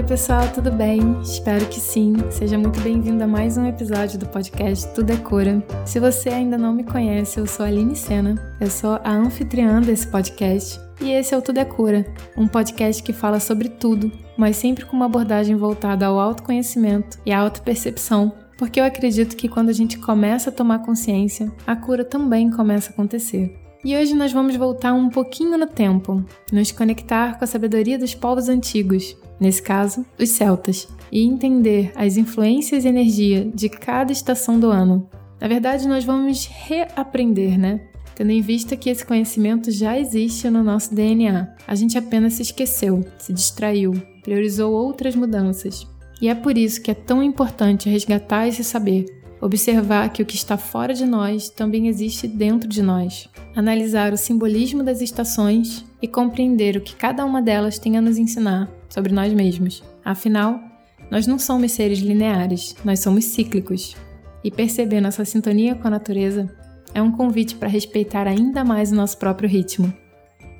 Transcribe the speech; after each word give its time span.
Oi, 0.00 0.06
pessoal, 0.06 0.48
tudo 0.54 0.72
bem? 0.72 1.20
Espero 1.20 1.66
que 1.66 1.78
sim. 1.78 2.14
Seja 2.30 2.56
muito 2.56 2.80
bem-vindo 2.80 3.22
a 3.22 3.26
mais 3.26 3.58
um 3.58 3.66
episódio 3.66 4.18
do 4.18 4.24
podcast 4.24 4.88
Tudo 4.94 5.12
é 5.12 5.16
Cura. 5.18 5.62
Se 5.84 6.00
você 6.00 6.30
ainda 6.30 6.56
não 6.56 6.72
me 6.72 6.84
conhece, 6.84 7.38
eu 7.38 7.46
sou 7.46 7.66
a 7.66 7.68
Aline 7.68 7.94
Sena. 7.94 8.34
Eu 8.58 8.70
sou 8.70 8.98
a 9.04 9.12
anfitriã 9.12 9.78
desse 9.78 10.06
podcast 10.06 10.80
e 11.02 11.10
esse 11.10 11.34
é 11.34 11.36
o 11.36 11.42
Tudo 11.42 11.58
é 11.58 11.66
Cura, 11.66 12.06
um 12.34 12.48
podcast 12.48 13.02
que 13.02 13.12
fala 13.12 13.38
sobre 13.38 13.68
tudo, 13.68 14.10
mas 14.38 14.56
sempre 14.56 14.86
com 14.86 14.96
uma 14.96 15.04
abordagem 15.04 15.54
voltada 15.54 16.06
ao 16.06 16.18
autoconhecimento 16.18 17.18
e 17.26 17.30
à 17.30 17.38
autopercepção, 17.38 18.32
porque 18.56 18.80
eu 18.80 18.84
acredito 18.84 19.36
que 19.36 19.50
quando 19.50 19.68
a 19.68 19.74
gente 19.74 19.98
começa 19.98 20.48
a 20.48 20.52
tomar 20.52 20.78
consciência, 20.78 21.52
a 21.66 21.76
cura 21.76 22.06
também 22.06 22.50
começa 22.50 22.88
a 22.88 22.94
acontecer. 22.94 23.54
E 23.84 23.94
hoje 23.94 24.14
nós 24.14 24.32
vamos 24.32 24.56
voltar 24.56 24.94
um 24.94 25.10
pouquinho 25.10 25.58
no 25.58 25.66
tempo, 25.66 26.24
nos 26.50 26.72
conectar 26.72 27.38
com 27.38 27.44
a 27.44 27.46
sabedoria 27.46 27.98
dos 27.98 28.14
povos 28.14 28.48
antigos, 28.48 29.16
nesse 29.40 29.62
caso, 29.62 30.04
os 30.18 30.28
celtas, 30.28 30.86
e 31.10 31.24
entender 31.24 31.90
as 31.96 32.16
influências 32.16 32.84
e 32.84 32.88
energia 32.88 33.50
de 33.52 33.68
cada 33.68 34.12
estação 34.12 34.60
do 34.60 34.70
ano. 34.70 35.08
Na 35.40 35.48
verdade, 35.48 35.88
nós 35.88 36.04
vamos 36.04 36.46
reaprender, 36.46 37.58
né? 37.58 37.80
Tendo 38.14 38.30
em 38.30 38.42
vista 38.42 38.76
que 38.76 38.90
esse 38.90 39.04
conhecimento 39.04 39.70
já 39.70 39.98
existe 39.98 40.50
no 40.50 40.62
nosso 40.62 40.94
DNA. 40.94 41.48
A 41.66 41.74
gente 41.74 41.96
apenas 41.96 42.34
se 42.34 42.42
esqueceu, 42.42 43.02
se 43.18 43.32
distraiu, 43.32 43.94
priorizou 44.22 44.72
outras 44.72 45.16
mudanças. 45.16 45.88
E 46.20 46.28
é 46.28 46.34
por 46.34 46.58
isso 46.58 46.82
que 46.82 46.90
é 46.90 46.94
tão 46.94 47.22
importante 47.22 47.88
resgatar 47.88 48.46
esse 48.46 48.62
saber, 48.62 49.06
observar 49.40 50.10
que 50.10 50.22
o 50.22 50.26
que 50.26 50.36
está 50.36 50.58
fora 50.58 50.92
de 50.92 51.06
nós 51.06 51.48
também 51.48 51.88
existe 51.88 52.28
dentro 52.28 52.68
de 52.68 52.82
nós, 52.82 53.26
analisar 53.56 54.12
o 54.12 54.18
simbolismo 54.18 54.82
das 54.82 55.00
estações 55.00 55.89
e 56.02 56.08
compreender 56.08 56.76
o 56.76 56.80
que 56.80 56.94
cada 56.94 57.24
uma 57.24 57.42
delas 57.42 57.78
tem 57.78 57.96
a 57.96 58.00
nos 58.00 58.18
ensinar 58.18 58.70
sobre 58.88 59.12
nós 59.12 59.32
mesmos. 59.32 59.82
Afinal, 60.04 60.60
nós 61.10 61.26
não 61.26 61.38
somos 61.38 61.72
seres 61.72 61.98
lineares, 61.98 62.76
nós 62.84 63.00
somos 63.00 63.24
cíclicos. 63.24 63.96
E 64.42 64.50
perceber 64.50 65.00
nossa 65.00 65.24
sintonia 65.24 65.74
com 65.74 65.88
a 65.88 65.90
natureza 65.90 66.48
é 66.94 67.02
um 67.02 67.12
convite 67.12 67.54
para 67.54 67.68
respeitar 67.68 68.26
ainda 68.26 68.64
mais 68.64 68.90
o 68.90 68.94
nosso 68.94 69.18
próprio 69.18 69.48
ritmo. 69.48 69.92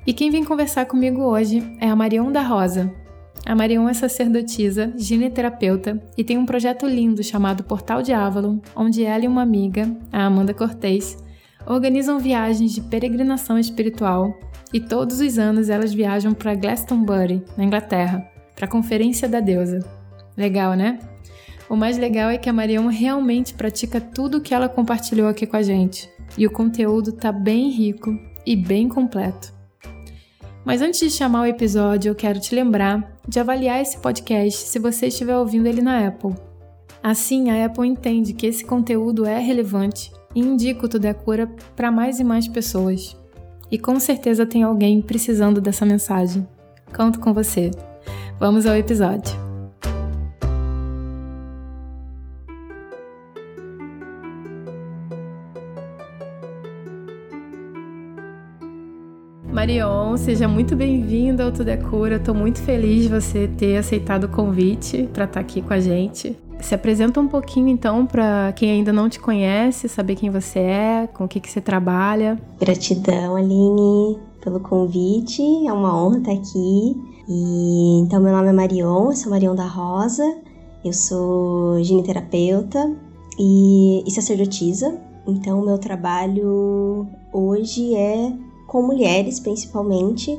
E 0.05 0.13
quem 0.13 0.29
vem 0.29 0.43
conversar 0.43 0.85
comigo 0.85 1.21
hoje 1.21 1.63
é 1.79 1.87
a 1.87 1.95
Marion 1.95 2.31
da 2.31 2.41
Rosa. 2.41 2.91
A 3.45 3.55
Marion 3.55 3.89
é 3.89 3.93
sacerdotisa, 3.93 4.93
gineterapeuta 4.95 6.01
e 6.17 6.23
tem 6.23 6.37
um 6.37 6.45
projeto 6.45 6.85
lindo 6.85 7.23
chamado 7.23 7.63
Portal 7.63 8.01
de 8.01 8.13
Avalon, 8.13 8.59
onde 8.75 9.03
ela 9.03 9.25
e 9.25 9.27
uma 9.27 9.41
amiga, 9.41 9.91
a 10.11 10.25
Amanda 10.25 10.53
Cortez, 10.53 11.17
organizam 11.65 12.19
viagens 12.19 12.71
de 12.71 12.81
peregrinação 12.81 13.57
espiritual 13.57 14.37
e 14.73 14.79
todos 14.79 15.19
os 15.19 15.37
anos 15.37 15.69
elas 15.69 15.93
viajam 15.93 16.33
para 16.33 16.55
Glastonbury, 16.55 17.43
na 17.57 17.63
Inglaterra, 17.63 18.25
para 18.55 18.65
a 18.65 18.69
Conferência 18.69 19.27
da 19.27 19.39
Deusa. 19.39 19.79
Legal, 20.37 20.73
né? 20.73 20.99
O 21.69 21.75
mais 21.75 21.97
legal 21.97 22.29
é 22.29 22.37
que 22.37 22.49
a 22.49 22.53
Marion 22.53 22.87
realmente 22.87 23.53
pratica 23.53 24.01
tudo 24.01 24.37
o 24.37 24.41
que 24.41 24.53
ela 24.53 24.67
compartilhou 24.67 25.27
aqui 25.27 25.45
com 25.45 25.55
a 25.55 25.61
gente, 25.61 26.09
e 26.37 26.45
o 26.45 26.51
conteúdo 26.51 27.11
tá 27.11 27.31
bem 27.31 27.69
rico 27.69 28.17
e 28.45 28.55
bem 28.55 28.89
completo. 28.89 29.53
Mas 30.63 30.81
antes 30.81 30.99
de 30.99 31.09
chamar 31.09 31.41
o 31.41 31.45
episódio, 31.45 32.09
eu 32.09 32.15
quero 32.15 32.39
te 32.39 32.53
lembrar 32.53 33.17
de 33.27 33.39
avaliar 33.39 33.81
esse 33.81 33.97
podcast 33.97 34.67
se 34.67 34.79
você 34.79 35.07
estiver 35.07 35.37
ouvindo 35.37 35.67
ele 35.67 35.81
na 35.81 36.07
Apple. 36.07 36.35
Assim, 37.01 37.49
a 37.49 37.65
Apple 37.65 37.87
entende 37.87 38.33
que 38.33 38.45
esse 38.45 38.63
conteúdo 38.63 39.25
é 39.25 39.39
relevante 39.39 40.11
e 40.35 40.39
indica 40.39 40.85
o 40.85 40.89
Tudo 40.89 41.05
é 41.05 41.13
Cura 41.13 41.47
para 41.75 41.91
mais 41.91 42.19
e 42.19 42.23
mais 42.23 42.47
pessoas. 42.47 43.17
E 43.71 43.79
com 43.79 43.97
certeza 43.99 44.45
tem 44.45 44.63
alguém 44.63 45.01
precisando 45.01 45.61
dessa 45.61 45.85
mensagem. 45.85 46.45
Conto 46.93 47.19
com 47.19 47.33
você. 47.33 47.71
Vamos 48.37 48.65
ao 48.65 48.75
episódio. 48.75 49.39
Marion, 59.49 60.17
seja 60.17 60.47
muito 60.47 60.75
bem-vinda 60.75 61.45
ao 61.45 61.51
Tudo 61.51 61.69
é 61.69 61.77
Cura. 61.77 62.17
Estou 62.17 62.35
muito 62.35 62.59
feliz 62.61 63.03
de 63.03 63.09
você 63.09 63.47
ter 63.47 63.77
aceitado 63.77 64.25
o 64.25 64.29
convite 64.29 65.07
para 65.13 65.23
estar 65.23 65.35
tá 65.35 65.39
aqui 65.39 65.61
com 65.61 65.73
a 65.73 65.79
gente. 65.79 66.35
Se 66.61 66.75
apresenta 66.75 67.19
um 67.19 67.27
pouquinho 67.27 67.67
então 67.67 68.05
para 68.05 68.53
quem 68.53 68.71
ainda 68.71 68.93
não 68.93 69.09
te 69.09 69.19
conhece, 69.19 69.89
saber 69.89 70.15
quem 70.15 70.29
você 70.29 70.59
é, 70.59 71.09
com 71.13 71.25
o 71.25 71.27
que, 71.27 71.39
que 71.39 71.49
você 71.49 71.59
trabalha. 71.59 72.39
Gratidão, 72.59 73.35
Aline, 73.35 74.17
pelo 74.41 74.59
convite. 74.59 75.41
É 75.67 75.73
uma 75.73 75.95
honra 76.01 76.19
estar 76.19 76.31
aqui. 76.31 76.95
E 77.27 77.99
então 78.01 78.21
meu 78.21 78.31
nome 78.31 78.49
é 78.49 78.53
Marion, 78.53 79.09
eu 79.09 79.15
sou 79.15 79.31
Marion 79.31 79.55
da 79.55 79.65
Rosa. 79.65 80.23
Eu 80.83 80.93
sou 80.93 81.83
gineterapeuta 81.83 82.91
e, 83.37 84.03
e 84.05 84.11
sacerdotisa. 84.11 84.97
Então, 85.27 85.61
o 85.61 85.65
meu 85.65 85.77
trabalho 85.77 87.07
hoje 87.31 87.95
é 87.95 88.33
com 88.67 88.81
mulheres 88.81 89.39
principalmente, 89.39 90.37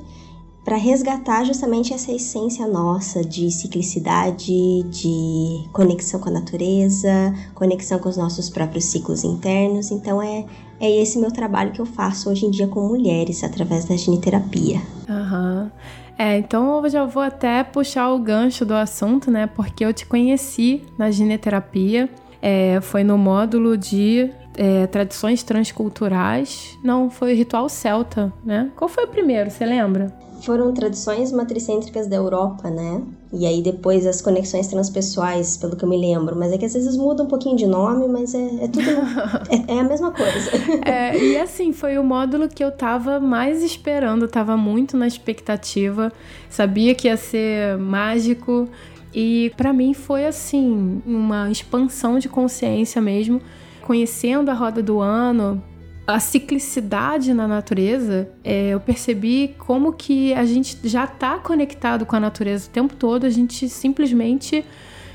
para 0.65 0.77
resgatar 0.77 1.45
justamente 1.45 1.93
essa 1.93 2.13
essência 2.13 2.67
nossa 2.67 3.23
de 3.25 3.51
ciclicidade, 3.51 4.83
de 4.85 5.69
conexão 5.73 6.21
com 6.21 6.29
a 6.29 6.33
natureza, 6.33 7.35
conexão 7.55 7.99
com 7.99 8.09
os 8.09 8.17
nossos 8.17 8.49
próprios 8.49 8.85
ciclos 8.85 9.25
internos. 9.25 9.91
Então 9.91 10.23
é, 10.23 10.45
é 10.81 10.91
esse 11.03 11.19
meu 11.19 11.33
trabalho 11.33 11.73
que 11.73 11.81
eu 11.81 11.87
faço 11.87 12.31
hoje 12.31 12.47
em 12.47 12.51
dia 12.51 12.69
com 12.69 12.87
mulheres 12.87 13.43
através 13.43 13.85
da 13.85 13.97
giniterapia. 13.97 14.81
Aham. 15.09 15.63
Uhum. 15.65 16.03
É, 16.19 16.39
então 16.39 16.85
eu 16.85 16.91
já 16.91 17.05
vou 17.05 17.23
até 17.23 17.65
puxar 17.65 18.13
o 18.13 18.19
gancho 18.19 18.65
do 18.65 18.75
assunto, 18.75 19.31
né? 19.31 19.47
Porque 19.47 19.85
eu 19.85 19.93
te 19.93 20.07
conheci 20.07 20.85
na 20.97 21.11
gineterapia. 21.11 22.09
É, 22.41 22.81
foi 22.81 23.03
no 23.03 23.17
módulo 23.17 23.77
de 23.77 24.31
é, 24.57 24.87
tradições 24.87 25.43
transculturais. 25.43 26.79
Não, 26.83 27.11
foi 27.11 27.35
ritual 27.35 27.69
celta, 27.69 28.33
né? 28.45 28.71
Qual 28.77 28.89
foi 28.89 29.05
o 29.05 29.09
primeiro, 29.09 29.51
você 29.51 29.65
lembra? 29.65 30.22
Foram 30.45 30.73
tradições 30.75 31.31
matricêntricas 31.33 32.07
da 32.07 32.17
Europa, 32.17 32.69
né? 32.69 33.03
E 33.33 33.47
aí 33.47 33.63
depois 33.63 34.07
as 34.07 34.21
conexões 34.21 34.67
transpessoais, 34.67 35.57
pelo 35.57 35.77
que 35.77 35.85
eu 35.85 35.89
me 35.89 35.97
lembro. 35.97 36.37
Mas 36.37 36.53
é 36.53 36.59
que 36.59 36.65
às 36.65 36.75
vezes 36.75 36.97
muda 36.97 37.23
um 37.23 37.27
pouquinho 37.27 37.57
de 37.57 37.67
nome, 37.67 38.09
mas 38.09 38.35
é, 38.35 38.65
é 38.65 38.69
tudo. 38.69 38.91
é, 39.69 39.77
é, 39.77 39.81
a 39.81 39.85
mesma 39.85 40.11
coisa. 40.11 40.51
é, 40.85 41.17
e 41.23 41.37
assim, 41.39 41.73
foi 41.73 41.97
o 41.99 42.05
módulo 42.05 42.49
que 42.49 42.63
eu 42.63 42.71
tava 42.71 43.21
mais 43.21 43.63
esperando, 43.63 44.27
tava 44.27 44.57
muito 44.57 44.97
na 44.97 45.07
expectativa. 45.07 46.13
Sabia 46.51 46.95
que 46.95 47.09
ia 47.09 47.17
ser 47.17 47.79
mágico. 47.79 48.69
E 49.15 49.53
para 49.57 49.73
mim 49.73 49.95
foi 49.95 50.27
assim, 50.27 51.03
uma 51.07 51.51
expansão 51.51 52.19
de 52.19 52.29
consciência 52.29 53.01
mesmo 53.01 53.41
conhecendo 53.83 54.51
a 54.51 54.55
roda 54.55 54.83
do 54.83 55.01
ano, 55.01 55.63
a 56.07 56.19
ciclicidade 56.19 57.33
na 57.33 57.47
natureza, 57.47 58.29
é, 58.43 58.71
eu 58.71 58.81
percebi 58.81 59.55
como 59.59 59.93
que 59.93 60.35
a 60.35 60.45
gente 60.45 60.77
já 60.85 61.05
está 61.05 61.39
conectado 61.39 62.05
com 62.05 62.17
a 62.17 62.21
natureza 62.21 62.69
o 62.69 62.71
tempo 62.71 62.95
todo, 62.97 63.25
a 63.25 63.31
gente 63.31 63.69
simplesmente 63.69 64.65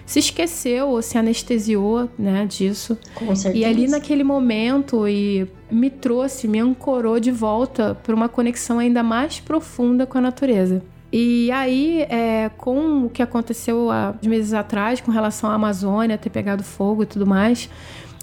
se 0.05 0.19
esqueceu 0.19 0.87
ou 0.87 1.01
se 1.01 1.17
anestesiou, 1.17 2.09
né, 2.17 2.45
disso. 2.45 2.97
Com 3.13 3.35
certeza. 3.35 3.61
E 3.61 3.65
ali 3.65 3.87
naquele 3.89 4.23
momento 4.23 5.05
e 5.05 5.45
me 5.69 5.89
trouxe, 5.89 6.47
me 6.47 6.59
ancorou 6.59 7.19
de 7.19 7.29
volta 7.29 7.93
para 7.93 8.15
uma 8.15 8.29
conexão 8.29 8.79
ainda 8.79 9.03
mais 9.03 9.41
profunda 9.41 10.05
com 10.05 10.17
a 10.17 10.21
natureza. 10.21 10.81
E 11.11 11.51
aí, 11.51 12.01
é, 12.09 12.49
com 12.57 13.05
o 13.05 13.09
que 13.09 13.21
aconteceu 13.21 13.89
há 13.91 14.15
meses 14.23 14.53
atrás 14.53 14.99
com 14.99 15.11
relação 15.11 15.49
à 15.49 15.53
Amazônia 15.53 16.17
ter 16.17 16.29
pegado 16.29 16.63
fogo 16.63 17.03
e 17.03 17.05
tudo 17.05 17.25
mais, 17.25 17.69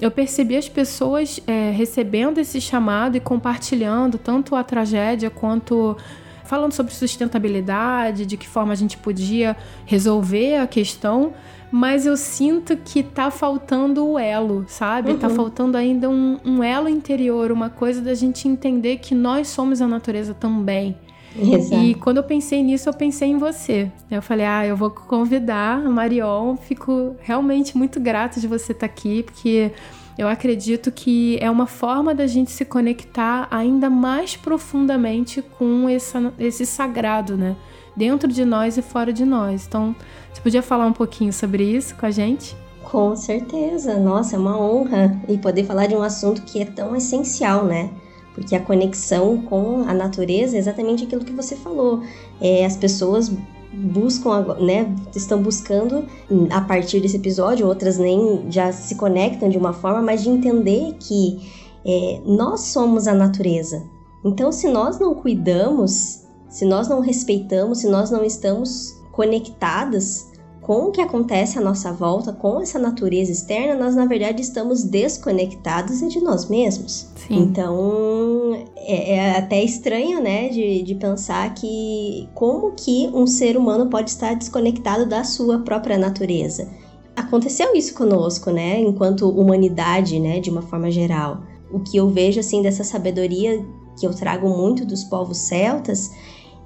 eu 0.01 0.11
percebi 0.11 0.57
as 0.57 0.69
pessoas 0.69 1.41
é, 1.47 1.71
recebendo 1.71 2.39
esse 2.39 2.61
chamado 2.61 3.17
e 3.17 3.21
compartilhando 3.21 4.19
tanto 4.19 4.55
a 4.57 4.65
tragédia 4.65 5.31
quanto 5.31 5.97
falando 6.45 6.73
sobre 6.73 6.93
sustentabilidade, 6.93 8.27
de 8.27 8.37
que 8.37 8.49
forma 8.49 8.73
a 8.73 8.77
gente 8.77 8.97
podia 8.99 9.57
resolver 9.87 10.57
a 10.57 10.67
questão, 10.67 11.33
mas 11.71 12.07
eu 12.07 12.17
sinto 12.17 12.77
que 12.77 13.03
tá 13.03 13.31
faltando 13.31 14.07
o 14.07 14.19
elo, 14.19 14.65
sabe? 14.69 15.15
Tá 15.15 15.15
uhum. 15.15 15.19
Tá 15.19 15.31
faltando 15.31 15.77
ainda 15.77 16.09
um, 16.09 16.39
um, 16.45 16.63
elo 16.63 16.89
interior, 16.89 17.51
uma 17.51 17.71
coisa 17.71 18.01
da 18.01 18.15
gente 18.15 18.47
entender 18.47 18.99
que 18.99 19.15
nós 19.15 19.49
somos 19.49 19.81
a 19.81 19.89
natureza 19.89 20.35
também. 20.35 20.97
Exato. 21.37 21.83
E 21.83 21.95
quando 21.95 22.19
eu 22.19 22.23
pensei 22.23 22.63
nisso, 22.63 22.89
eu 22.89 22.95
pensei 22.95 23.29
em 23.29 23.39
você. 23.39 23.91
Eu 24.11 24.23
falei, 24.23 24.47
ah, 24.47 24.67
eu 24.67 24.77
vou 24.77 24.91
convidar 24.91 25.85
a 25.85 25.91
Marion. 25.91 26.57
Fico 26.57 27.17
realmente 27.21 27.77
muito 27.77 27.99
grata 28.01 28.41
de 28.41 28.47
você 28.47 28.73
estar 28.73 28.87
tá 28.87 28.93
aqui, 28.93 29.23
porque 29.23 29.73
eu 30.17 30.29
acredito 30.29 30.93
que 30.93 31.37
é 31.41 31.51
uma 31.51 31.67
forma 31.67 32.15
da 32.15 32.27
gente 32.27 32.51
se 32.51 32.65
conectar 32.65 33.49
ainda 33.51 33.91
mais 33.91 34.37
profundamente 34.37 35.43
com 35.43 35.89
essa, 35.89 36.33
esse 36.39 36.65
sagrado, 36.65 37.37
né? 37.37 37.57
Dentro 37.97 38.31
de 38.31 38.45
nós 38.45 38.77
e 38.77 38.83
fora 38.83 39.13
de 39.13 39.25
nós. 39.25 39.67
Então, 39.67 39.95
você 40.33 40.41
podia 40.41 40.63
falar 40.63 40.87
um 40.87 40.93
pouquinho 40.93 41.33
sobre 41.33 41.65
isso 41.65 41.97
com 41.97 42.07
a 42.07 42.11
gente? 42.11 42.57
Com 42.83 43.17
certeza. 43.17 43.99
Nossa, 43.99 44.37
é 44.37 44.39
uma 44.39 44.61
honra 44.61 45.21
e 45.29 45.37
poder 45.37 45.65
falar 45.65 45.87
de 45.87 45.97
um 45.97 46.03
assunto 46.03 46.43
que 46.43 46.61
é 46.61 46.65
tão 46.65 46.95
essencial, 46.95 47.65
né? 47.65 47.91
Porque 48.35 48.55
a 48.55 48.61
conexão 48.61 49.43
com 49.43 49.85
a 49.87 49.95
natureza 49.95 50.57
é 50.57 50.59
exatamente 50.59 51.05
aquilo 51.05 51.25
que 51.25 51.33
você 51.33 51.55
falou. 51.55 52.03
É, 52.41 52.67
as 52.67 52.77
pessoas 52.77 53.31
buscam, 53.73 54.57
né, 54.61 54.95
estão 55.15 55.43
buscando 55.43 56.05
a 56.51 56.61
partir 56.61 57.01
desse 57.01 57.17
episódio, 57.17 57.67
outras 57.67 57.99
nem 57.99 58.51
já 58.51 58.73
se 58.73 58.95
conectam 58.97 59.49
de 59.49 59.59
uma 59.59 59.73
forma, 59.73 60.03
mas 60.03 60.23
de 60.23 60.29
entender 60.29 60.95
que 61.01 61.51
é, 61.85 62.21
nós 62.25 62.61
somos 62.61 63.07
a 63.07 63.15
natureza. 63.15 63.83
Então, 64.25 64.51
se 64.51 64.69
nós 64.69 64.99
não 64.99 65.15
cuidamos, 65.15 66.25
se 66.49 66.65
nós 66.65 66.89
não 66.89 67.01
respeitamos, 67.01 67.79
se 67.79 67.89
nós 67.89 68.11
não 68.11 68.25
estamos 68.25 68.95
conectadas 69.13 70.34
com 70.65 70.87
o 70.87 70.91
que 70.91 71.03
acontece 71.03 71.59
à 71.59 71.61
nossa 71.61 71.93
volta, 71.93 72.33
com 72.33 72.59
essa 72.59 72.79
natureza 72.79 73.31
externa, 73.31 73.75
nós 73.75 73.95
na 73.95 74.07
verdade 74.07 74.41
estamos 74.41 74.83
desconectados 74.83 76.01
de 76.01 76.21
nós 76.23 76.49
mesmos. 76.49 77.07
Sim. 77.17 77.37
Então 77.43 78.67
é, 78.75 79.15
é, 79.15 79.37
até 79.37 79.63
estranho, 79.63 80.23
né, 80.23 80.49
de, 80.49 80.83
de 80.83 80.95
pensar 80.95 81.53
que 81.53 82.31
como 82.35 82.73
que 82.73 83.11
um 83.13 83.27
ser 83.27 83.59
humano 83.59 83.91
pode 83.91 84.09
estar 84.09 84.35
desconectado 84.35 85.05
da 85.05 85.23
sua 85.23 85.59
própria 85.59 85.99
natureza. 85.99 86.67
Aconteceu 87.15 87.77
isso 87.77 87.93
conosco, 87.93 88.51
né, 88.51 88.81
enquanto 88.81 89.29
humanidade, 89.29 90.19
né, 90.19 90.41
de 90.41 90.49
uma 90.49 90.63
forma 90.63 90.91
geral. 90.91 91.43
O 91.71 91.81
que 91.81 91.99
eu 91.99 92.09
vejo 92.09 92.41
assim 92.41 92.63
dessa 92.63 92.83
sabedoria 92.83 93.63
que 94.01 94.07
eu 94.07 94.15
trago 94.15 94.49
muito 94.49 94.87
dos 94.87 95.05
povos 95.05 95.37
celtas 95.37 96.11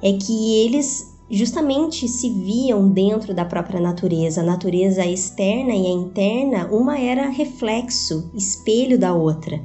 é 0.01 0.13
que 0.13 0.65
eles 0.65 1.18
justamente 1.31 2.09
se 2.09 2.31
viam 2.31 2.89
dentro 2.89 3.35
da 3.35 3.45
própria 3.45 3.81
natureza. 3.81 4.41
A 4.41 4.45
natureza 4.45 5.05
externa 5.05 5.75
e 5.75 5.87
a 5.87 5.91
interna, 5.91 6.69
uma 6.71 6.99
era 6.99 7.29
reflexo, 7.29 8.31
espelho 8.35 8.99
da 8.99 9.15
outra. 9.15 9.61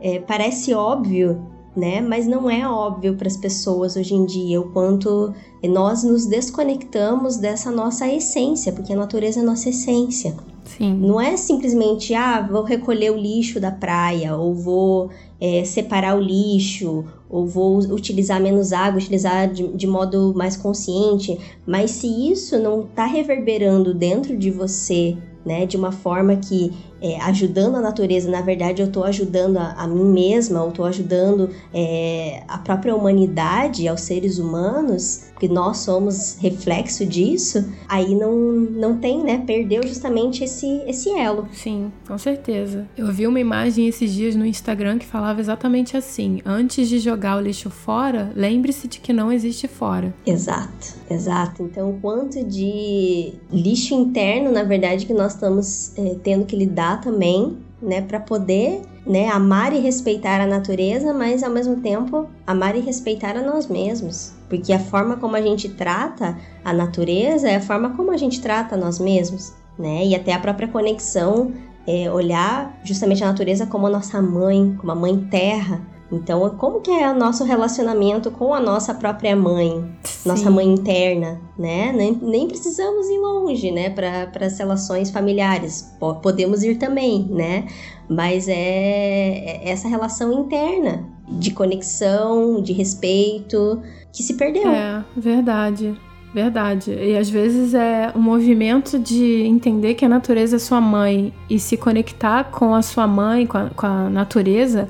É, 0.00 0.18
parece 0.18 0.74
óbvio, 0.74 1.40
né? 1.74 2.00
Mas 2.00 2.26
não 2.26 2.50
é 2.50 2.68
óbvio 2.68 3.16
para 3.16 3.28
as 3.28 3.36
pessoas 3.36 3.96
hoje 3.96 4.14
em 4.14 4.24
dia 4.24 4.60
o 4.60 4.70
quanto 4.72 5.32
nós 5.64 6.02
nos 6.02 6.26
desconectamos 6.26 7.36
dessa 7.36 7.70
nossa 7.70 8.06
essência, 8.08 8.72
porque 8.72 8.92
a 8.92 8.96
natureza 8.96 9.40
é 9.40 9.42
nossa 9.42 9.68
essência. 9.68 10.34
Sim. 10.64 10.94
Não 10.94 11.20
é 11.20 11.36
simplesmente, 11.36 12.14
ah, 12.14 12.46
vou 12.50 12.62
recolher 12.62 13.10
o 13.10 13.16
lixo 13.16 13.60
da 13.60 13.70
praia, 13.70 14.36
ou 14.36 14.54
vou 14.54 15.10
é, 15.40 15.64
separar 15.64 16.16
o 16.16 16.20
lixo, 16.20 17.04
ou 17.28 17.46
vou 17.46 17.78
utilizar 17.78 18.40
menos 18.40 18.72
água, 18.72 18.98
utilizar 18.98 19.50
de, 19.52 19.68
de 19.68 19.86
modo 19.86 20.32
mais 20.34 20.56
consciente, 20.56 21.38
mas 21.66 21.90
se 21.92 22.06
isso 22.30 22.58
não 22.58 22.82
está 22.82 23.04
reverberando 23.04 23.92
dentro 23.92 24.36
de 24.36 24.50
você, 24.50 25.16
né, 25.46 25.64
de 25.64 25.76
uma 25.76 25.92
forma 25.92 26.34
que 26.36 26.72
é, 27.00 27.20
ajudando 27.20 27.76
a 27.76 27.80
natureza, 27.80 28.30
na 28.30 28.40
verdade 28.40 28.82
eu 28.82 28.88
estou 28.88 29.04
ajudando 29.04 29.58
a, 29.58 29.72
a, 29.72 29.86
mim 29.86 30.04
mesma, 30.04 30.62
ou 30.62 30.70
estou 30.70 30.84
ajudando 30.84 31.50
é, 31.72 32.42
a 32.48 32.58
própria 32.58 32.94
humanidade, 32.96 33.86
aos 33.86 34.00
seres 34.00 34.38
humanos, 34.38 35.26
que 35.38 35.48
nós 35.48 35.78
somos 35.78 36.36
reflexo 36.40 37.04
disso, 37.04 37.70
aí 37.88 38.14
não, 38.14 38.34
não 38.34 38.96
tem, 38.96 39.22
né? 39.22 39.42
Perdeu 39.46 39.86
justamente 39.86 40.42
esse, 40.42 40.82
esse 40.86 41.10
elo. 41.10 41.46
Sim, 41.52 41.92
com 42.08 42.16
certeza. 42.16 42.88
Eu 42.96 43.12
vi 43.12 43.26
uma 43.26 43.38
imagem 43.38 43.86
esses 43.86 44.12
dias 44.12 44.34
no 44.34 44.46
Instagram 44.46 44.98
que 44.98 45.06
falava 45.06 45.40
exatamente 45.40 45.96
assim: 45.96 46.40
antes 46.44 46.88
de 46.88 46.98
jogar 46.98 47.36
o 47.36 47.40
lixo 47.40 47.68
fora, 47.68 48.32
lembre-se 48.34 48.88
de 48.88 48.98
que 48.98 49.12
não 49.12 49.30
existe 49.30 49.68
fora. 49.68 50.14
Exato, 50.24 50.94
exato. 51.10 51.62
Então, 51.62 51.90
o 51.90 52.00
quanto 52.00 52.42
de 52.42 53.34
lixo 53.52 53.94
interno, 53.94 54.50
na 54.50 54.62
verdade, 54.62 55.04
que 55.04 55.12
nós 55.12 55.35
estamos 55.36 55.92
é, 55.96 56.16
tendo 56.22 56.44
que 56.44 56.56
lidar 56.56 57.00
também, 57.00 57.58
né, 57.80 58.00
para 58.00 58.18
poder, 58.18 58.82
né, 59.06 59.28
amar 59.28 59.72
e 59.72 59.78
respeitar 59.78 60.40
a 60.40 60.46
natureza, 60.46 61.12
mas 61.12 61.42
ao 61.42 61.50
mesmo 61.50 61.76
tempo 61.76 62.26
amar 62.46 62.74
e 62.74 62.80
respeitar 62.80 63.36
a 63.36 63.42
nós 63.42 63.68
mesmos, 63.68 64.32
porque 64.48 64.72
a 64.72 64.78
forma 64.78 65.16
como 65.16 65.36
a 65.36 65.42
gente 65.42 65.68
trata 65.68 66.36
a 66.64 66.72
natureza 66.72 67.48
é 67.48 67.56
a 67.56 67.60
forma 67.60 67.90
como 67.90 68.10
a 68.10 68.16
gente 68.16 68.40
trata 68.40 68.76
nós 68.76 68.98
mesmos, 68.98 69.52
né? 69.78 70.04
E 70.06 70.14
até 70.14 70.32
a 70.32 70.38
própria 70.38 70.68
conexão 70.68 71.52
é 71.86 72.10
olhar 72.10 72.80
justamente 72.82 73.22
a 73.22 73.28
natureza 73.28 73.66
como 73.66 73.86
a 73.86 73.90
nossa 73.90 74.20
mãe, 74.20 74.74
como 74.78 74.90
a 74.90 74.94
mãe 74.94 75.16
terra, 75.30 75.80
então, 76.10 76.48
como 76.50 76.80
que 76.80 76.90
é 76.90 77.10
o 77.10 77.14
nosso 77.14 77.42
relacionamento 77.42 78.30
com 78.30 78.54
a 78.54 78.60
nossa 78.60 78.94
própria 78.94 79.34
mãe, 79.34 79.84
Sim. 80.04 80.28
nossa 80.28 80.50
mãe 80.50 80.66
interna, 80.66 81.40
né? 81.58 81.92
Nem, 81.92 82.12
nem 82.22 82.46
precisamos 82.46 83.08
ir 83.08 83.18
longe, 83.18 83.72
né, 83.72 83.90
para 83.90 84.46
as 84.46 84.58
relações 84.58 85.10
familiares. 85.10 85.92
Podemos 86.22 86.62
ir 86.62 86.76
também, 86.76 87.26
né? 87.28 87.66
Mas 88.08 88.46
é, 88.46 88.54
é 88.54 89.68
essa 89.68 89.88
relação 89.88 90.32
interna 90.32 91.04
de 91.28 91.50
conexão, 91.50 92.62
de 92.62 92.72
respeito, 92.72 93.82
que 94.12 94.22
se 94.22 94.34
perdeu. 94.34 94.70
É, 94.70 95.04
verdade. 95.16 95.98
Verdade. 96.32 96.92
E 96.92 97.16
às 97.16 97.30
vezes 97.30 97.72
é 97.72 98.12
o 98.14 98.18
movimento 98.18 98.98
de 98.98 99.42
entender 99.46 99.94
que 99.94 100.04
a 100.04 100.08
natureza 100.08 100.56
é 100.56 100.58
sua 100.58 100.80
mãe 100.80 101.32
e 101.48 101.58
se 101.58 101.78
conectar 101.78 102.44
com 102.44 102.74
a 102.74 102.82
sua 102.82 103.06
mãe, 103.06 103.46
com 103.46 103.56
a, 103.56 103.70
com 103.70 103.86
a 103.86 104.10
natureza 104.10 104.86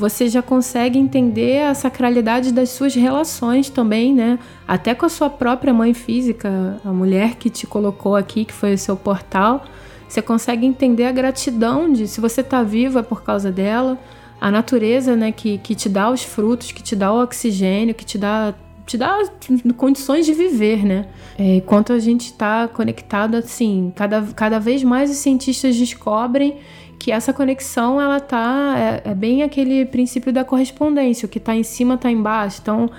você 0.00 0.30
já 0.30 0.40
consegue 0.40 0.98
entender 0.98 1.62
a 1.62 1.74
sacralidade 1.74 2.52
das 2.52 2.70
suas 2.70 2.94
relações 2.94 3.68
também, 3.68 4.14
né? 4.14 4.38
Até 4.66 4.94
com 4.94 5.04
a 5.04 5.10
sua 5.10 5.28
própria 5.28 5.74
mãe 5.74 5.92
física, 5.92 6.80
a 6.82 6.90
mulher 6.90 7.34
que 7.34 7.50
te 7.50 7.66
colocou 7.66 8.16
aqui, 8.16 8.46
que 8.46 8.52
foi 8.52 8.72
o 8.72 8.78
seu 8.78 8.96
portal. 8.96 9.62
Você 10.08 10.22
consegue 10.22 10.64
entender 10.64 11.04
a 11.04 11.12
gratidão 11.12 11.92
de 11.92 12.08
se 12.08 12.18
você 12.18 12.40
está 12.40 12.62
vivo 12.62 12.98
é 12.98 13.02
por 13.02 13.22
causa 13.22 13.52
dela, 13.52 13.98
a 14.40 14.50
natureza, 14.50 15.14
né, 15.14 15.30
que, 15.32 15.58
que 15.58 15.74
te 15.74 15.86
dá 15.86 16.10
os 16.10 16.24
frutos, 16.24 16.72
que 16.72 16.82
te 16.82 16.96
dá 16.96 17.12
o 17.12 17.22
oxigênio, 17.22 17.94
que 17.94 18.04
te 18.04 18.16
dá 18.16 18.54
te 18.86 18.96
dá 18.96 19.18
condições 19.76 20.26
de 20.26 20.34
viver, 20.34 20.84
né? 20.84 21.06
É, 21.38 21.56
enquanto 21.56 21.92
a 21.92 21.98
gente 22.00 22.26
está 22.26 22.66
conectado 22.66 23.36
assim, 23.36 23.92
cada, 23.94 24.20
cada 24.34 24.58
vez 24.58 24.82
mais 24.82 25.12
os 25.12 25.18
cientistas 25.18 25.76
descobrem 25.76 26.56
que 27.00 27.10
essa 27.10 27.32
conexão 27.32 27.98
ela 27.98 28.20
tá 28.20 28.74
é, 28.76 29.10
é 29.10 29.14
bem 29.14 29.42
aquele 29.42 29.86
princípio 29.86 30.30
da 30.30 30.44
correspondência, 30.44 31.24
o 31.24 31.28
que 31.30 31.38
está 31.38 31.56
em 31.56 31.62
cima 31.62 31.94
está 31.94 32.10
embaixo. 32.10 32.58
Então, 32.60 32.90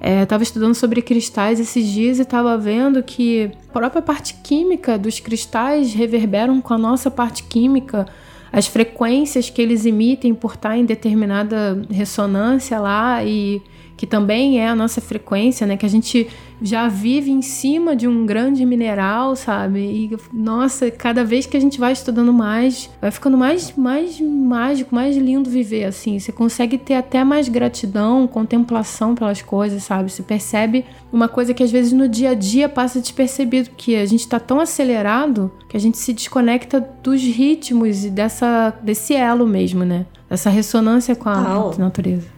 é, 0.00 0.22
estava 0.22 0.44
estudando 0.44 0.74
sobre 0.74 1.02
cristais 1.02 1.58
esses 1.58 1.84
dias 1.88 2.20
e 2.20 2.22
estava 2.22 2.56
vendo 2.56 3.02
que 3.02 3.50
a 3.68 3.72
própria 3.72 4.00
parte 4.00 4.34
química 4.34 4.96
dos 4.96 5.18
cristais 5.18 5.92
reverberam 5.92 6.60
com 6.60 6.72
a 6.72 6.78
nossa 6.78 7.10
parte 7.10 7.42
química, 7.42 8.06
as 8.52 8.68
frequências 8.68 9.50
que 9.50 9.60
eles 9.60 9.84
emitem 9.84 10.32
por 10.32 10.54
estar 10.54 10.78
em 10.78 10.84
determinada 10.84 11.82
ressonância 11.90 12.78
lá 12.78 13.24
e 13.24 13.60
que 14.00 14.06
também 14.06 14.58
é 14.58 14.66
a 14.66 14.74
nossa 14.74 14.98
frequência, 14.98 15.66
né? 15.66 15.76
Que 15.76 15.84
a 15.84 15.88
gente 15.88 16.26
já 16.62 16.88
vive 16.88 17.30
em 17.30 17.42
cima 17.42 17.94
de 17.94 18.08
um 18.08 18.24
grande 18.24 18.64
mineral, 18.64 19.36
sabe? 19.36 19.78
E 19.78 20.16
nossa, 20.32 20.90
cada 20.90 21.22
vez 21.22 21.44
que 21.44 21.54
a 21.54 21.60
gente 21.60 21.78
vai 21.78 21.92
estudando 21.92 22.32
mais, 22.32 22.88
vai 22.98 23.10
ficando 23.10 23.36
mais, 23.36 23.76
mais 23.76 24.18
mágico, 24.18 24.94
mais 24.94 25.18
lindo 25.18 25.50
viver 25.50 25.84
assim. 25.84 26.18
Você 26.18 26.32
consegue 26.32 26.78
ter 26.78 26.94
até 26.94 27.22
mais 27.22 27.46
gratidão, 27.50 28.26
contemplação 28.26 29.14
pelas 29.14 29.42
coisas, 29.42 29.82
sabe? 29.82 30.10
Você 30.10 30.22
percebe 30.22 30.86
uma 31.12 31.28
coisa 31.28 31.52
que 31.52 31.62
às 31.62 31.70
vezes 31.70 31.92
no 31.92 32.08
dia 32.08 32.30
a 32.30 32.34
dia 32.34 32.70
passa 32.70 33.02
despercebido, 33.02 33.68
que 33.76 33.96
a 33.96 34.06
gente 34.06 34.26
tá 34.26 34.40
tão 34.40 34.60
acelerado 34.60 35.52
que 35.68 35.76
a 35.76 35.80
gente 35.80 35.98
se 35.98 36.14
desconecta 36.14 36.80
dos 37.02 37.20
ritmos 37.20 38.06
e 38.06 38.08
dessa 38.08 38.72
desse 38.82 39.12
elo 39.12 39.46
mesmo, 39.46 39.84
né? 39.84 40.06
Dessa 40.26 40.48
ressonância 40.48 41.14
com 41.14 41.28
a 41.28 41.34
Total. 41.34 41.74
natureza. 41.78 42.28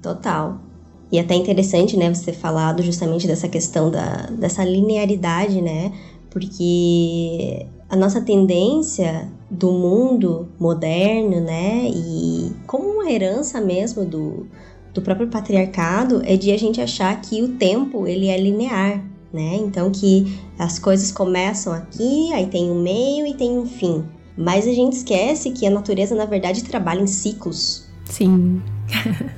Total. 0.00 0.69
E 1.12 1.18
até 1.18 1.34
interessante, 1.34 1.96
né, 1.96 2.12
você 2.12 2.26
ter 2.26 2.38
falado 2.38 2.82
justamente 2.82 3.26
dessa 3.26 3.48
questão 3.48 3.90
da, 3.90 4.28
dessa 4.30 4.64
linearidade, 4.64 5.60
né? 5.60 5.92
Porque 6.30 7.66
a 7.88 7.96
nossa 7.96 8.20
tendência 8.20 9.28
do 9.50 9.72
mundo 9.72 10.48
moderno, 10.58 11.40
né, 11.40 11.90
e 11.92 12.52
como 12.66 12.84
uma 12.88 13.10
herança 13.10 13.60
mesmo 13.60 14.04
do, 14.04 14.46
do 14.94 15.02
próprio 15.02 15.26
patriarcado, 15.26 16.22
é 16.24 16.36
de 16.36 16.52
a 16.52 16.56
gente 16.56 16.80
achar 16.80 17.20
que 17.20 17.42
o 17.42 17.48
tempo 17.56 18.06
ele 18.06 18.28
é 18.28 18.40
linear, 18.40 19.04
né? 19.32 19.56
Então 19.56 19.90
que 19.90 20.38
as 20.56 20.78
coisas 20.78 21.10
começam 21.10 21.72
aqui, 21.72 22.32
aí 22.32 22.46
tem 22.46 22.70
um 22.70 22.80
meio 22.80 23.26
e 23.26 23.34
tem 23.34 23.58
um 23.58 23.66
fim. 23.66 24.04
Mas 24.36 24.66
a 24.66 24.72
gente 24.72 24.92
esquece 24.92 25.50
que 25.50 25.66
a 25.66 25.70
natureza, 25.70 26.14
na 26.14 26.24
verdade, 26.24 26.62
trabalha 26.64 27.00
em 27.00 27.06
ciclos. 27.06 27.88
Sim. 28.04 28.62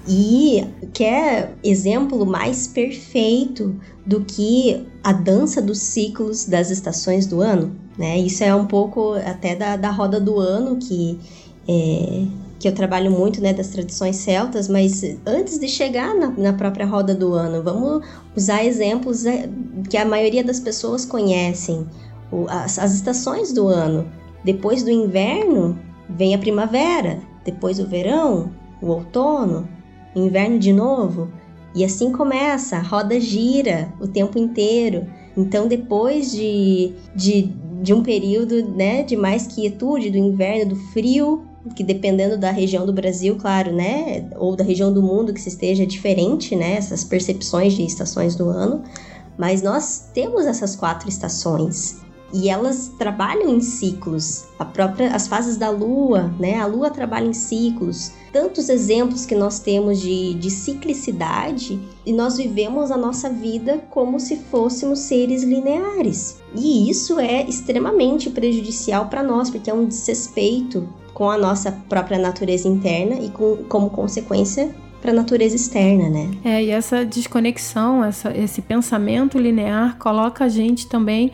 E 0.09 0.65
quer 0.93 1.55
exemplo 1.63 2.25
mais 2.27 2.67
perfeito 2.67 3.75
do 4.05 4.23
que 4.23 4.87
a 5.03 5.13
dança 5.13 5.61
dos 5.61 5.79
ciclos 5.79 6.45
das 6.45 6.71
estações 6.71 7.27
do 7.27 7.41
ano, 7.41 7.75
né? 7.97 8.19
Isso 8.19 8.43
é 8.43 8.55
um 8.55 8.67
pouco 8.67 9.15
até 9.15 9.55
da, 9.55 9.77
da 9.77 9.91
roda 9.91 10.21
do 10.21 10.39
ano 10.39 10.77
que 10.77 11.19
é, 11.69 12.27
que 12.63 12.69
eu 12.69 12.73
trabalho 12.73 13.11
muito, 13.11 13.41
né, 13.41 13.53
das 13.53 13.69
tradições 13.71 14.17
celtas, 14.17 14.69
mas 14.69 15.03
antes 15.27 15.59
de 15.59 15.67
chegar 15.67 16.15
na, 16.15 16.31
na 16.31 16.53
própria 16.53 16.87
roda 16.87 17.13
do 17.13 17.35
ano, 17.35 17.61
vamos 17.61 18.07
usar 18.37 18.65
exemplos 18.65 19.27
é, 19.27 19.49
que 19.91 19.97
a 19.97 20.05
maioria 20.05 20.45
das 20.45 20.61
pessoas 20.61 21.05
conhecem, 21.05 21.85
o, 22.31 22.47
as, 22.49 22.79
as 22.79 22.95
estações 22.95 23.53
do 23.53 23.67
ano. 23.67 24.09
Depois 24.45 24.85
do 24.85 24.91
inverno 24.91 25.77
vem 26.09 26.37
a 26.37 26.39
primavera, 26.39 27.21
depois 27.45 27.81
o 27.81 27.87
verão, 27.87 28.51
o 28.83 28.89
outono, 28.89 29.69
inverno 30.15 30.59
de 30.59 30.73
novo, 30.73 31.31
e 31.75 31.85
assim 31.85 32.13
começa, 32.13 32.77
a 32.77 32.83
roda 32.83 33.19
gira 33.19 33.93
o 34.01 34.07
tempo 34.07 34.39
inteiro. 34.39 35.07
Então, 35.37 35.67
depois 35.67 36.31
de, 36.31 36.93
de, 37.15 37.51
de 37.81 37.95
um 37.95 38.03
período 38.03 38.63
né, 38.63 39.03
de 39.03 39.17
mais 39.17 39.47
quietude, 39.47 40.11
do 40.11 40.19
inverno, 40.19 40.75
do 40.75 40.77
frio, 40.77 41.45
que 41.75 41.83
dependendo 41.83 42.37
da 42.37 42.51
região 42.51 42.85
do 42.85 42.93
Brasil, 42.93 43.37
claro, 43.37 43.73
né, 43.73 44.29
ou 44.37 44.55
da 44.55 44.65
região 44.65 44.93
do 44.93 45.01
mundo 45.01 45.33
que 45.33 45.41
se 45.41 45.49
esteja 45.49 45.87
diferente, 45.87 46.55
né, 46.55 46.75
essas 46.75 47.05
percepções 47.05 47.73
de 47.73 47.85
estações 47.87 48.35
do 48.35 48.51
ano, 48.51 48.83
mas 49.39 49.63
nós 49.63 50.11
temos 50.13 50.45
essas 50.45 50.77
quatro 50.77 51.09
estações 51.09 52.02
e 52.33 52.49
elas 52.49 52.93
trabalham 52.99 53.49
em 53.49 53.61
ciclos. 53.61 54.47
A 54.59 54.65
própria 54.65 55.15
as 55.15 55.29
fases 55.29 55.57
da 55.57 55.69
lua, 55.69 56.33
né? 56.39 56.59
A 56.59 56.67
lua 56.67 56.91
trabalha 56.91 57.27
em 57.27 57.33
ciclos. 57.33 58.13
Tantos 58.33 58.69
exemplos 58.69 59.27
que 59.27 59.35
nós 59.35 59.59
temos 59.59 60.01
de, 60.01 60.35
de 60.35 60.51
ciclicidade 60.51 61.79
e 62.07 62.13
nós 62.13 62.39
vivemos 62.39 62.91
a 62.91 62.97
nossa 62.97 63.29
vida 63.29 63.85
como 63.91 64.19
se 64.19 64.37
fôssemos 64.37 65.01
seres 65.01 65.43
lineares. 65.43 66.41
E 66.55 66.89
isso 66.89 67.19
é 67.19 67.43
extremamente 67.45 68.31
prejudicial 68.31 69.07
para 69.07 69.23
nós, 69.23 69.51
porque 69.51 69.71
é 69.71 69.75
um 69.75 69.87
desrespeito 69.87 70.89
com 71.13 71.29
a 71.29 71.37
nossa 71.37 71.71
própria 71.89 72.19
natureza 72.19 72.67
interna 72.67 73.17
e 73.17 73.29
com, 73.29 73.59
como 73.69 73.91
consequência 73.91 74.75
para 75.03 75.11
a 75.11 75.15
natureza 75.15 75.57
externa, 75.57 76.09
né? 76.09 76.31
É, 76.45 76.63
e 76.63 76.71
essa 76.71 77.05
desconexão, 77.05 78.05
essa, 78.05 78.35
esse 78.37 78.63
pensamento 78.63 79.37
linear 79.37 79.99
coloca 79.99 80.45
a 80.45 80.49
gente 80.49 80.87
também 80.87 81.33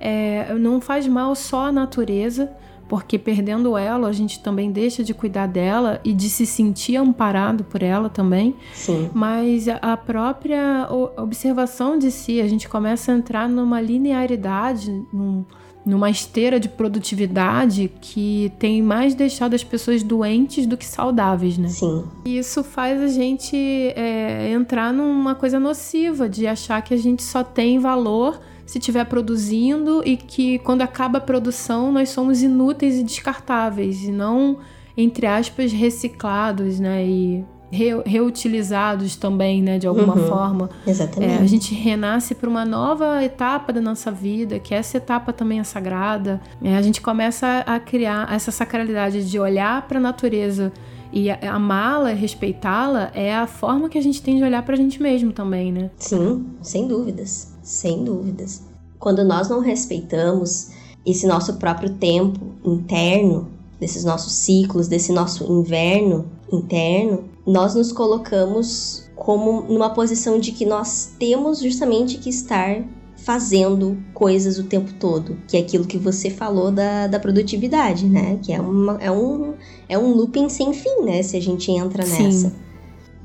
é, 0.00 0.54
não 0.54 0.80
faz 0.80 1.06
mal 1.06 1.34
só 1.34 1.66
à 1.66 1.72
natureza, 1.72 2.50
porque 2.88 3.18
perdendo 3.18 3.76
ela, 3.76 4.08
a 4.08 4.12
gente 4.12 4.40
também 4.40 4.72
deixa 4.72 5.04
de 5.04 5.12
cuidar 5.12 5.46
dela 5.46 6.00
e 6.02 6.12
de 6.14 6.30
se 6.30 6.46
sentir 6.46 6.96
amparado 6.96 7.62
por 7.64 7.82
ela 7.82 8.08
também. 8.08 8.56
Sim. 8.72 9.10
Mas 9.12 9.66
a 9.68 9.96
própria 9.96 10.88
observação 11.16 11.98
de 11.98 12.10
si, 12.10 12.40
a 12.40 12.48
gente 12.48 12.68
começa 12.68 13.12
a 13.12 13.14
entrar 13.14 13.48
numa 13.48 13.78
linearidade, 13.80 14.90
num, 15.12 15.44
numa 15.84 16.08
esteira 16.08 16.58
de 16.58 16.68
produtividade 16.68 17.90
que 18.00 18.50
tem 18.58 18.82
mais 18.82 19.14
deixado 19.14 19.54
as 19.54 19.62
pessoas 19.62 20.02
doentes 20.02 20.64
do 20.64 20.76
que 20.76 20.86
saudáveis, 20.86 21.58
né? 21.58 21.68
Sim. 21.68 22.04
E 22.24 22.38
isso 22.38 22.64
faz 22.64 23.00
a 23.02 23.08
gente 23.08 23.56
é, 23.56 24.50
entrar 24.50 24.94
numa 24.94 25.34
coisa 25.34 25.60
nociva 25.60 26.26
de 26.26 26.46
achar 26.46 26.80
que 26.80 26.94
a 26.94 26.98
gente 26.98 27.22
só 27.22 27.44
tem 27.44 27.78
valor 27.78 28.40
se 28.68 28.78
estiver 28.78 29.06
produzindo 29.06 30.02
e 30.04 30.14
que 30.14 30.58
quando 30.58 30.82
acaba 30.82 31.16
a 31.16 31.20
produção 31.22 31.90
nós 31.90 32.10
somos 32.10 32.42
inúteis 32.42 32.98
e 32.98 33.02
descartáveis 33.02 34.04
e 34.04 34.12
não, 34.12 34.58
entre 34.94 35.26
aspas, 35.26 35.72
reciclados, 35.72 36.78
né? 36.78 37.02
E 37.06 37.44
re 37.70 38.02
reutilizados 38.04 39.16
também, 39.16 39.62
né? 39.62 39.78
De 39.78 39.86
alguma 39.86 40.14
uhum, 40.14 40.26
forma. 40.26 40.70
Exatamente. 40.86 41.32
É, 41.32 41.38
a 41.38 41.46
gente 41.46 41.74
renasce 41.74 42.34
para 42.34 42.48
uma 42.48 42.66
nova 42.66 43.24
etapa 43.24 43.72
da 43.72 43.80
nossa 43.80 44.10
vida, 44.10 44.58
que 44.58 44.74
essa 44.74 44.98
etapa 44.98 45.32
também 45.32 45.60
é 45.60 45.64
sagrada. 45.64 46.38
É, 46.62 46.76
a 46.76 46.82
gente 46.82 47.00
começa 47.00 47.64
a 47.66 47.80
criar 47.80 48.30
essa 48.30 48.50
sacralidade 48.50 49.30
de 49.30 49.40
olhar 49.40 49.88
para 49.88 49.96
a 49.96 50.02
natureza 50.02 50.70
e 51.10 51.30
amá-la, 51.30 52.10
respeitá-la, 52.10 53.10
é 53.14 53.34
a 53.34 53.46
forma 53.46 53.88
que 53.88 53.96
a 53.96 54.02
gente 54.02 54.20
tem 54.20 54.36
de 54.36 54.44
olhar 54.44 54.62
para 54.62 54.74
a 54.74 54.76
gente 54.76 55.02
mesmo 55.02 55.32
também, 55.32 55.72
né? 55.72 55.90
Sim, 55.96 56.44
sem 56.60 56.86
dúvidas 56.86 57.56
sem 57.68 58.02
dúvidas. 58.02 58.62
Quando 58.98 59.22
nós 59.24 59.48
não 59.48 59.60
respeitamos 59.60 60.70
esse 61.04 61.26
nosso 61.26 61.54
próprio 61.54 61.94
tempo 61.94 62.40
interno, 62.64 63.48
desses 63.78 64.04
nossos 64.04 64.32
ciclos, 64.32 64.88
desse 64.88 65.12
nosso 65.12 65.44
inverno 65.44 66.26
interno, 66.50 67.24
nós 67.46 67.74
nos 67.74 67.92
colocamos 67.92 69.08
como 69.14 69.62
numa 69.62 69.90
posição 69.90 70.40
de 70.40 70.52
que 70.52 70.64
nós 70.64 71.12
temos 71.18 71.60
justamente 71.60 72.18
que 72.18 72.30
estar 72.30 72.84
fazendo 73.16 73.98
coisas 74.14 74.58
o 74.58 74.64
tempo 74.64 74.92
todo, 74.94 75.36
que 75.46 75.56
é 75.56 75.60
aquilo 75.60 75.84
que 75.84 75.98
você 75.98 76.30
falou 76.30 76.70
da, 76.70 77.06
da 77.06 77.20
produtividade, 77.20 78.06
né? 78.06 78.38
Que 78.42 78.52
é, 78.52 78.60
uma, 78.60 78.96
é, 79.00 79.10
um, 79.10 79.54
é 79.88 79.98
um 79.98 80.14
looping 80.14 80.48
sem 80.48 80.72
fim, 80.72 81.02
né? 81.04 81.22
Se 81.22 81.36
a 81.36 81.42
gente 81.42 81.70
entra 81.70 82.04
nessa. 82.04 82.48
Sim. 82.48 82.52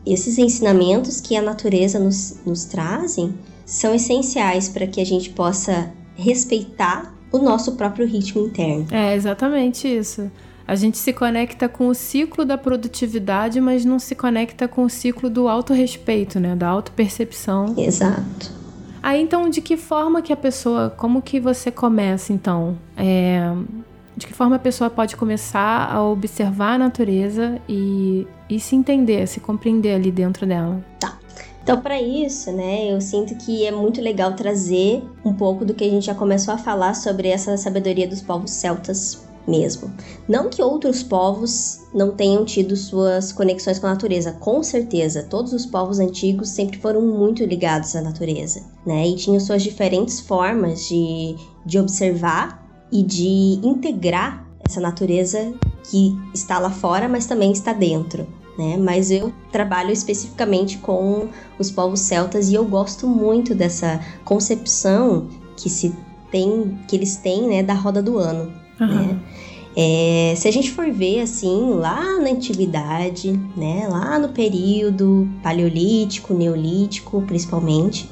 Esses 0.06 0.38
ensinamentos 0.38 1.22
que 1.22 1.36
a 1.36 1.42
natureza 1.42 1.98
nos, 1.98 2.38
nos 2.46 2.66
trazem 2.66 3.34
são 3.66 3.94
essenciais 3.94 4.70
para 4.70 4.88
que 4.88 5.02
a 5.02 5.06
gente 5.06 5.30
possa 5.30 5.92
respeitar 6.16 7.14
o 7.32 7.40
nosso 7.40 7.76
próprio 7.76 8.06
ritmo 8.06 8.46
interno. 8.46 8.88
É 8.92 9.16
exatamente 9.16 9.88
isso. 9.88 10.32
A 10.66 10.76
gente 10.76 10.98
se 10.98 11.12
conecta 11.12 11.68
com 11.68 11.88
o 11.88 11.94
ciclo 11.94 12.46
da 12.46 12.58
produtividade, 12.58 13.60
mas 13.60 13.84
não 13.84 14.00
se 14.00 14.16
conecta 14.16 14.68
com 14.68 14.84
o 14.84 14.90
ciclo 14.90 15.30
do 15.30 15.50
autorrespeito, 15.50 16.40
né? 16.40 16.56
Da 16.56 16.68
autopercepção. 16.68 17.74
Exato. 17.78 18.52
Aí 19.02 19.22
então, 19.22 19.50
de 19.50 19.60
que 19.60 19.76
forma 19.76 20.22
que 20.22 20.32
a 20.32 20.38
pessoa, 20.38 20.90
como 20.90 21.22
que 21.22 21.40
você 21.40 21.70
começa 21.70 22.32
então? 22.32 22.78
É, 22.96 23.52
de 24.16 24.26
que 24.26 24.34
forma 24.34 24.56
a 24.56 24.60
pessoa 24.60 24.90
pode 24.90 25.18
começar 25.18 25.92
a 25.92 26.02
observar 26.02 26.76
a 26.76 26.78
natureza 26.78 27.60
e, 27.68 28.26
e 28.50 28.58
se 28.60 28.78
entender, 28.78 29.28
se 29.28 29.42
compreender 29.42 29.96
ali 29.96 30.10
dentro 30.12 30.46
dela? 30.46 30.82
Tá. 31.00 31.18
Então, 31.64 31.80
para 31.80 32.02
isso, 32.02 32.52
né, 32.52 32.92
eu 32.92 33.00
sinto 33.00 33.36
que 33.36 33.66
é 33.66 33.72
muito 33.72 34.02
legal 34.02 34.36
trazer 34.36 35.02
um 35.24 35.34
pouco 35.34 35.64
do 35.64 35.74
que 35.74 35.86
a 35.86 35.90
gente 35.90 36.06
já 36.06 36.14
começou 36.14 36.54
a 36.54 36.58
falar 36.58 36.94
sobre 36.94 37.30
essa 37.30 37.56
sabedoria 37.56 38.06
dos 38.06 38.22
povos 38.22 38.52
celtas 38.52 39.24
mesmo. 39.48 39.90
Não 40.28 40.50
que 40.50 40.62
outros 40.62 41.02
povos 41.02 41.80
não 41.94 42.12
tenham 42.12 42.44
tido 42.44 42.76
suas 42.76 43.32
conexões 43.32 43.80
com 43.80 43.88
a 43.88 43.92
natureza, 43.92 44.34
com 44.34 44.62
certeza, 44.62 45.24
todos 45.24 45.54
os 45.54 45.66
povos 45.66 46.00
antigos 46.00 46.50
sempre 46.50 46.78
foram 46.80 47.02
muito 47.02 47.46
ligados 47.46 47.96
à 47.96 48.02
natureza, 48.02 48.62
né, 48.86 49.08
e 49.08 49.16
tinham 49.16 49.40
suas 49.40 49.64
diferentes 49.64 50.20
formas 50.20 50.88
de, 50.90 51.36
de 51.66 51.80
observar 51.80 52.62
e 52.92 53.02
de 53.02 53.60
integrar 53.64 54.46
essa 54.66 54.82
natureza 54.82 55.54
que 55.90 56.14
está 56.34 56.60
lá 56.60 56.70
fora, 56.70 57.08
mas 57.08 57.26
também 57.26 57.54
está 57.54 57.72
dentro 57.72 58.28
né? 58.58 58.78
Mas 58.78 59.12
eu 59.12 59.34
trabalho 59.52 59.92
especificamente 59.92 60.78
com 60.78 61.28
os 61.58 61.72
povos 61.72 62.02
celtas 62.02 62.50
e 62.50 62.56
eu 62.56 62.66
gosto 62.66 63.08
muito 63.08 63.56
dessa 63.56 64.00
concepção 64.24 65.28
que 65.56 65.70
se 65.70 65.96
tem, 66.32 66.78
que 66.88 66.96
eles 66.96 67.18
têm, 67.18 67.48
né, 67.48 67.64
da 67.64 67.74
roda 67.74 68.02
do 68.02 68.18
ano, 68.18 68.52
uhum. 68.80 68.88
né? 68.88 69.20
É, 69.76 70.36
se 70.38 70.48
a 70.48 70.52
gente 70.52 70.72
for 70.72 70.92
ver 70.92 71.22
assim, 71.22 71.72
lá 71.74 72.20
na 72.20 72.30
antiguidade, 72.30 73.32
né, 73.58 73.88
lá 73.90 74.20
no 74.20 74.30
período 74.30 75.28
paleolítico, 75.42 76.34
neolítico, 76.34 77.24
principalmente, 77.24 78.08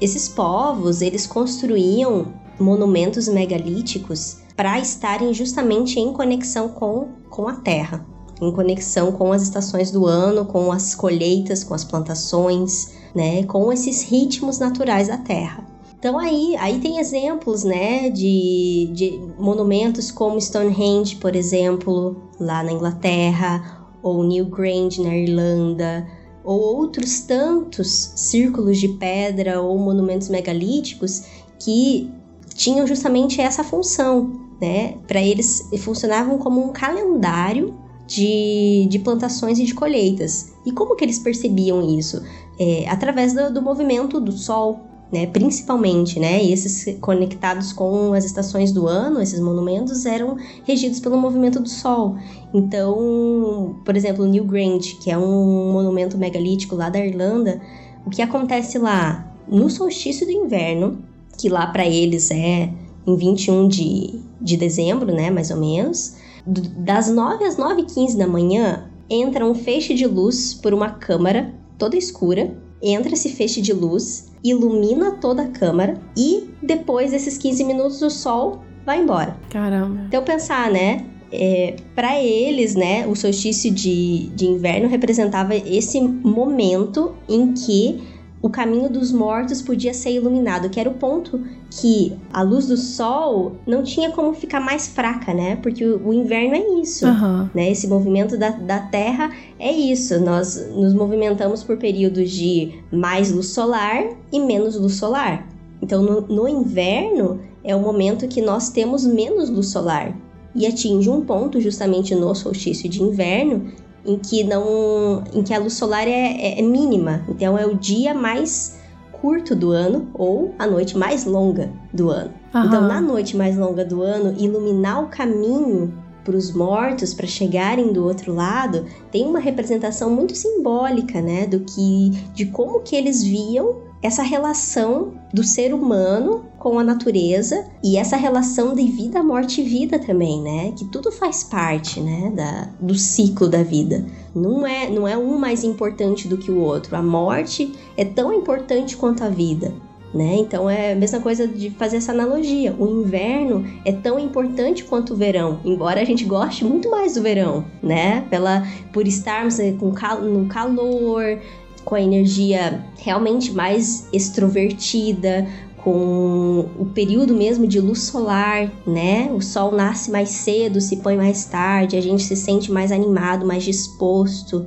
esses 0.00 0.28
povos 0.28 1.02
eles 1.02 1.26
construíam 1.26 2.28
monumentos 2.58 3.28
megalíticos 3.28 4.38
para 4.56 4.78
estarem 4.78 5.34
justamente 5.34 5.98
em 5.98 6.12
conexão 6.12 6.68
com, 6.68 7.08
com 7.28 7.48
a 7.48 7.56
terra, 7.56 8.06
em 8.40 8.52
conexão 8.52 9.12
com 9.12 9.32
as 9.32 9.42
estações 9.42 9.90
do 9.90 10.06
ano, 10.06 10.44
com 10.44 10.72
as 10.72 10.94
colheitas, 10.94 11.62
com 11.62 11.74
as 11.74 11.84
plantações, 11.84 12.92
né, 13.14 13.44
com 13.44 13.72
esses 13.72 14.02
ritmos 14.02 14.58
naturais 14.58 15.08
da 15.08 15.16
terra. 15.16 15.64
Então 15.98 16.18
aí, 16.18 16.54
aí 16.58 16.80
tem 16.80 16.98
exemplos, 16.98 17.64
né, 17.64 18.10
de, 18.10 18.90
de 18.92 19.20
monumentos 19.38 20.10
como 20.10 20.40
Stonehenge, 20.40 21.16
por 21.16 21.34
exemplo, 21.34 22.16
lá 22.38 22.62
na 22.62 22.72
Inglaterra, 22.72 23.88
ou 24.02 24.22
Newgrange 24.22 25.02
na 25.02 25.16
Irlanda, 25.16 26.06
ou 26.44 26.60
outros 26.60 27.20
tantos 27.20 28.12
círculos 28.16 28.78
de 28.78 28.88
pedra 28.88 29.62
ou 29.62 29.78
monumentos 29.78 30.28
megalíticos 30.28 31.22
que 31.58 32.12
tinham 32.54 32.86
justamente 32.86 33.40
essa 33.40 33.64
função, 33.64 34.30
né? 34.60 34.98
Para 35.08 35.22
eles 35.22 35.70
funcionavam 35.78 36.36
como 36.36 36.62
um 36.62 36.68
calendário 36.68 37.74
de, 38.06 38.86
de 38.88 38.98
plantações 38.98 39.58
e 39.58 39.64
de 39.64 39.74
colheitas. 39.74 40.52
E 40.64 40.72
como 40.72 40.96
que 40.96 41.04
eles 41.04 41.18
percebiam 41.18 41.82
isso? 41.98 42.22
É, 42.58 42.88
através 42.88 43.32
do, 43.32 43.52
do 43.52 43.62
movimento 43.62 44.20
do 44.20 44.32
Sol, 44.32 44.80
né, 45.12 45.26
principalmente, 45.26 46.18
né, 46.18 46.42
esses 46.44 46.98
conectados 46.98 47.72
com 47.72 48.12
as 48.14 48.24
estações 48.24 48.72
do 48.72 48.88
ano, 48.88 49.20
esses 49.20 49.38
monumentos 49.38 50.06
eram 50.06 50.36
regidos 50.64 50.98
pelo 50.98 51.16
movimento 51.16 51.60
do 51.60 51.68
Sol. 51.68 52.16
Então, 52.52 53.76
por 53.84 53.96
exemplo, 53.96 54.26
Newgrange, 54.26 54.96
que 54.96 55.10
é 55.10 55.18
um 55.18 55.72
monumento 55.72 56.18
megalítico 56.18 56.74
lá 56.74 56.88
da 56.88 56.98
Irlanda, 56.98 57.60
o 58.04 58.10
que 58.10 58.22
acontece 58.22 58.78
lá 58.78 59.32
no 59.48 59.70
solstício 59.70 60.26
do 60.26 60.32
inverno, 60.32 60.98
que 61.38 61.48
lá 61.48 61.66
para 61.66 61.86
eles 61.86 62.30
é 62.30 62.70
em 63.06 63.16
21 63.16 63.68
de, 63.68 64.20
de 64.40 64.56
dezembro, 64.56 65.12
né, 65.12 65.30
mais 65.30 65.50
ou 65.50 65.58
menos, 65.58 66.16
das 66.46 67.10
9 67.10 67.44
às 67.44 67.56
9 67.56 67.82
e 67.82 67.84
15 67.84 68.16
da 68.18 68.26
manhã, 68.26 68.90
entra 69.08 69.46
um 69.46 69.54
feixe 69.54 69.94
de 69.94 70.06
luz 70.06 70.54
por 70.54 70.74
uma 70.74 70.90
câmara 70.90 71.54
toda 71.78 71.96
escura. 71.96 72.56
Entra 72.82 73.14
esse 73.14 73.30
feixe 73.30 73.62
de 73.62 73.72
luz, 73.72 74.30
ilumina 74.42 75.12
toda 75.12 75.42
a 75.42 75.48
câmara 75.48 75.98
e 76.16 76.50
depois 76.62 77.12
desses 77.12 77.38
15 77.38 77.64
minutos 77.64 78.02
o 78.02 78.10
sol 78.10 78.62
vai 78.84 79.00
embora. 79.00 79.36
Caramba. 79.50 80.02
Então 80.06 80.22
pensar, 80.22 80.70
né? 80.70 81.06
É, 81.32 81.76
para 81.96 82.22
eles, 82.22 82.76
né, 82.76 83.08
o 83.08 83.16
solstício 83.16 83.68
de, 83.68 84.28
de 84.36 84.46
inverno 84.46 84.86
representava 84.86 85.56
esse 85.56 86.00
momento 86.00 87.14
em 87.28 87.52
que 87.52 88.04
o 88.44 88.50
caminho 88.50 88.90
dos 88.90 89.10
mortos 89.10 89.62
podia 89.62 89.94
ser 89.94 90.10
iluminado, 90.10 90.68
que 90.68 90.78
era 90.78 90.90
o 90.90 90.92
ponto 90.92 91.40
que 91.70 92.12
a 92.30 92.42
luz 92.42 92.66
do 92.66 92.76
sol 92.76 93.52
não 93.66 93.82
tinha 93.82 94.10
como 94.10 94.34
ficar 94.34 94.60
mais 94.60 94.86
fraca, 94.86 95.32
né? 95.32 95.56
Porque 95.56 95.82
o, 95.82 96.08
o 96.08 96.12
inverno 96.12 96.54
é 96.54 96.82
isso, 96.82 97.06
uhum. 97.06 97.48
né? 97.54 97.70
Esse 97.70 97.88
movimento 97.88 98.36
da, 98.36 98.50
da 98.50 98.80
Terra 98.80 99.34
é 99.58 99.72
isso. 99.72 100.20
Nós 100.20 100.62
nos 100.76 100.92
movimentamos 100.92 101.64
por 101.64 101.78
períodos 101.78 102.30
de 102.32 102.82
mais 102.92 103.32
luz 103.32 103.46
solar 103.46 104.04
e 104.30 104.38
menos 104.38 104.76
luz 104.76 104.96
solar. 104.96 105.48
Então, 105.80 106.02
no, 106.02 106.20
no 106.20 106.46
inverno 106.46 107.40
é 107.64 107.74
o 107.74 107.80
momento 107.80 108.28
que 108.28 108.42
nós 108.42 108.68
temos 108.68 109.06
menos 109.06 109.48
luz 109.48 109.68
solar 109.68 110.14
e 110.54 110.66
atinge 110.66 111.08
um 111.08 111.22
ponto 111.24 111.62
justamente 111.62 112.14
no 112.14 112.34
solstício 112.34 112.90
de 112.90 113.02
inverno 113.02 113.72
em 114.04 114.18
que 114.18 114.44
não, 114.44 115.24
em 115.32 115.42
que 115.42 115.54
a 115.54 115.58
luz 115.58 115.74
solar 115.74 116.06
é, 116.06 116.10
é, 116.10 116.58
é 116.58 116.62
mínima. 116.62 117.24
Então 117.28 117.56
é 117.56 117.66
o 117.66 117.74
dia 117.74 118.14
mais 118.14 118.78
curto 119.12 119.54
do 119.54 119.70
ano 119.70 120.08
ou 120.12 120.54
a 120.58 120.66
noite 120.66 120.96
mais 120.96 121.24
longa 121.24 121.70
do 121.92 122.10
ano. 122.10 122.30
Uhum. 122.54 122.64
Então 122.64 122.80
na 122.82 123.00
noite 123.00 123.36
mais 123.36 123.56
longa 123.56 123.84
do 123.84 124.02
ano, 124.02 124.34
iluminar 124.38 125.02
o 125.02 125.08
caminho 125.08 125.92
para 126.24 126.36
os 126.36 126.52
mortos 126.52 127.12
para 127.12 127.26
chegarem 127.26 127.92
do 127.92 128.04
outro 128.04 128.34
lado 128.34 128.86
tem 129.12 129.26
uma 129.26 129.38
representação 129.38 130.10
muito 130.10 130.34
simbólica, 130.34 131.20
né, 131.20 131.46
do 131.46 131.60
que 131.60 132.10
de 132.32 132.46
como 132.46 132.80
que 132.80 132.96
eles 132.96 133.22
viam 133.22 133.76
essa 134.04 134.22
relação 134.22 135.14
do 135.32 135.42
ser 135.42 135.72
humano 135.72 136.44
com 136.58 136.78
a 136.78 136.84
natureza 136.84 137.64
e 137.82 137.96
essa 137.96 138.18
relação 138.18 138.74
de 138.74 138.82
vida, 138.82 139.22
morte 139.22 139.62
e 139.62 139.64
vida 139.64 139.98
também, 139.98 140.42
né? 140.42 140.74
Que 140.76 140.84
tudo 140.84 141.10
faz 141.10 141.42
parte, 141.42 142.02
né, 142.02 142.30
da, 142.36 142.68
do 142.78 142.94
ciclo 142.94 143.48
da 143.48 143.62
vida. 143.62 144.04
Não 144.34 144.66
é, 144.66 144.90
não 144.90 145.08
é 145.08 145.16
um 145.16 145.38
mais 145.38 145.64
importante 145.64 146.28
do 146.28 146.36
que 146.36 146.50
o 146.50 146.58
outro. 146.58 146.94
A 146.94 147.02
morte 147.02 147.72
é 147.96 148.04
tão 148.04 148.30
importante 148.30 148.94
quanto 148.94 149.24
a 149.24 149.30
vida. 149.30 149.72
Né? 150.12 150.36
Então 150.36 150.70
é 150.70 150.92
a 150.92 150.94
mesma 150.94 151.18
coisa 151.18 151.48
de 151.48 151.70
fazer 151.70 151.96
essa 151.96 152.12
analogia. 152.12 152.72
O 152.78 152.86
inverno 152.86 153.64
é 153.84 153.90
tão 153.90 154.16
importante 154.16 154.84
quanto 154.84 155.12
o 155.12 155.16
verão, 155.16 155.58
embora 155.64 156.00
a 156.00 156.04
gente 156.04 156.24
goste 156.24 156.64
muito 156.64 156.88
mais 156.88 157.14
do 157.14 157.22
verão, 157.22 157.64
né? 157.82 158.24
Pela 158.30 158.64
por 158.92 159.08
estarmos 159.08 159.56
cal 159.96 160.20
no 160.20 160.46
calor, 160.46 161.40
com 161.84 161.94
a 161.94 162.00
energia 162.00 162.84
realmente 162.98 163.52
mais 163.52 164.08
extrovertida, 164.12 165.46
com 165.84 166.66
o 166.78 166.86
período 166.86 167.34
mesmo 167.34 167.66
de 167.66 167.78
luz 167.78 168.04
solar, 168.04 168.72
né? 168.86 169.30
O 169.32 169.42
sol 169.42 169.70
nasce 169.70 170.10
mais 170.10 170.30
cedo, 170.30 170.80
se 170.80 170.96
põe 170.96 171.14
mais 171.14 171.44
tarde, 171.44 171.96
a 171.96 172.00
gente 172.00 172.22
se 172.22 172.34
sente 172.34 172.72
mais 172.72 172.90
animado, 172.90 173.46
mais 173.46 173.62
disposto, 173.62 174.66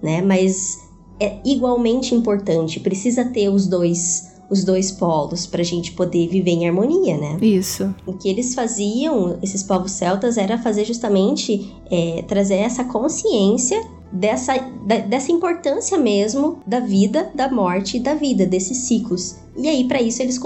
né? 0.00 0.22
Mas 0.22 0.78
é 1.18 1.38
igualmente 1.44 2.14
importante, 2.14 2.78
precisa 2.78 3.24
ter 3.24 3.48
os 3.48 3.66
dois 3.66 4.30
os 4.50 4.64
dois 4.64 4.92
polos 4.92 5.46
para 5.46 5.62
a 5.62 5.64
gente 5.64 5.92
poder 5.92 6.28
viver 6.28 6.50
em 6.50 6.68
harmonia, 6.68 7.16
né? 7.16 7.38
Isso. 7.40 7.92
O 8.06 8.12
que 8.12 8.28
eles 8.28 8.54
faziam, 8.54 9.38
esses 9.42 9.62
povos 9.62 9.92
celtas, 9.92 10.36
era 10.36 10.58
fazer 10.58 10.84
justamente 10.84 11.74
é, 11.90 12.22
trazer 12.28 12.56
essa 12.56 12.84
consciência 12.84 13.82
dessa, 14.12 14.58
da, 14.84 14.98
dessa 14.98 15.32
importância 15.32 15.96
mesmo 15.98 16.60
da 16.66 16.80
vida, 16.80 17.30
da 17.34 17.50
morte 17.50 17.96
e 17.96 18.00
da 18.00 18.14
vida, 18.14 18.44
desses 18.44 18.78
ciclos. 18.78 19.36
E 19.56 19.68
aí, 19.68 19.84
para 19.84 20.00
isso, 20.00 20.22
eles 20.22 20.38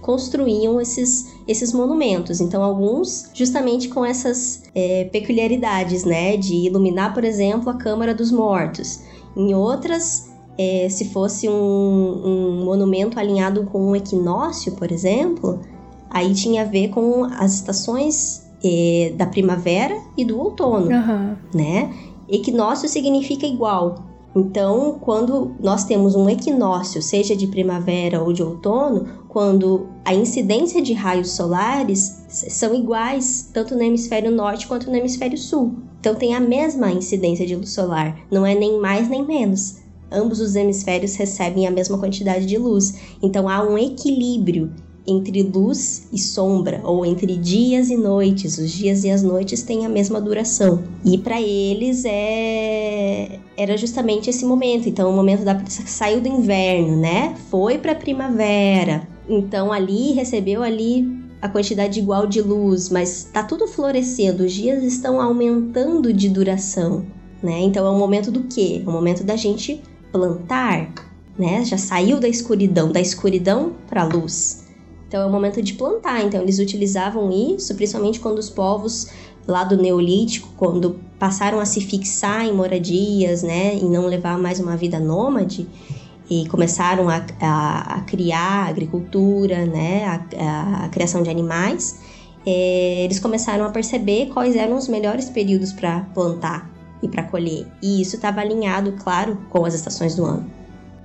construíam 0.00 0.80
esses, 0.80 1.32
esses 1.46 1.72
monumentos. 1.72 2.40
Então, 2.40 2.62
alguns 2.62 3.30
justamente 3.34 3.88
com 3.88 4.04
essas 4.04 4.62
é, 4.74 5.04
peculiaridades, 5.12 6.04
né? 6.04 6.36
De 6.36 6.54
iluminar, 6.54 7.12
por 7.12 7.24
exemplo, 7.24 7.70
a 7.70 7.74
Câmara 7.74 8.14
dos 8.14 8.30
Mortos. 8.30 9.00
Em 9.36 9.54
outras, 9.54 10.30
é, 10.56 10.88
se 10.88 11.06
fosse 11.06 11.48
um, 11.48 11.52
um 11.52 12.64
monumento 12.64 13.18
alinhado 13.18 13.64
com 13.64 13.90
um 13.90 13.96
equinócio, 13.96 14.72
por 14.72 14.90
exemplo, 14.90 15.60
aí 16.08 16.32
tinha 16.32 16.62
a 16.62 16.64
ver 16.64 16.88
com 16.88 17.24
as 17.24 17.54
estações 17.54 18.44
é, 18.64 19.12
da 19.16 19.26
primavera 19.26 19.94
e 20.16 20.24
do 20.24 20.38
outono, 20.38 20.86
uhum. 20.86 21.36
né? 21.54 21.92
Equinócio 22.28 22.88
significa 22.88 23.46
igual. 23.46 24.14
Então, 24.36 24.98
quando 25.00 25.54
nós 25.60 25.84
temos 25.84 26.16
um 26.16 26.28
equinócio, 26.28 27.00
seja 27.00 27.36
de 27.36 27.46
primavera 27.46 28.20
ou 28.20 28.32
de 28.32 28.42
outono, 28.42 29.06
quando 29.28 29.86
a 30.04 30.12
incidência 30.12 30.82
de 30.82 30.92
raios 30.92 31.30
solares 31.30 32.24
são 32.28 32.74
iguais, 32.74 33.50
tanto 33.52 33.76
no 33.76 33.82
hemisfério 33.82 34.32
norte 34.32 34.66
quanto 34.66 34.90
no 34.90 34.96
hemisfério 34.96 35.38
sul. 35.38 35.74
Então, 36.00 36.16
tem 36.16 36.34
a 36.34 36.40
mesma 36.40 36.90
incidência 36.90 37.46
de 37.46 37.54
luz 37.54 37.70
solar, 37.70 38.18
não 38.30 38.44
é 38.44 38.54
nem 38.54 38.80
mais 38.80 39.08
nem 39.08 39.24
menos. 39.24 39.76
Ambos 40.10 40.40
os 40.40 40.56
hemisférios 40.56 41.14
recebem 41.14 41.66
a 41.66 41.70
mesma 41.70 41.98
quantidade 41.98 42.44
de 42.44 42.58
luz. 42.58 42.94
Então, 43.22 43.48
há 43.48 43.62
um 43.62 43.78
equilíbrio 43.78 44.72
entre 45.06 45.42
luz 45.42 46.08
e 46.12 46.18
sombra, 46.18 46.80
ou 46.84 47.04
entre 47.04 47.36
dias 47.36 47.90
e 47.90 47.96
noites. 47.96 48.58
Os 48.58 48.70
dias 48.70 49.04
e 49.04 49.10
as 49.10 49.22
noites 49.22 49.62
têm 49.62 49.84
a 49.84 49.88
mesma 49.88 50.20
duração. 50.20 50.82
E 51.04 51.18
para 51.18 51.40
eles 51.40 52.04
é 52.04 53.38
era 53.56 53.76
justamente 53.76 54.30
esse 54.30 54.44
momento. 54.44 54.88
Então, 54.88 55.10
o 55.10 55.14
momento 55.14 55.44
da 55.44 55.60
saiu 55.66 56.20
do 56.20 56.28
inverno, 56.28 56.96
né? 56.96 57.34
Foi 57.50 57.78
para 57.78 57.94
primavera. 57.94 59.06
Então, 59.28 59.72
ali 59.72 60.12
recebeu 60.12 60.62
ali 60.62 61.24
a 61.40 61.48
quantidade 61.48 61.98
igual 62.00 62.26
de 62.26 62.40
luz, 62.40 62.88
mas 62.88 63.28
tá 63.32 63.42
tudo 63.42 63.66
florescendo. 63.66 64.44
Os 64.44 64.52
dias 64.52 64.82
estão 64.82 65.20
aumentando 65.20 66.12
de 66.12 66.28
duração, 66.28 67.04
né? 67.42 67.60
Então, 67.60 67.86
é 67.86 67.90
o 67.90 67.98
momento 67.98 68.30
do 68.30 68.44
quê? 68.44 68.82
É 68.84 68.88
o 68.88 68.92
momento 68.92 69.22
da 69.22 69.36
gente 69.36 69.82
plantar, 70.10 70.92
né? 71.38 71.64
Já 71.64 71.78
saiu 71.78 72.18
da 72.18 72.28
escuridão, 72.28 72.90
da 72.90 73.00
escuridão 73.00 73.72
para 73.88 74.02
a 74.02 74.06
luz. 74.06 74.63
Então 75.14 75.22
é 75.22 75.26
o 75.26 75.30
momento 75.30 75.62
de 75.62 75.74
plantar. 75.74 76.24
Então 76.24 76.42
eles 76.42 76.58
utilizavam 76.58 77.30
isso, 77.30 77.72
principalmente 77.76 78.18
quando 78.18 78.40
os 78.40 78.50
povos 78.50 79.06
lá 79.46 79.62
do 79.62 79.76
Neolítico, 79.76 80.48
quando 80.56 80.98
passaram 81.20 81.60
a 81.60 81.64
se 81.64 81.80
fixar 81.80 82.44
em 82.44 82.52
moradias, 82.52 83.44
né, 83.44 83.76
e 83.76 83.84
não 83.84 84.06
levar 84.06 84.36
mais 84.36 84.58
uma 84.58 84.76
vida 84.76 84.98
nômade, 84.98 85.68
e 86.28 86.48
começaram 86.48 87.08
a, 87.08 87.24
a, 87.40 87.98
a 87.98 88.00
criar 88.00 88.66
agricultura, 88.66 89.64
né, 89.66 90.04
a, 90.36 90.86
a 90.86 90.88
criação 90.88 91.22
de 91.22 91.30
animais, 91.30 92.00
é, 92.44 93.04
eles 93.04 93.20
começaram 93.20 93.64
a 93.64 93.70
perceber 93.70 94.30
quais 94.34 94.56
eram 94.56 94.76
os 94.76 94.88
melhores 94.88 95.30
períodos 95.30 95.72
para 95.72 96.00
plantar 96.12 96.68
e 97.00 97.06
para 97.06 97.22
colher. 97.22 97.68
E 97.80 98.02
isso 98.02 98.16
estava 98.16 98.40
alinhado, 98.40 98.90
claro, 98.98 99.38
com 99.48 99.64
as 99.64 99.74
estações 99.74 100.16
do 100.16 100.24
ano. 100.24 100.44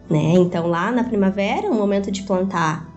Né? 0.09 0.33
Então, 0.33 0.65
lá 0.65 0.91
na 0.91 1.03
primavera, 1.03 1.69
o 1.69 1.75
momento 1.75 2.09
de 2.09 2.23
plantar 2.23 2.89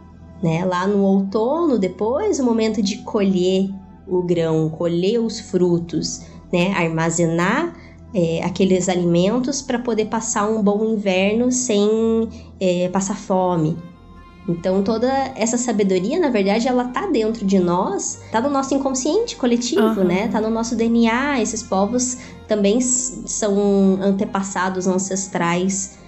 né? 0.43 0.65
Lá 0.65 0.87
no 0.87 1.03
outono, 1.03 1.79
depois, 1.79 2.41
o 2.41 2.45
momento 2.45 2.83
de 2.83 2.99
colher 2.99 3.71
o 4.07 4.23
grão, 4.23 4.69
colher 4.69 5.21
os 5.21 5.41
frutos, 5.41 6.23
né? 6.53 6.73
Armazenar 6.73 7.75
é, 8.15 8.43
aqueles 8.45 8.89
alimentos 8.89 9.63
para 9.63 9.79
poder 9.79 10.07
passar 10.07 10.49
um 10.49 10.63
bom 10.63 10.85
inverno 10.85 11.51
sem 11.51 12.29
é, 12.61 12.89
passar 12.89 13.17
fome. 13.17 13.77
Então 14.49 14.83
toda 14.83 15.09
essa 15.37 15.57
sabedoria, 15.57 16.19
na 16.19 16.29
verdade, 16.29 16.67
ela 16.67 16.85
tá 16.89 17.07
dentro 17.07 17.47
de 17.47 17.61
nós, 17.61 18.21
tá 18.33 18.41
no 18.41 18.51
nosso 18.51 18.75
inconsciente 18.75 19.37
coletivo, 19.37 20.01
uhum. 20.01 20.05
né? 20.05 20.29
Tá 20.29 20.41
no 20.41 20.51
nosso 20.51 20.75
DNA. 20.75 21.41
Esses 21.41 21.63
povos 21.63 22.19
também 22.49 22.81
são 22.81 23.99
antepassados 24.03 24.87
ancestrais 24.87 25.99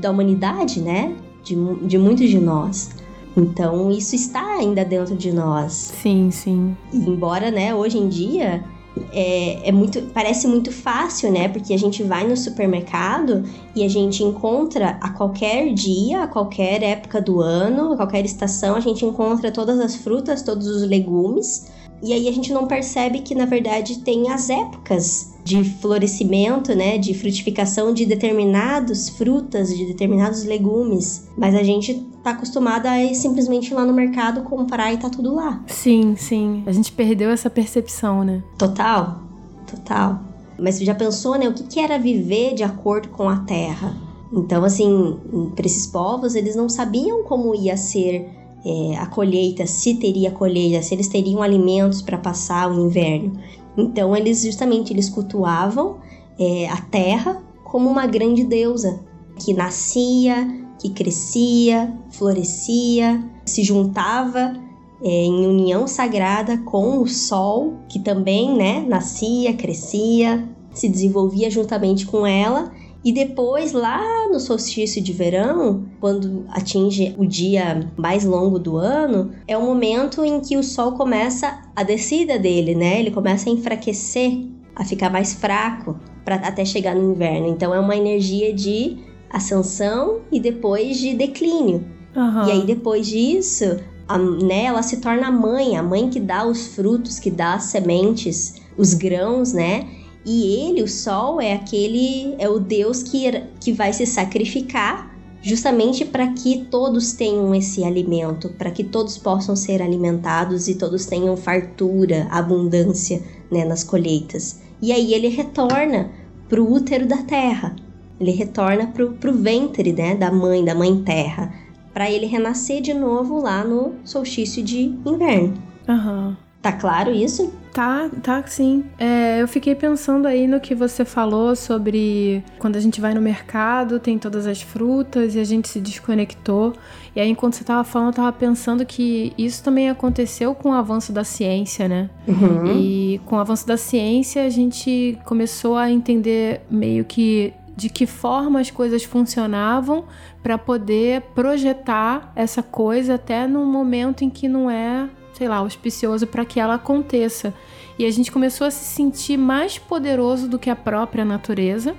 da 0.00 0.10
humanidade, 0.10 0.80
né? 0.80 1.16
De, 1.42 1.56
de 1.86 1.96
muitos 1.96 2.28
de 2.28 2.38
nós. 2.38 2.90
Então, 3.36 3.90
isso 3.90 4.14
está 4.14 4.44
ainda 4.56 4.84
dentro 4.84 5.14
de 5.14 5.32
nós. 5.32 5.72
Sim, 5.72 6.30
sim. 6.30 6.76
E 6.92 6.96
embora, 6.96 7.50
né, 7.50 7.74
hoje 7.74 7.98
em 7.98 8.08
dia 8.08 8.64
é, 9.12 9.68
é, 9.68 9.72
muito, 9.72 10.02
parece 10.12 10.46
muito 10.46 10.72
fácil, 10.72 11.30
né? 11.30 11.48
Porque 11.48 11.72
a 11.72 11.78
gente 11.78 12.02
vai 12.02 12.26
no 12.26 12.36
supermercado 12.36 13.44
e 13.74 13.84
a 13.84 13.88
gente 13.88 14.22
encontra 14.22 14.98
a 15.00 15.10
qualquer 15.10 15.72
dia, 15.72 16.24
a 16.24 16.26
qualquer 16.26 16.82
época 16.82 17.20
do 17.20 17.40
ano, 17.40 17.92
a 17.92 17.96
qualquer 17.96 18.24
estação, 18.24 18.74
a 18.74 18.80
gente 18.80 19.04
encontra 19.04 19.50
todas 19.50 19.78
as 19.78 19.96
frutas, 19.96 20.42
todos 20.42 20.66
os 20.66 20.82
legumes. 20.82 21.68
E 22.02 22.12
aí 22.12 22.28
a 22.28 22.32
gente 22.32 22.52
não 22.52 22.66
percebe 22.66 23.20
que 23.20 23.34
na 23.34 23.44
verdade 23.44 23.98
tem 23.98 24.30
as 24.30 24.48
épocas 24.50 25.34
de 25.48 25.64
florescimento, 25.64 26.74
né, 26.74 26.98
de 26.98 27.14
frutificação 27.14 27.94
de 27.94 28.04
determinados 28.04 29.08
frutas, 29.08 29.74
de 29.74 29.86
determinados 29.86 30.44
legumes, 30.44 31.26
mas 31.38 31.54
a 31.54 31.62
gente 31.62 32.06
tá 32.22 32.30
acostumada 32.30 32.90
a 32.90 33.02
ir 33.02 33.14
simplesmente 33.14 33.72
lá 33.72 33.84
no 33.86 33.94
mercado 33.94 34.42
comprar 34.42 34.92
e 34.92 34.98
tá 34.98 35.08
tudo 35.08 35.34
lá. 35.34 35.64
Sim, 35.66 36.14
sim. 36.16 36.62
A 36.66 36.72
gente 36.72 36.92
perdeu 36.92 37.30
essa 37.30 37.48
percepção, 37.48 38.22
né? 38.22 38.42
Total, 38.58 39.22
total. 39.66 40.20
Mas 40.58 40.74
você 40.74 40.84
já 40.84 40.94
pensou, 40.94 41.38
né, 41.38 41.48
o 41.48 41.54
que, 41.54 41.62
que 41.62 41.80
era 41.80 41.98
viver 41.98 42.54
de 42.54 42.62
acordo 42.62 43.08
com 43.08 43.28
a 43.28 43.38
terra? 43.38 43.96
Então, 44.30 44.62
assim, 44.64 45.16
para 45.56 45.64
esses 45.64 45.86
povos, 45.86 46.34
eles 46.34 46.54
não 46.54 46.68
sabiam 46.68 47.22
como 47.22 47.54
ia 47.54 47.76
ser 47.78 48.28
é, 48.66 48.96
a 48.96 49.06
colheita, 49.06 49.66
se 49.66 49.94
teria 49.94 50.30
colheita, 50.30 50.82
se 50.82 50.94
eles 50.94 51.08
teriam 51.08 51.42
alimentos 51.42 52.02
para 52.02 52.18
passar 52.18 52.70
o 52.70 52.86
inverno. 52.86 53.32
Então 53.78 54.14
eles 54.16 54.42
justamente 54.42 54.92
eles 54.92 55.08
cultuavam 55.08 55.98
é, 56.38 56.68
a 56.68 56.80
terra 56.82 57.42
como 57.62 57.88
uma 57.88 58.06
grande 58.06 58.42
deusa 58.42 59.00
que 59.38 59.54
nascia, 59.54 60.48
que 60.80 60.90
crescia, 60.90 61.96
florescia, 62.10 63.24
se 63.46 63.62
juntava 63.62 64.54
é, 65.02 65.08
em 65.08 65.46
união 65.46 65.86
sagrada 65.86 66.58
com 66.58 67.00
o 67.00 67.06
sol, 67.06 67.74
que 67.88 68.00
também 68.00 68.56
né, 68.56 68.84
nascia, 68.86 69.54
crescia, 69.54 70.48
se 70.72 70.88
desenvolvia 70.88 71.50
juntamente 71.50 72.04
com 72.04 72.26
ela. 72.26 72.72
E 73.04 73.12
depois, 73.12 73.72
lá 73.72 74.28
no 74.28 74.40
solstício 74.40 75.00
de 75.00 75.12
verão, 75.12 75.86
quando 76.00 76.44
atinge 76.48 77.14
o 77.16 77.24
dia 77.24 77.88
mais 77.96 78.24
longo 78.24 78.58
do 78.58 78.76
ano, 78.76 79.30
é 79.46 79.56
o 79.56 79.62
momento 79.62 80.24
em 80.24 80.40
que 80.40 80.56
o 80.56 80.62
sol 80.62 80.92
começa 80.92 81.62
a 81.76 81.82
descida 81.82 82.38
dele, 82.38 82.74
né? 82.74 82.98
Ele 82.98 83.10
começa 83.10 83.48
a 83.48 83.52
enfraquecer, 83.52 84.46
a 84.74 84.84
ficar 84.84 85.10
mais 85.10 85.32
fraco, 85.34 85.96
para 86.24 86.36
até 86.36 86.64
chegar 86.64 86.94
no 86.94 87.12
inverno. 87.12 87.46
Então 87.46 87.72
é 87.72 87.80
uma 87.80 87.96
energia 87.96 88.52
de 88.52 88.98
ascensão 89.30 90.20
e 90.30 90.40
depois 90.40 90.98
de 90.98 91.14
declínio. 91.14 91.84
Uhum. 92.14 92.48
E 92.48 92.50
aí 92.50 92.66
depois 92.66 93.06
disso, 93.06 93.78
a, 94.08 94.18
né, 94.18 94.64
ela 94.64 94.82
se 94.82 94.98
torna 94.98 95.28
a 95.28 95.30
mãe, 95.32 95.76
a 95.76 95.82
mãe 95.82 96.10
que 96.10 96.18
dá 96.18 96.46
os 96.46 96.74
frutos, 96.74 97.18
que 97.18 97.30
dá 97.30 97.54
as 97.54 97.64
sementes, 97.64 98.56
os 98.76 98.92
grãos, 98.92 99.52
né? 99.52 99.86
E 100.24 100.68
ele, 100.68 100.82
o 100.82 100.88
sol, 100.88 101.40
é 101.40 101.52
aquele, 101.52 102.34
é 102.38 102.48
o 102.48 102.58
Deus 102.58 103.02
que, 103.02 103.30
que 103.60 103.72
vai 103.72 103.92
se 103.92 104.04
sacrificar 104.04 105.08
justamente 105.40 106.04
para 106.04 106.26
que 106.32 106.66
todos 106.70 107.12
tenham 107.12 107.54
esse 107.54 107.84
alimento, 107.84 108.48
para 108.50 108.70
que 108.70 108.84
todos 108.84 109.16
possam 109.16 109.54
ser 109.54 109.80
alimentados 109.80 110.68
e 110.68 110.74
todos 110.74 111.06
tenham 111.06 111.36
fartura, 111.36 112.26
abundância 112.30 113.22
né, 113.50 113.64
nas 113.64 113.84
colheitas. 113.84 114.60
E 114.82 114.92
aí 114.92 115.14
ele 115.14 115.28
retorna 115.28 116.10
para 116.48 116.60
o 116.60 116.72
útero 116.72 117.06
da 117.06 117.18
terra, 117.18 117.76
ele 118.20 118.32
retorna 118.32 118.86
para 118.88 119.30
o 119.30 119.34
ventre 119.34 119.92
né, 119.92 120.14
da 120.14 120.30
mãe, 120.30 120.64
da 120.64 120.74
mãe 120.74 121.02
terra, 121.02 121.52
para 121.92 122.10
ele 122.10 122.26
renascer 122.26 122.80
de 122.80 122.94
novo 122.94 123.40
lá 123.40 123.64
no 123.64 123.94
solstício 124.04 124.62
de 124.62 124.94
inverno. 125.04 125.54
Aham. 125.88 126.28
Uhum. 126.28 126.47
Tá 126.60 126.72
claro 126.72 127.12
isso? 127.12 127.52
Tá, 127.72 128.10
tá 128.20 128.42
sim. 128.46 128.84
É, 128.98 129.40
eu 129.40 129.46
fiquei 129.46 129.74
pensando 129.74 130.26
aí 130.26 130.48
no 130.48 130.58
que 130.58 130.74
você 130.74 131.04
falou 131.04 131.54
sobre 131.54 132.42
quando 132.58 132.74
a 132.74 132.80
gente 132.80 133.00
vai 133.00 133.14
no 133.14 133.20
mercado, 133.20 134.00
tem 134.00 134.18
todas 134.18 134.46
as 134.46 134.60
frutas 134.60 135.36
e 135.36 135.40
a 135.40 135.44
gente 135.44 135.68
se 135.68 135.80
desconectou. 135.80 136.72
E 137.14 137.20
aí, 137.20 137.30
enquanto 137.30 137.54
você 137.54 137.62
tava 137.62 137.84
falando, 137.84 138.08
eu 138.08 138.14
tava 138.14 138.32
pensando 138.32 138.84
que 138.84 139.32
isso 139.38 139.62
também 139.62 139.88
aconteceu 139.88 140.54
com 140.54 140.70
o 140.70 140.72
avanço 140.72 141.12
da 141.12 141.22
ciência, 141.22 141.88
né? 141.88 142.10
Uhum. 142.26 142.66
E 142.76 143.20
com 143.24 143.36
o 143.36 143.38
avanço 143.38 143.66
da 143.66 143.76
ciência, 143.76 144.44
a 144.44 144.50
gente 144.50 145.16
começou 145.24 145.76
a 145.76 145.88
entender 145.88 146.62
meio 146.68 147.04
que 147.04 147.52
de 147.76 147.88
que 147.88 148.06
forma 148.06 148.58
as 148.58 148.72
coisas 148.72 149.04
funcionavam 149.04 150.04
para 150.42 150.58
poder 150.58 151.22
projetar 151.32 152.32
essa 152.34 152.60
coisa 152.60 153.14
até 153.14 153.46
num 153.46 153.64
momento 153.64 154.24
em 154.24 154.30
que 154.30 154.48
não 154.48 154.68
é 154.68 155.08
sei 155.38 155.48
lá, 155.48 155.56
auspicioso 155.56 156.26
para 156.26 156.44
que 156.44 156.58
ela 156.58 156.74
aconteça. 156.74 157.54
E 157.96 158.04
a 158.04 158.10
gente 158.10 158.30
começou 158.32 158.66
a 158.66 158.70
se 158.70 158.84
sentir 158.84 159.36
mais 159.36 159.78
poderoso 159.78 160.48
do 160.48 160.58
que 160.58 160.68
a 160.68 160.74
própria 160.74 161.24
natureza, 161.24 161.94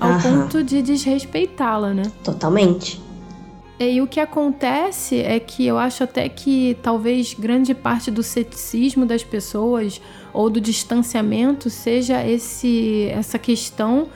ao 0.00 0.10
Aham. 0.12 0.42
ponto 0.42 0.64
de 0.64 0.80
desrespeitá-la, 0.80 1.92
né? 1.92 2.02
Totalmente. 2.24 3.00
E 3.78 4.00
o 4.00 4.06
que 4.06 4.18
acontece 4.18 5.20
é 5.20 5.38
que 5.38 5.66
eu 5.66 5.78
acho 5.78 6.02
até 6.02 6.28
que 6.28 6.76
talvez 6.82 7.34
grande 7.34 7.74
parte 7.74 8.10
do 8.10 8.22
ceticismo 8.22 9.06
das 9.06 9.22
pessoas 9.22 10.00
ou 10.32 10.50
do 10.50 10.60
distanciamento 10.60 11.70
seja 11.70 12.26
esse 12.26 13.08
essa 13.12 13.38
questão, 13.38 14.08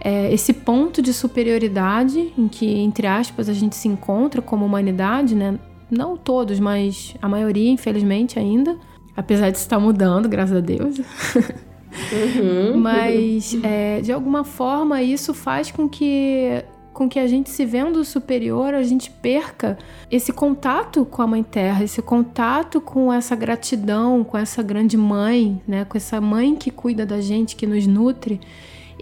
é, 0.00 0.32
esse 0.32 0.52
ponto 0.52 1.00
de 1.00 1.12
superioridade 1.12 2.32
em 2.36 2.48
que, 2.48 2.66
entre 2.80 3.06
aspas, 3.06 3.48
a 3.48 3.52
gente 3.52 3.76
se 3.76 3.86
encontra 3.86 4.42
como 4.42 4.66
humanidade, 4.66 5.36
né? 5.36 5.58
Não 5.96 6.16
todos, 6.16 6.58
mas 6.60 7.14
a 7.20 7.28
maioria, 7.28 7.70
infelizmente, 7.70 8.38
ainda. 8.38 8.76
Apesar 9.16 9.50
de 9.50 9.58
estar 9.58 9.78
mudando, 9.78 10.28
graças 10.28 10.56
a 10.56 10.60
Deus. 10.60 10.98
Uhum. 10.98 12.76
mas, 12.80 13.56
é, 13.62 14.00
de 14.00 14.12
alguma 14.12 14.44
forma, 14.44 15.02
isso 15.02 15.32
faz 15.32 15.70
com 15.70 15.88
que 15.88 16.64
com 16.94 17.08
que 17.08 17.18
a 17.18 17.26
gente 17.26 17.50
se 17.50 17.66
vendo 17.66 18.04
superior, 18.04 18.72
a 18.72 18.82
gente 18.84 19.10
perca 19.10 19.76
esse 20.08 20.32
contato 20.32 21.04
com 21.04 21.20
a 21.20 21.26
Mãe 21.26 21.42
Terra, 21.42 21.82
esse 21.82 22.00
contato 22.00 22.80
com 22.80 23.12
essa 23.12 23.34
gratidão, 23.34 24.22
com 24.22 24.38
essa 24.38 24.62
grande 24.62 24.96
mãe, 24.96 25.60
né? 25.66 25.84
Com 25.84 25.98
essa 25.98 26.20
mãe 26.20 26.54
que 26.54 26.70
cuida 26.70 27.04
da 27.04 27.20
gente, 27.20 27.56
que 27.56 27.66
nos 27.66 27.84
nutre. 27.84 28.40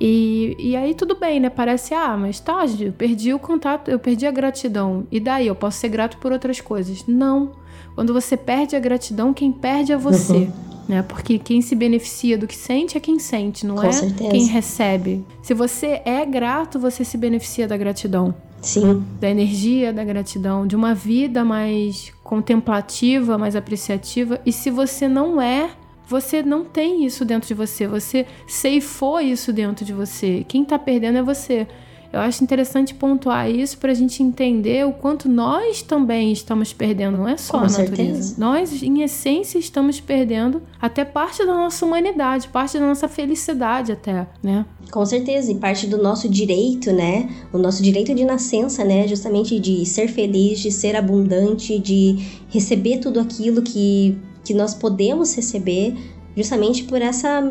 E, 0.04 0.56
e 0.58 0.74
aí 0.74 0.96
tudo 0.96 1.14
bem, 1.14 1.38
né? 1.38 1.48
Parece, 1.48 1.94
ah, 1.94 2.16
mas 2.16 2.40
tá, 2.40 2.64
eu 2.80 2.92
perdi 2.92 3.32
o 3.32 3.38
contato, 3.38 3.88
eu 3.88 4.00
perdi 4.00 4.26
a 4.26 4.32
gratidão. 4.32 5.06
E 5.12 5.20
daí? 5.20 5.46
Eu 5.46 5.54
posso 5.54 5.78
ser 5.78 5.90
grato 5.90 6.18
por 6.18 6.32
outras 6.32 6.60
coisas. 6.60 7.06
Não. 7.06 7.52
Quando 7.94 8.12
você 8.12 8.36
perde 8.36 8.74
a 8.74 8.80
gratidão, 8.80 9.32
quem 9.32 9.52
perde 9.52 9.92
é 9.92 9.96
você. 9.96 10.32
Uhum. 10.32 10.52
Né? 10.88 11.02
Porque 11.02 11.38
quem 11.38 11.62
se 11.62 11.76
beneficia 11.76 12.36
do 12.36 12.48
que 12.48 12.56
sente 12.56 12.96
é 12.98 13.00
quem 13.00 13.20
sente, 13.20 13.64
não 13.64 13.76
Com 13.76 13.84
é 13.84 13.92
certeza. 13.92 14.28
quem 14.28 14.46
recebe. 14.46 15.24
Se 15.40 15.54
você 15.54 16.02
é 16.04 16.26
grato, 16.26 16.80
você 16.80 17.04
se 17.04 17.16
beneficia 17.16 17.68
da 17.68 17.76
gratidão. 17.76 18.34
Sim. 18.60 19.04
Da 19.20 19.30
energia 19.30 19.92
da 19.92 20.02
gratidão, 20.02 20.66
de 20.66 20.74
uma 20.74 20.96
vida 20.96 21.44
mais 21.44 22.12
contemplativa, 22.24 23.38
mais 23.38 23.54
apreciativa. 23.54 24.40
E 24.44 24.52
se 24.52 24.68
você 24.68 25.06
não 25.06 25.40
é, 25.40 25.70
você 26.06 26.42
não 26.42 26.64
tem 26.64 27.04
isso 27.04 27.24
dentro 27.24 27.48
de 27.48 27.54
você, 27.54 27.86
você 27.86 28.26
ceifou 28.46 29.20
isso 29.20 29.52
dentro 29.52 29.84
de 29.84 29.92
você. 29.92 30.44
Quem 30.46 30.62
está 30.62 30.78
perdendo 30.78 31.18
é 31.18 31.22
você. 31.22 31.66
Eu 32.12 32.20
acho 32.20 32.44
interessante 32.44 32.94
pontuar 32.94 33.50
isso 33.50 33.78
para 33.78 33.90
a 33.90 33.94
gente 33.94 34.22
entender 34.22 34.86
o 34.86 34.92
quanto 34.92 35.30
nós 35.30 35.80
também 35.80 36.30
estamos 36.30 36.70
perdendo, 36.70 37.16
não 37.16 37.26
é 37.26 37.38
só 37.38 37.52
Com 37.52 37.58
a 37.60 37.62
natureza. 37.62 37.96
Certeza. 37.96 38.34
Nós, 38.38 38.82
em 38.82 39.02
essência, 39.02 39.58
estamos 39.58 39.98
perdendo 39.98 40.60
até 40.78 41.06
parte 41.06 41.38
da 41.38 41.54
nossa 41.54 41.86
humanidade, 41.86 42.48
parte 42.48 42.78
da 42.78 42.86
nossa 42.86 43.08
felicidade 43.08 43.92
até, 43.92 44.26
né? 44.42 44.66
Com 44.90 45.06
certeza, 45.06 45.50
e 45.50 45.54
parte 45.54 45.86
do 45.86 45.96
nosso 45.96 46.28
direito, 46.28 46.92
né? 46.92 47.30
O 47.50 47.56
nosso 47.56 47.82
direito 47.82 48.14
de 48.14 48.26
nascença, 48.26 48.84
né? 48.84 49.08
Justamente 49.08 49.58
de 49.58 49.86
ser 49.86 50.08
feliz, 50.08 50.60
de 50.60 50.70
ser 50.70 50.94
abundante, 50.94 51.78
de 51.78 52.18
receber 52.50 52.98
tudo 52.98 53.20
aquilo 53.20 53.62
que 53.62 54.18
que 54.44 54.54
nós 54.54 54.74
podemos 54.74 55.34
receber 55.34 55.94
justamente 56.36 56.84
por 56.84 57.00
essa 57.00 57.42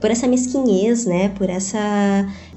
por 0.00 0.10
essa 0.10 0.26
mesquinhez, 0.26 1.04
né? 1.04 1.28
Por 1.30 1.50
essa 1.50 1.78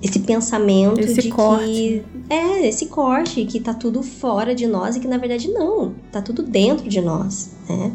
esse 0.01 0.19
pensamento 0.19 0.99
esse 1.01 1.21
de 1.21 1.29
corte. 1.29 1.65
que 1.65 2.05
é 2.29 2.67
esse 2.67 2.85
corte 2.85 3.45
que 3.45 3.59
tá 3.59 3.73
tudo 3.73 4.01
fora 4.01 4.55
de 4.55 4.65
nós 4.65 4.95
e 4.95 4.99
que 4.99 5.07
na 5.07 5.17
verdade 5.17 5.49
não, 5.49 5.93
tá 6.11 6.21
tudo 6.21 6.41
dentro 6.43 6.87
de 6.87 7.01
nós, 7.01 7.51
né? 7.69 7.91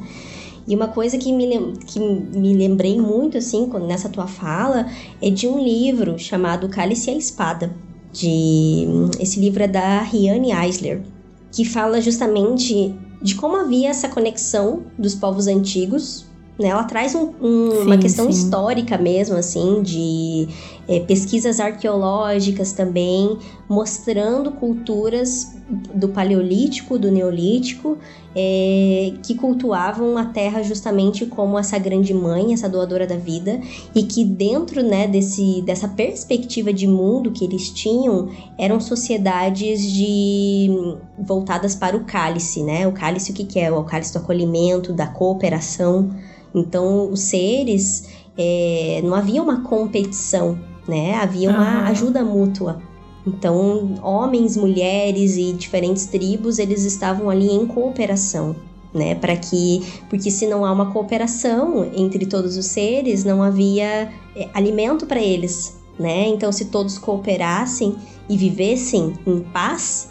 E 0.69 0.77
uma 0.77 0.89
coisa 0.89 1.17
que 1.17 1.33
me, 1.33 1.73
que 1.87 1.99
me 1.99 2.55
lembrei 2.55 3.01
muito, 3.01 3.39
assim, 3.39 3.71
nessa 3.87 4.11
tua 4.11 4.27
fala, 4.27 4.87
é 5.23 5.31
de 5.31 5.49
um 5.49 5.59
livro 5.59 6.19
chamado 6.19 6.69
Cálice 6.69 7.11
e 7.11 7.15
a 7.15 7.17
Espada. 7.17 7.75
De, 8.13 8.87
esse 9.19 9.41
livro 9.41 9.63
é 9.63 9.69
da 9.69 10.03
Riane 10.03 10.53
Eisler, 10.53 11.01
que 11.51 11.65
fala 11.65 12.03
justamente 12.03 12.95
de 13.21 13.35
como 13.35 13.57
havia 13.57 13.89
essa 13.91 14.09
conexão 14.09 14.85
dos 14.99 15.15
povos 15.15 15.47
antigos. 15.47 16.27
Né? 16.59 16.69
Ela 16.69 16.85
traz 16.85 17.15
um, 17.15 17.33
um, 17.41 17.71
sim, 17.71 17.79
uma 17.83 17.99
questão 17.99 18.25
sim. 18.25 18.31
histórica 18.31 18.99
mesmo, 18.99 19.37
assim, 19.37 19.83
de 19.83 20.49
é, 20.89 21.01
pesquisas 21.01 21.61
arqueológicas 21.61 22.73
também, 22.73 23.39
mostrando 23.69 24.53
culturas 24.53 25.58
do 25.69 26.09
Paleolítico, 26.09 26.99
do 26.99 27.11
Neolítico, 27.11 27.99
é, 28.35 29.13
que 29.23 29.35
cultuavam 29.35 30.17
a 30.17 30.25
terra 30.25 30.63
justamente 30.63 31.27
como 31.27 31.59
essa 31.59 31.79
grande 31.79 32.15
mãe, 32.15 32.55
essa 32.55 32.69
doadora 32.69 33.07
da 33.07 33.17
vida, 33.17 33.61
e 33.95 34.03
que 34.03 34.25
dentro 34.25 34.83
né, 34.83 35.07
desse, 35.07 35.61
dessa 35.63 35.87
perspectiva 35.87 36.73
de 36.73 36.87
mundo 36.87 37.31
que 37.31 37.45
eles 37.45 37.69
tinham, 37.71 38.31
eram 38.57 38.81
sociedades 38.81 39.83
de 39.83 40.97
voltadas 41.19 41.75
para 41.75 41.97
o 41.97 42.05
cálice, 42.05 42.63
né? 42.63 42.87
O 42.87 42.93
cálice 42.93 43.33
o 43.33 43.35
que, 43.35 43.45
que 43.45 43.59
é? 43.59 43.71
O 43.71 43.85
cálice 43.85 44.15
do 44.15 44.21
acolhimento, 44.21 44.93
da 44.93 45.07
cooperação. 45.07 46.11
Então, 46.55 47.11
os 47.11 47.21
seres, 47.21 48.09
é, 48.39 49.03
não 49.05 49.15
havia 49.15 49.43
uma 49.43 49.63
competição, 49.63 50.59
né? 50.89 51.17
Havia 51.17 51.51
uma 51.51 51.89
ajuda 51.89 52.25
mútua. 52.25 52.88
Então, 53.29 53.95
homens, 54.03 54.57
mulheres 54.57 55.37
e 55.37 55.53
diferentes 55.53 56.07
tribos, 56.07 56.59
eles 56.59 56.85
estavam 56.85 57.29
ali 57.29 57.51
em 57.51 57.67
cooperação, 57.67 58.57
né? 58.93 59.15
Para 59.15 59.37
que, 59.37 59.83
porque 60.09 60.31
se 60.31 60.47
não 60.47 60.65
há 60.65 60.73
uma 60.73 60.91
cooperação 60.93 61.91
entre 61.95 62.25
todos 62.25 62.57
os 62.57 62.67
seres, 62.67 63.25
não 63.25 63.43
havia 63.43 64.11
é, 64.35 64.49
alimento 64.55 65.07
para 65.07 65.21
eles, 65.21 65.79
né? 65.99 66.27
Então, 66.29 66.51
se 66.51 66.67
todos 66.67 66.97
cooperassem 66.97 67.97
e 68.29 68.37
vivessem 68.37 69.13
em 69.27 69.41
paz, 69.41 70.09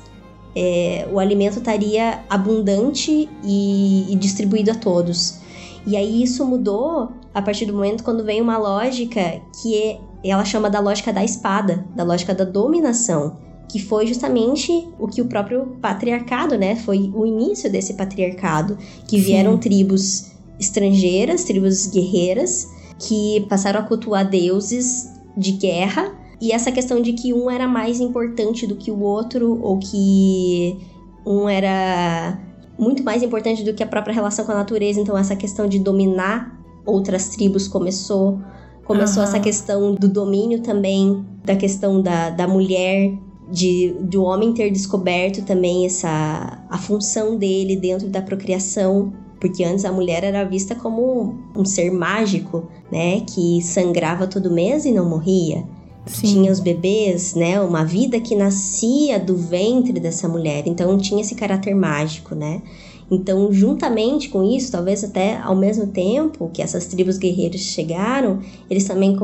é, 0.56 1.08
o 1.12 1.20
alimento 1.20 1.58
estaria 1.58 2.24
abundante 2.30 3.28
e, 3.44 4.06
e 4.10 4.16
distribuído 4.16 4.72
a 4.72 4.76
todos. 4.76 5.40
E 5.86 5.96
aí 5.96 6.22
isso 6.22 6.46
mudou 6.46 7.12
a 7.34 7.42
partir 7.42 7.66
do 7.66 7.74
momento 7.74 8.04
quando 8.04 8.24
vem 8.24 8.42
uma 8.42 8.58
lógica 8.58 9.42
que 9.62 9.76
é 9.76 10.00
ela 10.24 10.44
chama 10.44 10.70
da 10.70 10.80
lógica 10.80 11.14
da 11.14 11.24
espada, 11.24 11.86
da 11.96 12.04
lógica 12.04 12.34
da 12.34 12.44
dominação. 12.44 13.38
que 13.70 13.80
foi 13.80 14.08
justamente 14.08 14.88
o 14.98 15.08
que 15.08 15.22
o 15.22 15.26
próprio 15.26 15.78
patriarcado, 15.82 16.58
né? 16.58 16.76
Foi 16.76 17.12
o 17.14 17.26
início 17.26 17.70
desse 17.70 17.96
patriarcado, 17.96 18.78
que 19.08 19.18
vieram 19.18 19.54
Sim. 19.54 19.60
tribos 19.60 20.32
estrangeiras, 20.60 21.44
tribos 21.44 21.88
guerreiras, 21.88 22.72
que 22.98 23.46
passaram 23.50 23.82
a 23.82 23.84
cultuar 23.84 24.28
deuses 24.28 25.12
de 25.36 25.52
guerra. 25.52 26.16
E 26.40 26.52
essa 26.52 26.72
questão 26.72 27.02
de 27.02 27.14
que 27.14 27.34
um 27.34 27.50
era 27.50 27.68
mais 27.68 28.00
importante 28.00 28.66
do 28.66 28.76
que 28.76 28.90
o 28.90 29.02
outro, 29.02 29.60
ou 29.62 29.78
que 29.80 30.78
um 31.26 31.50
era 31.50 32.40
muito 32.80 33.04
mais 33.04 33.22
importante 33.22 33.64
do 33.64 33.74
que 33.74 33.84
a 33.84 33.88
própria 33.88 34.14
relação 34.14 34.46
com 34.46 34.52
a 34.52 34.56
natureza. 34.56 35.00
Então, 35.00 35.18
essa 35.18 35.36
questão 35.36 35.68
de 35.68 35.80
dominar 35.80 36.57
outras 36.88 37.30
tribos 37.30 37.68
começou. 37.68 38.40
Começou 38.86 39.22
uhum. 39.22 39.30
essa 39.30 39.40
questão 39.40 39.94
do 39.94 40.08
domínio 40.08 40.62
também, 40.62 41.26
da 41.44 41.56
questão 41.56 42.02
da, 42.02 42.30
da 42.30 42.48
mulher 42.48 43.14
de, 43.52 43.96
de 44.02 44.18
o 44.18 44.24
homem 44.24 44.54
ter 44.54 44.70
descoberto 44.72 45.44
também 45.44 45.86
essa 45.86 46.66
a 46.70 46.78
função 46.78 47.38
dele 47.38 47.76
dentro 47.76 48.08
da 48.08 48.22
procriação, 48.22 49.14
porque 49.40 49.64
antes 49.64 49.86
a 49.86 49.92
mulher 49.92 50.24
era 50.24 50.44
vista 50.44 50.76
como 50.76 51.36
um 51.56 51.64
ser 51.64 51.92
mágico, 51.92 52.68
né, 52.92 53.22
que 53.22 53.62
sangrava 53.62 54.28
todo 54.28 54.52
mês 54.52 54.86
e 54.86 54.92
não 54.92 55.08
morria. 55.08 55.64
Sim. 56.06 56.28
Tinha 56.28 56.52
os 56.52 56.60
bebês, 56.60 57.36
né, 57.36 57.60
uma 57.62 57.84
vida 57.84 58.20
que 58.20 58.36
nascia 58.36 59.20
do 59.20 59.36
ventre 59.36 60.00
dessa 60.00 60.28
mulher, 60.28 60.64
então 60.66 60.98
tinha 60.98 61.22
esse 61.22 61.36
caráter 61.36 61.76
mágico, 61.76 62.34
né? 62.34 62.62
Então, 63.10 63.52
juntamente 63.54 64.30
com 64.30 64.44
isso, 64.44 64.72
talvez 64.72 65.04
até 65.04 65.38
ao 65.38 65.56
mesmo 65.56 65.88
tempo 65.88 66.50
que 66.54 66.62
essas 66.62 66.88
tribos 66.88 67.18
guerreiras 67.18 67.62
chegaram, 67.62 68.40
eles 68.70 68.84
também, 68.84 69.18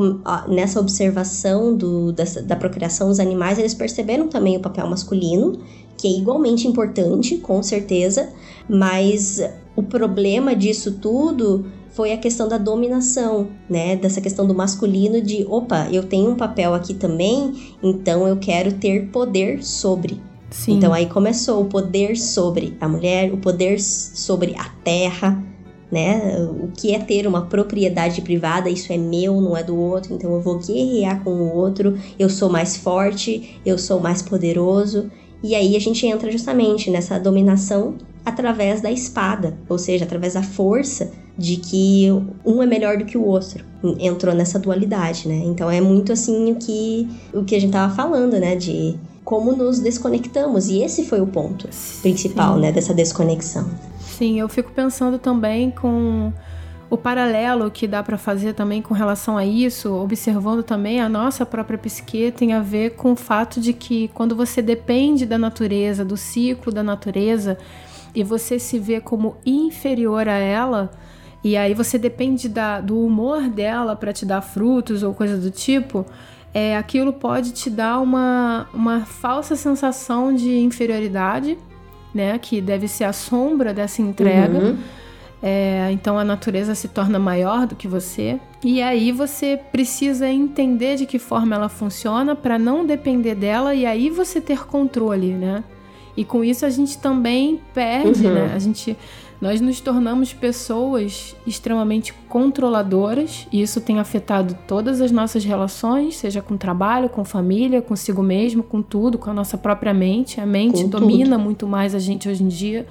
nessa 0.47 0.79
observação 0.79 1.75
do, 1.75 2.13
da, 2.13 2.23
da 2.45 2.55
procriação 2.55 3.09
dos 3.09 3.19
animais, 3.19 3.59
eles 3.59 3.73
perceberam 3.73 4.29
também 4.29 4.55
o 4.55 4.61
papel 4.61 4.87
masculino, 4.87 5.59
que 5.97 6.07
é 6.07 6.11
igualmente 6.11 6.67
importante, 6.67 7.37
com 7.37 7.61
certeza, 7.61 8.29
mas 8.69 9.41
o 9.75 9.83
problema 9.83 10.55
disso 10.55 10.93
tudo 10.99 11.65
foi 11.91 12.11
a 12.11 12.17
questão 12.17 12.47
da 12.47 12.57
dominação, 12.57 13.49
né? 13.69 13.95
Dessa 13.95 14.19
questão 14.19 14.47
do 14.47 14.55
masculino 14.55 15.21
de, 15.21 15.45
opa, 15.47 15.87
eu 15.91 16.03
tenho 16.03 16.31
um 16.31 16.35
papel 16.35 16.73
aqui 16.73 16.93
também, 16.93 17.53
então 17.83 18.27
eu 18.27 18.37
quero 18.37 18.73
ter 18.73 19.09
poder 19.09 19.63
sobre. 19.63 20.19
Sim. 20.53 20.73
Então 20.73 20.93
aí 20.93 21.07
começou 21.07 21.63
o 21.63 21.65
poder 21.65 22.15
sobre 22.15 22.77
a 22.79 22.87
mulher, 22.87 23.33
o 23.33 23.37
poder 23.37 23.81
sobre 23.81 24.55
a 24.55 24.65
terra, 24.83 25.43
né? 25.91 26.37
O 26.61 26.67
que 26.67 26.93
é 26.93 26.99
ter 26.99 27.25
uma 27.25 27.47
propriedade 27.47 28.21
privada, 28.21 28.69
isso 28.69 28.93
é 28.93 28.97
meu, 28.97 29.41
não 29.41 29.57
é 29.57 29.63
do 29.63 29.75
outro, 29.75 30.13
então 30.13 30.31
eu 30.31 30.39
vou 30.39 30.59
guerrear 30.59 31.23
com 31.23 31.31
o 31.31 31.55
outro, 31.55 31.97
eu 32.19 32.29
sou 32.29 32.51
mais 32.51 32.77
forte, 32.77 33.59
eu 33.65 33.79
sou 33.79 33.99
mais 33.99 34.21
poderoso. 34.21 35.09
E 35.41 35.55
aí 35.55 35.75
a 35.75 35.79
gente 35.79 36.05
entra 36.05 36.31
justamente 36.31 36.89
nessa 36.89 37.19
dominação 37.19 37.95
através 38.23 38.79
da 38.79 38.91
espada, 38.91 39.57
ou 39.67 39.79
seja, 39.79 40.05
através 40.05 40.35
da 40.35 40.43
força 40.43 41.11
de 41.35 41.57
que 41.57 42.07
um 42.45 42.61
é 42.61 42.65
melhor 42.67 42.97
do 42.97 43.05
que 43.05 43.17
o 43.17 43.25
outro. 43.25 43.65
Entrou 43.99 44.35
nessa 44.35 44.59
dualidade, 44.59 45.27
né? 45.27 45.41
Então 45.45 45.69
é 45.69 45.81
muito 45.81 46.13
assim 46.13 46.51
o 46.51 46.55
que 46.55 47.09
o 47.33 47.43
que 47.43 47.55
a 47.55 47.59
gente 47.59 47.73
tava 47.73 47.93
falando, 47.93 48.39
né, 48.39 48.55
de 48.55 48.95
como 49.23 49.53
nos 49.53 49.79
desconectamos. 49.79 50.67
E 50.67 50.83
esse 50.83 51.05
foi 51.05 51.21
o 51.21 51.27
ponto 51.27 51.67
principal, 52.01 52.55
Sim. 52.55 52.61
né, 52.61 52.71
dessa 52.71 52.93
desconexão. 52.93 53.69
Sim, 53.99 54.39
eu 54.39 54.47
fico 54.47 54.71
pensando 54.71 55.17
também 55.17 55.71
com 55.71 56.31
o 56.93 56.97
paralelo 56.97 57.71
que 57.71 57.87
dá 57.87 58.03
para 58.03 58.19
fazer 58.19 58.53
também 58.53 58.79
com 58.79 58.93
relação 58.93 59.35
a 59.35 59.43
isso, 59.43 59.91
observando 59.91 60.61
também 60.61 61.01
a 61.01 61.09
nossa 61.09 61.43
própria 61.43 61.77
psique, 61.79 62.31
tem 62.31 62.53
a 62.53 62.59
ver 62.59 62.91
com 62.91 63.13
o 63.13 63.15
fato 63.15 63.59
de 63.59 63.73
que 63.73 64.09
quando 64.09 64.35
você 64.35 64.61
depende 64.61 65.25
da 65.25 65.37
natureza, 65.37 66.05
do 66.05 66.15
ciclo 66.15 66.71
da 66.71 66.83
natureza, 66.83 67.57
e 68.13 68.23
você 68.23 68.59
se 68.59 68.77
vê 68.77 69.01
como 69.01 69.37
inferior 69.43 70.27
a 70.29 70.37
ela, 70.37 70.91
e 71.43 71.57
aí 71.57 71.73
você 71.73 71.97
depende 71.97 72.47
da, 72.47 72.79
do 72.79 73.03
humor 73.03 73.49
dela 73.49 73.95
para 73.95 74.13
te 74.13 74.23
dar 74.23 74.41
frutos 74.41 75.01
ou 75.01 75.15
coisa 75.15 75.35
do 75.35 75.49
tipo, 75.49 76.05
é, 76.53 76.77
aquilo 76.77 77.11
pode 77.11 77.51
te 77.51 77.69
dar 77.69 77.99
uma, 77.99 78.67
uma 78.73 79.01
falsa 79.01 79.55
sensação 79.55 80.33
de 80.33 80.59
inferioridade, 80.59 81.57
né? 82.13 82.37
Que 82.37 82.61
deve 82.61 82.87
ser 82.87 83.05
a 83.05 83.13
sombra 83.13 83.73
dessa 83.73 84.01
entrega. 84.01 84.59
Uhum. 84.59 84.77
É, 85.41 85.89
então 85.91 86.17
a 86.17 86.23
natureza 86.23 86.73
se 86.73 86.87
torna 86.87 87.19
maior 87.19 87.65
do 87.65 87.75
que 87.75 87.87
você. 87.87 88.39
E 88.63 88.81
aí 88.81 89.11
você 89.11 89.59
precisa 89.71 90.29
entender 90.29 90.95
de 90.95 91.05
que 91.05 91.19
forma 91.19 91.55
ela 91.55 91.67
funciona 91.67 92.35
para 92.35 92.57
não 92.57 92.85
depender 92.85 93.35
dela 93.35 93.75
e 93.75 93.85
aí 93.85 94.09
você 94.09 94.39
ter 94.39 94.65
controle, 94.65 95.33
né? 95.33 95.63
E 96.15 96.23
com 96.23 96.43
isso 96.43 96.65
a 96.65 96.69
gente 96.69 96.97
também 96.99 97.59
perde, 97.73 98.25
uhum. 98.27 98.33
né? 98.33 98.53
A 98.55 98.59
gente 98.59 98.95
nós 99.43 99.59
nos 99.59 99.81
tornamos 99.81 100.31
pessoas 100.31 101.35
extremamente 101.45 102.13
controladoras 102.29 103.45
e 103.51 103.61
isso 103.61 103.81
tem 103.81 103.99
afetado 103.99 104.57
todas 104.65 105.01
as 105.01 105.11
nossas 105.11 105.43
relações, 105.43 106.15
seja 106.15 106.41
com 106.41 106.55
trabalho, 106.55 107.09
com 107.09 107.25
família, 107.25 107.81
consigo 107.81 108.23
mesmo, 108.23 108.63
com 108.63 108.81
tudo, 108.81 109.17
com 109.17 109.29
a 109.29 109.33
nossa 109.33 109.57
própria 109.57 109.93
mente. 109.93 110.39
A 110.39 110.45
mente 110.45 110.83
com 110.83 110.89
domina 110.89 111.35
tudo. 111.35 111.43
muito 111.43 111.67
mais 111.67 111.93
a 111.93 111.99
gente 111.99 112.29
hoje 112.29 112.41
em 112.41 112.47
dia 112.47 112.87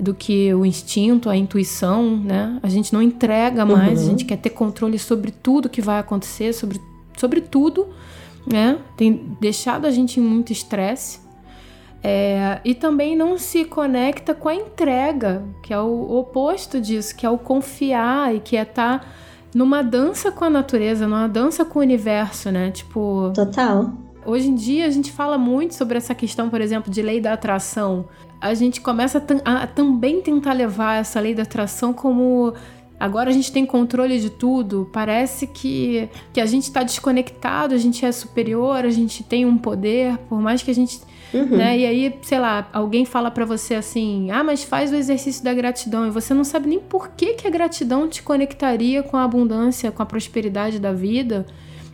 do 0.00 0.14
que 0.14 0.54
o 0.54 0.64
instinto, 0.64 1.28
a 1.28 1.36
intuição, 1.36 2.18
né? 2.18 2.56
A 2.62 2.68
gente 2.68 2.92
não 2.92 3.02
entrega 3.02 3.66
mais, 3.66 3.98
uhum. 3.98 4.06
a 4.06 4.10
gente 4.10 4.24
quer 4.24 4.36
ter 4.36 4.50
controle 4.50 4.96
sobre 4.96 5.32
tudo 5.32 5.68
que 5.68 5.82
vai 5.82 5.98
acontecer, 5.98 6.52
sobre, 6.52 6.80
sobre 7.16 7.40
tudo, 7.40 7.88
né? 8.46 8.78
Tem 8.96 9.36
deixado 9.40 9.88
a 9.88 9.90
gente 9.90 10.20
em 10.20 10.22
muito 10.22 10.52
estresse. 10.52 11.23
É, 12.06 12.60
e 12.62 12.74
também 12.74 13.16
não 13.16 13.38
se 13.38 13.64
conecta 13.64 14.34
com 14.34 14.50
a 14.50 14.54
entrega, 14.54 15.42
que 15.62 15.72
é 15.72 15.80
o 15.80 16.18
oposto 16.18 16.78
disso, 16.78 17.16
que 17.16 17.24
é 17.24 17.30
o 17.30 17.38
confiar 17.38 18.34
e 18.34 18.40
que 18.40 18.58
é 18.58 18.62
estar 18.62 18.98
tá 18.98 19.06
numa 19.54 19.82
dança 19.82 20.30
com 20.30 20.44
a 20.44 20.50
natureza, 20.50 21.08
numa 21.08 21.26
dança 21.26 21.64
com 21.64 21.78
o 21.78 21.82
universo, 21.82 22.50
né? 22.50 22.70
Tipo. 22.70 23.32
Total. 23.34 23.90
Hoje 24.26 24.48
em 24.48 24.54
dia 24.54 24.84
a 24.84 24.90
gente 24.90 25.10
fala 25.10 25.38
muito 25.38 25.74
sobre 25.74 25.96
essa 25.96 26.14
questão, 26.14 26.50
por 26.50 26.60
exemplo, 26.60 26.92
de 26.92 27.00
lei 27.00 27.22
da 27.22 27.32
atração. 27.32 28.06
A 28.38 28.52
gente 28.52 28.82
começa 28.82 29.24
a, 29.42 29.62
a 29.62 29.66
também 29.66 30.20
tentar 30.20 30.52
levar 30.52 31.00
essa 31.00 31.18
lei 31.18 31.34
da 31.34 31.44
atração 31.44 31.94
como 31.94 32.52
Agora 33.00 33.30
a 33.30 33.32
gente 33.32 33.50
tem 33.50 33.66
controle 33.66 34.20
de 34.20 34.30
tudo. 34.30 34.88
Parece 34.92 35.46
que, 35.46 36.08
que 36.32 36.40
a 36.40 36.46
gente 36.46 36.64
está 36.64 36.82
desconectado, 36.82 37.74
a 37.74 37.78
gente 37.78 38.04
é 38.04 38.12
superior, 38.12 38.84
a 38.84 38.90
gente 38.90 39.22
tem 39.24 39.44
um 39.44 39.58
poder, 39.58 40.16
por 40.28 40.40
mais 40.40 40.62
que 40.62 40.70
a 40.70 40.74
gente 40.74 41.00
Uhum. 41.34 41.56
Né? 41.56 41.78
E 41.80 41.86
aí, 41.86 42.18
sei 42.22 42.38
lá, 42.38 42.68
alguém 42.72 43.04
fala 43.04 43.28
para 43.28 43.44
você 43.44 43.74
assim: 43.74 44.30
ah, 44.30 44.44
mas 44.44 44.62
faz 44.62 44.92
o 44.92 44.94
exercício 44.94 45.42
da 45.42 45.52
gratidão. 45.52 46.06
E 46.06 46.10
você 46.10 46.32
não 46.32 46.44
sabe 46.44 46.68
nem 46.68 46.78
por 46.78 47.08
que, 47.08 47.34
que 47.34 47.48
a 47.48 47.50
gratidão 47.50 48.08
te 48.08 48.22
conectaria 48.22 49.02
com 49.02 49.16
a 49.16 49.24
abundância, 49.24 49.90
com 49.90 50.02
a 50.02 50.06
prosperidade 50.06 50.78
da 50.78 50.92
vida. 50.92 51.44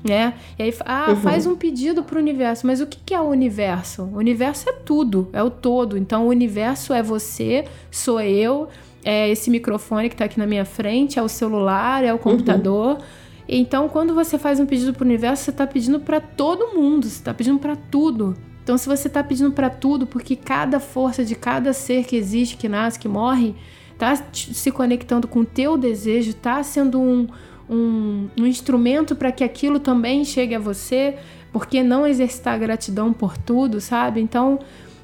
Né? 0.04 0.34
E 0.58 0.62
aí, 0.62 0.74
ah, 0.84 1.10
uhum. 1.10 1.16
faz 1.16 1.46
um 1.46 1.56
pedido 1.56 2.02
pro 2.02 2.18
universo. 2.18 2.66
Mas 2.66 2.80
o 2.80 2.86
que, 2.86 2.98
que 3.04 3.14
é 3.14 3.20
o 3.20 3.24
universo? 3.24 4.02
O 4.02 4.18
universo 4.18 4.68
é 4.68 4.72
tudo, 4.72 5.28
é 5.32 5.42
o 5.42 5.50
todo. 5.50 5.96
Então, 5.96 6.26
o 6.26 6.28
universo 6.28 6.92
é 6.92 7.02
você, 7.02 7.64
sou 7.90 8.20
eu, 8.20 8.68
é 9.04 9.28
esse 9.28 9.50
microfone 9.50 10.08
que 10.08 10.16
tá 10.16 10.26
aqui 10.26 10.38
na 10.38 10.46
minha 10.46 10.64
frente, 10.64 11.18
é 11.18 11.22
o 11.22 11.28
celular, 11.28 12.04
é 12.04 12.12
o 12.12 12.18
computador. 12.18 12.96
Uhum. 12.96 13.04
Então, 13.48 13.88
quando 13.88 14.14
você 14.14 14.38
faz 14.38 14.60
um 14.60 14.66
pedido 14.66 14.92
pro 14.92 15.04
universo, 15.04 15.44
você 15.44 15.52
tá 15.52 15.66
pedindo 15.66 15.98
para 16.00 16.20
todo 16.20 16.74
mundo, 16.74 17.06
você 17.06 17.22
tá 17.22 17.34
pedindo 17.34 17.58
para 17.58 17.76
tudo. 17.76 18.36
Então, 18.70 18.78
se 18.78 18.88
você 18.88 19.08
está 19.08 19.20
pedindo 19.24 19.50
para 19.50 19.68
tudo, 19.68 20.06
porque 20.06 20.36
cada 20.36 20.78
força 20.78 21.24
de 21.24 21.34
cada 21.34 21.72
ser 21.72 22.04
que 22.04 22.14
existe, 22.14 22.56
que 22.56 22.68
nasce, 22.68 23.00
que 23.00 23.08
morre, 23.08 23.56
está 23.92 24.14
se 24.32 24.70
conectando 24.70 25.26
com 25.26 25.40
o 25.40 25.44
teu 25.44 25.76
desejo, 25.76 26.30
está 26.30 26.62
sendo 26.62 27.00
um, 27.00 27.26
um, 27.68 28.28
um 28.38 28.46
instrumento 28.46 29.16
para 29.16 29.32
que 29.32 29.42
aquilo 29.42 29.80
também 29.80 30.24
chegue 30.24 30.54
a 30.54 30.60
você, 30.60 31.16
porque 31.52 31.82
não 31.82 32.06
exercitar 32.06 32.60
gratidão 32.60 33.12
por 33.12 33.36
tudo, 33.36 33.80
sabe? 33.80 34.20
Então, 34.20 34.60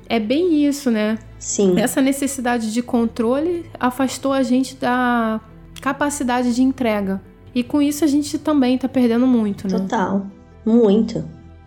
é 0.09 0.21
bem 0.21 0.65
isso, 0.65 0.89
né? 0.89 1.19
Sim. 1.37 1.77
Essa 1.77 2.01
necessidade 2.01 2.73
de 2.73 2.83
controle 2.83 3.67
afastou 3.81 4.33
a 4.33 4.45
gente 4.45 4.77
da 4.77 5.41
capacidade 5.83 6.55
de 6.55 6.63
entrega. 6.63 7.21
E 7.53 7.65
com 7.65 7.83
isso 7.83 8.05
a 8.05 8.07
gente 8.07 8.39
também 8.39 8.79
tá 8.79 8.89
perdendo 8.89 9.27
muito, 9.27 9.67
né? 9.67 9.77
Total. 9.77 10.25
Muito. 10.65 11.25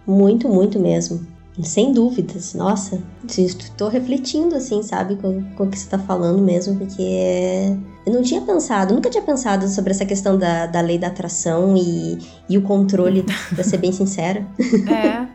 Muito, 0.08 0.48
muito 0.48 0.80
mesmo. 0.80 1.28
Sem 1.64 1.92
dúvidas, 1.92 2.54
nossa, 2.54 3.02
estou 3.28 3.90
refletindo 3.90 4.56
assim, 4.56 4.82
sabe, 4.82 5.18
com, 5.18 5.44
com 5.56 5.64
o 5.66 5.70
que 5.70 5.78
você 5.78 5.86
está 5.86 6.00
falando 6.00 6.42
mesmo, 6.42 6.78
porque 6.78 7.76
eu 8.06 8.14
não 8.14 8.22
tinha 8.22 8.42
pensado, 8.42 8.94
nunca 8.94 9.10
tinha 9.10 9.24
pensado 9.24 9.68
sobre 9.68 9.92
essa 9.92 10.06
questão 10.06 10.38
da, 10.38 10.66
da 10.68 10.80
lei 10.80 10.98
da 10.98 11.08
atração 11.08 11.76
e, 11.76 12.18
e 12.50 12.58
o 12.58 12.62
controle, 12.62 13.26
pra 13.54 13.64
ser 13.64 13.78
bem 13.78 13.92
sincera. 13.92 14.48
É, 14.88 15.28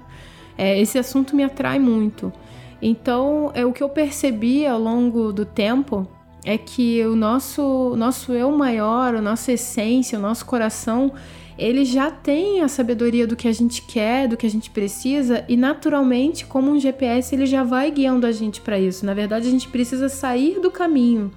é, 0.57 0.81
esse 0.81 0.99
assunto 0.99 1.37
me 1.37 1.45
atrai 1.45 1.79
muito. 1.79 2.33
Então, 2.81 3.51
é 3.55 3.65
o 3.65 3.73
que 3.73 3.83
eu 3.83 3.89
percebi 3.89 4.67
ao 4.67 4.79
longo 4.79 5.33
do 5.33 5.45
tempo 5.45 6.07
é 6.45 6.59
que 6.59 7.05
o 7.07 7.17
nosso, 7.17 7.95
nosso 7.97 8.33
eu 8.33 8.51
maior, 8.53 9.15
a 9.15 9.23
nossa 9.23 9.53
essência, 9.53 10.19
o 10.19 10.23
nosso 10.23 10.45
coração, 10.45 11.13
ele 11.57 11.85
já 11.85 12.11
tem 12.11 12.61
a 12.61 12.69
sabedoria 12.69 13.27
do 13.27 13.35
que 13.35 13.49
a 13.49 13.53
gente 13.53 13.81
quer, 13.83 14.29
do 14.29 14.37
que 14.37 14.47
a 14.47 14.51
gente 14.51 14.71
precisa, 14.71 15.45
e 15.49 15.57
naturalmente, 15.57 16.45
como 16.45 16.71
um 16.71 16.79
GPS, 16.79 17.35
ele 17.35 17.47
já 17.47 17.63
vai 17.63 17.91
guiando 17.91 18.27
a 18.27 18.33
gente 18.33 18.61
para 18.61 18.79
isso. 18.79 19.07
Na 19.07 19.15
verdade, 19.15 19.49
a 19.49 19.51
gente 19.51 19.69
precisa 19.69 20.09
sair 20.09 20.61
do 20.61 20.71
caminho, 20.71 21.31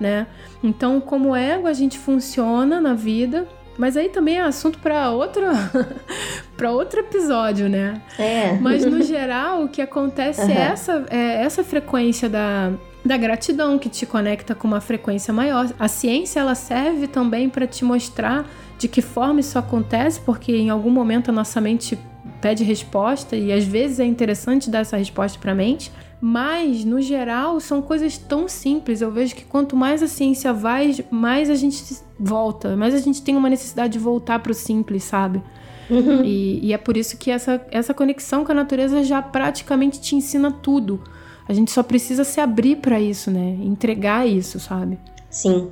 né? 0.00 0.26
Então, 0.62 1.00
como 1.00 1.36
ego, 1.36 1.66
a 1.66 1.72
gente 1.72 1.98
funciona 1.98 2.80
na 2.80 2.94
vida, 2.94 3.46
mas 3.76 3.96
aí 3.96 4.08
também 4.08 4.38
é 4.38 4.42
assunto 4.42 4.78
para 4.78 5.10
outro 5.10 5.42
para 6.56 6.70
outro 6.70 7.00
episódio, 7.00 7.68
né? 7.68 8.00
É. 8.18 8.52
Mas 8.58 8.86
no 8.86 9.02
geral, 9.02 9.64
o 9.64 9.68
que 9.68 9.82
acontece 9.82 10.40
uhum. 10.42 10.50
é 10.50 10.60
essa 10.60 11.06
é 11.10 11.42
essa 11.42 11.62
frequência 11.62 12.28
da 12.28 12.72
da 13.06 13.16
gratidão 13.16 13.78
que 13.78 13.88
te 13.88 14.04
conecta 14.04 14.54
com 14.54 14.66
uma 14.66 14.80
frequência 14.80 15.32
maior. 15.32 15.72
A 15.78 15.88
ciência 15.88 16.40
ela 16.40 16.54
serve 16.54 17.06
também 17.06 17.48
para 17.48 17.66
te 17.66 17.84
mostrar 17.84 18.48
de 18.78 18.88
que 18.88 19.00
forma 19.00 19.40
isso 19.40 19.58
acontece, 19.58 20.20
porque 20.20 20.54
em 20.54 20.70
algum 20.70 20.90
momento 20.90 21.30
a 21.30 21.32
nossa 21.32 21.60
mente 21.60 21.98
pede 22.40 22.62
resposta 22.62 23.34
e 23.34 23.52
às 23.52 23.64
vezes 23.64 23.98
é 23.98 24.04
interessante 24.04 24.70
dar 24.70 24.80
essa 24.80 24.96
resposta 24.96 25.38
para 25.38 25.52
a 25.52 25.54
mente, 25.54 25.90
mas 26.20 26.84
no 26.84 27.00
geral 27.00 27.60
são 27.60 27.80
coisas 27.80 28.18
tão 28.18 28.48
simples. 28.48 29.00
Eu 29.00 29.10
vejo 29.10 29.34
que 29.34 29.44
quanto 29.44 29.76
mais 29.76 30.02
a 30.02 30.06
ciência 30.06 30.52
vai, 30.52 30.94
mais 31.10 31.50
a 31.50 31.54
gente 31.54 31.82
volta, 32.18 32.76
mais 32.76 32.94
a 32.94 32.98
gente 32.98 33.22
tem 33.22 33.36
uma 33.36 33.48
necessidade 33.48 33.94
de 33.94 33.98
voltar 33.98 34.38
para 34.40 34.52
o 34.52 34.54
simples, 34.54 35.04
sabe? 35.04 35.42
Uhum. 35.88 36.24
E, 36.24 36.66
e, 36.66 36.72
é 36.72 36.78
por 36.78 36.96
isso 36.96 37.16
que 37.16 37.30
essa, 37.30 37.64
essa 37.70 37.94
conexão 37.94 38.44
com 38.44 38.52
a 38.52 38.54
natureza 38.54 39.04
já 39.04 39.22
praticamente 39.22 40.00
te 40.00 40.16
ensina 40.16 40.50
tudo. 40.50 41.00
A 41.48 41.52
gente 41.52 41.70
só 41.70 41.82
precisa 41.82 42.24
se 42.24 42.40
abrir 42.40 42.76
para 42.76 43.00
isso, 43.00 43.30
né? 43.30 43.56
Entregar 43.60 44.26
isso, 44.26 44.58
sabe? 44.58 44.98
Sim. 45.30 45.70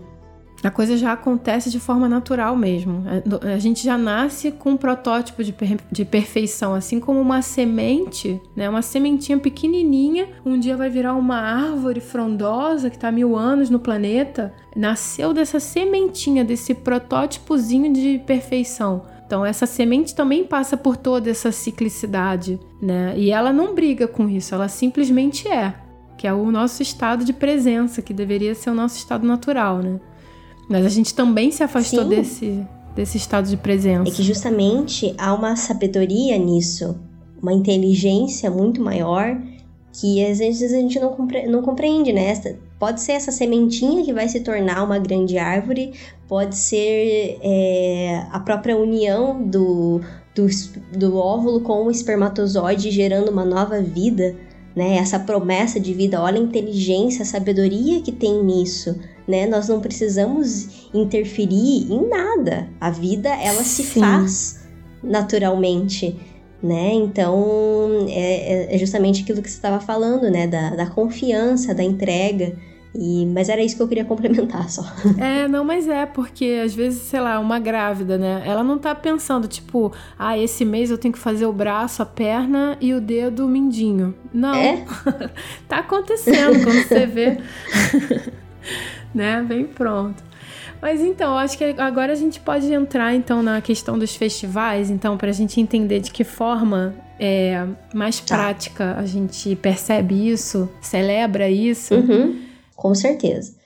A 0.64 0.70
coisa 0.70 0.96
já 0.96 1.12
acontece 1.12 1.68
de 1.68 1.78
forma 1.78 2.08
natural 2.08 2.56
mesmo. 2.56 3.04
A 3.54 3.58
gente 3.58 3.84
já 3.84 3.98
nasce 3.98 4.50
com 4.50 4.70
um 4.70 4.76
protótipo 4.78 5.44
de, 5.44 5.52
per 5.52 5.76
de 5.92 6.06
perfeição, 6.06 6.72
assim 6.72 6.98
como 6.98 7.20
uma 7.20 7.42
semente, 7.42 8.40
né? 8.56 8.66
Uma 8.66 8.80
sementinha 8.80 9.38
pequenininha, 9.38 10.28
um 10.42 10.58
dia 10.58 10.74
vai 10.74 10.88
virar 10.88 11.12
uma 11.14 11.36
árvore 11.36 12.00
frondosa 12.00 12.88
que 12.88 12.96
está 12.96 13.08
há 13.08 13.12
mil 13.12 13.36
anos 13.36 13.68
no 13.68 13.78
planeta. 13.78 14.54
Nasceu 14.74 15.34
dessa 15.34 15.60
sementinha, 15.60 16.42
desse 16.42 16.72
protótipozinho 16.72 17.92
de 17.92 18.22
perfeição. 18.26 19.02
Então 19.26 19.44
essa 19.44 19.66
semente 19.66 20.14
também 20.14 20.44
passa 20.44 20.76
por 20.76 20.96
toda 20.96 21.30
essa 21.30 21.50
ciclicidade, 21.50 22.60
né? 22.80 23.14
E 23.16 23.30
ela 23.30 23.52
não 23.52 23.74
briga 23.74 24.06
com 24.06 24.28
isso, 24.28 24.54
ela 24.54 24.68
simplesmente 24.68 25.48
é, 25.48 25.74
que 26.16 26.26
é 26.26 26.32
o 26.32 26.50
nosso 26.50 26.82
estado 26.82 27.24
de 27.24 27.32
presença, 27.32 28.02
que 28.02 28.12
deveria 28.12 28.54
ser 28.54 28.70
o 28.70 28.74
nosso 28.74 28.96
estado 28.98 29.26
natural, 29.26 29.78
né? 29.78 29.98
Mas 30.68 30.84
a 30.84 30.88
gente 30.88 31.14
também 31.14 31.50
se 31.50 31.62
afastou 31.62 32.04
Sim. 32.04 32.08
desse, 32.08 32.66
desse 32.94 33.16
estado 33.16 33.48
de 33.48 33.56
presença. 33.56 34.08
É 34.08 34.12
que 34.12 34.22
justamente 34.22 35.14
há 35.18 35.34
uma 35.34 35.56
sabedoria 35.56 36.38
nisso, 36.38 36.98
uma 37.42 37.52
inteligência 37.52 38.50
muito 38.50 38.80
maior 38.82 39.38
que 39.92 40.24
às 40.24 40.38
vezes 40.38 40.72
a 40.72 40.76
gente 40.76 40.98
não, 40.98 41.10
compre 41.10 41.46
não 41.46 41.62
compreende, 41.62 42.12
né? 42.12 42.34
Pode 42.78 43.00
ser 43.00 43.12
essa 43.12 43.30
sementinha 43.30 44.04
que 44.04 44.12
vai 44.12 44.28
se 44.28 44.40
tornar 44.40 44.82
uma 44.82 44.98
grande 44.98 45.38
árvore, 45.38 45.92
pode 46.28 46.56
ser 46.56 47.38
é, 47.42 48.26
a 48.30 48.40
própria 48.40 48.76
união 48.76 49.42
do, 49.42 50.00
do, 50.34 50.46
do 50.92 51.16
óvulo 51.16 51.60
com 51.60 51.86
o 51.86 51.90
espermatozoide 51.90 52.90
gerando 52.90 53.30
uma 53.30 53.44
nova 53.44 53.80
vida, 53.80 54.36
né? 54.74 54.96
Essa 54.96 55.18
promessa 55.18 55.78
de 55.78 55.94
vida, 55.94 56.20
olha 56.20 56.38
a 56.38 56.42
inteligência, 56.42 57.22
a 57.22 57.26
sabedoria 57.26 58.00
que 58.02 58.10
tem 58.10 58.42
nisso 58.42 58.98
né? 59.26 59.46
Nós 59.46 59.68
não 59.68 59.80
precisamos 59.80 60.88
interferir 60.92 61.90
em 61.90 62.08
nada. 62.08 62.68
A 62.80 62.90
vida, 62.90 63.28
ela 63.28 63.64
se 63.64 63.82
Sim. 63.82 64.00
faz 64.00 64.64
naturalmente, 65.02 66.16
né? 66.64 66.94
Então, 66.94 68.06
é, 68.08 68.74
é 68.74 68.78
justamente 68.78 69.22
aquilo 69.22 69.42
que 69.42 69.50
você 69.50 69.56
estava 69.56 69.78
falando, 69.78 70.30
né? 70.30 70.46
Da, 70.46 70.70
da 70.70 70.86
confiança, 70.86 71.74
da 71.74 71.84
entrega. 71.84 72.56
E, 72.94 73.26
mas 73.26 73.48
era 73.48 73.60
isso 73.60 73.76
que 73.76 73.82
eu 73.82 73.88
queria 73.88 74.04
complementar 74.06 74.70
só. 74.70 74.82
É, 75.18 75.46
não, 75.46 75.62
mas 75.62 75.86
é, 75.88 76.06
porque 76.06 76.62
às 76.64 76.74
vezes, 76.74 77.02
sei 77.02 77.20
lá, 77.20 77.38
uma 77.38 77.58
grávida, 77.58 78.16
né? 78.16 78.42
Ela 78.46 78.64
não 78.64 78.78
tá 78.78 78.94
pensando, 78.94 79.46
tipo, 79.46 79.92
ah, 80.18 80.38
esse 80.38 80.64
mês 80.64 80.90
eu 80.90 80.96
tenho 80.96 81.12
que 81.12 81.20
fazer 81.20 81.44
o 81.44 81.52
braço, 81.52 82.02
a 82.02 82.06
perna 82.06 82.78
e 82.80 82.94
o 82.94 83.00
dedo 83.00 83.46
mindinho. 83.46 84.14
Não. 84.32 84.54
É? 84.54 84.84
tá 85.68 85.78
acontecendo 85.78 86.64
quando 86.64 86.82
você 86.82 87.04
vê. 87.04 87.38
né? 89.14 89.42
Bem 89.42 89.66
pronto. 89.66 90.24
Mas 90.84 91.00
então, 91.00 91.38
acho 91.38 91.56
que 91.56 91.64
agora 91.78 92.12
a 92.12 92.14
gente 92.14 92.38
pode 92.38 92.70
entrar 92.70 93.14
então 93.14 93.42
na 93.42 93.58
questão 93.62 93.98
dos 93.98 94.14
festivais, 94.14 94.90
então, 94.90 95.16
para 95.16 95.30
a 95.30 95.32
gente 95.32 95.58
entender 95.58 95.98
de 95.98 96.10
que 96.10 96.24
forma 96.24 96.94
é, 97.18 97.66
mais 97.94 98.20
tá. 98.20 98.36
prática 98.36 98.94
a 98.98 99.06
gente 99.06 99.56
percebe 99.56 100.28
isso, 100.28 100.68
celebra 100.82 101.48
isso. 101.48 101.94
Uhum, 101.94 102.38
com 102.76 102.94
certeza. 102.94 103.56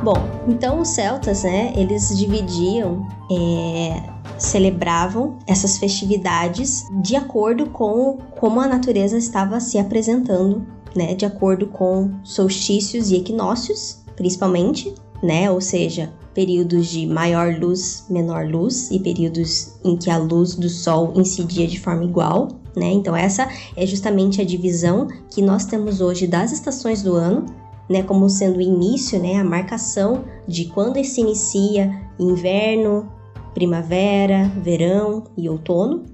Bom, 0.00 0.44
então 0.46 0.78
os 0.78 0.90
celtas, 0.90 1.42
né, 1.42 1.72
eles 1.76 2.16
dividiam 2.16 3.04
é, 3.32 4.11
celebravam 4.42 5.38
essas 5.46 5.78
festividades 5.78 6.86
de 7.00 7.16
acordo 7.16 7.66
com 7.66 8.18
como 8.38 8.60
a 8.60 8.66
natureza 8.66 9.16
estava 9.16 9.60
se 9.60 9.78
apresentando, 9.78 10.66
né, 10.94 11.14
de 11.14 11.24
acordo 11.24 11.66
com 11.68 12.10
solstícios 12.24 13.10
e 13.10 13.16
equinócios, 13.16 14.02
principalmente, 14.16 14.92
né, 15.22 15.50
ou 15.50 15.60
seja, 15.60 16.12
períodos 16.34 16.88
de 16.88 17.06
maior 17.06 17.54
luz, 17.58 18.04
menor 18.10 18.46
luz 18.46 18.90
e 18.90 18.98
períodos 18.98 19.74
em 19.84 19.96
que 19.96 20.10
a 20.10 20.18
luz 20.18 20.54
do 20.54 20.68
sol 20.68 21.12
incidia 21.14 21.66
de 21.66 21.78
forma 21.78 22.04
igual, 22.04 22.48
né? 22.74 22.90
Então 22.90 23.14
essa 23.14 23.48
é 23.76 23.86
justamente 23.86 24.40
a 24.40 24.44
divisão 24.44 25.06
que 25.30 25.42
nós 25.42 25.66
temos 25.66 26.00
hoje 26.00 26.26
das 26.26 26.52
estações 26.52 27.02
do 27.02 27.14
ano, 27.14 27.46
né, 27.88 28.02
como 28.02 28.28
sendo 28.30 28.56
o 28.56 28.62
início, 28.62 29.20
né, 29.20 29.36
a 29.36 29.44
marcação 29.44 30.24
de 30.48 30.66
quando 30.66 31.02
se 31.04 31.20
inicia 31.20 32.02
inverno, 32.18 33.08
primavera, 33.54 34.50
verão 34.62 35.24
e 35.36 35.48
outono, 35.48 36.04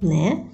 né? 0.00 0.44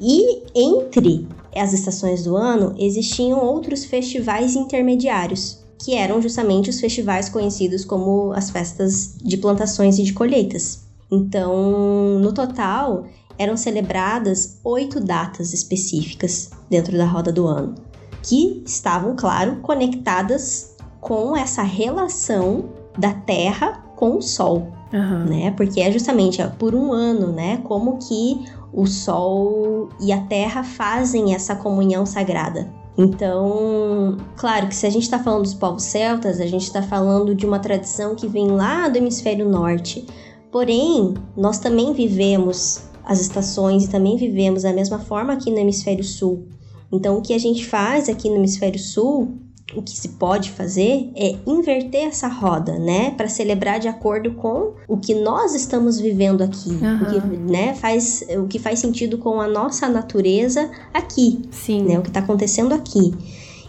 E 0.00 0.42
entre 0.54 1.26
as 1.54 1.72
estações 1.72 2.24
do 2.24 2.36
ano 2.36 2.74
existiam 2.78 3.40
outros 3.40 3.84
festivais 3.84 4.54
intermediários, 4.54 5.58
que 5.82 5.94
eram 5.94 6.20
justamente 6.20 6.70
os 6.70 6.80
festivais 6.80 7.28
conhecidos 7.28 7.84
como 7.84 8.32
as 8.32 8.50
festas 8.50 9.16
de 9.22 9.36
plantações 9.36 9.98
e 9.98 10.02
de 10.02 10.12
colheitas. 10.12 10.86
Então, 11.10 12.18
no 12.20 12.32
total, 12.32 13.06
eram 13.38 13.56
celebradas 13.56 14.58
oito 14.64 15.00
datas 15.00 15.52
específicas 15.52 16.50
dentro 16.68 16.96
da 16.96 17.06
roda 17.06 17.32
do 17.32 17.46
ano, 17.46 17.74
que 18.22 18.62
estavam, 18.66 19.14
claro, 19.16 19.56
conectadas 19.62 20.76
com 21.00 21.36
essa 21.36 21.62
relação 21.62 22.70
da 22.96 23.14
Terra 23.14 23.84
com 23.96 24.16
o 24.16 24.22
Sol, 24.22 24.72
uhum. 24.92 25.24
né? 25.24 25.50
Porque 25.56 25.80
é 25.80 25.90
justamente 25.90 26.42
por 26.58 26.74
um 26.74 26.92
ano, 26.92 27.32
né? 27.32 27.58
Como 27.64 27.98
que 27.98 28.44
o 28.72 28.86
Sol 28.86 29.88
e 30.00 30.12
a 30.12 30.20
Terra 30.22 30.62
fazem 30.62 31.34
essa 31.34 31.54
comunhão 31.56 32.04
sagrada. 32.04 32.70
Então, 32.96 34.16
claro 34.36 34.66
que 34.66 34.74
se 34.74 34.84
a 34.84 34.90
gente 34.90 35.04
está 35.04 35.20
falando 35.20 35.42
dos 35.42 35.54
povos 35.54 35.84
celtas, 35.84 36.40
a 36.40 36.46
gente 36.46 36.64
está 36.64 36.82
falando 36.82 37.32
de 37.32 37.46
uma 37.46 37.60
tradição 37.60 38.16
que 38.16 38.26
vem 38.26 38.48
lá 38.48 38.88
do 38.88 38.98
hemisfério 38.98 39.48
norte. 39.48 40.04
Porém, 40.50 41.14
nós 41.36 41.58
também 41.58 41.92
vivemos 41.92 42.82
as 43.04 43.20
estações 43.20 43.84
e 43.84 43.88
também 43.88 44.16
vivemos 44.16 44.64
da 44.64 44.72
mesma 44.72 44.98
forma 44.98 45.32
aqui 45.32 45.50
no 45.50 45.58
hemisfério 45.58 46.02
sul. 46.02 46.48
Então, 46.90 47.16
o 47.18 47.22
que 47.22 47.34
a 47.34 47.38
gente 47.38 47.64
faz 47.66 48.08
aqui 48.08 48.28
no 48.28 48.36
hemisfério 48.36 48.80
sul 48.80 49.38
o 49.74 49.82
que 49.82 49.96
se 49.96 50.10
pode 50.10 50.50
fazer 50.50 51.10
é 51.14 51.36
inverter 51.46 52.06
essa 52.06 52.26
roda, 52.26 52.78
né, 52.78 53.10
para 53.10 53.28
celebrar 53.28 53.78
de 53.78 53.88
acordo 53.88 54.32
com 54.32 54.72
o 54.86 54.96
que 54.96 55.14
nós 55.14 55.54
estamos 55.54 56.00
vivendo 56.00 56.42
aqui, 56.42 56.70
uhum. 56.70 57.02
o 57.02 57.06
que, 57.06 57.36
né, 57.36 57.74
faz 57.74 58.24
o 58.36 58.46
que 58.46 58.58
faz 58.58 58.78
sentido 58.78 59.18
com 59.18 59.40
a 59.40 59.46
nossa 59.46 59.88
natureza 59.88 60.70
aqui, 60.92 61.42
Sim. 61.50 61.82
né, 61.82 61.98
o 61.98 62.02
que 62.02 62.08
está 62.08 62.20
acontecendo 62.20 62.72
aqui. 62.72 63.14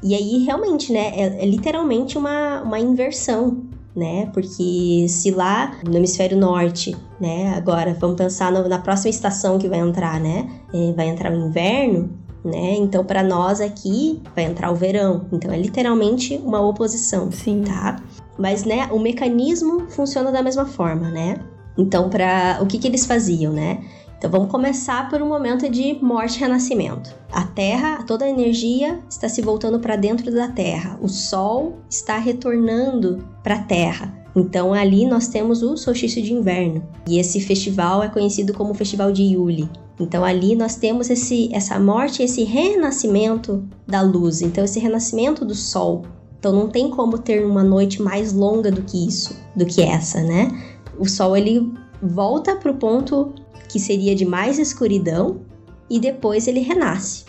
E 0.02 0.16
aí 0.16 0.46
realmente, 0.46 0.94
né, 0.94 1.12
é, 1.16 1.44
é 1.44 1.46
literalmente 1.46 2.18
uma, 2.18 2.62
uma 2.62 2.80
inversão, 2.80 3.58
né? 3.94 4.30
Porque 4.34 5.08
se 5.10 5.32
lá 5.32 5.78
no 5.86 5.98
hemisfério 5.98 6.38
norte, 6.38 6.96
né? 7.20 7.54
Agora 7.58 7.94
vamos 8.00 8.16
pensar 8.16 8.50
no, 8.50 8.66
na 8.70 8.80
próxima 8.80 9.10
estação 9.10 9.60
que 9.60 9.68
vai 9.68 9.80
entrar, 9.80 10.22
né? 10.22 10.50
É, 10.74 10.94
vai 10.94 11.10
entrar 11.10 11.34
o 11.34 11.36
inverno 11.36 12.10
né? 12.44 12.76
Então, 12.76 13.04
para 13.04 13.24
nós 13.24 13.62
aqui 13.62 14.22
vai 14.36 14.46
entrar 14.46 14.72
o 14.72 14.76
verão. 14.76 15.26
Então, 15.32 15.52
é 15.52 15.58
literalmente 15.58 16.40
uma 16.44 16.62
oposição, 16.62 17.32
Sim. 17.32 17.64
tá? 17.64 18.02
Mas, 18.38 18.64
né, 18.64 18.88
o 18.92 19.00
mecanismo 19.00 19.90
funciona 19.90 20.32
da 20.32 20.42
mesma 20.42 20.66
forma, 20.66 21.10
né? 21.10 21.38
Então, 21.78 22.10
para 22.10 22.60
o 22.62 22.66
que 22.66 22.78
que 22.78 22.88
eles 22.88 23.06
faziam, 23.06 23.54
né? 23.54 23.84
Então 24.20 24.30
vamos 24.30 24.52
começar 24.52 25.10
por 25.10 25.22
um 25.22 25.28
momento 25.30 25.70
de 25.70 25.98
morte 26.02 26.36
e 26.36 26.40
renascimento. 26.42 27.16
A 27.32 27.46
Terra, 27.46 28.04
toda 28.04 28.26
a 28.26 28.30
energia 28.30 29.00
está 29.10 29.30
se 29.30 29.42
voltando 29.42 29.80
para 29.80 29.96
dentro 29.96 30.30
da 30.30 30.50
Terra. 30.50 31.00
O 31.02 31.08
Sol 31.08 31.78
está 31.90 32.18
retornando 32.18 33.26
para 33.42 33.56
a 33.56 33.64
Terra. 33.64 34.14
Então 34.36 34.74
ali 34.74 35.06
nós 35.06 35.30
temos 35.30 35.64
o 35.64 35.78
solstício 35.78 36.22
de 36.22 36.34
inverno. 36.34 36.86
E 37.08 37.18
esse 37.18 37.40
festival 37.40 38.04
é 38.04 38.10
conhecido 38.10 38.54
como 38.54 38.72
o 38.72 38.76
Festival 38.76 39.10
de 39.10 39.24
Yule. 39.24 39.70
Então 40.00 40.24
ali 40.24 40.56
nós 40.56 40.76
temos 40.76 41.10
esse, 41.10 41.54
essa 41.54 41.80
morte, 41.80 42.24
esse 42.24 42.44
renascimento 42.44 43.64
da 43.86 44.02
luz. 44.02 44.42
Então 44.42 44.64
esse 44.64 44.80
renascimento 44.80 45.44
do 45.44 45.56
Sol. 45.56 46.04
Então 46.40 46.54
não 46.54 46.70
tem 46.70 46.90
como 46.90 47.18
ter 47.18 47.46
uma 47.46 47.64
noite 47.64 48.02
mais 48.02 48.32
longa 48.32 48.72
do 48.72 48.82
que 48.82 49.08
isso, 49.08 49.36
do 49.56 49.66
que 49.66 49.82
essa, 49.82 50.22
né? 50.22 50.78
O 50.98 51.08
Sol 51.08 51.36
ele 51.36 51.74
volta 52.02 52.56
para 52.56 52.72
o 52.72 52.78
ponto 52.78 53.34
que 53.68 53.80
seria 53.80 54.16
de 54.16 54.26
mais 54.26 54.58
escuridão, 54.58 55.42
e 55.90 56.00
depois 56.00 56.48
ele 56.48 56.60
renasce. 56.60 57.26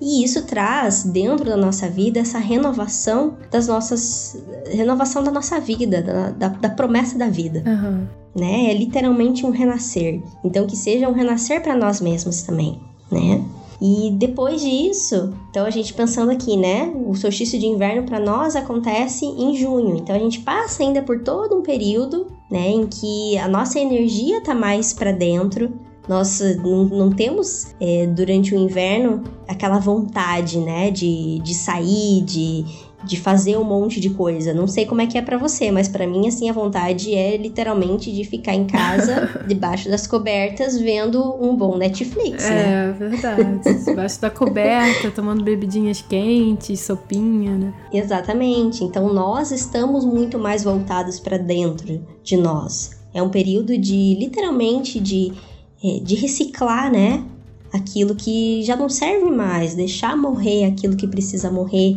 E 0.00 0.24
isso 0.24 0.46
traz 0.46 1.04
dentro 1.04 1.44
da 1.44 1.56
nossa 1.56 1.88
vida 1.88 2.20
essa 2.20 2.38
renovação 2.38 3.34
das 3.50 3.66
nossas. 3.66 4.36
renovação 4.66 5.22
da 5.22 5.30
nossa 5.30 5.60
vida, 5.60 6.02
da, 6.02 6.30
da, 6.30 6.48
da 6.48 6.70
promessa 6.70 7.18
da 7.18 7.28
vida. 7.28 7.62
Uhum. 7.66 8.06
Né? 8.34 8.70
É 8.70 8.74
literalmente 8.74 9.44
um 9.44 9.50
renascer. 9.50 10.22
Então 10.44 10.66
que 10.66 10.76
seja 10.76 11.08
um 11.08 11.12
renascer 11.12 11.62
para 11.62 11.76
nós 11.76 12.00
mesmos 12.00 12.42
também, 12.42 12.80
né? 13.10 13.44
E 13.80 14.10
depois 14.12 14.60
disso, 14.60 15.32
então 15.48 15.64
a 15.64 15.70
gente 15.70 15.94
pensando 15.94 16.30
aqui, 16.30 16.54
né? 16.54 16.92
O 17.06 17.14
solstício 17.14 17.58
de 17.58 17.66
inverno 17.66 18.02
para 18.02 18.20
nós 18.20 18.54
acontece 18.54 19.24
em 19.24 19.56
junho. 19.56 19.96
Então 19.96 20.14
a 20.14 20.18
gente 20.18 20.40
passa 20.40 20.82
ainda 20.82 21.00
por 21.00 21.22
todo 21.22 21.56
um 21.56 21.62
período, 21.62 22.26
né, 22.50 22.68
em 22.68 22.86
que 22.86 23.38
a 23.38 23.48
nossa 23.48 23.78
energia 23.78 24.42
tá 24.42 24.54
mais 24.54 24.92
para 24.92 25.12
dentro. 25.12 25.72
Nós 26.08 26.40
não, 26.62 26.84
não 26.84 27.10
temos 27.10 27.74
é, 27.80 28.06
durante 28.06 28.54
o 28.54 28.58
inverno 28.58 29.22
aquela 29.46 29.78
vontade, 29.78 30.58
né, 30.58 30.90
de, 30.90 31.40
de 31.40 31.54
sair, 31.54 32.22
de, 32.22 32.64
de 33.04 33.18
fazer 33.18 33.56
um 33.56 33.64
monte 33.64 34.00
de 34.00 34.10
coisa. 34.10 34.52
Não 34.52 34.66
sei 34.66 34.86
como 34.86 35.00
é 35.00 35.06
que 35.06 35.16
é 35.16 35.22
para 35.22 35.36
você, 35.38 35.70
mas 35.70 35.88
para 35.88 36.06
mim 36.06 36.28
assim 36.28 36.48
a 36.50 36.52
vontade 36.52 37.14
é 37.14 37.36
literalmente 37.36 38.12
de 38.12 38.24
ficar 38.24 38.54
em 38.54 38.66
casa, 38.66 39.44
debaixo 39.46 39.88
das 39.88 40.06
cobertas, 40.06 40.78
vendo 40.78 41.22
um 41.40 41.56
bom 41.56 41.76
Netflix, 41.76 42.44
é, 42.44 42.50
né? 42.50 42.88
É, 42.88 42.92
verdade. 42.92 43.84
debaixo 43.84 44.20
da 44.20 44.30
coberta, 44.30 45.10
tomando 45.10 45.42
bebidinhas 45.42 46.02
quentes, 46.02 46.80
sopinha, 46.80 47.56
né? 47.56 47.74
Exatamente. 47.92 48.84
Então 48.84 49.12
nós 49.12 49.50
estamos 49.50 50.04
muito 50.04 50.38
mais 50.38 50.64
voltados 50.64 51.18
para 51.18 51.38
dentro 51.38 52.04
de 52.22 52.36
nós. 52.36 52.98
É 53.12 53.22
um 53.22 53.28
período 53.28 53.76
de 53.76 54.14
literalmente 54.14 55.00
de 55.00 55.32
é, 55.32 55.49
de 55.82 56.14
reciclar, 56.14 56.90
né? 56.90 57.24
Aquilo 57.72 58.14
que 58.14 58.62
já 58.64 58.76
não 58.76 58.88
serve 58.88 59.30
mais, 59.30 59.74
deixar 59.74 60.16
morrer 60.16 60.64
aquilo 60.64 60.96
que 60.96 61.06
precisa 61.06 61.50
morrer 61.50 61.96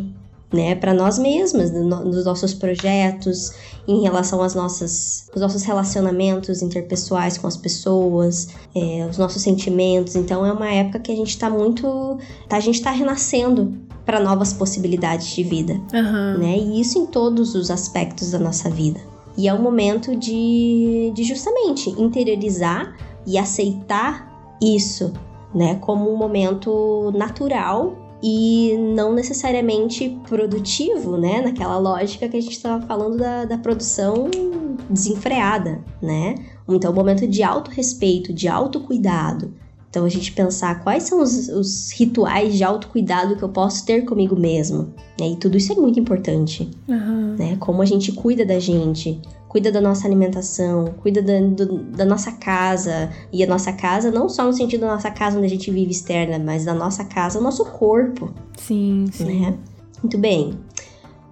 né, 0.54 0.76
para 0.76 0.94
nós 0.94 1.18
mesmas, 1.18 1.72
nos 1.72 2.24
nossos 2.24 2.54
projetos, 2.54 3.52
em 3.88 4.00
relação 4.02 4.40
às 4.40 4.54
nossas, 4.54 5.28
os 5.34 5.42
nossos 5.42 5.64
relacionamentos 5.64 6.62
interpessoais 6.62 7.36
com 7.36 7.46
as 7.46 7.56
pessoas, 7.56 8.48
é, 8.74 9.06
os 9.10 9.18
nossos 9.18 9.42
sentimentos. 9.42 10.14
Então 10.14 10.46
é 10.46 10.52
uma 10.52 10.70
época 10.70 11.00
que 11.00 11.10
a 11.10 11.16
gente 11.16 11.30
está 11.30 11.50
muito, 11.50 12.18
tá, 12.48 12.56
a 12.56 12.60
gente 12.60 12.76
está 12.76 12.92
renascendo 12.92 13.74
para 14.06 14.20
novas 14.20 14.52
possibilidades 14.52 15.26
de 15.34 15.42
vida, 15.42 15.74
uhum. 15.92 16.38
né? 16.38 16.58
E 16.58 16.80
isso 16.80 16.98
em 16.98 17.06
todos 17.06 17.54
os 17.54 17.70
aspectos 17.70 18.30
da 18.30 18.38
nossa 18.38 18.70
vida. 18.70 19.00
E 19.36 19.48
é 19.48 19.54
um 19.54 19.60
momento 19.60 20.14
de, 20.14 21.10
de 21.14 21.24
justamente 21.24 21.90
interiorizar 21.90 22.96
e 23.26 23.38
aceitar 23.38 24.56
isso, 24.62 25.12
né, 25.54 25.76
como 25.76 26.12
um 26.12 26.16
momento 26.16 27.12
natural 27.16 28.04
e 28.26 28.74
não 28.94 29.12
necessariamente 29.12 30.18
produtivo, 30.26 31.18
né? 31.18 31.42
Naquela 31.42 31.76
lógica 31.76 32.26
que 32.26 32.36
a 32.38 32.40
gente 32.40 32.54
estava 32.54 32.84
falando 32.86 33.18
da, 33.18 33.44
da 33.44 33.58
produção 33.58 34.30
desenfreada, 34.88 35.84
né? 36.00 36.34
Então, 36.66 36.90
um 36.90 36.94
momento 36.94 37.26
de 37.26 37.42
autorrespeito, 37.42 38.32
de 38.32 38.48
autocuidado. 38.48 39.52
Então, 39.90 40.06
a 40.06 40.08
gente 40.08 40.32
pensar 40.32 40.82
quais 40.82 41.04
são 41.04 41.22
os, 41.22 41.48
os 41.48 41.92
rituais 41.92 42.56
de 42.56 42.64
autocuidado 42.64 43.36
que 43.36 43.42
eu 43.42 43.48
posso 43.48 43.84
ter 43.84 44.04
comigo 44.06 44.34
mesmo. 44.34 44.92
Né? 45.20 45.28
E 45.28 45.36
tudo 45.36 45.56
isso 45.56 45.72
é 45.72 45.76
muito 45.76 46.00
importante. 46.00 46.68
Uhum. 46.88 47.36
Né? 47.38 47.56
Como 47.60 47.80
a 47.80 47.84
gente 47.84 48.10
cuida 48.10 48.44
da 48.44 48.58
gente, 48.58 49.20
cuida 49.54 49.70
da 49.70 49.80
nossa 49.80 50.08
alimentação, 50.08 50.92
cuida 51.00 51.22
da, 51.22 51.38
do, 51.38 51.78
da 51.84 52.04
nossa 52.04 52.32
casa. 52.32 53.08
E 53.32 53.44
a 53.44 53.46
nossa 53.46 53.72
casa, 53.72 54.10
não 54.10 54.28
só 54.28 54.44
no 54.44 54.52
sentido 54.52 54.80
da 54.80 54.88
nossa 54.88 55.12
casa 55.12 55.38
onde 55.38 55.46
a 55.46 55.48
gente 55.48 55.70
vive 55.70 55.92
externa, 55.92 56.40
mas 56.44 56.64
da 56.64 56.74
nossa 56.74 57.04
casa, 57.04 57.38
o 57.38 57.42
nosso 57.42 57.64
corpo. 57.64 58.34
Sim, 58.58 59.06
sim. 59.12 59.42
Né? 59.42 59.54
Muito 60.02 60.18
bem. 60.18 60.58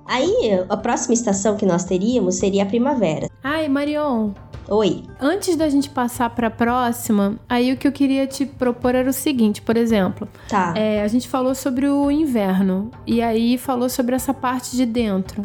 Aí, 0.07 0.65
a 0.69 0.77
próxima 0.77 1.15
estação 1.15 1.57
que 1.57 1.67
nós 1.67 1.83
teríamos 1.83 2.37
seria 2.37 2.63
a 2.63 2.67
primavera. 2.67 3.29
Ai, 3.43 3.69
Marion. 3.69 4.31
Oi. 4.69 5.03
Antes 5.21 5.57
da 5.57 5.69
gente 5.69 5.91
passar 5.91 6.31
para 6.31 6.47
a 6.47 6.51
próxima, 6.51 7.41
aí 7.49 7.73
o 7.73 7.77
que 7.77 7.89
eu 7.89 7.93
queria 7.93 8.25
te 8.25 8.47
propor 8.47 8.95
era 8.95 9.11
o 9.11 9.13
seguinte, 9.13 9.61
por 9.61 9.77
exemplo. 9.77 10.29
Tá. 10.49 10.75
É, 10.77 11.03
a 11.03 11.09
gente 11.09 11.27
falou 11.27 11.57
sobre 11.57 11.89
o 11.89 12.09
inverno 12.09 12.89
e 13.05 13.21
aí 13.21 13.59
falou 13.59 13.89
sobre 13.89 14.15
essa 14.15 14.33
parte 14.33 14.77
de 14.77 14.87
dentro. 14.87 15.45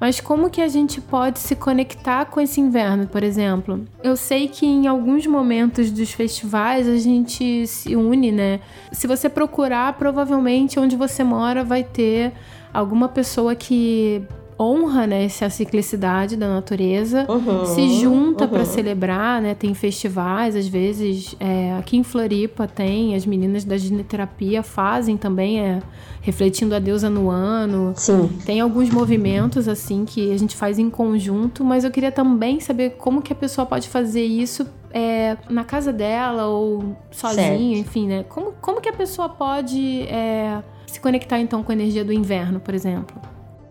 Mas 0.00 0.20
como 0.20 0.50
que 0.50 0.60
a 0.60 0.68
gente 0.68 1.00
pode 1.00 1.38
se 1.38 1.56
conectar 1.56 2.26
com 2.26 2.40
esse 2.40 2.60
inverno, 2.60 3.06
por 3.06 3.22
exemplo? 3.22 3.84
Eu 4.02 4.16
sei 4.16 4.48
que 4.48 4.66
em 4.66 4.86
alguns 4.86 5.26
momentos 5.26 5.90
dos 5.90 6.12
festivais 6.12 6.86
a 6.86 6.96
gente 6.98 7.66
se 7.66 7.96
une, 7.96 8.30
né? 8.30 8.60
Se 8.92 9.06
você 9.06 9.28
procurar, 9.28 9.94
provavelmente 9.94 10.78
onde 10.78 10.96
você 10.96 11.24
mora 11.24 11.64
vai 11.64 11.82
ter 11.82 12.32
alguma 12.72 13.08
pessoa 13.08 13.54
que 13.54 14.22
honra 14.58 15.06
né, 15.06 15.24
essa 15.24 15.50
ciclicidade 15.50 16.36
da 16.36 16.48
natureza, 16.48 17.26
uhum, 17.28 17.66
se 17.66 18.00
junta 18.00 18.44
uhum. 18.44 18.50
para 18.50 18.64
celebrar, 18.64 19.40
né? 19.42 19.54
Tem 19.54 19.74
festivais, 19.74 20.56
às 20.56 20.66
vezes 20.66 21.36
é, 21.38 21.76
aqui 21.78 21.96
em 21.96 22.02
Floripa 22.02 22.66
tem, 22.66 23.14
as 23.14 23.26
meninas 23.26 23.64
da 23.64 23.76
gineterapia 23.76 24.62
fazem 24.62 25.16
também, 25.16 25.60
é, 25.60 25.82
refletindo 26.22 26.74
a 26.74 26.78
deusa 26.78 27.10
no 27.10 27.30
ano. 27.30 27.92
Sim. 27.96 28.28
Tem 28.44 28.60
alguns 28.60 28.88
movimentos 28.88 29.68
assim 29.68 30.04
que 30.04 30.32
a 30.32 30.38
gente 30.38 30.56
faz 30.56 30.78
em 30.78 30.88
conjunto, 30.88 31.62
mas 31.62 31.84
eu 31.84 31.90
queria 31.90 32.10
também 32.10 32.58
saber 32.58 32.90
como 32.96 33.20
que 33.20 33.32
a 33.32 33.36
pessoa 33.36 33.66
pode 33.66 33.88
fazer 33.88 34.24
isso 34.24 34.66
é, 34.90 35.36
na 35.50 35.64
casa 35.64 35.92
dela 35.92 36.46
ou 36.46 36.96
sozinha, 37.10 37.78
enfim, 37.78 38.08
né? 38.08 38.24
Como, 38.28 38.52
como 38.60 38.80
que 38.80 38.88
a 38.88 38.92
pessoa 38.92 39.28
pode 39.28 40.02
é, 40.02 40.62
se 40.86 40.98
conectar 40.98 41.38
então 41.38 41.62
com 41.62 41.70
a 41.70 41.74
energia 41.74 42.02
do 42.02 42.12
inverno, 42.12 42.58
por 42.58 42.74
exemplo? 42.74 43.20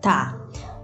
Tá. 0.00 0.36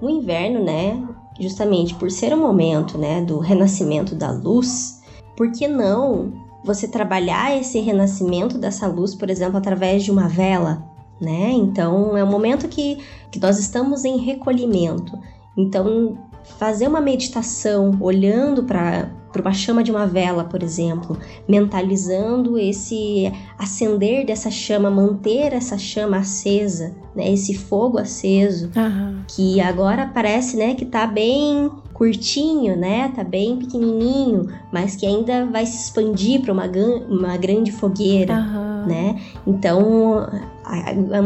O 0.02 0.10
inverno, 0.10 0.62
né, 0.62 1.00
justamente 1.38 1.94
por 1.94 2.10
ser 2.10 2.34
o 2.34 2.36
momento, 2.36 2.98
né, 2.98 3.22
do 3.22 3.38
renascimento 3.38 4.16
da 4.16 4.32
luz, 4.32 5.00
por 5.36 5.52
que 5.52 5.68
não 5.68 6.32
você 6.64 6.88
trabalhar 6.88 7.56
esse 7.56 7.78
renascimento 7.78 8.58
dessa 8.58 8.88
luz, 8.88 9.14
por 9.14 9.30
exemplo, 9.30 9.56
através 9.56 10.02
de 10.02 10.10
uma 10.10 10.28
vela, 10.28 10.84
né? 11.20 11.52
Então 11.52 12.16
é 12.16 12.24
um 12.24 12.30
momento 12.30 12.68
que, 12.68 12.98
que 13.30 13.38
nós 13.38 13.60
estamos 13.60 14.04
em 14.04 14.18
recolhimento. 14.18 15.16
Então 15.56 16.18
fazer 16.58 16.88
uma 16.88 17.00
meditação 17.00 17.96
olhando 18.00 18.64
para 18.64 19.08
para 19.32 19.40
uma 19.40 19.52
chama 19.52 19.82
de 19.82 19.90
uma 19.90 20.06
vela, 20.06 20.44
por 20.44 20.62
exemplo, 20.62 21.18
mentalizando 21.48 22.58
esse 22.58 23.32
acender 23.58 24.26
dessa 24.26 24.50
chama, 24.50 24.90
manter 24.90 25.52
essa 25.52 25.78
chama 25.78 26.18
acesa, 26.18 26.94
né, 27.14 27.32
esse 27.32 27.54
fogo 27.54 27.98
aceso, 27.98 28.70
uhum. 28.76 29.22
que 29.26 29.60
agora 29.60 30.10
parece, 30.12 30.56
né, 30.56 30.74
que 30.74 30.84
tá 30.84 31.06
bem 31.06 31.70
curtinho, 32.02 32.76
né, 32.76 33.12
tá 33.14 33.22
bem 33.22 33.56
pequenininho, 33.56 34.52
mas 34.72 34.96
que 34.96 35.06
ainda 35.06 35.46
vai 35.46 35.64
se 35.64 35.84
expandir 35.84 36.40
para 36.40 36.52
uma, 36.52 36.66
uma 37.08 37.36
grande 37.36 37.70
fogueira, 37.70 38.34
uhum. 38.34 38.86
né? 38.88 39.20
Então 39.46 40.26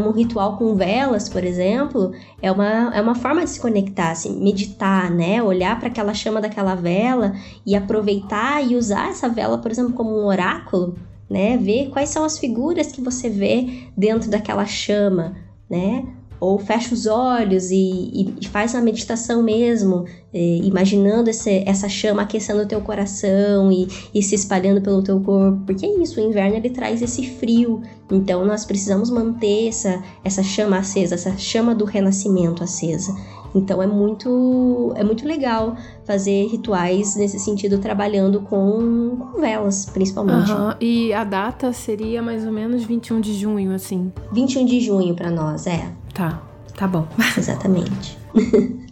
um 0.06 0.10
ritual 0.10 0.58
com 0.58 0.74
velas, 0.74 1.30
por 1.30 1.42
exemplo, 1.44 2.12
é 2.42 2.52
uma, 2.52 2.94
é 2.94 3.00
uma 3.00 3.14
forma 3.14 3.42
de 3.42 3.48
se 3.48 3.58
conectar, 3.60 4.10
assim, 4.10 4.38
meditar, 4.38 5.10
né? 5.10 5.42
Olhar 5.42 5.78
para 5.78 5.88
aquela 5.88 6.12
chama 6.12 6.42
daquela 6.42 6.74
vela 6.74 7.32
e 7.64 7.74
aproveitar 7.74 8.62
e 8.62 8.76
usar 8.76 9.08
essa 9.08 9.30
vela, 9.30 9.56
por 9.56 9.70
exemplo, 9.70 9.94
como 9.94 10.10
um 10.10 10.26
oráculo, 10.26 10.94
né? 11.30 11.56
Ver 11.56 11.88
quais 11.88 12.10
são 12.10 12.22
as 12.22 12.38
figuras 12.38 12.92
que 12.92 13.00
você 13.00 13.30
vê 13.30 13.88
dentro 13.96 14.30
daquela 14.30 14.66
chama, 14.66 15.36
né? 15.70 16.04
Ou 16.38 16.58
fecha 16.58 16.94
os 16.94 17.06
olhos 17.06 17.70
e, 17.70 18.34
e, 18.40 18.48
faz 18.48 18.74
uma 18.74 18.82
meditação 18.82 19.42
mesmo, 19.42 20.04
eh, 20.32 20.60
imaginando 20.62 21.30
esse, 21.30 21.62
essa 21.66 21.88
chama 21.88 22.22
aquecendo 22.22 22.62
o 22.62 22.66
teu 22.66 22.80
coração 22.80 23.72
e, 23.72 23.88
e, 24.14 24.22
se 24.22 24.34
espalhando 24.34 24.80
pelo 24.80 25.02
teu 25.02 25.20
corpo, 25.20 25.62
porque 25.66 25.86
é 25.86 26.02
isso, 26.02 26.20
o 26.20 26.22
inverno 26.22 26.56
ele 26.56 26.70
traz 26.70 27.00
esse 27.02 27.26
frio, 27.26 27.82
então 28.10 28.44
nós 28.44 28.64
precisamos 28.64 29.10
manter 29.10 29.68
essa, 29.68 30.02
essa 30.24 30.42
chama 30.42 30.78
acesa, 30.78 31.14
essa 31.14 31.36
chama 31.36 31.74
do 31.74 31.84
renascimento 31.84 32.62
acesa. 32.62 33.14
Então 33.54 33.82
é 33.82 33.86
muito 33.86 34.92
é 34.96 35.02
muito 35.02 35.26
legal 35.26 35.76
fazer 36.04 36.46
rituais 36.46 37.16
nesse 37.16 37.38
sentido 37.38 37.78
trabalhando 37.78 38.40
com, 38.42 39.16
com 39.18 39.40
velas, 39.40 39.86
principalmente. 39.86 40.52
Uhum. 40.52 40.74
E 40.78 41.12
a 41.14 41.24
data 41.24 41.72
seria 41.72 42.20
mais 42.22 42.46
ou 42.46 42.52
menos 42.52 42.84
21 42.84 43.20
de 43.20 43.32
junho, 43.34 43.72
assim. 43.72 44.12
21 44.32 44.66
de 44.66 44.80
junho 44.80 45.14
para 45.14 45.30
nós, 45.30 45.66
é. 45.66 45.90
Tá. 46.16 46.42
Tá 46.74 46.88
bom. 46.88 47.06
Exatamente. 47.36 48.18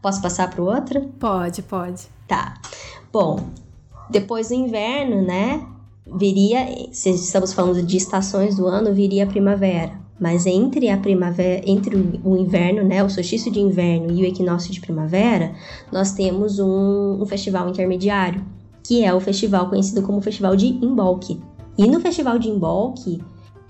Posso 0.00 0.22
passar 0.22 0.48
para 0.48 0.62
outra? 0.62 1.00
Pode, 1.18 1.62
pode. 1.62 2.06
Tá. 2.26 2.54
Bom, 3.12 3.50
depois 4.08 4.48
do 4.48 4.54
inverno, 4.54 5.20
né? 5.20 5.66
Viria, 6.06 6.66
se 6.90 7.10
estamos 7.10 7.52
falando 7.52 7.82
de 7.82 7.96
estações 7.98 8.56
do 8.56 8.66
ano, 8.66 8.94
viria 8.94 9.24
a 9.24 9.26
primavera. 9.26 9.92
Mas 10.18 10.46
entre 10.46 10.88
a 10.88 10.96
primavera, 10.96 11.62
entre 11.64 11.96
o 12.24 12.36
inverno, 12.36 12.82
né, 12.82 13.04
o 13.04 13.08
solstício 13.08 13.52
de 13.52 13.60
inverno 13.60 14.10
e 14.10 14.22
o 14.22 14.26
equinócio 14.26 14.72
de 14.72 14.80
primavera, 14.80 15.52
nós 15.92 16.12
temos 16.12 16.58
um, 16.58 17.22
um 17.22 17.26
festival 17.26 17.68
intermediário, 17.68 18.44
que 18.82 19.04
é 19.04 19.14
o 19.14 19.20
festival 19.20 19.68
conhecido 19.68 20.02
como 20.02 20.20
Festival 20.20 20.56
de 20.56 20.66
Imbolc. 20.66 21.38
E 21.78 21.86
no 21.86 22.00
Festival 22.00 22.38
de 22.38 22.48
Imbolc, 22.48 23.20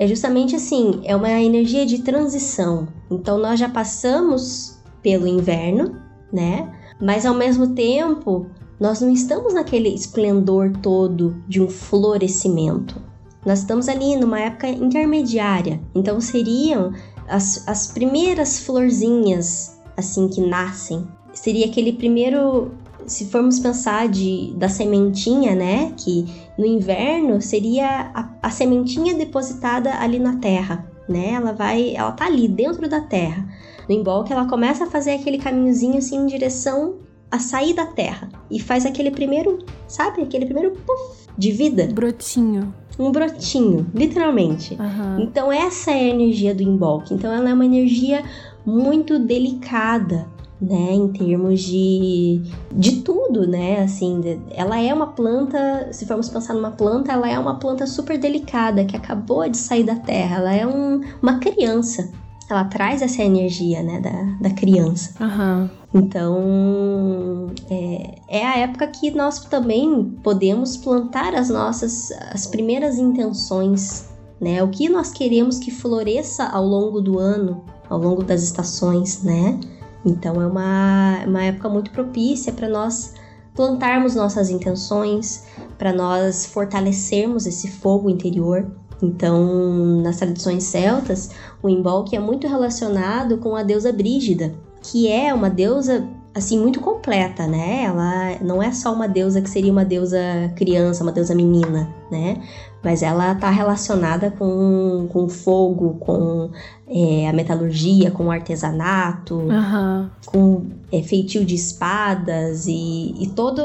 é 0.01 0.07
justamente 0.07 0.57
assim, 0.57 1.03
é 1.05 1.14
uma 1.14 1.30
energia 1.30 1.84
de 1.84 1.98
transição. 1.98 2.88
Então 3.11 3.36
nós 3.36 3.61
já 3.61 3.68
passamos 3.68 4.80
pelo 5.03 5.26
inverno, 5.26 5.94
né? 6.32 6.72
Mas 6.98 7.26
ao 7.26 7.34
mesmo 7.34 7.74
tempo, 7.74 8.46
nós 8.80 9.03
não 9.03 9.12
estamos 9.12 9.53
naquele 9.53 9.90
esplendor 9.90 10.72
todo 10.82 11.36
de 11.46 11.61
um 11.61 11.68
florescimento. 11.68 12.96
Nós 13.44 13.59
estamos 13.59 13.90
ali 13.90 14.16
numa 14.16 14.40
época 14.40 14.68
intermediária, 14.68 15.78
então 15.94 16.18
seriam 16.18 16.94
as, 17.28 17.68
as 17.68 17.88
primeiras 17.88 18.59
florzinhas 18.59 19.78
assim 19.98 20.28
que 20.28 20.40
nascem. 20.40 21.07
Seria 21.34 21.66
aquele 21.66 21.92
primeiro, 21.92 22.70
se 23.07 23.26
formos 23.26 23.59
pensar 23.59 24.09
de 24.09 24.55
da 24.57 24.68
sementinha, 24.70 25.55
né? 25.55 25.92
Que 25.94 26.24
no 26.61 26.67
inverno 26.67 27.41
seria 27.41 28.11
a, 28.15 28.29
a 28.43 28.51
sementinha 28.51 29.15
depositada 29.15 29.95
ali 29.95 30.19
na 30.19 30.37
terra, 30.37 30.87
né? 31.09 31.31
Ela 31.31 31.53
vai, 31.53 31.97
ela 31.97 32.13
tá 32.13 32.27
ali 32.27 32.47
dentro 32.47 32.87
da 32.87 33.01
terra. 33.01 33.49
No 33.89 33.95
embolque 33.95 34.31
ela 34.31 34.47
começa 34.47 34.85
a 34.85 34.87
fazer 34.87 35.13
aquele 35.13 35.39
caminhozinho 35.39 35.97
assim 35.97 36.19
em 36.19 36.27
direção 36.27 36.97
a 37.31 37.39
sair 37.39 37.73
da 37.73 37.87
terra 37.87 38.29
e 38.51 38.61
faz 38.61 38.85
aquele 38.85 39.11
primeiro, 39.11 39.59
sabe? 39.89 40.21
Aquele 40.21 40.45
primeiro 40.45 40.73
puff 40.73 41.29
de 41.39 41.51
vida. 41.51 41.89
Brotinho 41.95 42.75
um 42.99 43.11
brotinho, 43.11 43.87
literalmente. 43.95 44.75
Uhum. 44.75 45.23
Então 45.23 45.51
essa 45.51 45.91
é 45.91 45.95
a 45.95 46.09
energia 46.09 46.55
do 46.55 46.63
embolque. 46.63 47.15
Então 47.15 47.33
ela 47.33 47.49
é 47.49 47.55
uma 47.55 47.65
energia 47.65 48.23
muito 48.67 49.19
delicada, 49.19 50.29
né, 50.61 50.93
em 50.93 51.09
termos 51.09 51.61
de 51.61 52.43
de 52.73 53.03
tudo, 53.03 53.47
né? 53.47 53.83
Assim, 53.83 54.21
ela 54.51 54.79
é 54.79 54.93
uma 54.93 55.09
planta, 55.09 55.89
se 55.93 56.05
formos 56.05 56.29
pensar 56.29 56.55
numa 56.55 56.73
planta, 56.73 57.13
ela 57.13 57.29
é 57.29 57.39
uma 57.39 57.59
planta 57.59 57.87
super 57.87 58.19
delicada 58.19 58.85
que 58.85 58.97
acabou 58.97 59.49
de 59.49 59.57
sair 59.57 59.85
da 59.85 59.97
terra. 59.97 60.37
Ela 60.37 60.55
é 60.55 60.67
um, 60.67 61.01
uma 61.23 61.39
criança. 61.39 62.11
Ela 62.49 62.65
traz 62.65 63.01
essa 63.01 63.23
energia, 63.23 63.81
né, 63.83 64.01
da, 64.01 64.49
da 64.49 64.55
criança. 64.55 65.15
Uhum. 65.23 65.69
Então, 65.95 67.51
é, 67.71 68.15
é, 68.29 68.47
a 68.47 68.59
época 68.59 68.87
que 68.89 69.11
nós 69.13 69.41
também 69.45 70.17
podemos 70.23 70.77
plantar 70.77 71.35
as 71.35 71.49
nossas 71.49 72.11
as 72.33 72.47
primeiras 72.47 72.99
intenções, 72.99 74.09
né? 74.41 74.63
O 74.63 74.69
que 74.69 74.89
nós 74.89 75.11
queremos 75.13 75.59
que 75.59 75.71
floresça 75.71 76.45
ao 76.45 76.65
longo 76.65 77.01
do 77.01 77.19
ano, 77.19 77.65
ao 77.89 77.99
longo 77.99 78.23
das 78.23 78.43
estações, 78.43 79.23
né? 79.23 79.59
Então 80.05 80.40
é 80.40 80.46
uma, 80.46 81.24
uma 81.26 81.42
época 81.44 81.68
muito 81.68 81.90
propícia 81.90 82.53
para 82.53 82.68
nós 82.68 83.14
plantarmos 83.55 84.14
nossas 84.14 84.48
intenções, 84.48 85.44
para 85.76 85.92
nós 85.92 86.46
fortalecermos 86.46 87.46
esse 87.46 87.68
fogo 87.68 88.09
interior. 88.09 88.70
Então, 89.03 90.03
nas 90.03 90.18
tradições 90.18 90.64
celtas, 90.64 91.30
o 91.62 91.68
embolque 91.68 92.14
é 92.14 92.20
muito 92.20 92.46
relacionado 92.46 93.38
com 93.38 93.57
a 93.57 93.62
deusa 93.62 93.92
Brígida, 93.92 94.55
que 94.82 95.09
é 95.09 95.32
uma 95.32 95.48
deusa 95.48 96.07
assim 96.34 96.59
muito 96.61 96.80
completa, 96.80 97.46
né? 97.46 97.84
Ela 97.84 98.38
não 98.40 98.62
é 98.62 98.70
só 98.72 98.92
uma 98.92 99.09
deusa 99.09 99.40
que 99.40 99.51
seria 99.51 99.72
uma 99.72 99.84
deusa 99.84 100.18
criança, 100.55 101.03
uma 101.03 101.12
deusa 101.12 101.34
menina, 101.34 101.92
né? 102.11 102.40
Mas 102.83 103.03
ela 103.03 103.33
está 103.33 103.51
relacionada 103.51 104.31
com, 104.31 105.07
com 105.12 105.28
fogo, 105.28 105.97
com 106.01 106.51
é, 106.89 107.28
a 107.28 107.33
metalurgia, 107.33 108.11
com 108.11 108.26
o 108.26 108.31
artesanato, 108.31 109.35
uhum. 109.35 110.09
com 110.24 110.66
é, 110.91 111.03
feitio 111.03 111.45
de 111.45 111.55
espadas 111.55 112.66
e, 112.66 113.14
e 113.20 113.28
todo. 113.37 113.62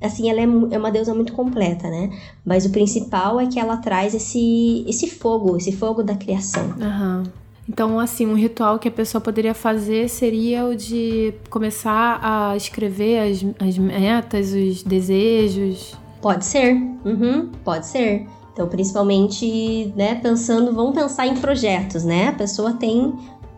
Assim, 0.00 0.30
ela 0.30 0.40
é, 0.40 0.74
é 0.74 0.78
uma 0.78 0.90
deusa 0.90 1.14
muito 1.14 1.32
completa, 1.32 1.88
né? 1.88 2.10
Mas 2.44 2.64
o 2.64 2.70
principal 2.70 3.38
é 3.38 3.46
que 3.46 3.60
ela 3.60 3.76
traz 3.76 4.14
esse, 4.14 4.84
esse 4.88 5.08
fogo, 5.08 5.56
esse 5.56 5.72
fogo 5.72 6.02
da 6.02 6.14
criação. 6.14 6.74
Uhum. 6.78 7.22
Então, 7.68 7.98
assim, 7.98 8.26
um 8.26 8.34
ritual 8.34 8.78
que 8.78 8.88
a 8.88 8.92
pessoa 8.92 9.20
poderia 9.20 9.52
fazer 9.54 10.08
seria 10.08 10.64
o 10.66 10.76
de 10.76 11.34
começar 11.50 12.20
a 12.22 12.56
escrever 12.56 13.18
as, 13.18 13.44
as 13.68 13.76
metas, 13.76 14.52
os 14.52 14.82
desejos. 14.82 15.96
Pode 16.22 16.44
ser, 16.44 16.74
uhum, 17.04 17.50
pode 17.64 17.86
ser. 17.86 18.26
Então, 18.56 18.66
principalmente, 18.68 19.92
né, 19.94 20.14
pensando, 20.14 20.72
vamos 20.72 20.94
pensar 20.94 21.26
em 21.26 21.36
projetos, 21.36 22.04
né? 22.04 22.28
A 22.28 22.32
pessoa 22.32 22.72
tem 22.72 23.12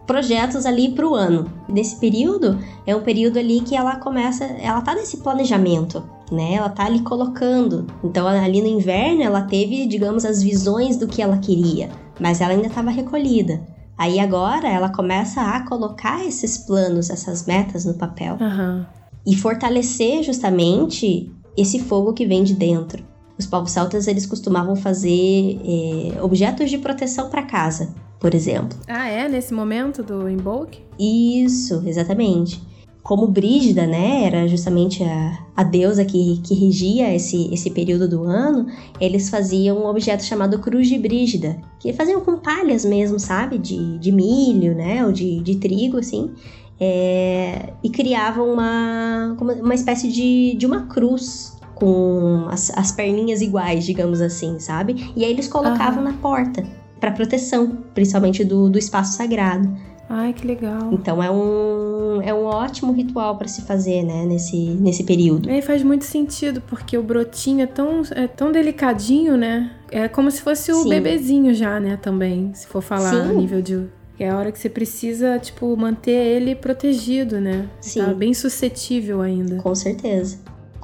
projetos 0.09 0.67
ali 0.67 0.91
para 0.91 1.07
o 1.07 1.15
ano. 1.15 1.49
Nesse 1.69 1.95
período, 2.01 2.59
é 2.85 2.97
um 2.97 3.01
período 3.01 3.39
ali 3.39 3.61
que 3.61 3.77
ela 3.77 3.95
começa, 3.95 4.43
ela 4.45 4.81
tá 4.81 4.97
nesse 4.97 5.19
planejamento, 5.19 6.03
né? 6.33 6.55
Ela 6.55 6.69
tá 6.69 6.87
ali 6.87 6.99
colocando. 7.03 7.87
Então, 8.03 8.27
ali 8.27 8.61
no 8.61 8.67
inverno, 8.67 9.23
ela 9.23 9.43
teve, 9.43 9.87
digamos, 9.87 10.25
as 10.25 10.43
visões 10.43 10.97
do 10.97 11.07
que 11.07 11.23
ela 11.23 11.39
queria, 11.39 11.91
mas 12.19 12.41
ela 12.41 12.55
ainda 12.55 12.67
estava 12.67 12.91
recolhida. 12.91 13.65
Aí 13.97 14.19
agora 14.19 14.69
ela 14.69 14.89
começa 14.89 15.41
a 15.41 15.65
colocar 15.65 16.27
esses 16.27 16.59
planos, 16.59 17.09
essas 17.09 17.47
metas 17.47 17.85
no 17.85 17.95
papel. 17.95 18.37
Uhum. 18.41 18.85
E 19.25 19.37
fortalecer 19.37 20.25
justamente 20.25 21.31
esse 21.57 21.79
fogo 21.79 22.13
que 22.13 22.27
vem 22.27 22.43
de 22.43 22.55
dentro. 22.55 23.07
Os 23.39 23.47
povos 23.47 23.71
celtas 23.71 24.09
eles 24.09 24.27
costumavam 24.27 24.75
fazer 24.75 25.61
é, 25.65 26.23
objetos 26.23 26.71
de 26.71 26.79
proteção 26.79 27.31
para 27.31 27.43
casa, 27.43 27.95
por 28.19 28.35
exemplo. 28.35 28.77
Ah, 28.89 29.09
é? 29.09 29.29
Nesse 29.29 29.55
momento 29.55 30.03
do 30.03 30.29
embolque? 30.29 30.81
Isso, 30.99 31.83
exatamente 31.87 32.61
como 33.09 33.27
Brígida, 33.27 33.87
né, 33.87 34.25
era 34.25 34.47
justamente 34.47 35.03
a, 35.03 35.39
a 35.57 35.63
deusa 35.63 36.05
que, 36.05 36.43
que 36.45 36.53
regia 36.53 37.15
esse, 37.15 37.49
esse 37.51 37.71
período 37.71 38.07
do 38.07 38.25
ano, 38.25 38.67
eles 39.01 39.31
faziam 39.31 39.79
um 39.79 39.87
objeto 39.87 40.23
chamado 40.23 40.59
Cruz 40.59 40.89
de 40.89 40.99
Brígida, 40.99 41.59
que 41.81 41.91
faziam 41.95 42.21
com 42.21 42.37
palhas 42.37 42.85
mesmo, 42.85 43.19
sabe, 43.19 43.57
de, 43.57 43.99
de 43.99 44.13
milho, 44.13 44.75
né, 44.75 45.07
ou 45.07 45.11
de, 45.11 45.41
de 45.41 45.57
trigo, 45.57 45.97
assim, 45.97 46.33
é, 46.79 47.73
e 47.83 47.89
criavam 47.89 48.53
uma, 48.53 49.35
uma 49.41 49.75
espécie 49.75 50.13
de, 50.13 50.55
de 50.59 50.67
uma 50.67 50.83
cruz 50.83 51.58
com 51.79 52.47
as, 52.51 52.71
as 52.77 52.91
perninhas 52.91 53.41
iguais, 53.41 53.85
digamos 53.85 54.21
assim, 54.21 54.59
sabe? 54.59 55.13
E 55.15 55.25
aí 55.25 55.31
eles 55.31 55.47
colocavam 55.47 56.03
na 56.03 56.13
porta 56.15 56.65
para 56.99 57.13
proteção, 57.13 57.79
principalmente 57.95 58.45
do, 58.45 58.69
do 58.69 58.79
espaço 58.79 59.17
sagrado. 59.17 59.69
Ai, 60.11 60.33
que 60.33 60.47
legal. 60.47 60.91
Então 60.91 61.23
é 61.23 61.31
um, 61.31 62.21
é 62.23 62.33
um 62.33 62.45
ótimo 62.45 62.93
ritual 62.93 63.37
para 63.37 63.47
se 63.47 63.63
fazer, 63.63 64.03
né, 64.03 64.25
nesse, 64.25 64.57
nesse 64.57 65.05
período. 65.05 65.51
E 65.51 65.61
faz 65.61 65.83
muito 65.83 66.05
sentido, 66.05 66.63
porque 66.63 66.97
o 66.97 67.03
brotinho 67.03 67.63
é 67.63 67.67
tão, 67.67 68.03
é 68.13 68.27
tão 68.27 68.51
delicadinho, 68.51 69.37
né? 69.37 69.71
É 69.91 70.09
como 70.09 70.31
se 70.31 70.41
fosse 70.41 70.73
o 70.73 70.83
Sim. 70.83 70.89
bebezinho 70.89 71.55
já, 71.55 71.79
né, 71.79 71.99
também, 72.01 72.53
se 72.55 72.67
for 72.67 72.83
falar 72.83 73.11
Sim. 73.11 73.21
a 73.21 73.33
nível 73.35 73.63
de 73.63 73.87
é 74.19 74.31
a 74.31 74.37
hora 74.37 74.51
que 74.51 74.59
você 74.59 74.69
precisa, 74.69 75.39
tipo, 75.39 75.77
manter 75.77 76.11
ele 76.11 76.57
protegido, 76.57 77.41
né? 77.41 77.69
Tá 77.77 77.83
Sim. 77.83 78.01
Tá 78.01 78.13
bem 78.13 78.35
suscetível 78.35 79.21
ainda. 79.21 79.57
Com 79.59 79.73
certeza. 79.77 80.39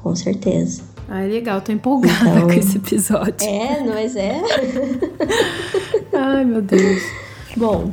Com 0.04 0.14
certeza. 0.14 0.82
Ah, 1.08 1.20
legal, 1.20 1.62
tô 1.62 1.72
empolgada 1.72 2.28
então... 2.28 2.46
com 2.46 2.52
esse 2.52 2.76
episódio. 2.76 3.48
É, 3.48 3.82
mas 3.84 4.14
é. 4.14 4.38
Ai, 6.12 6.44
meu 6.44 6.60
Deus. 6.60 7.02
Bom, 7.56 7.90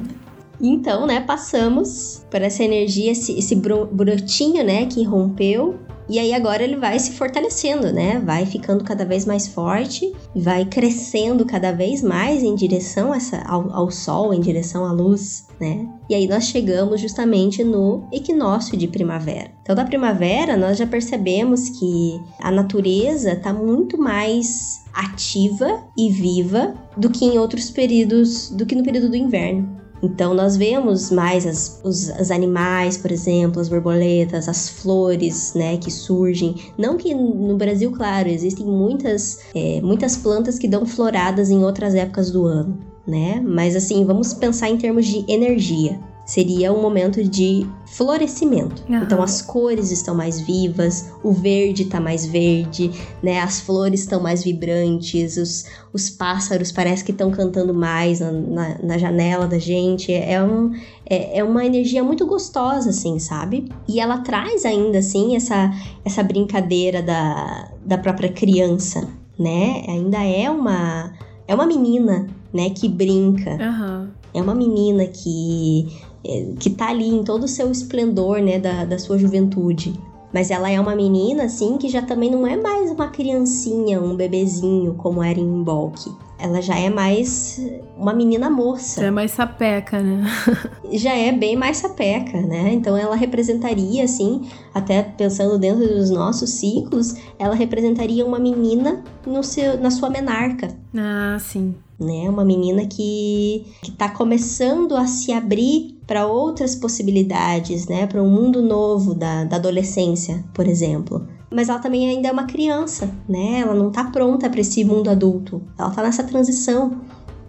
então, 0.59 1.07
né, 1.07 1.21
passamos 1.21 2.21
por 2.29 2.41
essa 2.41 2.65
energia, 2.65 3.13
esse, 3.13 3.39
esse 3.39 3.55
brotinho, 3.55 4.61
né, 4.61 4.87
que 4.87 5.05
rompeu. 5.05 5.79
E 6.09 6.19
aí 6.19 6.33
agora 6.33 6.63
ele 6.63 6.75
vai 6.75 6.97
se 6.99 7.11
fortalecendo, 7.11 7.91
né? 7.91 8.21
Vai 8.23 8.45
ficando 8.45 8.83
cada 8.83 9.05
vez 9.05 9.25
mais 9.25 9.47
forte, 9.47 10.11
vai 10.35 10.65
crescendo 10.65 11.45
cada 11.45 11.71
vez 11.71 12.01
mais 12.01 12.43
em 12.43 12.55
direção 12.55 13.13
essa, 13.13 13.41
ao, 13.43 13.71
ao 13.71 13.91
sol, 13.91 14.33
em 14.33 14.41
direção 14.41 14.85
à 14.85 14.91
luz, 14.91 15.47
né? 15.59 15.87
E 16.09 16.15
aí 16.15 16.27
nós 16.27 16.45
chegamos 16.45 16.99
justamente 16.99 17.63
no 17.63 18.07
equinócio 18.11 18.77
de 18.77 18.87
primavera. 18.87 19.51
Então, 19.61 19.75
da 19.75 19.85
primavera, 19.85 20.57
nós 20.57 20.77
já 20.77 20.85
percebemos 20.85 21.69
que 21.69 22.19
a 22.39 22.51
natureza 22.51 23.31
está 23.33 23.53
muito 23.53 23.97
mais 23.97 24.81
ativa 24.93 25.83
e 25.97 26.09
viva 26.09 26.73
do 26.97 27.09
que 27.09 27.25
em 27.25 27.37
outros 27.37 27.69
períodos, 27.69 28.49
do 28.49 28.65
que 28.65 28.75
no 28.75 28.83
período 28.83 29.09
do 29.09 29.15
inverno. 29.15 29.80
Então 30.01 30.33
nós 30.33 30.57
vemos 30.57 31.11
mais 31.11 31.45
as, 31.45 31.79
os, 31.83 32.31
animais, 32.31 32.97
por 32.97 33.11
exemplo, 33.11 33.61
as 33.61 33.69
borboletas, 33.69 34.49
as 34.49 34.69
flores, 34.69 35.53
né, 35.53 35.77
que 35.77 35.91
surgem. 35.91 36.55
Não 36.77 36.97
que 36.97 37.13
no 37.13 37.55
Brasil, 37.55 37.91
claro, 37.91 38.27
existem 38.27 38.65
muitas, 38.65 39.39
é, 39.53 39.79
muitas 39.81 40.17
plantas 40.17 40.57
que 40.57 40.67
dão 40.67 40.85
floradas 40.85 41.49
em 41.49 41.63
outras 41.63 41.93
épocas 41.93 42.31
do 42.31 42.45
ano, 42.45 42.77
né? 43.05 43.41
Mas 43.45 43.75
assim, 43.75 44.03
vamos 44.05 44.33
pensar 44.33 44.69
em 44.69 44.77
termos 44.77 45.05
de 45.05 45.23
energia 45.31 45.99
seria 46.25 46.71
um 46.71 46.81
momento 46.81 47.23
de 47.23 47.67
florescimento. 47.85 48.83
Uhum. 48.87 49.03
Então 49.03 49.21
as 49.21 49.41
cores 49.41 49.91
estão 49.91 50.15
mais 50.15 50.39
vivas, 50.39 51.11
o 51.23 51.31
verde 51.31 51.83
está 51.83 51.99
mais 51.99 52.25
verde, 52.25 52.91
né? 53.21 53.39
As 53.41 53.59
flores 53.59 54.01
estão 54.01 54.21
mais 54.21 54.43
vibrantes, 54.43 55.37
os, 55.37 55.65
os 55.91 56.09
pássaros 56.09 56.71
parece 56.71 57.03
que 57.03 57.11
estão 57.11 57.31
cantando 57.31 57.73
mais 57.73 58.19
na, 58.19 58.31
na, 58.31 58.77
na, 58.81 58.97
janela 58.97 59.47
da 59.47 59.59
gente. 59.59 60.13
É, 60.13 60.41
um, 60.41 60.71
é, 61.05 61.39
é 61.39 61.43
uma 61.43 61.65
energia 61.65 62.03
muito 62.03 62.25
gostosa, 62.25 62.91
assim, 62.91 63.19
sabe? 63.19 63.69
E 63.87 63.99
ela 63.99 64.19
traz 64.19 64.63
ainda, 64.63 64.99
assim, 64.99 65.35
essa, 65.35 65.71
essa 66.05 66.23
brincadeira 66.23 67.01
da, 67.01 67.71
da 67.85 67.97
própria 67.97 68.31
criança, 68.31 69.07
né? 69.37 69.83
Ainda 69.87 70.23
é 70.23 70.49
uma, 70.49 71.11
é 71.47 71.53
uma 71.53 71.65
menina, 71.65 72.27
né, 72.53 72.69
que 72.69 72.87
brinca. 72.87 73.51
Uhum. 73.51 74.07
É 74.33 74.41
uma 74.41 74.55
menina 74.55 75.05
que 75.07 75.87
é, 75.87 76.10
que 76.59 76.69
tá 76.69 76.89
ali 76.89 77.09
em 77.09 77.23
todo 77.23 77.43
o 77.43 77.47
seu 77.47 77.71
esplendor, 77.71 78.39
né, 78.39 78.59
da, 78.59 78.85
da 78.85 78.99
sua 78.99 79.17
juventude. 79.17 79.93
Mas 80.33 80.49
ela 80.49 80.69
é 80.69 80.79
uma 80.79 80.95
menina, 80.95 81.43
assim, 81.43 81.77
que 81.77 81.89
já 81.89 82.01
também 82.01 82.31
não 82.31 82.47
é 82.47 82.55
mais 82.55 82.89
uma 82.89 83.09
criancinha, 83.09 84.01
um 84.01 84.15
bebezinho, 84.15 84.93
como 84.93 85.21
era 85.21 85.39
em 85.39 85.63
Bulk. 85.63 86.09
Ela 86.41 86.61
já 86.61 86.77
é 86.77 86.89
mais 86.89 87.61
uma 87.97 88.13
menina 88.13 88.49
moça. 88.49 89.01
Já 89.01 89.07
é 89.07 89.11
mais 89.11 89.31
sapeca, 89.31 90.01
né? 90.01 90.23
já 90.93 91.13
é 91.13 91.31
bem 91.31 91.55
mais 91.55 91.77
sapeca, 91.77 92.41
né? 92.41 92.73
Então 92.73 92.97
ela 92.97 93.15
representaria, 93.15 94.03
assim, 94.03 94.49
até 94.73 95.03
pensando 95.03 95.59
dentro 95.59 95.87
dos 95.87 96.09
nossos 96.09 96.49
ciclos, 96.49 97.15
ela 97.37 97.53
representaria 97.53 98.25
uma 98.25 98.39
menina 98.39 99.03
no 99.25 99.43
seu, 99.43 99.79
na 99.79 99.91
sua 99.91 100.09
menarca. 100.09 100.69
Ah, 100.95 101.37
sim 101.39 101.75
né? 102.01 102.27
Uma 102.27 102.43
menina 102.43 102.85
que 102.87 103.65
está 103.83 104.09
começando 104.09 104.97
a 104.97 105.05
se 105.05 105.31
abrir 105.31 105.99
para 106.07 106.25
outras 106.25 106.75
possibilidades, 106.75 107.87
né? 107.87 108.07
Para 108.07 108.21
um 108.21 108.29
mundo 108.29 108.61
novo 108.61 109.13
da, 109.13 109.43
da 109.43 109.57
adolescência, 109.57 110.43
por 110.53 110.67
exemplo. 110.67 111.25
Mas 111.51 111.67
ela 111.67 111.79
também 111.79 112.09
ainda 112.09 112.29
é 112.29 112.31
uma 112.31 112.45
criança, 112.45 113.09
né? 113.27 113.59
Ela 113.59 113.73
não 113.73 113.89
está 113.89 114.05
pronta 114.05 114.49
para 114.49 114.61
esse 114.61 114.83
mundo 114.85 115.09
adulto. 115.09 115.61
Ela 115.77 115.89
está 115.89 116.01
nessa 116.01 116.23
transição. 116.23 117.01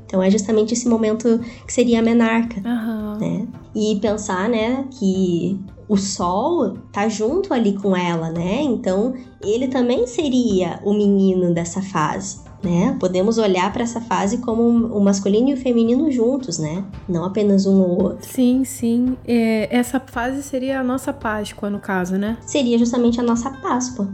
Então 0.04 0.22
é 0.22 0.30
justamente 0.30 0.74
esse 0.74 0.88
momento 0.88 1.40
que 1.66 1.72
seria 1.72 2.00
a 2.00 2.02
menarca, 2.02 2.60
uhum. 2.60 3.18
né? 3.18 3.48
E 3.74 3.98
pensar, 4.00 4.48
né, 4.48 4.86
que 4.90 5.58
o 5.88 5.96
sol 5.96 6.76
tá 6.92 7.08
junto 7.08 7.54
ali 7.54 7.74
com 7.74 7.96
ela, 7.96 8.30
né? 8.30 8.60
Então 8.62 9.14
ele 9.42 9.68
também 9.68 10.06
seria 10.06 10.80
o 10.84 10.92
menino 10.92 11.54
dessa 11.54 11.80
fase 11.80 12.51
né? 12.62 12.96
Podemos 12.98 13.38
olhar 13.38 13.72
para 13.72 13.82
essa 13.82 14.00
fase 14.00 14.38
como 14.38 14.62
o 14.62 15.00
masculino 15.00 15.50
e 15.50 15.54
o 15.54 15.56
feminino 15.56 16.10
juntos, 16.10 16.58
né? 16.58 16.84
Não 17.08 17.24
apenas 17.24 17.66
um 17.66 17.80
ou 17.80 18.02
outro. 18.02 18.28
Sim, 18.28 18.64
sim. 18.64 19.16
É, 19.26 19.68
essa 19.74 20.00
fase 20.00 20.42
seria 20.42 20.80
a 20.80 20.84
nossa 20.84 21.12
Páscoa, 21.12 21.68
no 21.68 21.80
caso, 21.80 22.16
né? 22.16 22.38
Seria 22.46 22.78
justamente 22.78 23.18
a 23.20 23.22
nossa 23.22 23.50
Páscoa, 23.50 24.08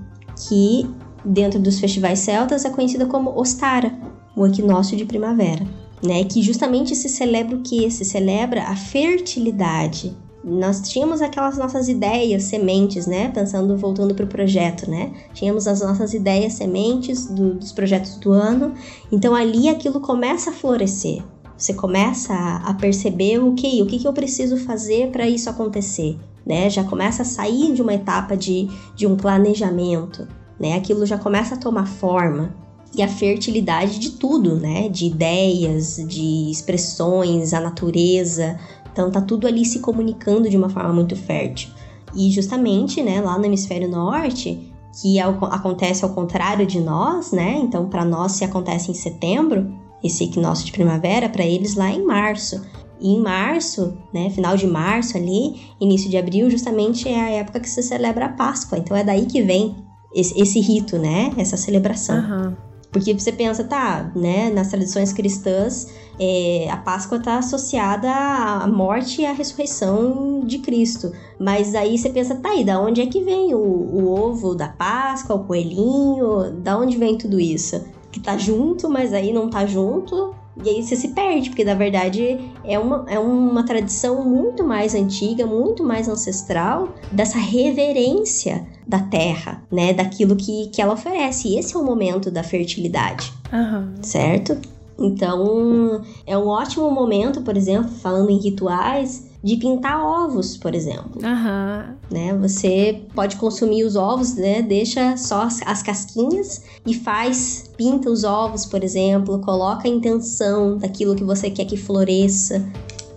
que 0.48 0.88
dentro 1.24 1.58
dos 1.60 1.78
festivais 1.78 2.20
celtas 2.20 2.64
é 2.64 2.70
conhecida 2.70 3.06
como 3.06 3.38
Ostara, 3.38 3.92
o 4.34 4.46
equinócio 4.46 4.96
de 4.96 5.04
primavera, 5.04 5.66
né? 6.02 6.24
Que 6.24 6.42
justamente 6.42 6.94
se 6.94 7.08
celebra 7.08 7.56
o 7.56 7.62
que? 7.62 7.90
Se 7.90 8.04
celebra 8.04 8.64
a 8.64 8.76
fertilidade, 8.76 10.16
nós 10.48 10.80
tínhamos 10.80 11.20
aquelas 11.20 11.58
nossas 11.58 11.88
ideias, 11.88 12.44
sementes, 12.44 13.06
né? 13.06 13.28
Pensando, 13.28 13.76
voltando 13.76 14.14
para 14.14 14.24
o 14.24 14.28
projeto, 14.28 14.90
né? 14.90 15.12
Tínhamos 15.34 15.68
as 15.68 15.80
nossas 15.80 16.14
ideias, 16.14 16.54
sementes 16.54 17.26
do, 17.26 17.54
dos 17.54 17.72
projetos 17.72 18.16
do 18.16 18.32
ano. 18.32 18.72
Então 19.12 19.34
ali 19.34 19.68
aquilo 19.68 20.00
começa 20.00 20.50
a 20.50 20.52
florescer. 20.52 21.22
Você 21.56 21.74
começa 21.74 22.32
a, 22.32 22.70
a 22.70 22.74
perceber 22.74 23.40
o 23.40 23.52
que, 23.54 23.82
o 23.82 23.86
que, 23.86 23.98
que 23.98 24.06
eu 24.06 24.12
preciso 24.12 24.56
fazer 24.56 25.10
para 25.10 25.28
isso 25.28 25.50
acontecer, 25.50 26.16
né? 26.46 26.70
Já 26.70 26.84
começa 26.84 27.22
a 27.22 27.26
sair 27.26 27.72
de 27.72 27.82
uma 27.82 27.94
etapa 27.94 28.36
de, 28.36 28.68
de 28.94 29.06
um 29.06 29.16
planejamento, 29.16 30.26
né? 30.58 30.74
Aquilo 30.74 31.04
já 31.04 31.18
começa 31.18 31.56
a 31.56 31.58
tomar 31.58 31.86
forma 31.86 32.54
e 32.94 33.02
a 33.02 33.08
fertilidade 33.08 33.98
de 33.98 34.10
tudo, 34.12 34.56
né? 34.56 34.88
De 34.88 35.06
ideias, 35.06 35.96
de 35.96 36.50
expressões, 36.50 37.52
a 37.52 37.60
natureza, 37.60 38.58
então 38.92 39.10
tá 39.10 39.20
tudo 39.20 39.46
ali 39.46 39.64
se 39.64 39.80
comunicando 39.80 40.48
de 40.48 40.56
uma 40.56 40.68
forma 40.68 40.92
muito 40.92 41.16
fértil. 41.16 41.70
E 42.14 42.30
justamente, 42.30 43.02
né, 43.02 43.20
lá 43.20 43.38
no 43.38 43.44
hemisfério 43.44 43.88
norte, 43.88 44.72
que 45.00 45.18
é 45.18 45.22
acontece 45.22 46.04
ao 46.04 46.10
contrário 46.10 46.66
de 46.66 46.80
nós, 46.80 47.32
né? 47.32 47.58
Então 47.58 47.88
para 47.88 48.04
nós 48.04 48.32
se 48.32 48.44
acontece 48.44 48.90
em 48.90 48.94
setembro, 48.94 49.72
esse 50.02 50.24
equinócio 50.24 50.64
de 50.64 50.72
primavera, 50.72 51.28
para 51.28 51.44
eles 51.44 51.74
lá 51.74 51.90
é 51.90 51.94
em 51.94 52.04
março. 52.04 52.62
E 53.00 53.10
em 53.14 53.20
março, 53.20 53.96
né, 54.12 54.28
final 54.30 54.56
de 54.56 54.66
março 54.66 55.16
ali, 55.16 55.60
início 55.80 56.10
de 56.10 56.16
abril, 56.16 56.50
justamente 56.50 57.08
é 57.08 57.20
a 57.20 57.30
época 57.30 57.60
que 57.60 57.70
se 57.70 57.82
celebra 57.82 58.26
a 58.26 58.30
Páscoa. 58.30 58.78
Então 58.78 58.96
é 58.96 59.04
daí 59.04 59.26
que 59.26 59.40
vem 59.40 59.76
esse, 60.14 60.40
esse 60.40 60.58
rito, 60.58 60.98
né? 60.98 61.32
Essa 61.36 61.56
celebração. 61.56 62.18
Uhum. 62.18 62.56
Porque 62.90 63.12
você 63.12 63.30
pensa, 63.30 63.62
tá, 63.64 64.10
né, 64.16 64.50
nas 64.50 64.68
tradições 64.68 65.12
cristãs, 65.12 65.88
é, 66.18 66.68
a 66.70 66.76
Páscoa 66.76 67.18
está 67.18 67.38
associada 67.38 68.10
à 68.10 68.66
morte 68.66 69.22
e 69.22 69.26
à 69.26 69.32
ressurreição 69.32 70.40
de 70.44 70.58
Cristo. 70.58 71.12
Mas 71.38 71.74
aí 71.74 71.96
você 71.96 72.10
pensa, 72.10 72.34
tá 72.36 72.50
aí, 72.50 72.64
da 72.64 72.80
onde 72.80 73.00
é 73.00 73.06
que 73.06 73.22
vem 73.22 73.54
o, 73.54 73.58
o 73.58 74.12
ovo 74.12 74.54
da 74.54 74.68
Páscoa, 74.68 75.36
o 75.36 75.44
coelhinho? 75.44 76.50
Da 76.62 76.76
onde 76.76 76.96
vem 76.96 77.16
tudo 77.16 77.38
isso? 77.38 77.84
Que 78.10 78.20
tá 78.20 78.36
junto, 78.36 78.88
mas 78.88 79.12
aí 79.12 79.32
não 79.32 79.48
tá 79.48 79.64
junto. 79.64 80.34
E 80.64 80.68
aí 80.68 80.82
você 80.82 80.96
se 80.96 81.08
perde, 81.08 81.50
porque 81.50 81.64
na 81.64 81.74
verdade 81.74 82.40
é 82.64 82.76
uma, 82.78 83.04
é 83.08 83.18
uma 83.18 83.62
tradição 83.62 84.24
muito 84.24 84.64
mais 84.64 84.92
antiga, 84.92 85.46
muito 85.46 85.84
mais 85.84 86.08
ancestral, 86.08 86.94
dessa 87.12 87.38
reverência 87.38 88.66
da 88.84 88.98
terra, 88.98 89.62
né? 89.70 89.92
Daquilo 89.92 90.34
que, 90.34 90.68
que 90.68 90.82
ela 90.82 90.94
oferece. 90.94 91.48
E 91.48 91.58
esse 91.58 91.76
é 91.76 91.78
o 91.78 91.84
momento 91.84 92.28
da 92.28 92.42
fertilidade. 92.42 93.32
Uhum. 93.52 93.94
Certo? 94.02 94.58
Então, 94.98 96.02
é 96.26 96.36
um 96.36 96.48
ótimo 96.48 96.90
momento, 96.90 97.42
por 97.42 97.56
exemplo, 97.56 97.90
falando 97.90 98.30
em 98.30 98.38
rituais, 98.38 99.28
de 99.42 99.56
pintar 99.56 100.04
ovos, 100.04 100.56
por 100.56 100.74
exemplo. 100.74 101.12
Uhum. 101.22 101.94
Né? 102.10 102.36
Você 102.40 103.02
pode 103.14 103.36
consumir 103.36 103.84
os 103.84 103.94
ovos, 103.94 104.34
né? 104.34 104.62
Deixa 104.62 105.16
só 105.16 105.42
as, 105.42 105.60
as, 105.64 105.82
casquinhas 105.82 106.64
e 106.84 106.92
faz, 106.92 107.70
pinta 107.76 108.10
os 108.10 108.24
ovos, 108.24 108.66
por 108.66 108.82
exemplo, 108.82 109.38
coloca 109.38 109.86
a 109.86 109.90
intenção 109.90 110.78
daquilo 110.78 111.14
que 111.14 111.22
você 111.22 111.50
quer 111.50 111.64
que 111.66 111.76
floresça. 111.76 112.58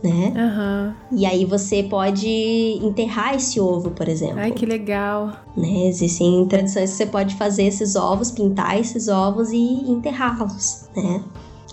Né? 0.04 0.34
Uhum. 1.12 1.18
E 1.20 1.26
aí 1.28 1.46
você 1.46 1.84
pode 1.84 2.28
enterrar 2.82 3.36
esse 3.36 3.60
ovo, 3.60 3.92
por 3.92 4.08
exemplo. 4.08 4.40
Ai, 4.40 4.52
que 4.52 4.66
legal. 4.66 5.32
Né? 5.56 5.88
Existem 5.88 6.46
tradições 6.48 6.92
que 6.92 6.98
você 6.98 7.06
pode 7.06 7.36
fazer 7.36 7.64
esses 7.64 7.96
ovos, 7.96 8.32
pintar 8.32 8.80
esses 8.80 9.08
ovos 9.08 9.52
e 9.52 9.58
enterrá-los, 9.58 10.88
né? 10.96 11.24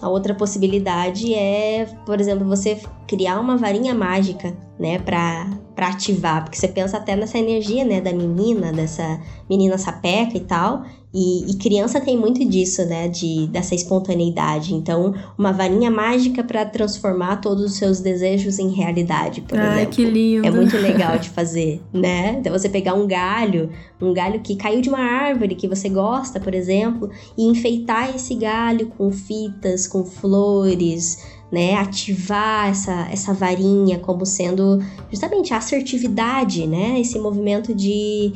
A 0.01 0.09
outra 0.09 0.35
possibilidade 0.35 1.35
é, 1.35 1.87
por 2.07 2.21
exemplo, 2.21 2.47
você 2.47 2.81
criar 3.07 3.41
uma 3.41 3.57
varinha 3.57 3.95
mágica, 3.95 4.57
né, 4.79 4.99
para 4.99 5.49
ativar, 5.77 6.45
porque 6.45 6.57
você 6.57 6.69
pensa 6.69 6.99
até 6.99 7.17
nessa 7.17 7.39
energia, 7.39 7.85
né, 7.85 8.01
da 8.01 8.13
menina, 8.13 8.73
dessa 8.73 9.21
menina 9.49 9.77
sapeca 9.77 10.37
e 10.37 10.41
tal, 10.41 10.85
e, 11.13 11.51
e, 11.51 11.55
criança 11.55 12.01
tem 12.01 12.19
muito 12.19 12.45
disso, 12.45 12.85
né? 12.85 13.09
De, 13.09 13.47
dessa 13.47 13.75
espontaneidade. 13.75 14.75
Então, 14.75 15.15
uma 15.39 15.53
varinha 15.53 15.91
mágica 15.91 16.45
para 16.45 16.67
transformar 16.67 17.37
todos 17.37 17.65
os 17.65 17.79
seus 17.79 18.01
desejos 18.01 18.59
em 18.59 18.69
realidade, 18.69 19.41
por 19.41 19.59
Ai, 19.59 19.69
exemplo. 19.69 19.95
que 19.95 20.05
lindo. 20.05 20.47
É 20.47 20.51
muito 20.51 20.77
legal 20.79 21.19
de 21.19 21.31
fazer, 21.31 21.81
né? 21.93 22.37
Então, 22.39 22.53
você 22.53 22.69
pegar 22.69 22.93
um 22.93 23.07
galho, 23.07 23.71
um 24.01 24.13
galho 24.13 24.41
que 24.41 24.55
caiu 24.55 24.83
de 24.83 24.91
uma 24.91 25.01
árvore 25.01 25.55
que 25.55 25.67
você 25.67 25.89
gosta, 25.89 26.39
por 26.39 26.55
exemplo, 26.55 27.11
e 27.39 27.45
enfeitar 27.47 28.15
esse 28.15 28.35
galho 28.35 28.89
com 28.89 29.11
fitas, 29.11 29.87
com 29.87 30.05
flores, 30.05 31.25
né, 31.51 31.75
ativar 31.77 32.69
essa, 32.69 33.09
essa 33.11 33.33
varinha 33.33 33.99
como 33.99 34.27
sendo 34.27 34.85
justamente 35.11 35.55
a 35.55 35.57
assertividade, 35.57 36.67
né, 36.67 37.01
esse 37.01 37.19
movimento 37.19 37.75
de 37.75 38.35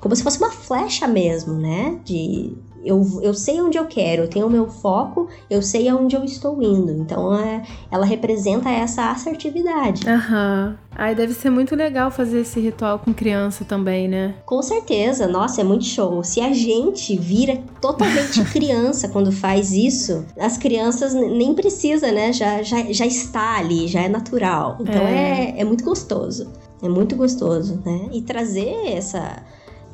como 0.00 0.14
se 0.14 0.22
fosse 0.22 0.38
uma 0.38 0.50
flecha 0.50 1.06
mesmo, 1.06 1.54
né? 1.54 1.98
De 2.04 2.56
eu, 2.84 3.20
eu 3.22 3.32
sei 3.32 3.60
onde 3.60 3.78
eu 3.78 3.86
quero, 3.86 4.22
eu 4.22 4.28
tenho 4.28 4.46
o 4.46 4.50
meu 4.50 4.68
foco, 4.68 5.28
eu 5.48 5.62
sei 5.62 5.88
aonde 5.88 6.16
eu 6.16 6.24
estou 6.24 6.60
indo. 6.62 6.90
Então 6.92 7.34
é, 7.34 7.62
ela 7.90 8.04
representa 8.04 8.68
essa 8.68 9.10
assertividade. 9.10 10.08
Aham. 10.08 10.76
Ai, 10.94 11.14
deve 11.14 11.32
ser 11.32 11.48
muito 11.48 11.74
legal 11.74 12.10
fazer 12.10 12.40
esse 12.40 12.60
ritual 12.60 12.98
com 12.98 13.14
criança 13.14 13.64
também, 13.64 14.08
né? 14.08 14.34
Com 14.44 14.60
certeza, 14.60 15.26
nossa, 15.26 15.60
é 15.60 15.64
muito 15.64 15.84
show. 15.84 16.22
Se 16.22 16.40
a 16.40 16.52
gente 16.52 17.16
vira 17.16 17.58
totalmente 17.80 18.44
criança 18.52 19.08
quando 19.08 19.32
faz 19.32 19.72
isso, 19.72 20.26
as 20.38 20.58
crianças 20.58 21.14
nem 21.14 21.54
precisa, 21.54 22.12
né? 22.12 22.32
Já, 22.32 22.62
já, 22.62 22.92
já 22.92 23.06
está 23.06 23.58
ali, 23.58 23.88
já 23.88 24.02
é 24.02 24.08
natural. 24.08 24.76
Então 24.80 25.06
é, 25.06 25.54
é, 25.56 25.60
é 25.60 25.64
muito 25.64 25.84
gostoso. 25.84 26.50
É 26.82 26.88
muito 26.88 27.14
gostoso, 27.16 27.80
né? 27.84 28.08
E 28.12 28.22
trazer 28.22 28.74
essa 28.88 29.42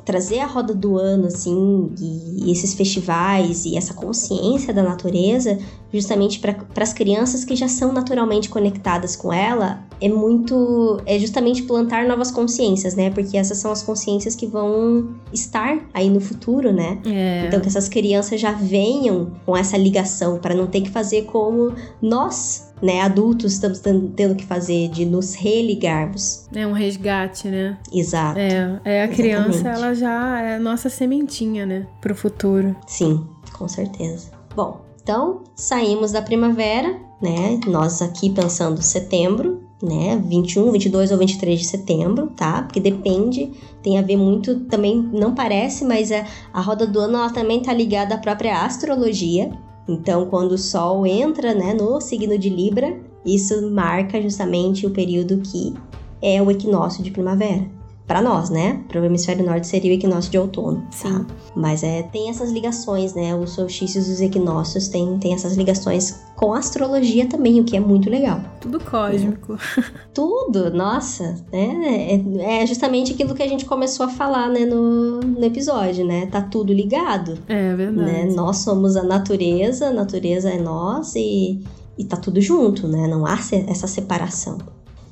trazer 0.09 0.39
a 0.39 0.47
roda 0.47 0.73
do 0.73 0.97
ano, 0.97 1.27
assim, 1.27 1.93
e, 2.01 2.51
esses 2.51 2.73
festivais 2.73 3.67
e 3.67 3.77
essa 3.77 3.93
consciência 3.93 4.73
da 4.73 4.83
natureza, 4.83 5.59
justamente 5.93 6.39
para 6.39 6.57
as 6.83 6.95
crianças 6.95 7.45
que 7.45 7.55
já 7.55 7.69
são 7.69 7.93
naturalmente 7.93 8.49
conectadas 8.49 9.15
com 9.15 9.31
ela, 9.31 9.81
é 10.01 10.09
muito. 10.09 10.99
é 11.05 11.19
justamente 11.19 11.63
plantar 11.65 12.07
novas 12.07 12.31
consciências, 12.31 12.95
né? 12.95 13.11
Porque 13.11 13.37
essas 13.37 13.59
são 13.59 13.71
as 13.71 13.83
consciências 13.83 14.35
que 14.35 14.47
vão 14.47 15.11
estar 15.31 15.79
aí 15.93 16.09
no 16.09 16.21
futuro, 16.21 16.73
né? 16.73 16.99
É. 17.05 17.45
Então, 17.47 17.61
que 17.61 17.69
essas 17.69 17.87
crianças 17.87 18.41
já 18.41 18.53
venham 18.53 19.33
com 19.45 19.55
essa 19.55 19.77
ligação, 19.77 20.39
para 20.39 20.55
não 20.55 20.67
ter 20.67 20.81
que 20.81 20.91
fazer 20.91 21.25
como 21.25 21.75
nós 22.01 22.68
né, 22.83 23.01
adultos 23.01 23.53
estamos 23.55 23.81
tendo 23.81 24.35
que 24.35 24.45
fazer 24.45 24.89
de 24.89 25.05
nos 25.05 25.35
religarmos. 25.35 26.47
É 26.55 26.67
um 26.67 26.73
resgate, 26.73 27.49
né? 27.49 27.79
Exato. 27.93 28.39
É, 28.39 28.81
é 28.85 29.03
a 29.03 29.09
criança, 29.09 29.61
Exatamente. 29.61 29.83
ela 29.83 29.95
já 29.95 30.41
é 30.43 30.57
a 30.57 30.61
nossa 30.61 30.89
sementinha, 30.89 31.67
né, 31.67 31.87
pro 32.01 32.15
futuro. 32.15 32.75
Sim, 32.87 33.27
com 33.53 33.69
certeza. 33.69 34.31
Bom, 34.55 34.81
então 35.03 35.45
saímos 35.55 36.13
da 36.13 36.23
primavera, 36.23 37.01
né? 37.21 37.61
Nós 37.67 38.01
aqui 38.03 38.31
pensando 38.31 38.83
setembro, 38.83 39.63
né? 39.83 40.21
21, 40.25 40.71
22 40.73 41.13
ou 41.13 41.19
23 41.19 41.59
de 41.59 41.67
setembro, 41.67 42.29
tá? 42.37 42.63
Porque 42.63 42.81
depende, 42.81 43.53
tem 43.83 43.99
a 43.99 44.03
ver 44.03 44.17
muito, 44.17 44.61
também 44.67 45.01
não 45.13 45.35
parece, 45.35 45.85
mas 45.85 46.11
a, 46.11 46.25
a 46.53 46.61
roda 46.61 46.87
do 46.87 46.99
ano 46.99 47.17
ela 47.17 47.31
também 47.31 47.63
tá 47.63 47.73
ligada 47.73 48.15
à 48.15 48.19
própria 48.19 48.65
astrologia, 48.65 49.51
então, 49.89 50.27
quando 50.27 50.53
o 50.53 50.59
Sol 50.59 51.07
entra 51.07 51.55
né, 51.55 51.73
no 51.73 52.01
signo 52.01 52.39
de 52.39 52.51
Libra, 52.51 53.01
isso 53.25 53.71
marca 53.71 54.21
justamente 54.21 54.87
o 54.87 54.91
período 54.91 55.39
que 55.39 55.75
é 56.21 56.43
o 56.43 56.51
equinócio 56.51 57.03
de 57.03 57.11
primavera 57.11 57.78
para 58.09 58.23
nós, 58.23 58.49
né? 58.49 58.83
Para 58.89 59.03
o 59.03 59.05
hemisfério 59.05 59.45
norte 59.45 59.67
seria 59.67 59.93
o 59.93 59.95
equinócio 59.95 60.31
de 60.31 60.39
outono. 60.39 60.83
Tá? 60.91 60.97
Sim. 60.97 61.25
Tá? 61.25 61.27
Mas 61.55 61.83
é, 61.83 62.03
tem 62.05 62.31
essas 62.31 62.51
ligações, 62.51 63.13
né? 63.13 63.37
Os 63.37 63.51
solstícios 63.51 64.09
e 64.09 64.13
os 64.13 64.21
equinócios 64.23 64.89
têm, 64.89 65.19
tem 65.19 65.35
essas 65.35 65.57
ligações 65.57 66.19
com 66.35 66.55
a 66.55 66.59
astrologia 66.59 67.27
também, 67.27 67.61
o 67.61 67.65
que 67.65 67.77
é 67.77 67.81
muito 67.81 68.09
legal. 68.09 68.41
Tudo 68.61 68.81
cósmico. 68.81 69.55
É. 69.55 69.85
Tudo, 70.15 70.73
nossa, 70.73 71.35
né? 71.53 72.15
É, 72.39 72.63
é, 72.63 72.67
justamente 72.67 73.13
aquilo 73.13 73.35
que 73.35 73.43
a 73.43 73.49
gente 73.49 73.67
começou 73.67 74.07
a 74.07 74.09
falar, 74.09 74.49
né, 74.49 74.65
no, 74.65 75.21
no 75.21 75.45
episódio, 75.45 76.07
né? 76.07 76.27
Tá 76.27 76.41
tudo 76.41 76.73
ligado. 76.73 77.39
É 77.47 77.75
verdade. 77.75 78.11
Né? 78.11 78.25
Nós 78.35 78.59
somos 78.59 78.97
a 78.97 79.03
natureza, 79.03 79.89
a 79.89 79.93
natureza 79.93 80.49
é 80.49 80.59
nós 80.59 81.15
e, 81.15 81.61
e 81.99 82.05
tá 82.05 82.17
tudo 82.17 82.41
junto, 82.41 82.89
né? 82.89 83.07
Não 83.07 83.27
há 83.27 83.39
essa 83.69 83.87
separação. 83.87 84.57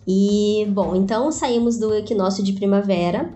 E, 0.07 0.67
bom, 0.71 0.95
então 0.95 1.33
saímos 1.33 1.79
do 1.79 1.95
equinócio 1.95 2.43
de 2.43 2.53
primavera. 2.53 3.31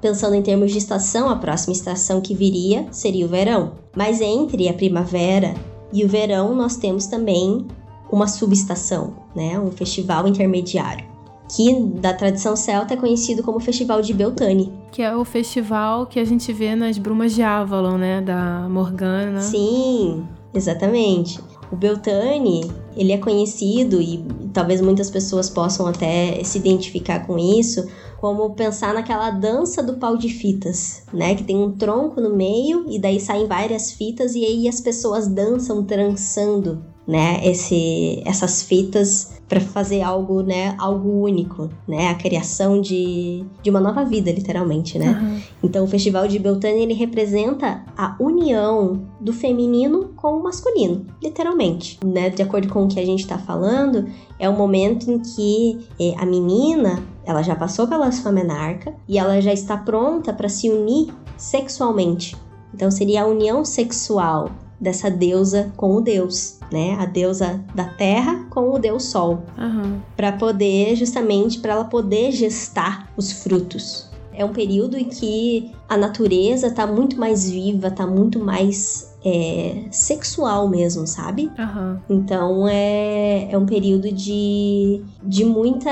Pensando 0.00 0.34
em 0.34 0.42
termos 0.42 0.72
de 0.72 0.78
estação, 0.78 1.28
a 1.28 1.36
próxima 1.36 1.72
estação 1.72 2.20
que 2.20 2.34
viria 2.34 2.86
seria 2.90 3.24
o 3.24 3.28
verão. 3.28 3.74
Mas 3.96 4.20
entre 4.20 4.68
a 4.68 4.74
primavera 4.74 5.54
e 5.92 6.04
o 6.04 6.08
verão, 6.08 6.54
nós 6.54 6.76
temos 6.76 7.06
também 7.06 7.66
uma 8.10 8.26
subestação, 8.26 9.14
né? 9.34 9.58
Um 9.58 9.70
festival 9.70 10.26
intermediário 10.26 11.12
que 11.54 11.82
da 12.00 12.14
tradição 12.14 12.56
celta 12.56 12.94
é 12.94 12.96
conhecido 12.96 13.42
como 13.42 13.60
Festival 13.60 14.00
de 14.00 14.14
Beltane. 14.14 14.72
Que 14.90 15.02
é 15.02 15.14
o 15.14 15.24
festival 15.24 16.06
que 16.06 16.18
a 16.18 16.24
gente 16.24 16.50
vê 16.52 16.74
nas 16.74 16.96
Brumas 16.96 17.34
de 17.34 17.42
Avalon, 17.42 17.98
né, 17.98 18.22
da 18.22 18.66
Morgana. 18.70 19.40
Sim, 19.40 20.26
exatamente. 20.54 21.38
O 21.70 21.76
Beltane, 21.76 22.70
ele 22.96 23.12
é 23.12 23.18
conhecido 23.18 24.00
e 24.00 24.24
talvez 24.52 24.80
muitas 24.80 25.10
pessoas 25.10 25.48
possam 25.48 25.86
até 25.86 26.42
se 26.44 26.58
identificar 26.58 27.26
com 27.26 27.38
isso, 27.38 27.86
como 28.20 28.54
pensar 28.54 28.94
naquela 28.94 29.30
dança 29.30 29.82
do 29.82 29.94
pau 29.94 30.16
de 30.16 30.28
fitas, 30.28 31.02
né? 31.12 31.34
Que 31.34 31.44
tem 31.44 31.56
um 31.56 31.72
tronco 31.72 32.20
no 32.20 32.34
meio 32.34 32.86
e 32.88 32.98
daí 32.98 33.18
saem 33.18 33.46
várias 33.46 33.92
fitas 33.92 34.34
e 34.34 34.44
aí 34.44 34.68
as 34.68 34.80
pessoas 34.80 35.26
dançam 35.26 35.84
trançando 35.84 36.91
né, 37.06 37.40
esse, 37.44 38.22
essas 38.24 38.62
fitas 38.62 39.40
para 39.48 39.60
fazer 39.60 40.02
algo, 40.02 40.42
né, 40.42 40.74
algo 40.78 41.10
único, 41.22 41.68
né, 41.86 42.08
a 42.08 42.14
criação 42.14 42.80
de, 42.80 43.44
de 43.62 43.70
uma 43.70 43.80
nova 43.80 44.04
vida, 44.04 44.30
literalmente, 44.30 44.98
né. 44.98 45.18
Uhum. 45.20 45.40
Então, 45.62 45.84
o 45.84 45.86
Festival 45.86 46.26
de 46.28 46.38
Beltane 46.38 46.80
ele 46.80 46.94
representa 46.94 47.84
a 47.96 48.16
união 48.18 49.02
do 49.20 49.32
feminino 49.32 50.10
com 50.16 50.36
o 50.36 50.42
masculino, 50.42 51.04
literalmente, 51.22 51.98
né. 52.04 52.30
De 52.30 52.40
acordo 52.40 52.68
com 52.68 52.84
o 52.84 52.88
que 52.88 53.00
a 53.00 53.04
gente 53.04 53.20
está 53.20 53.36
falando, 53.36 54.06
é 54.38 54.48
o 54.48 54.56
momento 54.56 55.10
em 55.10 55.18
que 55.18 55.80
eh, 56.00 56.14
a 56.18 56.24
menina 56.24 57.02
ela 57.24 57.42
já 57.42 57.54
passou 57.54 57.86
pela 57.86 58.10
sua 58.10 58.32
menarca 58.32 58.94
e 59.08 59.18
ela 59.18 59.40
já 59.40 59.52
está 59.52 59.76
pronta 59.76 60.32
para 60.32 60.48
se 60.48 60.68
unir 60.68 61.12
sexualmente. 61.36 62.36
Então 62.74 62.90
seria 62.90 63.22
a 63.22 63.26
união 63.26 63.64
sexual 63.64 64.50
dessa 64.82 65.10
deusa 65.10 65.72
com 65.76 65.94
o 65.96 66.00
deus 66.00 66.58
né? 66.72 66.96
A 66.98 67.04
deusa 67.04 67.62
da 67.74 67.84
terra 67.84 68.46
com 68.50 68.72
o 68.72 68.78
deus 68.78 69.04
sol. 69.04 69.44
Uhum. 69.58 70.00
Para 70.16 70.32
poder, 70.32 70.96
justamente, 70.96 71.60
para 71.60 71.74
ela 71.74 71.84
poder 71.84 72.32
gestar 72.32 73.12
os 73.16 73.30
frutos. 73.30 74.10
É 74.34 74.44
um 74.44 74.52
período 74.52 74.96
em 74.96 75.04
que 75.04 75.72
a 75.88 75.96
natureza 75.96 76.70
tá 76.70 76.86
muito 76.86 77.20
mais 77.20 77.50
viva, 77.50 77.90
tá 77.90 78.06
muito 78.06 78.38
mais 78.38 79.14
é, 79.22 79.84
sexual 79.90 80.68
mesmo, 80.68 81.06
sabe? 81.06 81.50
Uhum. 81.58 81.98
Então 82.08 82.66
é, 82.66 83.52
é 83.52 83.58
um 83.58 83.66
período 83.66 84.10
de, 84.10 85.02
de 85.22 85.44
muita. 85.44 85.90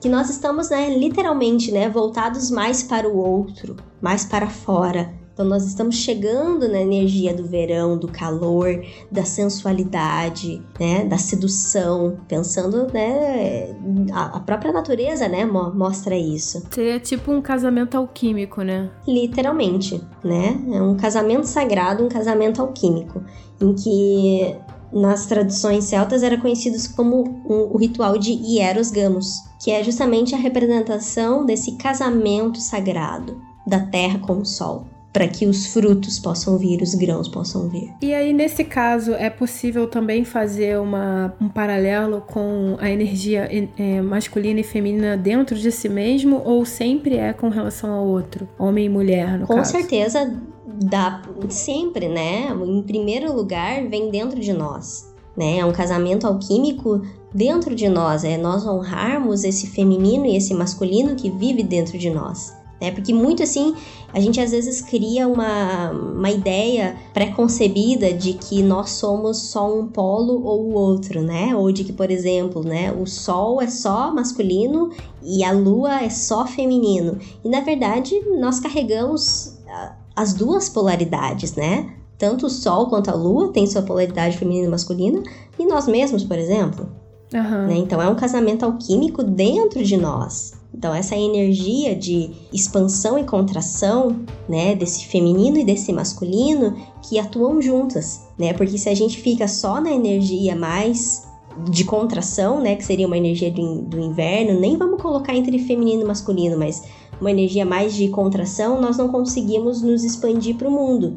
que 0.00 0.08
nós 0.08 0.28
estamos, 0.28 0.68
né, 0.68 0.98
literalmente, 0.98 1.70
né, 1.70 1.88
voltados 1.88 2.50
mais 2.50 2.82
para 2.82 3.08
o 3.08 3.16
outro, 3.16 3.76
mais 4.02 4.24
para 4.24 4.48
fora. 4.48 5.17
Então 5.38 5.46
nós 5.46 5.64
estamos 5.64 5.94
chegando 5.94 6.66
na 6.66 6.80
energia 6.80 7.32
do 7.32 7.44
verão, 7.44 7.96
do 7.96 8.08
calor, 8.08 8.84
da 9.08 9.24
sensualidade, 9.24 10.60
né, 10.80 11.04
da 11.04 11.16
sedução, 11.16 12.18
pensando, 12.26 12.92
né, 12.92 13.72
a, 14.12 14.40
própria 14.40 14.72
natureza, 14.72 15.28
né, 15.28 15.44
mostra 15.44 16.16
isso. 16.16 16.66
Seria 16.72 16.98
tipo 16.98 17.30
um 17.30 17.40
casamento 17.40 17.96
alquímico, 17.96 18.62
né? 18.62 18.90
Literalmente, 19.06 20.02
né? 20.24 20.60
É 20.72 20.82
um 20.82 20.96
casamento 20.96 21.44
sagrado, 21.44 22.04
um 22.04 22.08
casamento 22.08 22.60
alquímico, 22.60 23.22
em 23.60 23.72
que 23.76 24.56
nas 24.92 25.26
tradições 25.26 25.84
celtas 25.84 26.24
era 26.24 26.36
conhecido 26.36 26.76
como 26.96 27.22
um, 27.48 27.70
o 27.72 27.76
ritual 27.76 28.18
de 28.18 28.32
Hieros 28.32 28.90
Gamos, 28.90 29.36
que 29.62 29.70
é 29.70 29.84
justamente 29.84 30.34
a 30.34 30.38
representação 30.38 31.46
desse 31.46 31.76
casamento 31.76 32.58
sagrado 32.58 33.40
da 33.64 33.78
terra 33.78 34.18
com 34.18 34.38
o 34.38 34.44
sol 34.44 34.97
para 35.18 35.26
que 35.26 35.46
os 35.46 35.66
frutos 35.66 36.16
possam 36.20 36.56
vir, 36.56 36.80
os 36.80 36.94
grãos 36.94 37.26
possam 37.26 37.68
vir. 37.68 37.92
E 38.00 38.14
aí, 38.14 38.32
nesse 38.32 38.62
caso, 38.62 39.14
é 39.14 39.28
possível 39.28 39.88
também 39.88 40.24
fazer 40.24 40.78
uma, 40.78 41.34
um 41.40 41.48
paralelo 41.48 42.20
com 42.20 42.76
a 42.78 42.88
energia 42.88 43.48
é, 43.76 44.00
masculina 44.00 44.60
e 44.60 44.62
feminina 44.62 45.16
dentro 45.16 45.56
de 45.56 45.72
si 45.72 45.88
mesmo, 45.88 46.40
ou 46.44 46.64
sempre 46.64 47.16
é 47.16 47.32
com 47.32 47.48
relação 47.48 47.90
ao 47.90 48.06
outro, 48.06 48.48
homem 48.56 48.86
e 48.86 48.88
mulher, 48.88 49.40
no 49.40 49.44
com 49.48 49.56
caso? 49.56 49.72
Com 49.72 49.80
certeza 49.80 50.40
dá 50.64 51.20
sempre, 51.48 52.06
né? 52.06 52.56
Em 52.64 52.82
primeiro 52.84 53.34
lugar, 53.34 53.88
vem 53.88 54.12
dentro 54.12 54.38
de 54.38 54.52
nós. 54.52 55.12
Né? 55.36 55.58
É 55.58 55.64
um 55.64 55.72
casamento 55.72 56.28
alquímico 56.28 57.02
dentro 57.34 57.74
de 57.74 57.88
nós, 57.88 58.22
é 58.22 58.36
nós 58.36 58.64
honrarmos 58.64 59.42
esse 59.42 59.66
feminino 59.66 60.26
e 60.26 60.36
esse 60.36 60.54
masculino 60.54 61.16
que 61.16 61.28
vive 61.28 61.64
dentro 61.64 61.98
de 61.98 62.08
nós 62.08 62.56
né? 62.80 62.90
Porque 62.90 63.12
muito 63.12 63.42
assim, 63.42 63.74
a 64.12 64.20
gente 64.20 64.40
às 64.40 64.50
vezes 64.50 64.80
cria 64.80 65.26
uma, 65.26 65.90
uma 65.90 66.30
ideia 66.30 66.96
pré-concebida 67.12 68.12
de 68.12 68.34
que 68.34 68.62
nós 68.62 68.90
somos 68.90 69.38
só 69.50 69.72
um 69.72 69.86
polo 69.86 70.44
ou 70.44 70.66
o 70.66 70.74
outro, 70.74 71.22
né? 71.22 71.54
Ou 71.56 71.70
de 71.72 71.84
que, 71.84 71.92
por 71.92 72.10
exemplo, 72.10 72.62
né, 72.62 72.92
o 72.92 73.06
sol 73.06 73.60
é 73.60 73.68
só 73.68 74.14
masculino 74.14 74.90
e 75.22 75.44
a 75.44 75.52
lua 75.52 76.02
é 76.02 76.10
só 76.10 76.46
feminino. 76.46 77.18
E 77.44 77.48
na 77.48 77.60
verdade, 77.60 78.14
nós 78.38 78.60
carregamos 78.60 79.58
ah, 79.68 79.96
as 80.14 80.32
duas 80.34 80.68
polaridades, 80.68 81.54
né? 81.54 81.94
Tanto 82.16 82.46
o 82.46 82.50
sol 82.50 82.88
quanto 82.88 83.10
a 83.10 83.14
lua 83.14 83.52
tem 83.52 83.66
sua 83.66 83.82
polaridade 83.82 84.36
feminina 84.36 84.66
e 84.66 84.70
masculina, 84.70 85.22
e 85.56 85.64
nós 85.66 85.86
mesmos, 85.86 86.24
por 86.24 86.36
exemplo. 86.36 86.88
Uhum. 87.32 87.66
Né? 87.66 87.76
Então 87.76 88.02
é 88.02 88.08
um 88.08 88.16
casamento 88.16 88.64
alquímico 88.64 89.22
dentro 89.22 89.84
de 89.84 89.96
nós. 89.96 90.57
Então, 90.72 90.94
essa 90.94 91.16
energia 91.16 91.96
de 91.96 92.30
expansão 92.52 93.18
e 93.18 93.24
contração, 93.24 94.20
né, 94.48 94.74
desse 94.74 95.06
feminino 95.06 95.58
e 95.58 95.64
desse 95.64 95.92
masculino, 95.92 96.76
que 97.02 97.18
atuam 97.18 97.60
juntas, 97.60 98.26
né? 98.38 98.52
Porque 98.52 98.76
se 98.76 98.88
a 98.88 98.94
gente 98.94 99.18
fica 99.18 99.48
só 99.48 99.80
na 99.80 99.90
energia 99.90 100.54
mais 100.54 101.26
de 101.70 101.84
contração, 101.84 102.60
né, 102.60 102.76
que 102.76 102.84
seria 102.84 103.06
uma 103.06 103.16
energia 103.16 103.50
do, 103.50 103.82
do 103.82 103.98
inverno, 103.98 104.60
nem 104.60 104.76
vamos 104.76 105.02
colocar 105.02 105.34
entre 105.34 105.58
feminino 105.58 106.02
e 106.02 106.04
masculino, 106.04 106.56
mas 106.56 106.82
uma 107.20 107.30
energia 107.30 107.64
mais 107.64 107.94
de 107.94 108.08
contração, 108.08 108.80
nós 108.80 108.96
não 108.96 109.08
conseguimos 109.08 109.82
nos 109.82 110.04
expandir 110.04 110.56
para 110.56 110.68
o 110.68 110.70
mundo. 110.70 111.16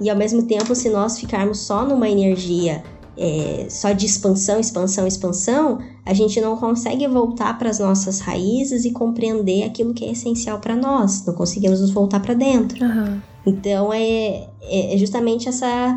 E 0.00 0.10
ao 0.10 0.16
mesmo 0.16 0.42
tempo, 0.42 0.74
se 0.74 0.90
nós 0.90 1.18
ficarmos 1.18 1.60
só 1.60 1.84
numa 1.84 2.08
energia 2.08 2.82
é, 3.16 3.66
só 3.68 3.92
de 3.92 4.06
expansão, 4.06 4.58
expansão, 4.58 5.06
expansão, 5.06 5.78
a 6.10 6.12
gente 6.12 6.40
não 6.40 6.56
consegue 6.56 7.06
voltar 7.06 7.56
para 7.56 7.70
as 7.70 7.78
nossas 7.78 8.18
raízes 8.18 8.84
e 8.84 8.90
compreender 8.90 9.62
aquilo 9.62 9.94
que 9.94 10.04
é 10.04 10.10
essencial 10.10 10.58
para 10.58 10.74
nós. 10.74 11.24
Não 11.24 11.34
conseguimos 11.34 11.80
nos 11.80 11.92
voltar 11.92 12.18
para 12.18 12.34
dentro. 12.34 12.84
Uhum. 12.84 13.20
Então 13.46 13.92
é, 13.92 14.48
é, 14.60 14.94
é 14.94 14.98
justamente 14.98 15.48
essa 15.48 15.96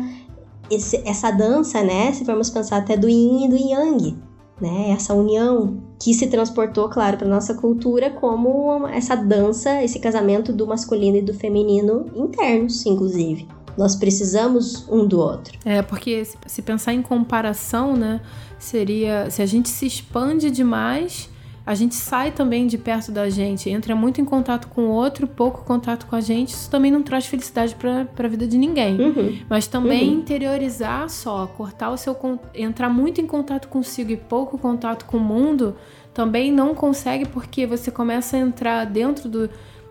esse, 0.70 1.02
essa 1.04 1.32
dança, 1.32 1.82
né? 1.82 2.12
Se 2.12 2.24
formos 2.24 2.48
pensar 2.48 2.76
até 2.76 2.96
do 2.96 3.08
Yin 3.08 3.46
e 3.46 3.48
do 3.48 3.56
Yang, 3.56 4.16
né? 4.60 4.90
Essa 4.90 5.14
união 5.14 5.82
que 6.00 6.14
se 6.14 6.28
transportou, 6.28 6.88
claro, 6.88 7.18
para 7.18 7.26
nossa 7.26 7.54
cultura 7.54 8.08
como 8.08 8.86
essa 8.86 9.16
dança, 9.16 9.82
esse 9.82 9.98
casamento 9.98 10.52
do 10.52 10.64
masculino 10.64 11.16
e 11.16 11.22
do 11.22 11.34
feminino 11.34 12.06
internos, 12.14 12.86
inclusive. 12.86 13.48
Nós 13.76 13.96
precisamos 13.96 14.88
um 14.88 15.04
do 15.08 15.18
outro. 15.18 15.58
É, 15.64 15.82
porque 15.82 16.24
se 16.46 16.62
pensar 16.62 16.94
em 16.94 17.02
comparação, 17.02 17.96
né? 17.96 18.20
Seria 18.64 19.30
se 19.30 19.42
a 19.42 19.46
gente 19.46 19.68
se 19.68 19.86
expande 19.86 20.50
demais 20.50 21.30
a 21.66 21.74
gente 21.74 21.94
sai 21.94 22.30
também 22.30 22.66
de 22.66 22.76
perto 22.76 23.10
da 23.10 23.30
gente, 23.30 23.70
entra 23.70 23.96
muito 23.96 24.20
em 24.20 24.24
contato 24.24 24.68
com 24.68 24.82
o 24.82 24.90
outro, 24.90 25.26
pouco 25.26 25.64
contato 25.64 26.04
com 26.04 26.14
a 26.14 26.20
gente, 26.20 26.50
isso 26.50 26.70
também 26.70 26.90
não 26.90 27.02
traz 27.02 27.24
felicidade 27.24 27.74
para 27.74 28.06
a 28.18 28.28
vida 28.28 28.46
de 28.46 28.58
ninguém. 28.58 29.00
Uhum. 29.00 29.38
Mas 29.48 29.66
também 29.66 30.10
uhum. 30.10 30.18
interiorizar 30.18 31.08
só, 31.08 31.46
cortar 31.46 31.90
o 31.90 31.96
seu 31.96 32.14
entrar 32.54 32.90
muito 32.90 33.20
em 33.20 33.26
contato 33.26 33.68
consigo 33.68 34.12
e 34.12 34.16
pouco 34.16 34.58
contato 34.58 35.06
com 35.06 35.16
o 35.16 35.20
mundo, 35.20 35.74
também 36.12 36.52
não 36.52 36.74
consegue 36.74 37.26
porque 37.26 37.66
você 37.66 37.90
começa 37.90 38.36
a 38.36 38.40
entrar 38.40 38.84
dentro 38.84 39.26
do, 39.26 39.48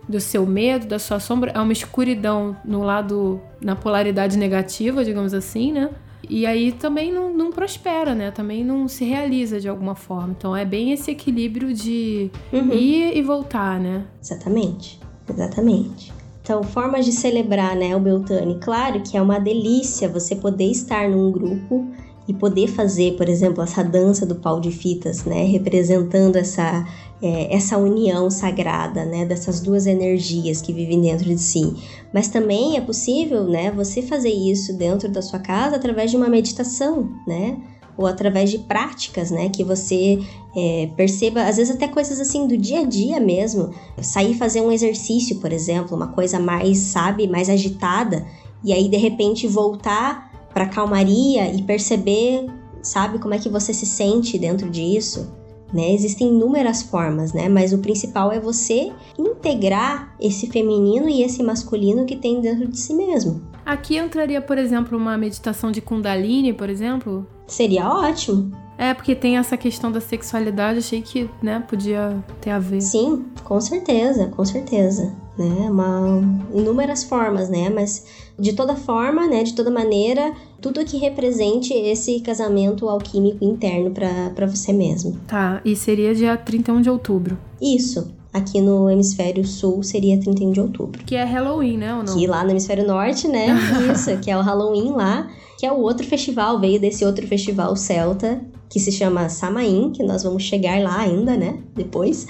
do 0.07 0.19
seu 0.19 0.45
medo, 0.45 0.85
da 0.85 0.99
sua 0.99 1.19
sombra, 1.19 1.53
é 1.55 1.59
uma 1.59 1.73
escuridão 1.73 2.55
no 2.63 2.83
lado 2.83 3.41
na 3.59 3.75
polaridade 3.75 4.37
negativa, 4.37 5.03
digamos 5.03 5.33
assim, 5.33 5.71
né? 5.71 5.89
E 6.29 6.45
aí 6.45 6.71
também 6.71 7.11
não, 7.11 7.33
não, 7.33 7.51
prospera, 7.51 8.15
né? 8.15 8.31
Também 8.31 8.63
não 8.63 8.87
se 8.87 9.03
realiza 9.03 9.59
de 9.59 9.67
alguma 9.67 9.95
forma. 9.95 10.35
Então 10.37 10.55
é 10.55 10.65
bem 10.65 10.91
esse 10.91 11.11
equilíbrio 11.11 11.73
de 11.73 12.31
uhum. 12.51 12.73
ir 12.73 13.17
e 13.17 13.21
voltar, 13.21 13.79
né? 13.79 14.05
Exatamente, 14.21 14.99
exatamente. 15.29 16.13
Então, 16.41 16.61
formas 16.61 17.05
de 17.05 17.13
celebrar, 17.13 17.73
né, 17.73 17.95
o 17.95 17.99
Beltane. 18.01 18.59
Claro 18.59 19.01
que 19.01 19.15
é 19.15 19.21
uma 19.21 19.39
delícia 19.39 20.09
você 20.09 20.35
poder 20.35 20.65
estar 20.65 21.09
num 21.09 21.31
grupo 21.31 21.87
e 22.27 22.33
poder 22.33 22.67
fazer, 22.67 23.15
por 23.15 23.29
exemplo, 23.29 23.63
essa 23.63 23.81
dança 23.81 24.25
do 24.25 24.35
pau 24.35 24.59
de 24.59 24.69
fitas, 24.69 25.23
né, 25.23 25.45
representando 25.45 26.35
essa 26.35 26.85
é, 27.23 27.55
essa 27.55 27.77
união 27.77 28.29
sagrada, 28.29 29.05
né, 29.05 29.25
dessas 29.25 29.61
duas 29.61 29.87
energias 29.87 30.61
que 30.61 30.73
vivem 30.73 30.99
dentro 30.99 31.23
de 31.23 31.39
si. 31.39 31.73
Mas 32.13 32.27
também 32.27 32.75
é 32.75 32.81
possível, 32.81 33.45
né, 33.45 33.71
você 33.71 34.01
fazer 34.01 34.29
isso 34.29 34.73
dentro 34.73 35.09
da 35.09 35.21
sua 35.21 35.39
casa 35.39 35.77
através 35.77 36.11
de 36.11 36.17
uma 36.17 36.27
meditação, 36.27 37.09
né, 37.25 37.57
ou 37.97 38.05
através 38.05 38.51
de 38.51 38.59
práticas, 38.59 39.31
né, 39.31 39.47
que 39.47 39.63
você 39.63 40.19
é, 40.53 40.89
perceba, 40.97 41.43
às 41.43 41.55
vezes 41.55 41.73
até 41.73 41.87
coisas 41.87 42.19
assim 42.19 42.45
do 42.45 42.57
dia 42.57 42.81
a 42.81 42.83
dia 42.83 43.21
mesmo, 43.21 43.71
sair 44.01 44.33
fazer 44.33 44.59
um 44.59 44.71
exercício, 44.71 45.39
por 45.39 45.53
exemplo, 45.53 45.95
uma 45.95 46.07
coisa 46.07 46.39
mais, 46.39 46.77
sabe, 46.77 47.25
mais 47.25 47.49
agitada, 47.49 48.25
e 48.61 48.73
aí 48.73 48.89
de 48.89 48.97
repente 48.97 49.47
voltar 49.47 50.49
para 50.53 50.67
calmaria 50.67 51.53
e 51.53 51.61
perceber, 51.61 52.47
sabe, 52.81 53.17
como 53.17 53.33
é 53.33 53.39
que 53.39 53.47
você 53.47 53.73
se 53.73 53.85
sente 53.85 54.37
dentro 54.37 54.69
disso 54.69 55.41
né? 55.73 55.91
Existem 55.93 56.27
inúmeras 56.27 56.83
formas, 56.83 57.33
né? 57.33 57.49
Mas 57.49 57.73
o 57.73 57.79
principal 57.79 58.31
é 58.31 58.39
você 58.39 58.91
integrar 59.17 60.15
esse 60.19 60.47
feminino 60.47 61.09
e 61.09 61.23
esse 61.23 61.41
masculino 61.41 62.05
que 62.05 62.15
tem 62.15 62.39
dentro 62.39 62.67
de 62.67 62.77
si 62.77 62.93
mesmo. 62.93 63.41
Aqui 63.65 63.97
entraria, 63.97 64.41
por 64.41 64.57
exemplo, 64.57 64.97
uma 64.97 65.17
meditação 65.17 65.71
de 65.71 65.81
Kundalini, 65.81 66.53
por 66.53 66.69
exemplo? 66.69 67.25
Seria 67.47 67.87
ótimo. 67.87 68.51
É, 68.77 68.93
porque 68.93 69.15
tem 69.15 69.37
essa 69.37 69.55
questão 69.55 69.91
da 69.91 70.01
sexualidade, 70.01 70.79
achei 70.79 71.01
que, 71.01 71.29
né, 71.41 71.63
podia 71.67 72.23
ter 72.41 72.49
a 72.49 72.59
ver. 72.59 72.81
Sim, 72.81 73.25
com 73.43 73.61
certeza, 73.61 74.27
com 74.27 74.43
certeza. 74.43 75.15
Né, 75.37 75.69
uma, 75.69 76.21
inúmeras 76.53 77.03
formas, 77.03 77.49
né, 77.49 77.69
mas 77.69 78.05
de 78.37 78.53
toda 78.53 78.75
forma, 78.75 79.27
né, 79.27 79.43
de 79.43 79.53
toda 79.53 79.69
maneira, 79.69 80.33
tudo 80.61 80.83
que 80.85 80.97
represente 80.97 81.73
esse 81.73 82.19
casamento 82.21 82.89
alquímico 82.89 83.43
interno 83.43 83.91
para 83.91 84.45
você 84.45 84.73
mesmo. 84.73 85.19
Tá, 85.27 85.61
e 85.63 85.75
seria 85.75 86.15
dia 86.15 86.35
31 86.35 86.81
de 86.81 86.89
outubro. 86.89 87.37
Isso. 87.61 88.11
Aqui 88.33 88.59
no 88.59 88.89
hemisfério 88.89 89.45
sul 89.45 89.83
seria 89.83 90.19
31 90.19 90.51
de 90.51 90.59
outubro. 90.59 91.03
Que 91.05 91.15
é 91.15 91.23
Halloween, 91.23 91.77
né? 91.77 91.93
Ou 91.93 92.03
não? 92.03 92.17
Que 92.17 92.25
lá 92.25 92.43
no 92.43 92.49
hemisfério 92.49 92.85
norte, 92.87 93.27
né? 93.27 93.55
Isso, 93.93 94.17
que 94.17 94.31
é 94.31 94.37
o 94.37 94.41
Halloween 94.41 94.91
lá, 94.93 95.29
que 95.59 95.67
é 95.67 95.71
o 95.71 95.77
outro 95.77 96.05
festival, 96.07 96.59
veio 96.59 96.79
desse 96.79 97.05
outro 97.05 97.27
festival 97.27 97.75
celta, 97.75 98.41
que 98.67 98.79
se 98.79 98.91
chama 98.91 99.29
Samain, 99.29 99.91
que 99.91 100.01
nós 100.01 100.23
vamos 100.23 100.41
chegar 100.41 100.81
lá 100.81 101.01
ainda, 101.01 101.37
né? 101.37 101.59
Depois. 101.75 102.25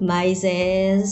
Mas 0.00 0.44
é 0.44 1.02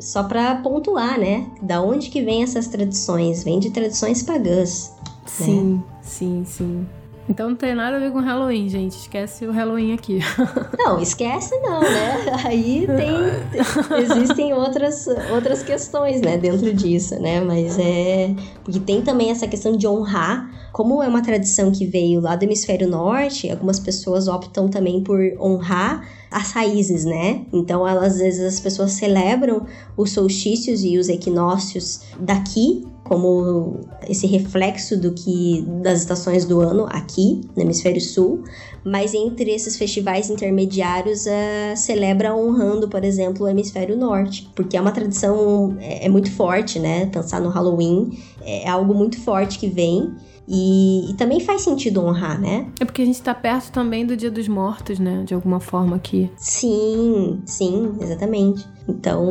só 0.00 0.22
para 0.24 0.56
pontuar, 0.56 1.18
né? 1.18 1.46
Da 1.62 1.80
onde 1.80 2.10
que 2.10 2.22
vem 2.22 2.42
essas 2.42 2.66
tradições? 2.68 3.44
Vem 3.44 3.58
de 3.58 3.70
tradições 3.70 4.22
pagãs. 4.22 4.94
Sim, 5.26 5.74
né? 5.74 5.82
sim, 6.02 6.44
sim. 6.46 6.86
Então 7.28 7.48
não 7.48 7.56
tem 7.56 7.74
nada 7.74 7.96
a 7.96 8.00
ver 8.00 8.12
com 8.12 8.20
Halloween, 8.20 8.68
gente. 8.68 8.92
Esquece 8.92 9.46
o 9.46 9.52
Halloween 9.52 9.92
aqui. 9.94 10.20
Não, 10.78 11.00
esquece 11.00 11.58
não, 11.60 11.80
né? 11.80 12.26
Aí 12.44 12.86
tem. 12.86 13.98
Existem 14.02 14.54
outras, 14.54 15.06
outras 15.32 15.62
questões, 15.62 16.20
né, 16.20 16.38
dentro 16.38 16.72
disso, 16.72 17.20
né? 17.20 17.40
Mas 17.40 17.76
é. 17.78 18.32
Porque 18.62 18.78
tem 18.78 19.02
também 19.02 19.30
essa 19.30 19.48
questão 19.48 19.76
de 19.76 19.86
honrar. 19.88 20.48
Como 20.72 21.02
é 21.02 21.08
uma 21.08 21.22
tradição 21.22 21.72
que 21.72 21.86
veio 21.86 22.20
lá 22.20 22.36
do 22.36 22.44
hemisfério 22.44 22.86
norte, 22.86 23.50
algumas 23.50 23.80
pessoas 23.80 24.28
optam 24.28 24.68
também 24.68 25.02
por 25.02 25.18
honrar 25.40 26.06
as 26.30 26.52
raízes, 26.52 27.04
né? 27.04 27.46
Então, 27.52 27.86
elas, 27.86 28.12
às 28.12 28.18
vezes 28.18 28.54
as 28.54 28.60
pessoas 28.60 28.92
celebram 28.92 29.66
os 29.96 30.12
solstícios 30.12 30.84
e 30.84 30.98
os 30.98 31.08
equinócios 31.08 32.02
daqui, 32.20 32.86
como 33.08 33.80
esse 34.08 34.26
reflexo 34.26 34.96
do 35.00 35.12
que 35.12 35.64
das 35.80 36.00
estações 36.00 36.44
do 36.44 36.60
ano 36.60 36.86
aqui 36.90 37.40
no 37.54 37.62
hemisfério 37.62 38.00
sul, 38.00 38.42
mas 38.84 39.14
entre 39.14 39.52
esses 39.52 39.76
festivais 39.76 40.28
intermediários 40.28 41.24
uh, 41.24 41.76
celebra 41.76 42.34
honrando, 42.34 42.88
por 42.88 43.04
exemplo, 43.04 43.46
o 43.46 43.48
hemisfério 43.48 43.96
norte, 43.96 44.50
porque 44.56 44.76
é 44.76 44.80
uma 44.80 44.90
tradição 44.90 45.76
é, 45.80 46.06
é 46.06 46.08
muito 46.08 46.32
forte, 46.32 46.80
né? 46.80 47.06
Pensar 47.06 47.40
no 47.40 47.48
Halloween 47.48 48.18
é 48.42 48.68
algo 48.68 48.92
muito 48.92 49.20
forte 49.20 49.58
que 49.58 49.68
vem 49.68 50.12
e, 50.48 51.10
e, 51.10 51.14
também 51.14 51.40
faz 51.40 51.62
sentido 51.62 52.04
honrar, 52.04 52.40
né? 52.40 52.68
É 52.78 52.84
porque 52.84 53.02
a 53.02 53.04
gente 53.04 53.20
tá 53.20 53.34
perto 53.34 53.72
também 53.72 54.06
do 54.06 54.16
Dia 54.16 54.30
dos 54.30 54.46
Mortos, 54.46 54.98
né? 54.98 55.24
De 55.24 55.34
alguma 55.34 55.58
forma 55.58 55.96
aqui. 55.96 56.30
Sim, 56.36 57.40
sim, 57.44 57.92
exatamente. 58.00 58.64
Então, 58.88 59.24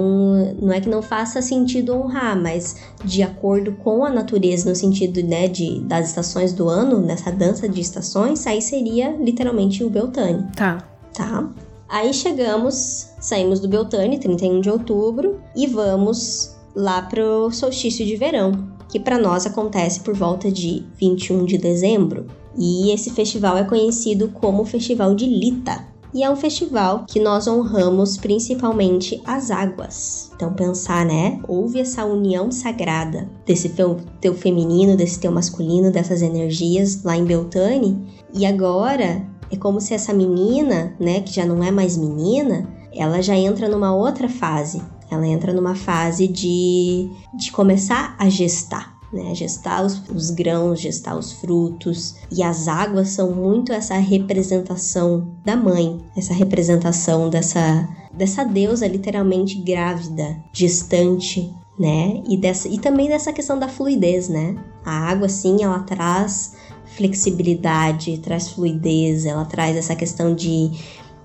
não 0.62 0.74
é 0.74 0.82
que 0.82 0.90
não 0.90 1.02
faça 1.02 1.42
sentido 1.42 1.94
honrar, 1.94 2.40
mas 2.40 2.76
de 3.04 3.24
acordo 3.24 3.72
com 3.74 4.04
a 4.04 4.10
natureza, 4.10 4.70
no 4.70 4.76
sentido, 4.76 5.24
né, 5.24 5.48
de, 5.48 5.80
das 5.82 6.10
estações 6.10 6.52
do 6.52 6.68
ano, 6.68 7.00
nessa 7.00 7.32
dança 7.32 7.70
de 7.70 7.80
estações, 7.80 8.46
aí 8.46 8.62
seria 8.62 9.12
literalmente 9.12 9.84
o 9.84 9.90
Beltane. 9.90 10.46
Tá. 10.56 10.84
Tá. 11.14 11.50
Aí 11.88 12.14
chegamos, 12.14 13.12
saímos 13.22 13.62
do 13.62 13.70
Beltane, 13.70 14.20
31 14.20 14.60
de 14.60 14.70
outubro, 14.70 15.40
e 15.56 15.68
vamos 15.68 16.56
lá 16.76 17.02
pro 17.04 17.50
solstício 17.52 18.06
de 18.06 18.18
verão, 18.18 18.75
que 18.96 19.00
para 19.02 19.20
nós 19.20 19.46
acontece 19.46 20.00
por 20.00 20.14
volta 20.14 20.50
de 20.50 20.86
21 20.98 21.44
de 21.44 21.58
dezembro. 21.58 22.28
E 22.58 22.94
esse 22.94 23.10
festival 23.10 23.58
é 23.58 23.66
conhecido 23.66 24.30
como 24.30 24.64
Festival 24.64 25.14
de 25.14 25.26
Lita. 25.26 25.86
E 26.14 26.24
é 26.24 26.30
um 26.30 26.36
festival 26.38 27.04
que 27.06 27.20
nós 27.20 27.46
honramos 27.46 28.16
principalmente 28.16 29.22
as 29.26 29.52
águas. 29.52 30.32
Então 30.34 30.54
pensar, 30.54 31.06
né? 31.06 31.42
Houve 31.46 31.82
essa 31.82 32.06
união 32.06 32.50
sagrada 32.50 33.30
desse 33.46 33.68
teu, 33.68 33.98
teu 34.22 34.34
feminino, 34.34 34.96
desse 34.96 35.20
teu 35.20 35.30
masculino, 35.30 35.92
dessas 35.92 36.22
energias 36.22 37.04
lá 37.04 37.18
em 37.18 37.26
Beltane. 37.26 38.02
E 38.34 38.46
agora 38.46 39.28
é 39.52 39.58
como 39.58 39.82
se 39.82 39.94
essa 39.94 40.14
menina, 40.14 40.96
né, 40.98 41.20
que 41.20 41.36
já 41.36 41.46
não 41.46 41.62
é 41.62 41.70
mais 41.70 41.98
menina, 41.98 42.66
ela 42.94 43.22
já 43.22 43.36
entra 43.36 43.68
numa 43.68 43.94
outra 43.94 44.30
fase, 44.30 44.82
ela 45.10 45.28
entra 45.28 45.54
numa 45.54 45.76
fase 45.76 46.28
de, 46.28 47.10
de 47.38 47.52
começar 47.52 48.16
a 48.18 48.30
gestar. 48.30 48.96
Né, 49.14 49.34
gestar 49.34 49.86
os, 49.86 50.02
os, 50.10 50.30
grãos, 50.30 50.82
gestar 50.82 51.16
os 51.16 51.32
frutos. 51.32 52.16
E 52.30 52.44
as 52.44 52.68
águas 52.68 53.10
são 53.10 53.32
muito 53.32 53.72
essa 53.72 53.96
representação 53.96 55.32
da 55.46 55.56
mãe, 55.56 56.04
essa 56.18 56.34
representação 56.34 57.30
dessa, 57.30 57.88
dessa 58.12 58.44
deusa 58.44 58.86
literalmente 58.88 59.58
grávida, 59.62 60.36
gestante, 60.52 61.54
né? 61.80 62.22
E, 62.28 62.36
dessa, 62.36 62.68
e 62.68 62.78
também 62.78 63.08
dessa 63.08 63.32
questão 63.32 63.58
da 63.58 63.70
fluidez, 63.70 64.28
né? 64.28 64.58
A 64.84 64.92
água, 64.92 65.30
sim, 65.30 65.64
ela 65.64 65.80
traz 65.80 66.54
flexibilidade, 66.96 68.18
traz 68.20 68.50
fluidez, 68.50 69.26
ela 69.26 69.46
traz 69.46 69.76
essa 69.76 69.96
questão 69.96 70.34
de, 70.34 70.72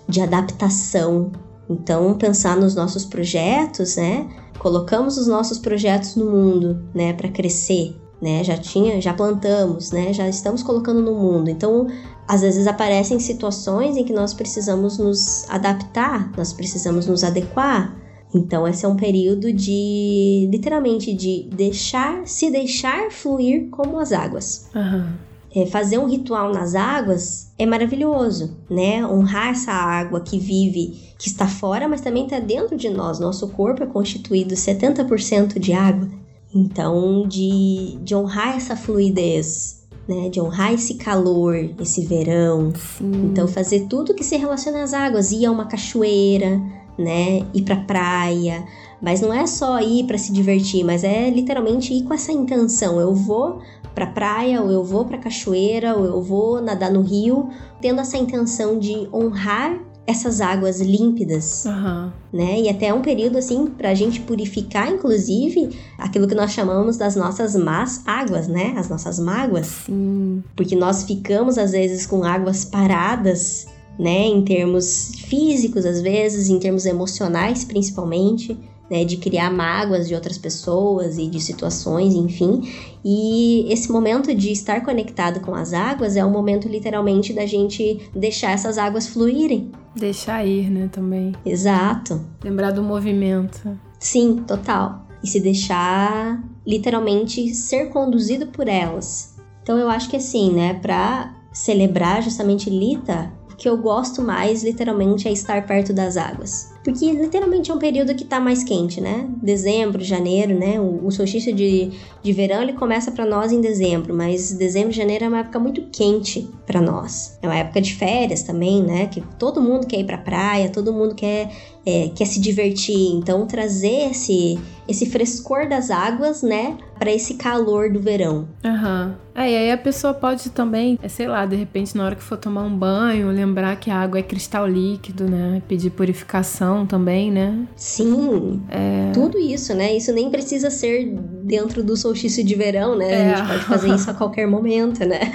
de 0.09 0.21
adaptação. 0.21 1.31
Então, 1.71 2.15
pensar 2.15 2.57
nos 2.57 2.75
nossos 2.75 3.05
projetos, 3.05 3.97
né? 3.97 4.29
Colocamos 4.59 5.17
os 5.17 5.29
nossos 5.29 5.57
projetos 5.57 6.17
no 6.17 6.29
mundo, 6.29 6.83
né, 6.93 7.13
para 7.13 7.29
crescer, 7.29 7.97
né? 8.21 8.43
Já 8.43 8.59
tinha, 8.59 9.01
já 9.01 9.15
plantamos, 9.15 9.93
né? 9.93 10.13
Já 10.13 10.29
estamos 10.29 10.65
colocando 10.65 11.01
no 11.01 11.15
mundo. 11.15 11.49
Então, 11.49 11.87
às 12.27 12.41
vezes 12.41 12.67
aparecem 12.67 13.21
situações 13.21 13.97
em 13.97 14.05
que 14.05 14.13
nós 14.13 14.35
precisamos 14.35 14.99
nos 14.99 15.49
adaptar, 15.49 16.33
nós 16.37 16.53
precisamos 16.53 17.07
nos 17.07 17.23
adequar. 17.23 17.97
Então, 18.35 18.67
esse 18.67 18.85
é 18.85 18.89
um 18.89 18.97
período 18.97 19.53
de, 19.53 20.49
literalmente, 20.51 21.13
de 21.15 21.49
deixar, 21.53 22.27
se 22.27 22.51
deixar 22.51 23.11
fluir 23.11 23.69
como 23.71 23.99
as 23.99 24.13
águas. 24.13 24.69
Uhum. 24.75 25.30
É, 25.55 25.67
fazer 25.67 25.99
um 25.99 26.07
ritual 26.07 26.53
nas 26.53 26.75
águas 26.75 27.53
é 27.59 27.67
maravilhoso, 27.67 28.57
né? 28.71 29.05
Honrar 29.05 29.49
essa 29.49 29.73
água 29.73 30.21
que 30.21 30.39
vive, 30.39 31.13
que 31.19 31.29
está 31.29 31.49
fora, 31.49 31.89
mas 31.89 32.01
também 32.01 32.25
está 32.25 32.39
dentro 32.39 32.77
de 32.77 32.89
nós. 32.89 33.19
Nosso 33.19 33.49
corpo 33.49 33.83
é 33.83 33.87
constituído 33.87 34.55
70% 34.55 35.59
de 35.59 35.73
água. 35.73 36.09
Então, 36.55 37.27
de, 37.29 37.99
de 38.03 38.15
honrar 38.15 38.57
essa 38.57 38.77
fluidez, 38.77 39.85
né? 40.09 40.29
De 40.29 40.41
honrar 40.41 40.73
esse 40.73 40.95
calor, 40.95 41.57
esse 41.81 42.05
verão. 42.05 42.73
Sim. 42.75 43.11
Então, 43.31 43.49
fazer 43.49 43.87
tudo 43.89 44.15
que 44.15 44.25
se 44.25 44.37
relaciona 44.37 44.83
às 44.83 44.95
águas, 44.95 45.33
ir 45.33 45.47
a 45.47 45.51
uma 45.51 45.67
cachoeira, 45.67 46.61
né? 46.99 47.45
Ir 47.53 47.63
pra 47.63 47.77
praia. 47.77 48.65
Mas 49.01 49.21
não 49.21 49.33
é 49.33 49.47
só 49.47 49.81
ir 49.81 50.05
para 50.05 50.19
se 50.19 50.33
divertir, 50.33 50.85
mas 50.85 51.05
é 51.05 51.31
literalmente 51.31 51.95
ir 51.95 52.03
com 52.03 52.13
essa 52.13 52.33
intenção. 52.33 53.01
Eu 53.01 53.15
vou 53.15 53.61
pra 53.95 54.07
praia, 54.07 54.63
ou 54.63 54.71
eu 54.71 54.85
vou 54.85 55.05
pra 55.05 55.19
cachoeira, 55.19 55.97
ou 55.97 56.05
eu 56.05 56.23
vou 56.23 56.61
nadar 56.61 56.91
no 56.91 57.03
rio, 57.03 57.49
tendo 57.81 58.01
essa 58.01 58.17
intenção 58.17 58.79
de 58.79 59.09
honrar 59.13 59.79
essas 60.07 60.41
águas 60.41 60.81
límpidas, 60.81 61.65
uhum. 61.67 62.11
né? 62.33 62.61
E 62.61 62.69
até 62.69 62.87
é 62.87 62.95
um 62.95 63.03
período 63.03 63.39
assim 63.39 63.67
para 63.67 63.91
a 63.91 63.95
gente 63.95 64.21
purificar, 64.21 64.91
inclusive, 64.91 65.71
aquilo 65.97 66.27
que 66.27 66.35
nós 66.35 66.51
chamamos 66.51 66.97
das 66.97 67.15
nossas 67.15 67.55
más 67.55 68.03
águas, 68.07 68.49
né? 68.49 68.75
As 68.77 68.89
nossas 68.89 69.19
mágoas. 69.19 69.67
Sim. 69.87 70.43
Porque 70.57 70.75
nós 70.75 71.05
ficamos 71.05 71.59
às 71.59 71.73
vezes 71.73 72.07
com 72.07 72.25
águas 72.25 72.65
paradas, 72.65 73.67
né? 73.99 74.27
Em 74.27 74.43
termos 74.43 75.13
físicos, 75.27 75.87
às 75.87 76.01
vezes, 76.01 76.49
em 76.49 76.59
termos 76.59 76.87
emocionais, 76.87 77.65
principalmente 77.65 78.59
né, 78.91 79.05
de 79.05 79.17
criar 79.19 79.51
mágoas 79.51 80.09
de 80.09 80.15
outras 80.15 80.37
pessoas 80.37 81.17
e 81.17 81.29
de 81.29 81.41
situações, 81.41 82.15
enfim. 82.15 82.69
E 83.05 83.73
esse 83.73 83.91
momento 83.91 84.35
de 84.35 84.51
estar 84.51 84.85
conectado 84.85 85.41
com 85.41 85.55
as 85.55 85.73
águas 85.73 86.17
é 86.17 86.25
o 86.25 86.31
momento 86.31 86.69
literalmente 86.69 87.33
da 87.33 87.47
gente 87.47 88.11
deixar 88.15 88.51
essas 88.51 88.77
águas 88.77 89.07
fluírem. 89.07 89.71
Deixar 89.95 90.45
ir, 90.45 90.69
né, 90.71 90.89
também. 90.91 91.33
Exato. 91.47 92.21
Lembrar 92.43 92.73
do 92.73 92.83
movimento. 92.83 93.79
Sim, 93.99 94.43
total. 94.47 95.07
E 95.23 95.29
se 95.29 95.39
deixar 95.39 96.43
literalmente 96.67 97.55
ser 97.55 97.91
conduzido 97.91 98.47
por 98.47 98.67
elas. 98.67 99.37
Então 99.63 99.79
eu 99.79 99.89
acho 99.89 100.09
que 100.09 100.17
assim, 100.17 100.53
né, 100.53 100.75
para 100.75 101.35
celebrar 101.53 102.23
justamente 102.23 102.71
Lita, 102.71 103.33
o 103.53 103.57
que 103.57 103.69
eu 103.69 103.77
gosto 103.77 104.23
mais 104.23 104.63
literalmente 104.65 105.29
é 105.29 105.33
estar 105.33 105.67
perto 105.67 105.93
das 105.93 106.17
águas. 106.17 106.70
Porque 106.83 107.13
literalmente 107.13 107.71
é 107.71 107.75
um 107.75 107.79
período 107.79 108.15
que 108.15 108.25
tá 108.25 108.41
mais 108.41 108.65
quente, 108.65 109.01
né? 109.01 109.29
Dezembro, 109.43 110.03
janeiro, 110.03 110.59
né? 110.59 110.81
O, 110.81 111.07
o 111.07 111.11
solstício 111.11 111.55
de, 111.55 111.93
de 112.23 112.33
verão 112.33 112.63
ele 112.63 112.73
começa 112.73 113.11
para 113.11 113.27
nós 113.27 113.53
em 113.53 113.61
dezembro, 113.61 114.15
mas 114.15 114.53
dezembro 114.53 114.91
e 114.91 114.97
janeiro 114.97 115.27
é 115.27 115.29
uma 115.29 115.41
época 115.41 115.59
muito 115.59 115.83
quente 115.93 116.49
para 116.67 116.81
nós. 116.81 117.39
É 117.43 117.47
uma 117.47 117.57
época 117.57 117.83
de 117.83 117.95
férias 117.95 118.43
também, 118.43 118.83
né? 118.83 119.07
Que 119.07 119.21
todo 119.39 119.61
mundo 119.61 119.87
quer 119.87 120.01
ir 120.01 120.05
pra 120.05 120.17
praia, 120.17 120.71
todo 120.71 120.93
mundo 120.93 121.15
quer, 121.15 121.51
é, 121.85 122.11
quer 122.15 122.27
se 122.27 122.41
divertir. 122.41 123.13
Então 123.15 123.47
trazer 123.47 124.11
esse, 124.11 124.59
esse 124.89 125.07
frescor 125.07 125.69
das 125.69 125.91
águas, 125.91 126.43
né? 126.43 126.77
Para 126.99 127.11
esse 127.13 127.35
calor 127.35 127.91
do 127.91 128.01
verão. 128.01 128.49
Aham. 128.65 129.17
Uhum. 129.25 129.31
É, 129.41 129.51
e 129.51 129.57
aí 129.57 129.73
a 129.73 129.79
pessoa 129.79 130.13
pode 130.13 130.51
também, 130.51 130.99
é, 131.03 131.09
sei 131.09 131.27
lá, 131.27 131.47
de 131.47 131.57
repente 131.57 131.97
na 131.97 132.05
hora 132.05 132.15
que 132.15 132.23
for 132.23 132.37
tomar 132.37 132.63
um 132.63 132.77
banho, 132.77 133.31
lembrar 133.31 133.77
que 133.77 133.91
a 133.91 133.97
água 133.97 134.19
é 134.19 134.23
cristal 134.23 134.67
líquido, 134.67 135.25
né? 135.25 135.63
Pedir 135.67 135.91
purificação 135.91 136.85
também, 136.85 137.31
né? 137.31 137.67
Sim. 137.77 138.61
É... 138.69 139.13
Tudo 139.13 139.39
isso, 139.39 139.73
né? 139.73 139.97
Isso 139.97 140.13
nem 140.13 140.29
precisa 140.31 140.69
ser 140.69 141.17
dentro 141.45 141.83
do 141.83 141.97
solstício 141.97 142.45
de 142.45 142.55
verão, 142.55 142.97
né? 142.97 143.13
É. 143.13 143.33
A 143.33 143.37
gente 143.37 143.49
pode 143.49 143.65
fazer 143.65 143.95
isso 143.95 144.11
a 144.11 144.15
qualquer 144.15 144.47
momento, 144.47 145.07
né? 145.07 145.33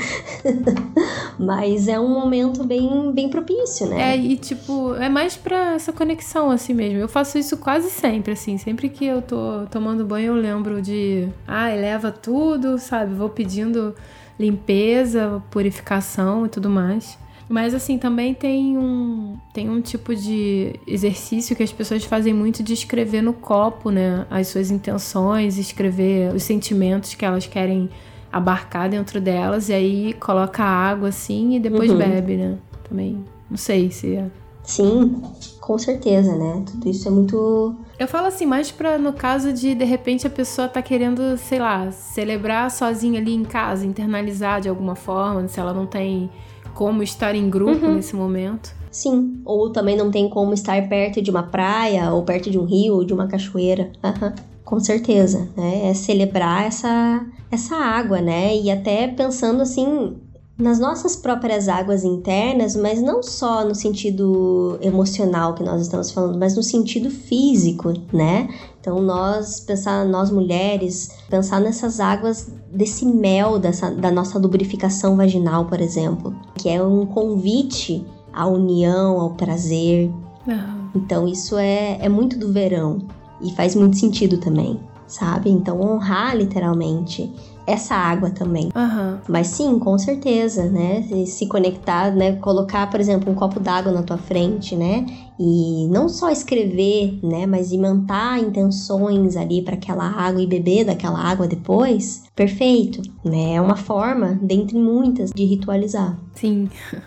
Mas 1.39 1.88
é 1.88 2.00
um 2.00 2.10
momento 2.10 2.64
bem, 2.64 3.12
bem 3.14 3.30
propício, 3.30 3.88
né? 3.88 4.14
É, 4.14 4.18
e 4.18 4.38
tipo, 4.38 4.93
é 4.96 5.10
mais 5.10 5.36
pra 5.36 5.74
essa 5.74 5.91
conexão 5.91 6.35
assim 6.50 6.74
mesmo. 6.74 7.00
Eu 7.00 7.08
faço 7.08 7.38
isso 7.38 7.58
quase 7.58 7.90
sempre, 7.90 8.34
assim. 8.34 8.58
Sempre 8.58 8.90
que 8.90 9.06
eu 9.06 9.22
tô 9.22 9.66
tomando 9.72 10.06
banho, 10.06 10.28
eu 10.28 10.36
lembro 10.36 10.82
de. 10.82 11.28
Ah, 11.48 11.68
leva 11.68 12.12
tudo, 12.12 12.78
sabe? 12.78 13.14
Vou 13.14 13.30
pedindo 13.30 13.96
limpeza, 14.40 15.42
purificação 15.50 16.46
e 16.46 16.50
tudo 16.50 16.70
mais. 16.70 17.18
Mas 17.48 17.76
assim, 17.76 17.98
também 17.98 18.34
tem 18.34 18.78
um, 18.78 19.38
tem 19.54 19.70
um 19.70 19.80
tipo 19.80 20.16
de 20.16 20.80
exercício 20.88 21.56
que 21.56 21.62
as 21.62 21.72
pessoas 21.72 22.04
fazem 22.04 22.34
muito 22.34 22.64
de 22.64 22.74
escrever 22.74 23.22
no 23.22 23.34
copo, 23.34 23.92
né? 23.92 24.26
As 24.30 24.48
suas 24.48 24.72
intenções, 24.72 25.58
escrever 25.58 26.34
os 26.34 26.44
sentimentos 26.44 27.14
que 27.14 27.24
elas 27.24 27.46
querem 27.46 27.90
abarcar 28.32 28.90
dentro 28.90 29.22
delas, 29.22 29.70
e 29.70 29.74
aí 29.74 30.14
coloca 30.14 30.64
água 30.64 31.10
assim 31.10 31.56
e 31.56 31.60
depois 31.60 31.92
uhum. 31.92 31.98
bebe, 31.98 32.36
né? 32.36 32.58
Também. 32.90 33.24
Não 33.50 33.58
sei 33.58 33.92
se 33.92 34.16
é. 34.16 34.26
Sim, 34.64 35.22
com 35.66 35.80
certeza, 35.80 36.36
né? 36.36 36.63
Tudo 36.63 36.88
isso 36.88 37.07
é 37.07 37.11
muito. 37.11 37.76
Eu 37.97 38.07
falo 38.07 38.28
assim, 38.28 38.45
mais 38.45 38.72
pra 38.72 38.99
no 38.99 39.11
caso 39.11 39.51
de 39.51 39.74
de 39.74 39.84
repente 39.84 40.28
a 40.28 40.30
pessoa 40.30 40.68
tá 40.68 40.80
querendo, 40.80 41.36
sei 41.38 41.57
lá, 41.57 41.89
celebrar 41.89 42.70
sozinha 42.70 43.20
ali 43.20 43.34
em 43.34 43.43
casa, 43.43 43.84
internalizar 43.84 44.61
de 44.61 44.70
alguma 44.70 44.95
forma, 44.95 45.47
se 45.47 45.59
ela 45.59 45.74
não 45.74 45.88
tem 45.88 46.30
como 46.76 47.01
estar 47.01 47.34
em 47.34 47.49
grupo 47.49 47.84
uhum. 47.84 47.95
nesse 47.95 48.16
momento. 48.16 48.76
Sim, 48.91 49.41
ou 49.43 49.72
também 49.72 49.97
não 49.97 50.11
tem 50.11 50.30
como 50.30 50.53
estar 50.53 50.88
perto 50.88 51.20
de 51.20 51.32
uma 51.32 51.43
praia, 51.43 52.13
ou 52.13 52.22
perto 52.22 52.51
de 52.51 52.59
um 52.59 52.66
rio, 52.66 52.93
ou 52.93 53.03
de 53.03 53.13
uma 53.13 53.28
cachoeira. 53.28 53.91
Uhum. 54.03 54.34
Com 54.63 54.80
certeza, 54.80 55.49
né? 55.57 55.89
É 55.89 55.93
celebrar 55.95 56.68
essa, 56.68 57.26
essa 57.51 57.76
água, 57.76 58.22
né? 58.22 58.55
E 58.55 58.70
até 58.70 59.07
pensando 59.07 59.63
assim, 59.63 60.16
nas 60.58 60.80
nossas 60.80 61.18
próprias 61.18 61.68
águas 61.68 62.06
internas, 62.06 62.76
mas 62.78 63.01
não 63.01 63.22
só 63.22 63.66
no 63.66 63.76
sentido 63.76 64.78
emocional 64.82 65.53
que 65.53 65.64
nós 65.64 65.82
estamos 65.82 66.12
falando, 66.12 66.39
mas 66.39 66.56
no 66.56 66.64
sentido 66.64 67.10
físico, 67.10 67.93
né? 68.14 68.47
Então 68.80 69.01
nós 69.01 69.60
pensar 69.60 70.06
nós 70.06 70.32
mulheres, 70.32 71.10
pensar 71.30 71.60
nessas 71.60 71.99
águas 71.99 72.49
desse 72.72 73.06
mel 73.06 73.60
dessa, 73.60 73.91
da 73.91 74.10
nossa 74.10 74.39
lubrificação 74.39 75.18
vaginal, 75.18 75.66
por 75.66 75.82
exemplo, 75.82 76.34
que 76.58 76.70
é 76.70 76.82
um 76.82 77.06
convite 77.06 78.06
à 78.32 78.47
união, 78.47 79.20
ao 79.20 79.32
prazer. 79.32 80.10
Uhum. 80.47 80.89
Então 80.95 81.28
isso 81.28 81.58
é, 81.58 81.97
é 81.99 82.08
muito 82.08 82.39
do 82.39 82.53
verão 82.53 82.99
e 83.41 83.51
faz 83.51 83.76
muito 83.76 83.97
sentido 83.97 84.38
também, 84.38 84.80
sabe? 85.06 85.49
Então 85.49 85.82
honrar 85.82 86.38
literalmente 86.38 87.30
essa 87.66 87.95
água 87.95 88.30
também. 88.30 88.70
Uhum. 88.76 89.18
Mas 89.28 89.47
sim, 89.47 89.80
com 89.80 89.97
certeza, 89.97 90.70
né? 90.70 91.03
Se 91.26 91.47
conectar, 91.47 92.11
né? 92.16 92.34
Colocar, 92.38 92.89
por 92.89 92.99
exemplo, 92.99 93.32
um 93.32 93.36
copo 93.36 93.59
d'água 93.59 93.91
na 93.91 94.03
tua 94.03 94.18
frente, 94.18 94.76
né? 94.76 95.05
E 95.39 95.88
não 95.89 96.07
só 96.07 96.30
escrever, 96.30 97.20
né? 97.24 97.45
Mas 97.45 97.72
imantar 97.72 98.39
intenções 98.39 99.36
ali 99.36 99.61
para 99.61 99.76
aquela 99.76 100.05
água 100.05 100.41
e 100.41 100.47
beber 100.47 100.86
daquela 100.86 101.20
água 101.20 101.47
depois. 101.47 102.24
Perfeito, 102.36 103.01
né? 103.24 103.55
É 103.55 103.61
uma 103.61 103.76
forma, 103.76 104.39
dentre 104.41 104.78
muitas, 104.78 105.32
de 105.32 105.45
ritualizar. 105.45 106.20
Sim. 106.34 106.70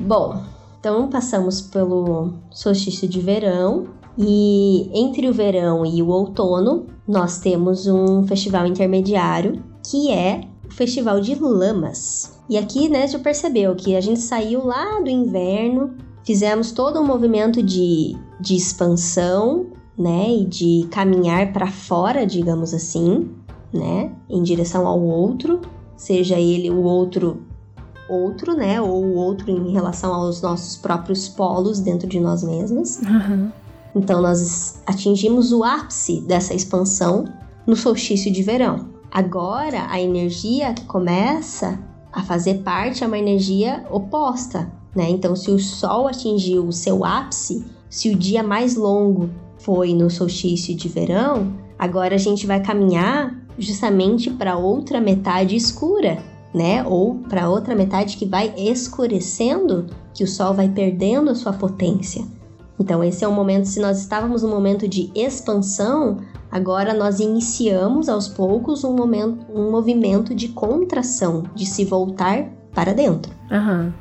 Bom, 0.00 0.42
então 0.80 1.08
passamos 1.08 1.60
pelo 1.60 2.34
solstício 2.50 3.06
de 3.06 3.20
verão, 3.20 3.86
e 4.16 4.90
entre 4.94 5.28
o 5.28 5.32
verão 5.32 5.84
e 5.84 6.00
o 6.02 6.08
outono, 6.08 6.86
nós 7.06 7.40
temos 7.40 7.86
um 7.86 8.22
festival 8.24 8.66
intermediário 8.66 9.60
que 9.84 10.10
é 10.10 10.42
o 10.66 10.72
Festival 10.72 11.20
de 11.20 11.34
Lamas. 11.34 12.38
E 12.48 12.58
aqui, 12.58 12.88
né, 12.88 13.06
já 13.06 13.18
percebeu 13.18 13.74
que 13.74 13.94
a 13.94 14.00
gente 14.00 14.20
saiu 14.20 14.64
lá 14.64 15.00
do 15.00 15.08
inverno, 15.08 15.94
fizemos 16.24 16.72
todo 16.72 17.00
um 17.00 17.06
movimento 17.06 17.62
de, 17.62 18.16
de 18.40 18.56
expansão, 18.56 19.66
né, 19.96 20.28
e 20.28 20.44
de 20.44 20.88
caminhar 20.90 21.52
para 21.52 21.70
fora, 21.70 22.26
digamos 22.26 22.74
assim, 22.74 23.30
né, 23.72 24.12
em 24.28 24.42
direção 24.42 24.86
ao 24.86 25.00
outro, 25.00 25.60
seja 25.96 26.38
ele 26.38 26.70
o 26.70 26.82
outro 26.82 27.42
outro, 28.06 28.54
né, 28.54 28.80
ou 28.82 29.02
o 29.02 29.14
outro 29.14 29.50
em 29.50 29.72
relação 29.72 30.12
aos 30.12 30.42
nossos 30.42 30.76
próprios 30.76 31.26
polos 31.26 31.80
dentro 31.80 32.06
de 32.06 32.20
nós 32.20 32.42
mesmos. 32.42 32.98
Uhum. 32.98 33.50
Então 33.96 34.20
nós 34.20 34.82
atingimos 34.86 35.52
o 35.52 35.64
ápice 35.64 36.20
dessa 36.20 36.52
expansão 36.52 37.24
no 37.66 37.74
solstício 37.74 38.30
de 38.30 38.42
verão. 38.42 38.93
Agora 39.14 39.86
a 39.90 40.00
energia 40.00 40.74
que 40.74 40.84
começa 40.86 41.78
a 42.12 42.20
fazer 42.24 42.62
parte 42.64 43.04
é 43.04 43.06
uma 43.06 43.16
energia 43.16 43.86
oposta, 43.88 44.68
né? 44.92 45.08
Então, 45.08 45.36
se 45.36 45.52
o 45.52 45.58
Sol 45.60 46.08
atingiu 46.08 46.66
o 46.66 46.72
seu 46.72 47.04
ápice, 47.04 47.64
se 47.88 48.10
o 48.10 48.18
dia 48.18 48.42
mais 48.42 48.74
longo 48.74 49.30
foi 49.56 49.94
no 49.94 50.10
solstício 50.10 50.74
de 50.74 50.88
verão, 50.88 51.52
agora 51.78 52.16
a 52.16 52.18
gente 52.18 52.44
vai 52.44 52.60
caminhar 52.60 53.40
justamente 53.56 54.30
para 54.30 54.56
outra 54.56 55.00
metade 55.00 55.54
escura, 55.54 56.18
né? 56.52 56.82
Ou 56.84 57.14
para 57.14 57.48
outra 57.48 57.76
metade 57.76 58.16
que 58.16 58.26
vai 58.26 58.52
escurecendo, 58.56 59.86
que 60.12 60.24
o 60.24 60.28
Sol 60.28 60.54
vai 60.54 60.68
perdendo 60.68 61.30
a 61.30 61.36
sua 61.36 61.52
potência. 61.52 62.24
Então, 62.80 63.04
esse 63.04 63.24
é 63.24 63.28
um 63.28 63.32
momento, 63.32 63.66
se 63.66 63.78
nós 63.78 64.00
estávamos 64.00 64.42
num 64.42 64.50
momento 64.50 64.88
de 64.88 65.08
expansão, 65.14 66.16
agora 66.54 66.94
nós 66.94 67.18
iniciamos 67.18 68.08
aos 68.08 68.28
poucos 68.28 68.84
um, 68.84 68.94
momento, 68.94 69.44
um 69.52 69.72
movimento 69.72 70.32
de 70.32 70.50
contração, 70.50 71.42
de 71.52 71.66
se 71.66 71.84
voltar 71.84 72.48
para 72.72 72.94
dentro. 72.94 73.32
Uhum. 73.50 73.92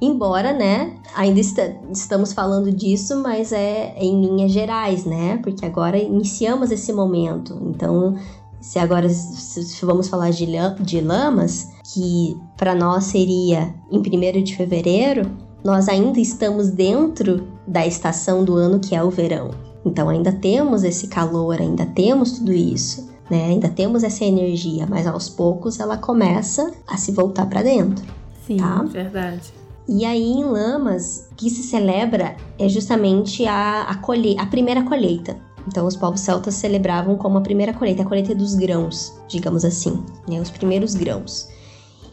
Embora, 0.00 0.52
né, 0.52 0.94
ainda 1.16 1.40
está, 1.40 1.64
estamos 1.90 2.32
falando 2.32 2.70
disso, 2.70 3.20
mas 3.20 3.50
é 3.52 3.92
em 3.98 4.24
linhas 4.24 4.52
gerais, 4.52 5.04
né? 5.04 5.38
Porque 5.42 5.66
agora 5.66 5.98
iniciamos 5.98 6.70
esse 6.70 6.92
momento. 6.92 7.58
Então, 7.60 8.14
se 8.60 8.78
agora 8.78 9.08
se 9.08 9.84
vamos 9.84 10.06
falar 10.06 10.30
de, 10.30 10.46
de 10.80 11.00
lamas, 11.00 11.72
que 11.92 12.40
para 12.56 12.72
nós 12.72 13.04
seria 13.04 13.74
em 13.90 13.98
1 13.98 14.42
de 14.44 14.56
fevereiro, 14.56 15.28
nós 15.64 15.88
ainda 15.88 16.20
estamos 16.20 16.70
dentro 16.70 17.48
da 17.66 17.84
estação 17.84 18.44
do 18.44 18.54
ano 18.54 18.78
que 18.78 18.94
é 18.94 19.02
o 19.02 19.10
verão. 19.10 19.50
Então 19.84 20.08
ainda 20.08 20.32
temos 20.32 20.84
esse 20.84 21.08
calor, 21.08 21.60
ainda 21.60 21.86
temos 21.86 22.32
tudo 22.32 22.52
isso, 22.52 23.08
né? 23.30 23.46
Ainda 23.46 23.68
temos 23.68 24.02
essa 24.02 24.24
energia, 24.24 24.86
mas 24.86 25.06
aos 25.06 25.28
poucos 25.28 25.80
ela 25.80 25.96
começa 25.96 26.70
a 26.86 26.96
se 26.96 27.12
voltar 27.12 27.46
para 27.46 27.62
dentro. 27.62 28.04
Sim, 28.46 28.58
tá? 28.58 28.82
verdade. 28.82 29.52
E 29.88 30.04
aí 30.04 30.22
em 30.22 30.44
Lamas, 30.44 31.28
o 31.32 31.34
que 31.34 31.50
se 31.50 31.62
celebra 31.62 32.36
é 32.58 32.68
justamente 32.68 33.46
a, 33.46 33.82
a, 33.82 33.94
colhe 33.96 34.36
a 34.38 34.46
primeira 34.46 34.82
colheita. 34.82 35.36
Então 35.66 35.86
os 35.86 35.96
povos 35.96 36.20
celtas 36.20 36.54
celebravam 36.54 37.16
como 37.16 37.38
a 37.38 37.40
primeira 37.40 37.72
colheita, 37.72 38.02
a 38.02 38.06
colheita 38.06 38.34
dos 38.34 38.54
grãos, 38.54 39.12
digamos 39.28 39.64
assim, 39.64 40.02
né? 40.28 40.40
Os 40.40 40.50
primeiros 40.50 40.94
grãos. 40.94 41.48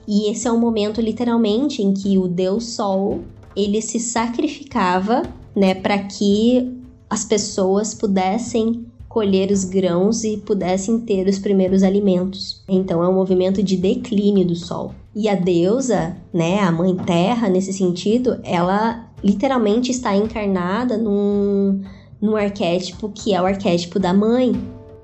E 0.07 0.31
esse 0.31 0.47
é 0.47 0.51
um 0.51 0.59
momento 0.59 1.01
literalmente 1.01 1.81
em 1.81 1.93
que 1.93 2.17
o 2.17 2.27
deus 2.27 2.65
Sol 2.65 3.21
ele 3.55 3.81
se 3.81 3.99
sacrificava, 3.99 5.23
né, 5.55 5.73
para 5.73 5.97
que 5.97 6.79
as 7.09 7.23
pessoas 7.23 7.93
pudessem 7.93 8.85
colher 9.07 9.51
os 9.51 9.63
grãos 9.63 10.23
e 10.23 10.37
pudessem 10.37 10.99
ter 10.99 11.27
os 11.27 11.39
primeiros 11.39 11.81
alimentos. 11.81 12.63
Então 12.67 13.03
é 13.03 13.07
um 13.07 13.13
movimento 13.13 13.63
de 13.63 13.77
declínio 13.77 14.45
do 14.45 14.55
sol. 14.55 14.93
E 15.15 15.27
a 15.27 15.35
deusa, 15.35 16.17
né, 16.33 16.59
a 16.59 16.71
mãe 16.71 16.95
terra 16.95 17.49
nesse 17.49 17.73
sentido, 17.73 18.39
ela 18.43 19.09
literalmente 19.23 19.89
está 19.89 20.15
encarnada 20.15 20.97
num, 20.97 21.81
num 22.21 22.35
arquétipo 22.35 23.09
que 23.09 23.33
é 23.33 23.41
o 23.41 23.45
arquétipo 23.45 23.99
da 23.99 24.13
mãe, 24.13 24.53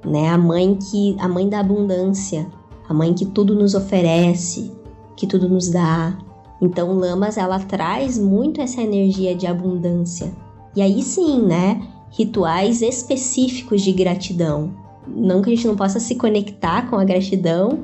né? 0.06 0.30
A 0.30 0.38
mãe 0.38 0.76
que 0.76 1.16
a 1.20 1.28
mãe 1.28 1.50
da 1.50 1.62
abundância, 1.62 2.48
a 2.88 2.94
mãe 2.94 3.14
que 3.14 3.26
tudo 3.26 3.56
nos 3.56 3.74
oferece, 3.74 4.72
que 5.16 5.26
tudo 5.26 5.50
nos 5.50 5.70
dá, 5.70 6.16
então, 6.64 6.94
Lamas 6.94 7.36
ela 7.36 7.60
traz 7.60 8.18
muito 8.18 8.62
essa 8.62 8.82
energia 8.82 9.36
de 9.36 9.46
abundância. 9.46 10.34
E 10.74 10.82
aí 10.82 11.04
sim, 11.04 11.42
né? 11.42 11.82
Rituais 12.14 12.82
específicos 12.82 13.82
de 13.82 13.92
gratidão. 13.92 14.74
Não 15.08 15.42
que 15.42 15.52
a 15.52 15.56
gente 15.56 15.68
não 15.68 15.76
possa 15.76 16.00
se 16.00 16.16
conectar 16.16 16.90
com 16.90 16.96
a 16.96 17.04
gratidão 17.04 17.84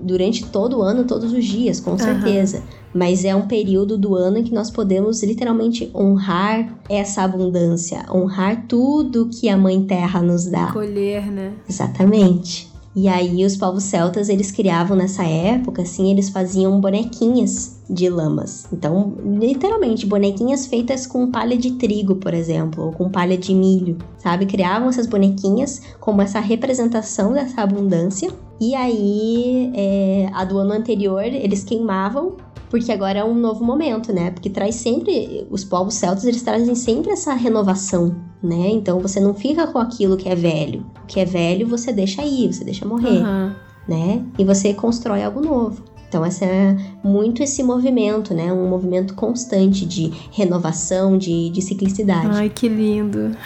durante 0.00 0.44
todo 0.46 0.78
o 0.78 0.82
ano, 0.82 1.04
todos 1.04 1.32
os 1.32 1.44
dias, 1.44 1.80
com 1.80 1.96
certeza. 1.96 2.58
Uhum. 2.58 2.78
Mas 2.94 3.24
é 3.24 3.34
um 3.34 3.46
período 3.46 3.96
do 3.96 4.14
ano 4.14 4.38
em 4.38 4.44
que 4.44 4.52
nós 4.52 4.70
podemos 4.70 5.22
literalmente 5.22 5.90
honrar 5.94 6.78
essa 6.88 7.22
abundância, 7.22 8.04
honrar 8.12 8.66
tudo 8.66 9.28
que 9.28 9.48
a 9.48 9.56
Mãe 9.56 9.82
Terra 9.84 10.22
nos 10.22 10.46
dá. 10.46 10.72
Colher, 10.72 11.30
né? 11.30 11.52
Exatamente. 11.68 12.67
E 13.00 13.06
aí 13.06 13.44
os 13.44 13.56
povos 13.56 13.84
celtas, 13.84 14.28
eles 14.28 14.50
criavam 14.50 14.96
nessa 14.96 15.22
época, 15.22 15.82
assim, 15.82 16.10
eles 16.10 16.30
faziam 16.30 16.80
bonequinhas 16.80 17.80
de 17.88 18.08
lamas. 18.10 18.66
Então, 18.72 19.14
literalmente, 19.24 20.04
bonequinhas 20.04 20.66
feitas 20.66 21.06
com 21.06 21.30
palha 21.30 21.56
de 21.56 21.74
trigo, 21.74 22.16
por 22.16 22.34
exemplo, 22.34 22.86
ou 22.86 22.92
com 22.92 23.08
palha 23.08 23.38
de 23.38 23.54
milho, 23.54 23.98
sabe? 24.16 24.46
Criavam 24.46 24.88
essas 24.88 25.06
bonequinhas 25.06 25.80
como 26.00 26.20
essa 26.20 26.40
representação 26.40 27.32
dessa 27.32 27.62
abundância. 27.62 28.32
E 28.60 28.74
aí, 28.74 29.70
é, 29.76 30.30
a 30.34 30.44
do 30.44 30.58
ano 30.58 30.72
anterior, 30.72 31.22
eles 31.22 31.62
queimavam 31.62 32.32
porque 32.70 32.92
agora 32.92 33.20
é 33.20 33.24
um 33.24 33.34
novo 33.34 33.64
momento, 33.64 34.12
né? 34.12 34.30
Porque 34.30 34.50
traz 34.50 34.74
sempre 34.76 35.46
os 35.50 35.64
povos 35.64 35.94
celtas, 35.94 36.24
eles 36.24 36.42
trazem 36.42 36.74
sempre 36.74 37.10
essa 37.10 37.32
renovação, 37.34 38.16
né? 38.42 38.68
Então 38.70 39.00
você 39.00 39.20
não 39.20 39.34
fica 39.34 39.66
com 39.66 39.78
aquilo 39.78 40.16
que 40.16 40.28
é 40.28 40.34
velho. 40.34 40.84
O 41.02 41.06
que 41.06 41.20
é 41.20 41.24
velho 41.24 41.66
você 41.66 41.92
deixa 41.92 42.22
aí, 42.22 42.46
você 42.46 42.64
deixa 42.64 42.86
morrer, 42.86 43.22
uhum. 43.22 43.52
né? 43.88 44.24
E 44.38 44.44
você 44.44 44.74
constrói 44.74 45.22
algo 45.22 45.40
novo. 45.40 45.82
Então 46.08 46.24
essa 46.24 46.44
é 46.44 46.76
muito 47.04 47.42
esse 47.42 47.62
movimento, 47.62 48.32
né? 48.32 48.52
Um 48.52 48.68
movimento 48.68 49.14
constante 49.14 49.84
de 49.86 50.12
renovação, 50.32 51.18
de, 51.18 51.50
de 51.50 51.60
ciclicidade. 51.60 52.28
Ai, 52.32 52.48
que 52.48 52.68
lindo. 52.68 53.36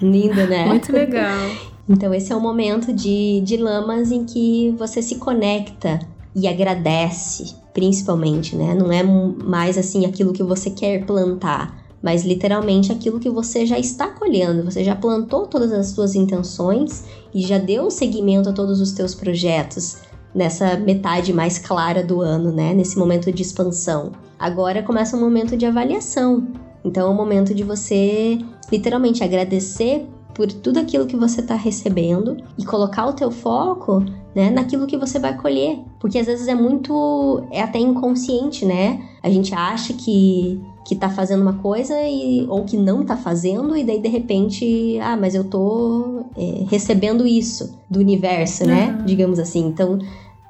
lindo, 0.00 0.46
né? 0.46 0.66
Muito 0.68 0.90
legal. 0.90 1.50
Então 1.86 2.14
esse 2.14 2.32
é 2.32 2.36
o 2.36 2.40
momento 2.40 2.92
de, 2.92 3.42
de 3.42 3.58
lamas 3.58 4.10
em 4.10 4.24
que 4.24 4.74
você 4.78 5.02
se 5.02 5.16
conecta 5.16 6.00
e 6.34 6.48
agradece, 6.48 7.54
principalmente, 7.74 8.56
né? 8.56 8.72
Não 8.72 8.90
é 8.90 9.02
mais 9.02 9.76
assim 9.76 10.06
aquilo 10.06 10.32
que 10.32 10.42
você 10.42 10.70
quer 10.70 11.04
plantar, 11.04 11.76
mas 12.00 12.24
literalmente 12.24 12.92
aquilo 12.92 13.18
que 13.18 13.28
você 13.28 13.66
já 13.66 13.78
está 13.78 14.06
colhendo. 14.06 14.64
Você 14.64 14.84
já 14.84 14.94
plantou 14.94 15.46
todas 15.46 15.72
as 15.72 15.88
suas 15.88 16.14
intenções 16.14 17.04
e 17.34 17.42
já 17.42 17.58
deu 17.58 17.90
seguimento 17.90 18.48
a 18.48 18.52
todos 18.52 18.80
os 18.80 18.92
teus 18.92 19.14
projetos 19.14 19.96
nessa 20.32 20.76
metade 20.76 21.32
mais 21.32 21.58
clara 21.58 22.02
do 22.02 22.20
ano, 22.20 22.52
né? 22.52 22.72
Nesse 22.72 22.96
momento 22.96 23.32
de 23.32 23.42
expansão. 23.42 24.12
Agora 24.38 24.82
começa 24.82 25.16
um 25.16 25.20
momento 25.20 25.56
de 25.56 25.66
avaliação. 25.66 26.46
Então 26.84 27.08
é 27.08 27.10
o 27.10 27.14
momento 27.14 27.54
de 27.54 27.64
você 27.64 28.38
literalmente 28.70 29.24
agradecer 29.24 30.06
por 30.34 30.48
tudo 30.52 30.78
aquilo 30.78 31.06
que 31.06 31.16
você 31.16 31.40
está 31.40 31.54
recebendo 31.54 32.36
e 32.58 32.64
colocar 32.64 33.06
o 33.06 33.12
teu 33.12 33.30
foco 33.30 34.04
né, 34.34 34.50
naquilo 34.50 34.86
que 34.86 34.96
você 34.96 35.18
vai 35.18 35.36
colher. 35.36 35.78
Porque 36.00 36.18
às 36.18 36.26
vezes 36.26 36.48
é 36.48 36.54
muito. 36.54 37.44
é 37.50 37.62
até 37.62 37.78
inconsciente, 37.78 38.66
né? 38.66 39.00
A 39.22 39.30
gente 39.30 39.54
acha 39.54 39.94
que, 39.94 40.60
que 40.84 40.96
tá 40.96 41.08
fazendo 41.08 41.42
uma 41.42 41.54
coisa 41.54 41.94
e, 42.02 42.44
ou 42.48 42.64
que 42.64 42.76
não 42.76 43.04
tá 43.04 43.16
fazendo, 43.16 43.76
e 43.76 43.84
daí 43.84 44.00
de 44.00 44.08
repente, 44.08 44.98
ah, 45.00 45.16
mas 45.16 45.34
eu 45.34 45.44
tô 45.44 46.24
é, 46.36 46.64
recebendo 46.68 47.26
isso 47.26 47.78
do 47.88 48.00
universo, 48.00 48.66
né? 48.66 48.96
Uhum. 48.98 49.06
Digamos 49.06 49.38
assim. 49.38 49.66
Então. 49.66 49.98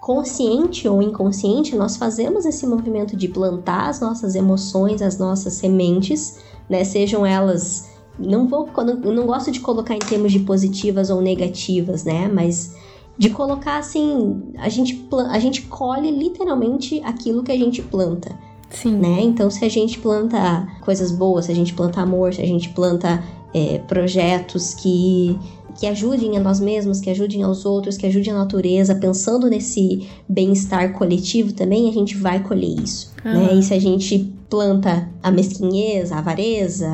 Consciente 0.00 0.86
ou 0.86 1.00
inconsciente, 1.00 1.74
nós 1.74 1.96
fazemos 1.96 2.44
esse 2.44 2.66
movimento 2.66 3.16
de 3.16 3.26
plantar 3.26 3.88
as 3.88 4.00
nossas 4.00 4.34
emoções, 4.34 5.00
as 5.00 5.16
nossas 5.16 5.54
sementes, 5.54 6.40
né? 6.68 6.84
Sejam 6.84 7.24
elas 7.24 7.93
não 8.18 8.46
vou 8.46 8.68
não 9.04 9.26
gosto 9.26 9.50
de 9.50 9.60
colocar 9.60 9.94
em 9.94 9.98
termos 9.98 10.32
de 10.32 10.40
positivas 10.40 11.10
ou 11.10 11.20
negativas, 11.20 12.04
né? 12.04 12.28
Mas 12.32 12.74
de 13.16 13.30
colocar 13.30 13.78
assim, 13.78 14.42
a 14.58 14.68
gente 14.68 15.06
a 15.30 15.38
gente 15.38 15.62
colhe 15.62 16.10
literalmente 16.10 17.00
aquilo 17.04 17.42
que 17.42 17.52
a 17.52 17.58
gente 17.58 17.82
planta. 17.82 18.36
Sim. 18.70 18.96
Né? 18.96 19.20
Então, 19.22 19.48
se 19.50 19.64
a 19.64 19.68
gente 19.68 19.98
planta 19.98 20.66
coisas 20.80 21.12
boas, 21.12 21.44
se 21.44 21.52
a 21.52 21.54
gente 21.54 21.72
planta 21.74 22.00
amor, 22.00 22.34
se 22.34 22.42
a 22.42 22.46
gente 22.46 22.70
planta 22.70 23.22
é, 23.54 23.78
projetos 23.78 24.74
que, 24.74 25.38
que 25.78 25.86
ajudem 25.86 26.36
a 26.36 26.40
nós 26.40 26.58
mesmos, 26.58 27.00
que 27.00 27.08
ajudem 27.08 27.44
aos 27.44 27.64
outros, 27.64 27.96
que 27.96 28.04
ajudem 28.04 28.32
a 28.32 28.38
natureza, 28.38 28.96
pensando 28.96 29.48
nesse 29.48 30.08
bem-estar 30.28 30.92
coletivo 30.92 31.52
também, 31.52 31.88
a 31.88 31.92
gente 31.92 32.16
vai 32.16 32.42
colher 32.42 32.80
isso. 32.80 33.12
Uhum. 33.24 33.32
Né? 33.32 33.54
E 33.54 33.62
se 33.62 33.72
a 33.72 33.78
gente 33.78 34.34
planta 34.50 35.08
a 35.22 35.30
mesquinhez, 35.30 36.10
a 36.10 36.18
avareza, 36.18 36.88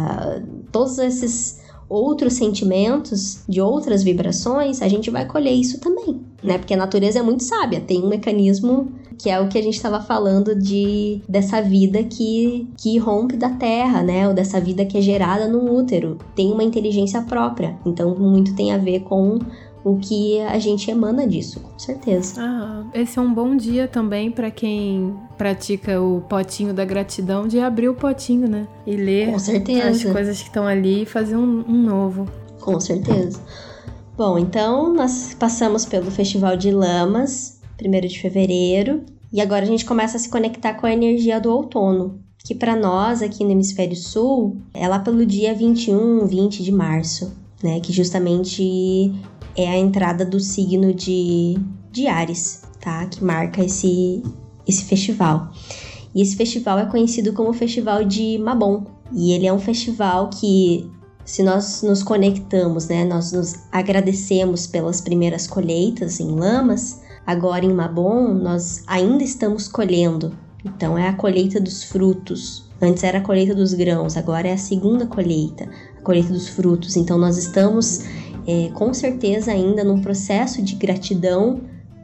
todos 0.70 0.98
esses 0.98 1.60
outros 1.88 2.34
sentimentos, 2.34 3.42
de 3.48 3.60
outras 3.60 4.05
vibrações, 4.05 4.80
a 4.80 4.86
gente 4.86 5.10
vai 5.10 5.26
colher 5.26 5.52
isso 5.52 5.80
também, 5.80 6.20
né? 6.42 6.56
Porque 6.56 6.72
a 6.72 6.76
natureza 6.76 7.18
é 7.18 7.22
muito 7.22 7.42
sábia, 7.42 7.80
tem 7.80 8.01
um 8.01 8.09
mecanismo 8.09 8.92
que 9.18 9.28
é 9.28 9.38
o 9.38 9.48
que 9.48 9.59
a 9.59 9.62
gente 9.62 9.74
estava 9.74 10.01
falando 10.01 10.55
de 10.55 11.20
dessa 11.28 11.60
vida 11.60 12.02
que, 12.05 12.66
que 12.78 12.97
rompe 12.97 13.36
da 13.36 13.51
terra, 13.51 14.02
né? 14.02 14.26
Ou 14.28 14.32
dessa 14.32 14.60
vida 14.60 14.84
que 14.84 14.97
é 14.97 15.02
gerada 15.02 15.47
no 15.47 15.76
útero. 15.76 16.16
Tem 16.34 16.51
uma 16.52 16.64
inteligência 16.64 17.20
própria. 17.22 17.76
Então, 17.84 18.14
muito 18.14 18.55
tem 18.55 18.72
a 18.72 18.78
ver 18.78 19.01
com 19.01 19.38
o 19.85 19.97
que 19.97 20.40
a 20.40 20.59
gente 20.59 20.90
emana 20.90 21.27
disso, 21.27 21.61
com 21.61 21.78
certeza. 21.78 22.35
Ah, 22.39 22.85
esse 22.93 23.19
é 23.19 23.23
um 23.23 23.32
bom 23.32 23.57
dia 23.57 23.89
também 23.89 24.31
para 24.31 24.51
quem 24.51 25.15
pratica 25.39 26.01
o 26.01 26.20
potinho 26.23 26.74
da 26.74 26.85
gratidão 26.85 27.48
de 27.48 27.59
abrir 27.59 27.89
o 27.89 27.94
potinho, 27.94 28.48
né? 28.48 28.69
E 28.86 28.97
ler 28.97 29.35
as 29.35 30.05
coisas 30.05 30.39
que 30.39 30.48
estão 30.48 30.66
ali 30.66 31.02
e 31.02 31.07
fazer 31.07 31.36
um, 31.36 31.65
um 31.66 31.82
novo. 31.82 32.28
Com 32.61 32.78
certeza. 32.78 33.40
Bom, 34.16 34.39
então 34.39 34.93
nós 34.93 35.35
passamos 35.39 35.86
pelo 35.86 36.11
Festival 36.11 36.57
de 36.57 36.70
Lamas, 36.70 37.59
1 37.82 38.07
de 38.07 38.20
fevereiro, 38.20 39.02
E 39.32 39.40
agora 39.40 39.62
a 39.62 39.66
gente 39.66 39.85
começa 39.85 40.16
a 40.16 40.20
se 40.20 40.28
conectar 40.28 40.74
com 40.74 40.86
a 40.86 40.93
energia 40.93 41.40
do 41.40 41.51
outono, 41.51 42.20
que 42.44 42.55
para 42.55 42.74
nós 42.74 43.23
aqui 43.23 43.44
no 43.44 43.52
hemisfério 43.52 43.97
sul 43.97 44.57
é 44.74 44.89
lá 44.89 44.98
pelo 44.98 45.24
dia 45.24 45.55
21, 45.55 46.27
20 46.27 46.62
de 46.62 46.73
março, 46.73 47.32
né, 47.62 47.81
que 47.81 47.93
justamente 47.93 49.12
é 49.56 49.68
a 49.68 49.77
entrada 49.77 50.24
do 50.24 50.40
signo 50.40 50.93
de, 50.94 51.59
de 51.90 52.06
Ares, 52.06 52.62
tá? 52.81 53.06
Que 53.06 53.22
marca 53.22 53.64
esse 53.64 54.22
esse 54.66 54.85
festival. 54.85 55.51
E 56.14 56.22
esse 56.22 56.36
festival 56.36 56.78
é 56.78 56.86
conhecido 56.86 57.32
como 57.32 57.52
Festival 57.52 58.05
de 58.05 58.39
Mabon. 58.39 58.86
E 59.12 59.32
ele 59.32 59.47
é 59.47 59.52
um 59.52 59.59
festival 59.59 60.31
que 60.31 60.89
se 61.24 61.43
nós 61.43 61.82
nos 61.82 62.02
conectamos, 62.02 62.89
né, 62.89 63.05
nós 63.05 63.32
nos 63.32 63.55
agradecemos 63.70 64.66
pelas 64.66 65.01
primeiras 65.01 65.47
colheitas 65.47 66.18
em 66.18 66.31
lamas, 66.31 67.01
agora 67.27 67.64
em 67.64 67.72
Mabon 67.72 68.35
nós 68.35 68.82
ainda 68.86 69.22
estamos 69.22 69.68
colhendo. 69.68 70.36
Então 70.64 70.97
é 70.97 71.09
a 71.09 71.12
colheita 71.12 71.60
dos 71.60 71.82
frutos. 71.82 72.68
Antes 72.82 73.05
era 73.05 73.18
a 73.18 73.20
colheita 73.20 73.55
dos 73.55 73.74
grãos, 73.74 74.16
agora 74.16 74.48
é 74.48 74.52
a 74.52 74.59
segunda 74.59 75.06
colheita, 75.06 75.68
a 75.98 76.02
colheita 76.02 76.32
dos 76.32 76.48
frutos. 76.48 76.97
Então 76.97 77.18
nós 77.18 77.36
estamos 77.36 78.02
é, 78.51 78.70
com 78.74 78.93
certeza 78.93 79.52
ainda 79.52 79.85
num 79.85 80.01
processo 80.01 80.60
de 80.60 80.74
gratidão 80.74 81.60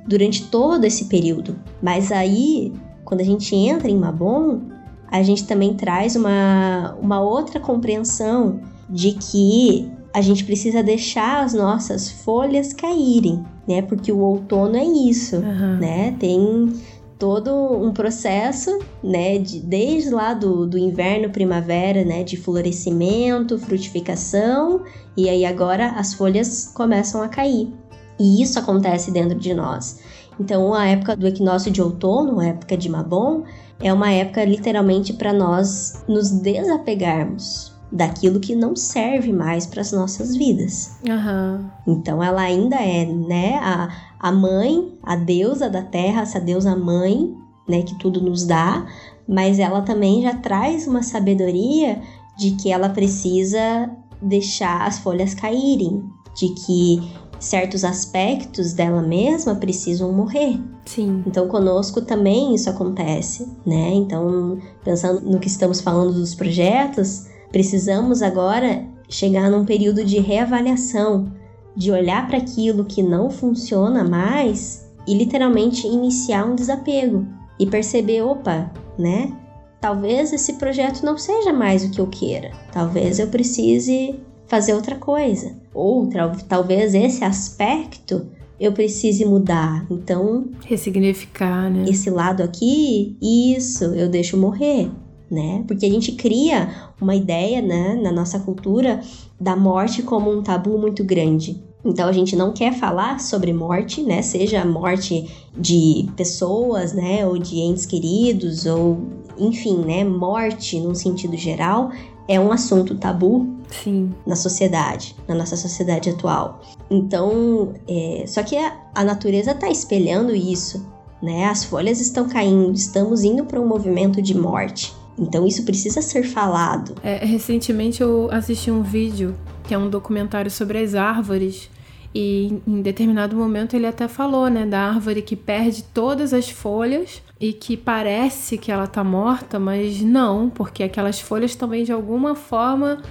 durante 0.06 0.44
todo 0.44 0.84
esse 0.84 1.06
período. 1.06 1.58
Mas 1.82 2.12
aí, 2.12 2.72
quando 3.04 3.20
a 3.20 3.24
gente 3.24 3.54
entra 3.56 3.90
em 3.90 3.96
Mabon, 3.96 4.60
a 5.08 5.22
gente 5.24 5.44
também 5.44 5.74
traz 5.74 6.14
uma, 6.14 6.96
uma 7.00 7.20
outra 7.20 7.58
compreensão 7.58 8.60
de 8.88 9.12
que 9.12 9.90
a 10.14 10.20
gente 10.20 10.44
precisa 10.44 10.82
deixar 10.82 11.44
as 11.44 11.52
nossas 11.52 12.08
folhas 12.08 12.72
caírem, 12.72 13.44
né? 13.68 13.82
Porque 13.82 14.12
o 14.12 14.18
outono 14.18 14.76
é 14.76 14.84
isso, 14.84 15.36
uhum. 15.36 15.78
né? 15.78 16.14
Tem 16.18 16.72
todo 17.18 17.50
um 17.52 17.92
processo, 17.92 18.78
né, 19.02 19.38
de, 19.38 19.60
desde 19.60 20.10
lá 20.10 20.34
do, 20.34 20.66
do 20.66 20.78
inverno, 20.78 21.30
primavera, 21.30 22.04
né, 22.04 22.22
de 22.22 22.36
florescimento, 22.36 23.58
frutificação, 23.58 24.82
e 25.16 25.28
aí 25.28 25.44
agora 25.44 25.92
as 25.92 26.14
folhas 26.14 26.70
começam 26.74 27.22
a 27.22 27.28
cair. 27.28 27.72
E 28.18 28.42
isso 28.42 28.58
acontece 28.58 29.10
dentro 29.10 29.38
de 29.38 29.54
nós. 29.54 30.00
Então, 30.38 30.74
a 30.74 30.86
época 30.86 31.16
do 31.16 31.26
equinócio 31.26 31.70
de 31.70 31.80
outono, 31.80 32.40
a 32.40 32.46
época 32.46 32.76
de 32.76 32.88
Mabon, 32.88 33.44
é 33.80 33.92
uma 33.92 34.10
época 34.10 34.44
literalmente 34.44 35.12
para 35.12 35.32
nós 35.32 36.02
nos 36.06 36.30
desapegarmos 36.30 37.75
daquilo 37.90 38.40
que 38.40 38.54
não 38.54 38.74
serve 38.74 39.32
mais 39.32 39.66
para 39.66 39.80
as 39.80 39.92
nossas 39.92 40.36
vidas. 40.36 40.96
Uhum. 41.06 41.70
Então 41.86 42.22
ela 42.22 42.42
ainda 42.42 42.76
é, 42.76 43.04
né, 43.04 43.58
a, 43.62 43.88
a 44.18 44.32
mãe, 44.32 44.98
a 45.02 45.16
deusa 45.16 45.70
da 45.70 45.82
terra, 45.82 46.22
essa 46.22 46.40
deusa 46.40 46.74
mãe, 46.74 47.34
né, 47.68 47.82
que 47.82 47.98
tudo 47.98 48.20
nos 48.20 48.44
dá, 48.44 48.86
mas 49.28 49.58
ela 49.58 49.82
também 49.82 50.22
já 50.22 50.34
traz 50.34 50.86
uma 50.86 51.02
sabedoria 51.02 52.00
de 52.36 52.52
que 52.52 52.70
ela 52.70 52.88
precisa 52.88 53.90
deixar 54.20 54.86
as 54.86 54.98
folhas 54.98 55.34
caírem, 55.34 56.04
de 56.36 56.48
que 56.50 57.00
certos 57.38 57.84
aspectos 57.84 58.72
dela 58.72 59.02
mesma 59.02 59.54
precisam 59.54 60.12
morrer. 60.12 60.60
Sim. 60.84 61.22
Então 61.26 61.48
conosco 61.48 62.00
também 62.02 62.54
isso 62.54 62.70
acontece, 62.70 63.46
né? 63.64 63.92
Então, 63.94 64.58
pensando 64.84 65.20
no 65.20 65.38
que 65.38 65.48
estamos 65.48 65.80
falando 65.80 66.12
dos 66.14 66.34
projetos, 66.34 67.26
Precisamos 67.50 68.22
agora 68.22 68.84
chegar 69.08 69.50
num 69.50 69.64
período 69.64 70.04
de 70.04 70.18
reavaliação, 70.18 71.32
de 71.76 71.90
olhar 71.90 72.26
para 72.26 72.38
aquilo 72.38 72.84
que 72.84 73.02
não 73.02 73.30
funciona 73.30 74.02
mais 74.02 74.86
e 75.06 75.14
literalmente 75.14 75.86
iniciar 75.86 76.44
um 76.44 76.54
desapego 76.54 77.26
e 77.58 77.66
perceber, 77.66 78.22
opa, 78.22 78.70
né? 78.98 79.32
Talvez 79.80 80.32
esse 80.32 80.54
projeto 80.54 81.04
não 81.04 81.16
seja 81.16 81.52
mais 81.52 81.84
o 81.84 81.90
que 81.90 82.00
eu 82.00 82.06
queira. 82.06 82.50
Talvez 82.72 83.18
eu 83.18 83.28
precise 83.28 84.18
fazer 84.46 84.74
outra 84.74 84.96
coisa. 84.96 85.54
Ou 85.72 86.08
talvez 86.48 86.94
esse 86.94 87.22
aspecto 87.22 88.26
eu 88.58 88.72
precise 88.72 89.24
mudar. 89.24 89.86
Então, 89.90 90.46
ressignificar, 90.64 91.70
né? 91.70 91.84
Esse 91.88 92.08
lado 92.10 92.42
aqui, 92.42 93.16
isso, 93.20 93.84
eu 93.84 94.08
deixo 94.08 94.36
morrer 94.36 94.90
né? 95.30 95.64
Porque 95.66 95.86
a 95.86 95.90
gente 95.90 96.12
cria 96.12 96.92
uma 97.00 97.14
ideia, 97.14 97.60
né, 97.60 97.98
na 98.00 98.12
nossa 98.12 98.38
cultura 98.38 99.00
da 99.40 99.56
morte 99.56 100.02
como 100.02 100.30
um 100.30 100.42
tabu 100.42 100.78
muito 100.78 101.04
grande. 101.04 101.62
Então 101.84 102.08
a 102.08 102.12
gente 102.12 102.34
não 102.34 102.52
quer 102.52 102.72
falar 102.72 103.20
sobre 103.20 103.52
morte, 103.52 104.02
né? 104.02 104.20
Seja 104.22 104.64
morte 104.64 105.30
de 105.56 106.08
pessoas, 106.16 106.92
né, 106.92 107.24
ou 107.26 107.38
de 107.38 107.58
entes 107.58 107.86
queridos, 107.86 108.66
ou 108.66 108.98
enfim, 109.38 109.76
né, 109.78 110.02
morte 110.02 110.80
num 110.80 110.94
sentido 110.94 111.36
geral 111.36 111.90
é 112.28 112.40
um 112.40 112.50
assunto 112.50 112.96
tabu 112.96 113.46
Sim. 113.70 114.12
na 114.26 114.36
sociedade, 114.36 115.14
na 115.28 115.34
nossa 115.34 115.56
sociedade 115.56 116.10
atual. 116.10 116.60
Então, 116.90 117.74
é, 117.88 118.24
só 118.26 118.42
que 118.42 118.56
a, 118.56 118.76
a 118.94 119.04
natureza 119.04 119.52
está 119.52 119.68
espelhando 119.68 120.34
isso, 120.34 120.86
né? 121.22 121.46
As 121.46 121.64
folhas 121.64 122.00
estão 122.00 122.28
caindo, 122.28 122.74
estamos 122.74 123.24
indo 123.24 123.44
para 123.44 123.60
um 123.60 123.66
movimento 123.66 124.20
de 124.20 124.36
morte. 124.36 124.94
Então 125.18 125.46
isso 125.46 125.64
precisa 125.64 126.02
ser 126.02 126.24
falado. 126.24 126.94
É, 127.02 127.24
recentemente 127.24 128.02
eu 128.02 128.28
assisti 128.30 128.70
um 128.70 128.82
vídeo 128.82 129.34
que 129.64 129.74
é 129.74 129.78
um 129.78 129.88
documentário 129.88 130.50
sobre 130.50 130.78
as 130.78 130.94
árvores 130.94 131.70
e 132.14 132.62
em 132.66 132.80
determinado 132.80 133.36
momento 133.36 133.74
ele 133.74 133.86
até 133.86 134.08
falou, 134.08 134.48
né, 134.48 134.64
da 134.64 134.80
árvore 134.80 135.22
que 135.22 135.36
perde 135.36 135.82
todas 135.82 136.32
as 136.32 136.48
folhas 136.48 137.22
e 137.38 137.52
que 137.52 137.76
parece 137.76 138.56
que 138.56 138.72
ela 138.72 138.86
tá 138.86 139.04
morta, 139.04 139.58
mas 139.58 140.00
não, 140.00 140.48
porque 140.48 140.82
aquelas 140.82 141.20
folhas 141.20 141.54
também 141.54 141.84
de 141.84 141.92
alguma 141.92 142.34
forma 142.34 143.02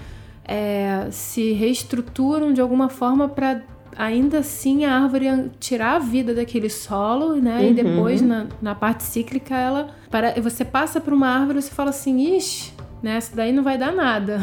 é, 0.44 1.08
se 1.12 1.54
reestruturam 1.54 2.54
de 2.54 2.62
alguma 2.62 2.90
forma 2.90 3.28
para 3.28 3.62
ainda 3.98 4.40
assim 4.40 4.86
a 4.86 5.02
árvore 5.02 5.50
tirar 5.60 5.96
a 5.96 6.00
vida 6.00 6.34
daquele 6.34 6.70
solo, 6.70 7.36
né? 7.36 7.60
Uhum. 7.60 7.70
E 7.70 7.74
depois 7.74 8.22
na, 8.22 8.48
na 8.62 8.76
parte 8.76 9.04
cíclica 9.04 9.56
ela 9.56 9.90
para 10.10 10.40
você 10.42 10.64
passa 10.64 11.00
por 11.02 11.14
uma 11.14 11.28
árvore 11.28 11.60
e 11.60 11.62
você 11.62 11.72
fala 11.72 11.90
assim, 11.90 12.36
ixi, 12.36 12.74
né? 13.02 13.18
Essa 13.18 13.36
daí 13.36 13.52
não 13.52 13.64
vai 13.64 13.78
dar 13.78 13.92
nada. 13.92 14.40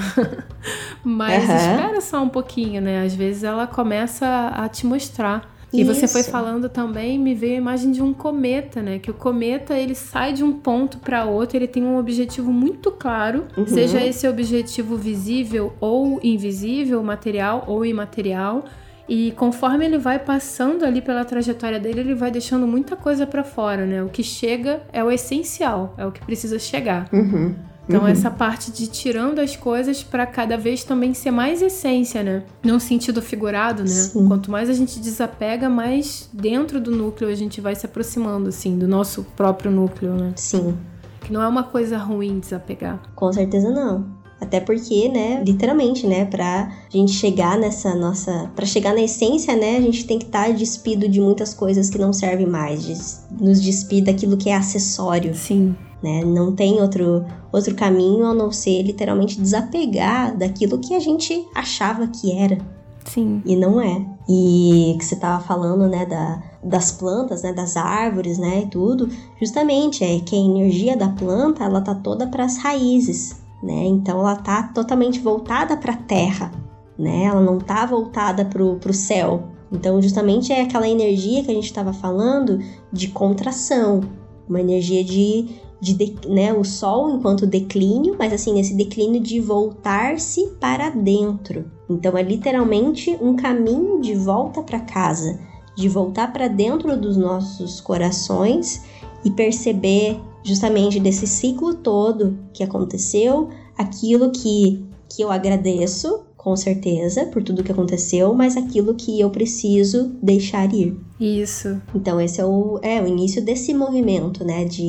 Mas 1.04 1.48
uhum. 1.48 1.56
espera 1.56 2.00
só 2.00 2.22
um 2.22 2.28
pouquinho, 2.28 2.80
né? 2.80 3.04
Às 3.04 3.14
vezes 3.14 3.44
ela 3.44 3.66
começa 3.66 4.52
a 4.54 4.68
te 4.68 4.86
mostrar. 4.86 5.52
E 5.72 5.80
Isso. 5.80 5.94
você 5.94 6.06
foi 6.06 6.22
falando 6.22 6.68
também, 6.68 7.18
me 7.18 7.34
veio 7.34 7.54
a 7.54 7.56
imagem 7.56 7.92
de 7.92 8.02
um 8.02 8.12
cometa, 8.12 8.82
né? 8.82 8.98
Que 8.98 9.10
o 9.10 9.14
cometa 9.14 9.74
ele 9.74 9.94
sai 9.94 10.34
de 10.34 10.44
um 10.44 10.52
ponto 10.52 10.98
para 10.98 11.24
outro, 11.24 11.56
ele 11.56 11.66
tem 11.66 11.82
um 11.82 11.98
objetivo 11.98 12.52
muito 12.52 12.90
claro, 12.90 13.46
uhum. 13.56 13.66
seja 13.66 14.04
esse 14.04 14.28
objetivo 14.28 14.96
visível 14.96 15.72
ou 15.80 16.20
invisível, 16.22 17.02
material 17.02 17.64
ou 17.66 17.86
imaterial. 17.86 18.66
E 19.14 19.30
conforme 19.32 19.84
ele 19.84 19.98
vai 19.98 20.18
passando 20.18 20.86
ali 20.86 21.02
pela 21.02 21.22
trajetória 21.22 21.78
dele, 21.78 22.00
ele 22.00 22.14
vai 22.14 22.30
deixando 22.30 22.66
muita 22.66 22.96
coisa 22.96 23.26
para 23.26 23.44
fora, 23.44 23.84
né? 23.84 24.02
O 24.02 24.08
que 24.08 24.22
chega 24.22 24.80
é 24.90 25.04
o 25.04 25.10
essencial, 25.10 25.94
é 25.98 26.06
o 26.06 26.10
que 26.10 26.24
precisa 26.24 26.58
chegar. 26.58 27.10
Uhum. 27.12 27.54
Então, 27.86 28.00
uhum. 28.00 28.08
essa 28.08 28.30
parte 28.30 28.72
de 28.72 28.86
tirando 28.86 29.38
as 29.38 29.54
coisas 29.54 30.02
para 30.02 30.24
cada 30.24 30.56
vez 30.56 30.82
também 30.82 31.12
ser 31.12 31.30
mais 31.30 31.60
essência, 31.60 32.22
né? 32.22 32.42
Num 32.64 32.80
sentido 32.80 33.20
figurado, 33.20 33.82
né? 33.82 33.88
Sim. 33.88 34.26
Quanto 34.28 34.50
mais 34.50 34.70
a 34.70 34.72
gente 34.72 34.98
desapega, 34.98 35.68
mais 35.68 36.30
dentro 36.32 36.80
do 36.80 36.90
núcleo 36.90 37.28
a 37.28 37.34
gente 37.34 37.60
vai 37.60 37.74
se 37.74 37.84
aproximando, 37.84 38.48
assim, 38.48 38.78
do 38.78 38.88
nosso 38.88 39.24
próprio 39.36 39.70
núcleo, 39.70 40.14
né? 40.14 40.32
Sim. 40.36 40.74
Que 41.20 41.30
não 41.30 41.42
é 41.42 41.48
uma 41.48 41.64
coisa 41.64 41.98
ruim 41.98 42.40
desapegar. 42.40 42.98
Com 43.14 43.30
certeza 43.30 43.70
não. 43.70 44.21
Até 44.42 44.58
porque, 44.58 45.08
né, 45.08 45.40
literalmente, 45.46 46.04
né, 46.04 46.24
pra 46.24 46.72
gente 46.90 47.12
chegar 47.12 47.56
nessa 47.56 47.94
nossa. 47.94 48.50
para 48.56 48.66
chegar 48.66 48.92
na 48.92 49.00
essência, 49.00 49.54
né, 49.54 49.76
a 49.76 49.80
gente 49.80 50.04
tem 50.04 50.18
que 50.18 50.24
estar 50.24 50.46
tá 50.46 50.50
despido 50.50 51.08
de 51.08 51.20
muitas 51.20 51.54
coisas 51.54 51.88
que 51.88 51.96
não 51.96 52.12
servem 52.12 52.46
mais, 52.46 53.24
nos 53.40 53.62
despir 53.62 54.02
daquilo 54.02 54.36
que 54.36 54.50
é 54.50 54.56
acessório. 54.56 55.32
Sim. 55.32 55.76
Né? 56.02 56.24
Não 56.24 56.52
tem 56.56 56.82
outro, 56.82 57.24
outro 57.52 57.72
caminho 57.76 58.26
a 58.26 58.34
não 58.34 58.50
ser 58.50 58.82
literalmente 58.82 59.40
desapegar 59.40 60.36
daquilo 60.36 60.80
que 60.80 60.92
a 60.92 60.98
gente 60.98 61.46
achava 61.54 62.08
que 62.08 62.36
era. 62.36 62.58
Sim. 63.04 63.40
E 63.46 63.54
não 63.54 63.80
é. 63.80 64.04
E 64.28 64.96
que 64.98 65.04
você 65.04 65.14
tava 65.14 65.40
falando, 65.44 65.86
né, 65.86 66.04
da, 66.04 66.42
das 66.64 66.90
plantas, 66.90 67.42
né, 67.42 67.52
das 67.52 67.76
árvores, 67.76 68.38
né, 68.38 68.62
e 68.62 68.66
tudo, 68.66 69.08
justamente 69.40 70.02
é 70.02 70.18
que 70.18 70.34
a 70.34 70.38
energia 70.40 70.96
da 70.96 71.10
planta, 71.10 71.62
ela 71.62 71.80
tá 71.80 71.94
toda 71.94 72.26
para 72.26 72.44
as 72.44 72.56
raízes, 72.58 73.41
né? 73.62 73.84
Então 73.84 74.18
ela 74.18 74.36
tá 74.36 74.64
totalmente 74.64 75.20
voltada 75.20 75.76
para 75.76 75.92
a 75.92 75.96
terra, 75.96 76.50
né? 76.98 77.24
Ela 77.24 77.40
não 77.40 77.58
tá 77.58 77.86
voltada 77.86 78.44
para 78.44 78.62
o 78.62 78.92
céu. 78.92 79.44
Então 79.70 80.02
justamente 80.02 80.52
é 80.52 80.62
aquela 80.62 80.88
energia 80.88 81.42
que 81.42 81.50
a 81.50 81.54
gente 81.54 81.66
estava 81.66 81.92
falando 81.92 82.58
de 82.92 83.08
contração, 83.08 84.00
uma 84.48 84.60
energia 84.60 85.02
de, 85.02 85.48
de, 85.80 85.94
de 85.94 86.28
né, 86.28 86.52
o 86.52 86.64
sol 86.64 87.10
enquanto 87.14 87.46
declínio, 87.46 88.16
mas 88.18 88.32
assim 88.32 88.60
esse 88.60 88.74
declínio 88.74 89.20
de 89.20 89.40
voltar-se 89.40 90.48
para 90.60 90.90
dentro. 90.90 91.64
Então 91.88 92.18
é 92.18 92.22
literalmente 92.22 93.16
um 93.20 93.34
caminho 93.34 94.00
de 94.00 94.14
volta 94.14 94.62
para 94.62 94.80
casa, 94.80 95.40
de 95.74 95.88
voltar 95.88 96.32
para 96.32 96.48
dentro 96.48 96.94
dos 96.96 97.16
nossos 97.16 97.80
corações 97.80 98.84
e 99.24 99.30
perceber 99.30 100.20
justamente 100.44 100.98
desse 100.98 101.26
ciclo 101.26 101.74
todo 101.74 102.38
que 102.52 102.62
aconteceu, 102.62 103.48
aquilo 103.76 104.30
que, 104.30 104.84
que 105.08 105.22
eu 105.22 105.30
agradeço, 105.30 106.24
com 106.36 106.56
certeza, 106.56 107.26
por 107.26 107.42
tudo 107.42 107.62
que 107.62 107.70
aconteceu, 107.70 108.34
mas 108.34 108.56
aquilo 108.56 108.94
que 108.94 109.20
eu 109.20 109.30
preciso 109.30 110.12
deixar 110.20 110.72
ir. 110.74 110.98
Isso. 111.20 111.80
Então, 111.94 112.20
esse 112.20 112.40
é 112.40 112.44
o, 112.44 112.80
é, 112.82 113.00
o 113.00 113.06
início 113.06 113.40
desse 113.44 113.72
movimento, 113.72 114.44
né, 114.44 114.64
de, 114.64 114.82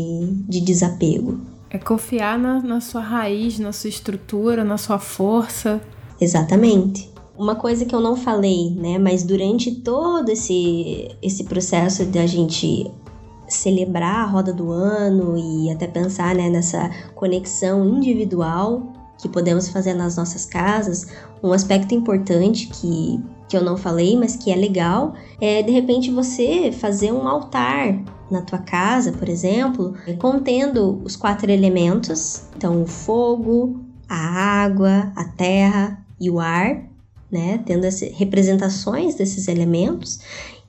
de 0.49 0.59
desapego. 0.59 1.39
É 1.69 1.77
confiar 1.77 2.39
na, 2.39 2.61
na 2.61 2.81
sua 2.81 3.01
raiz, 3.01 3.59
na 3.59 3.71
sua 3.71 3.89
estrutura, 3.89 4.63
na 4.63 4.77
sua 4.77 4.97
força. 4.97 5.79
Exatamente. 6.19 7.11
Uma 7.37 7.55
coisa 7.55 7.85
que 7.85 7.93
eu 7.93 7.99
não 7.99 8.15
falei, 8.15 8.71
né, 8.71 8.97
mas 8.97 9.23
durante 9.23 9.71
todo 9.71 10.29
esse, 10.29 11.09
esse 11.21 11.43
processo 11.43 12.05
da 12.05 12.25
gente 12.25 12.89
celebrar 13.55 14.15
a 14.15 14.25
roda 14.25 14.53
do 14.53 14.71
ano 14.71 15.37
e 15.37 15.71
até 15.71 15.87
pensar 15.87 16.35
né, 16.35 16.49
nessa 16.49 16.89
conexão 17.15 17.85
individual 17.85 18.93
que 19.17 19.29
podemos 19.29 19.69
fazer 19.69 19.93
nas 19.93 20.17
nossas 20.17 20.45
casas, 20.45 21.07
um 21.41 21.53
aspecto 21.53 21.95
importante 21.95 22.67
que, 22.67 23.23
que 23.47 23.55
eu 23.55 23.63
não 23.63 23.77
falei, 23.77 24.17
mas 24.17 24.35
que 24.35 24.51
é 24.51 24.55
legal, 24.55 25.13
é 25.39 25.61
de 25.61 25.71
repente 25.71 26.11
você 26.11 26.71
fazer 26.71 27.11
um 27.11 27.27
altar 27.27 27.99
na 28.29 28.41
tua 28.41 28.59
casa, 28.59 29.11
por 29.11 29.29
exemplo, 29.29 29.93
contendo 30.19 31.01
os 31.05 31.15
quatro 31.15 31.49
elementos, 31.49 32.43
então 32.57 32.81
o 32.81 32.87
fogo, 32.87 33.79
a 34.09 34.15
água, 34.63 35.11
a 35.15 35.23
terra 35.23 36.03
e 36.19 36.29
o 36.29 36.39
ar, 36.39 36.83
né, 37.31 37.61
tendo 37.65 37.85
as 37.85 38.01
representações 38.01 39.15
desses 39.15 39.47
elementos. 39.47 40.19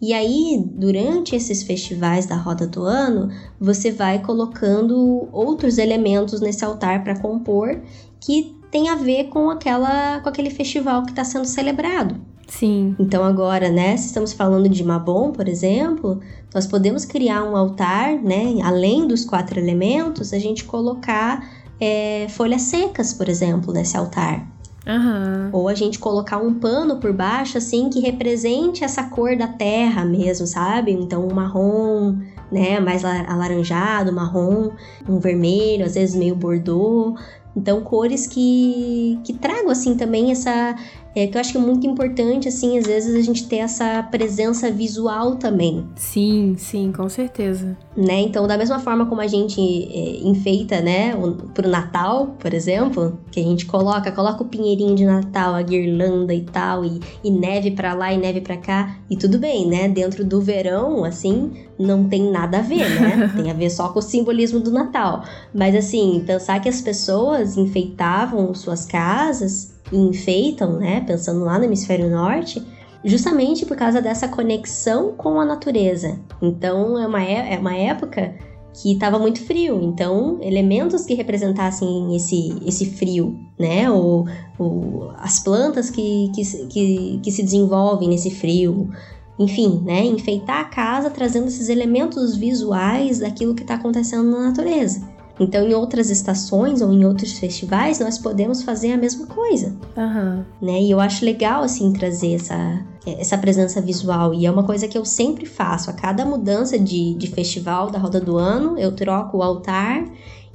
E 0.05 0.13
aí, 0.13 0.63
durante 0.63 1.35
esses 1.35 1.63
festivais 1.63 2.27
da 2.27 2.37
roda 2.37 2.67
do 2.67 2.83
ano, 2.83 3.31
você 3.59 3.91
vai 3.91 4.19
colocando 4.19 5.27
outros 5.33 5.79
elementos 5.79 6.43
nesse 6.43 6.63
altar 6.63 7.03
para 7.03 7.19
compor 7.19 7.81
que 8.21 8.55
tem 8.71 8.91
a 8.91 8.97
ver 8.97 9.29
com 9.29 9.49
aquela 9.49 10.21
com 10.21 10.29
aquele 10.29 10.51
festival 10.51 11.05
que 11.05 11.11
está 11.13 11.25
sendo 11.25 11.47
celebrado. 11.47 12.21
Sim. 12.47 12.95
Então 12.99 13.25
agora, 13.25 13.71
né, 13.71 13.97
se 13.97 14.09
estamos 14.09 14.35
falando 14.35 14.69
de 14.69 14.85
Mabon, 14.85 15.33
por 15.33 15.49
exemplo, 15.49 16.21
nós 16.55 16.67
podemos 16.67 17.07
criar 17.07 17.43
um 17.43 17.57
altar, 17.57 18.23
né, 18.23 18.59
além 18.63 19.09
dos 19.09 19.25
quatro 19.25 19.59
elementos, 19.59 20.35
a 20.35 20.39
gente 20.39 20.65
colocar 20.65 21.49
é, 21.81 22.27
folhas 22.29 22.61
secas, 22.61 23.15
por 23.15 23.31
exemplo, 23.31 23.73
nesse 23.73 23.97
altar. 23.97 24.54
Uhum. 24.87 25.49
Ou 25.53 25.69
a 25.69 25.75
gente 25.75 25.99
colocar 25.99 26.39
um 26.39 26.55
pano 26.55 26.99
por 27.01 27.13
baixo, 27.13 27.57
assim, 27.57 27.89
que 27.89 28.01
represente 28.01 28.85
essa 28.85 29.05
cor 29.05 29.37
da 29.37 29.49
terra 29.49 30.05
mesmo, 30.05 30.47
sabe? 30.47 30.93
Então, 30.93 31.27
um 31.27 31.35
marrom, 31.35 32.19
né? 32.53 32.79
Mais 32.81 33.05
alaranjado, 33.05 34.13
marrom, 34.13 34.71
um 35.09 35.19
vermelho, 35.19 35.87
às 35.87 35.95
vezes 35.95 36.15
meio 36.15 36.35
bordô. 36.35 37.17
Então, 37.57 37.81
cores 37.83 38.27
que, 38.27 39.19
que 39.25 39.33
tragam, 39.33 39.71
assim, 39.71 39.97
também 39.97 40.33
essa, 40.33 40.77
é, 41.15 41.27
que 41.27 41.37
eu 41.37 41.41
acho 41.41 41.53
que 41.53 41.59
é 41.59 41.61
muito 41.61 41.87
importante, 41.87 42.49
assim, 42.49 42.77
às 42.77 42.87
vezes 42.87 43.15
a 43.15 43.21
gente 43.21 43.47
ter 43.47 43.59
essa 43.59 44.03
presença 44.03 44.71
visual 44.71 45.37
também. 45.37 45.87
Sim, 45.95 46.57
sim, 46.59 46.93
com 46.93 47.09
certeza. 47.09 47.77
Né? 47.97 48.23
Então, 48.23 48.47
da 48.47 48.59
mesma 48.59 48.81
forma 48.81 49.07
como 49.07 49.21
a 49.21 49.27
gente 49.27 49.61
é, 49.61 50.27
enfeita, 50.27 50.81
né, 50.81 51.15
o, 51.15 51.33
pro 51.33 51.69
Natal, 51.69 52.35
por 52.39 52.53
exemplo, 52.53 53.19
que 53.31 53.39
a 53.39 53.43
gente 53.43 53.67
coloca, 53.67 54.11
coloca 54.11 54.43
o 54.43 54.47
pinheirinho 54.47 54.97
de 54.97 55.05
Natal, 55.05 55.55
a 55.55 55.63
guirlanda 55.63 56.35
e 56.35 56.43
tal, 56.43 56.85
e, 56.85 57.01
e 57.23 57.31
neve 57.31 57.71
para 57.71 57.95
lá 57.95 58.13
e 58.13 58.19
neve 58.19 58.41
para 58.41 58.57
cá, 58.57 58.97
e 59.09 59.17
tudo 59.17 59.39
bem, 59.39 59.69
né? 59.69 59.89
Dentro 59.89 60.25
do 60.25 60.41
verão, 60.41 61.05
assim, 61.05 61.53
não 61.79 62.09
tem 62.09 62.31
nada 62.31 62.59
a 62.59 62.63
ver, 62.63 62.89
né? 63.01 63.33
tem 63.37 63.51
a 63.51 63.55
ver 63.55 63.71
só 63.71 63.91
com 63.91 64.01
o 64.01 64.03
simbolismo 64.03 64.59
do 64.59 64.73
Natal. 64.73 65.23
Mas, 65.55 65.77
assim, 65.77 66.25
pensar 66.27 66.61
que 66.61 66.69
as 66.69 66.81
pessoas 66.81 67.57
enfeitavam 67.57 68.53
suas 68.55 68.85
casas 68.85 69.74
e 69.95 69.97
enfeitam, 69.97 70.79
né, 70.79 71.01
pensando 71.07 71.45
lá 71.45 71.59
no 71.59 71.65
hemisfério 71.65 72.11
norte, 72.11 72.63
justamente 73.05 73.65
por 73.65 73.77
causa 73.77 74.03
dessa 74.03 74.27
conexão 74.27 75.13
com 75.13 75.41
a 75.41 75.45
natureza. 75.45 76.19
Então 76.43 76.99
é 76.99 77.07
uma, 77.07 77.23
é, 77.23 77.55
é 77.55 77.59
uma 77.59 77.75
época 77.77 78.35
que 78.83 78.93
estava 78.93 79.21
muito 79.21 79.41
frio, 79.41 79.81
então 79.81 80.39
elementos 80.43 81.05
que 81.05 81.15
representassem 81.15 82.17
esse, 82.17 82.61
esse 82.67 82.87
frio, 82.87 83.39
né, 83.57 83.89
ou, 83.89 84.27
ou 84.59 85.13
as 85.19 85.39
plantas 85.39 85.91
que, 85.91 86.33
que, 86.35 86.67
que, 86.67 87.21
que 87.23 87.31
se 87.31 87.45
desenvolvem 87.45 88.09
nesse 88.09 88.33
frio, 88.33 88.91
enfim, 89.39 89.81
né, 89.85 90.05
enfeitar 90.05 90.61
a 90.61 90.65
casa 90.65 91.09
trazendo 91.09 91.47
esses 91.47 91.69
elementos 91.69 92.37
visuais 92.37 93.21
daquilo 93.21 93.55
que 93.55 93.63
está 93.63 93.77
acontecendo 93.77 94.29
na 94.29 94.49
natureza. 94.49 95.14
Então, 95.39 95.67
em 95.67 95.75
outras 95.75 96.11
estações 96.11 96.81
ou 96.81 96.93
em 96.93 97.05
outros 97.05 97.33
festivais, 97.33 97.99
nós 97.99 98.19
podemos 98.19 98.63
fazer 98.63 98.93
a 98.93 98.97
mesma 98.97 99.27
coisa. 99.27 99.75
Uhum. 99.97 100.45
Né? 100.63 100.83
E 100.83 100.91
eu 100.91 101.01
acho 101.01 101.25
legal, 101.25 101.63
assim, 101.63 101.93
trazer 101.93 102.35
essa, 102.35 102.85
essa 103.07 103.37
presença 103.37 103.81
visual. 103.81 104.33
E 104.33 104.47
é 104.47 104.51
uma 104.51 104.63
coisa 104.63 104.87
que 104.87 104.97
eu 104.97 105.05
sempre 105.05 105.45
faço. 105.45 105.91
A 105.91 105.93
cada 105.93 106.25
mudança 106.25 106.79
de, 106.79 107.15
de 107.15 107.27
festival 107.29 107.91
da 107.91 107.99
roda 107.99 108.21
do 108.21 108.39
ano, 108.39 108.79
eu 108.79 108.93
troco 108.93 109.39
o 109.39 109.43
altar. 109.43 110.05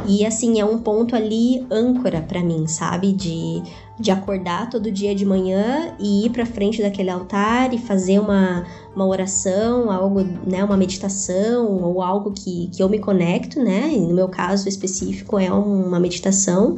E, 0.07 0.26
assim, 0.26 0.59
é 0.59 0.65
um 0.65 0.80
ponto 0.80 1.15
ali 1.15 1.65
âncora 1.69 2.21
para 2.21 2.41
mim, 2.41 2.67
sabe? 2.67 3.11
De 3.11 3.61
de 3.99 4.11
acordar 4.11 4.69
todo 4.69 4.89
dia 4.89 5.13
de 5.13 5.26
manhã 5.26 5.93
e 5.99 6.26
ir 6.26 6.30
para 6.30 6.45
frente 6.45 6.81
daquele 6.81 7.09
altar 7.09 7.73
e 7.73 7.77
fazer 7.77 8.17
uma, 8.17 8.65
uma 8.95 9.05
oração, 9.05 9.91
algo, 9.91 10.21
né, 10.21 10.63
uma 10.63 10.77
meditação 10.77 11.84
ou 11.84 12.01
algo 12.01 12.31
que, 12.31 12.69
que 12.73 12.81
eu 12.81 12.88
me 12.88 12.97
conecto, 12.97 13.61
né? 13.61 13.91
E 13.93 13.99
no 13.99 14.13
meu 14.13 14.30
caso 14.30 14.69
específico 14.69 15.38
é 15.38 15.51
uma 15.51 15.99
meditação 15.99 16.77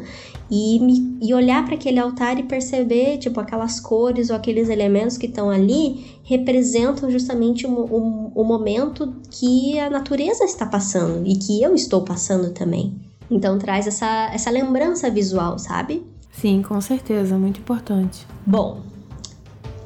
e, 0.50 0.80
me, 0.80 1.18
e 1.22 1.32
olhar 1.34 1.64
para 1.64 1.76
aquele 1.76 2.00
altar 2.00 2.40
e 2.40 2.44
perceber, 2.44 3.20
tipo, 3.20 3.40
aquelas 3.40 3.80
cores 3.80 4.32
ou 4.32 4.36
aqueles 4.36 4.68
elementos 4.68 5.16
que 5.16 5.28
estão 5.28 5.52
ali 5.52 6.20
representam 6.24 7.10
justamente 7.12 7.68
o, 7.68 7.72
o, 7.72 8.32
o 8.34 8.44
momento 8.44 9.14
que 9.30 9.78
a 9.78 9.92
natureza 9.92 10.44
está 10.44 10.66
passando 10.66 11.22
e 11.28 11.36
que 11.36 11.62
eu 11.62 11.76
estou 11.76 12.02
passando 12.02 12.52
também. 12.52 13.11
Então 13.32 13.58
traz 13.58 13.88
essa, 13.88 14.30
essa 14.34 14.52
lembrança 14.52 15.10
visual, 15.10 15.58
sabe? 15.58 16.06
Sim, 16.30 16.62
com 16.62 16.80
certeza, 16.82 17.38
muito 17.38 17.62
importante. 17.62 18.28
Bom, 18.46 18.82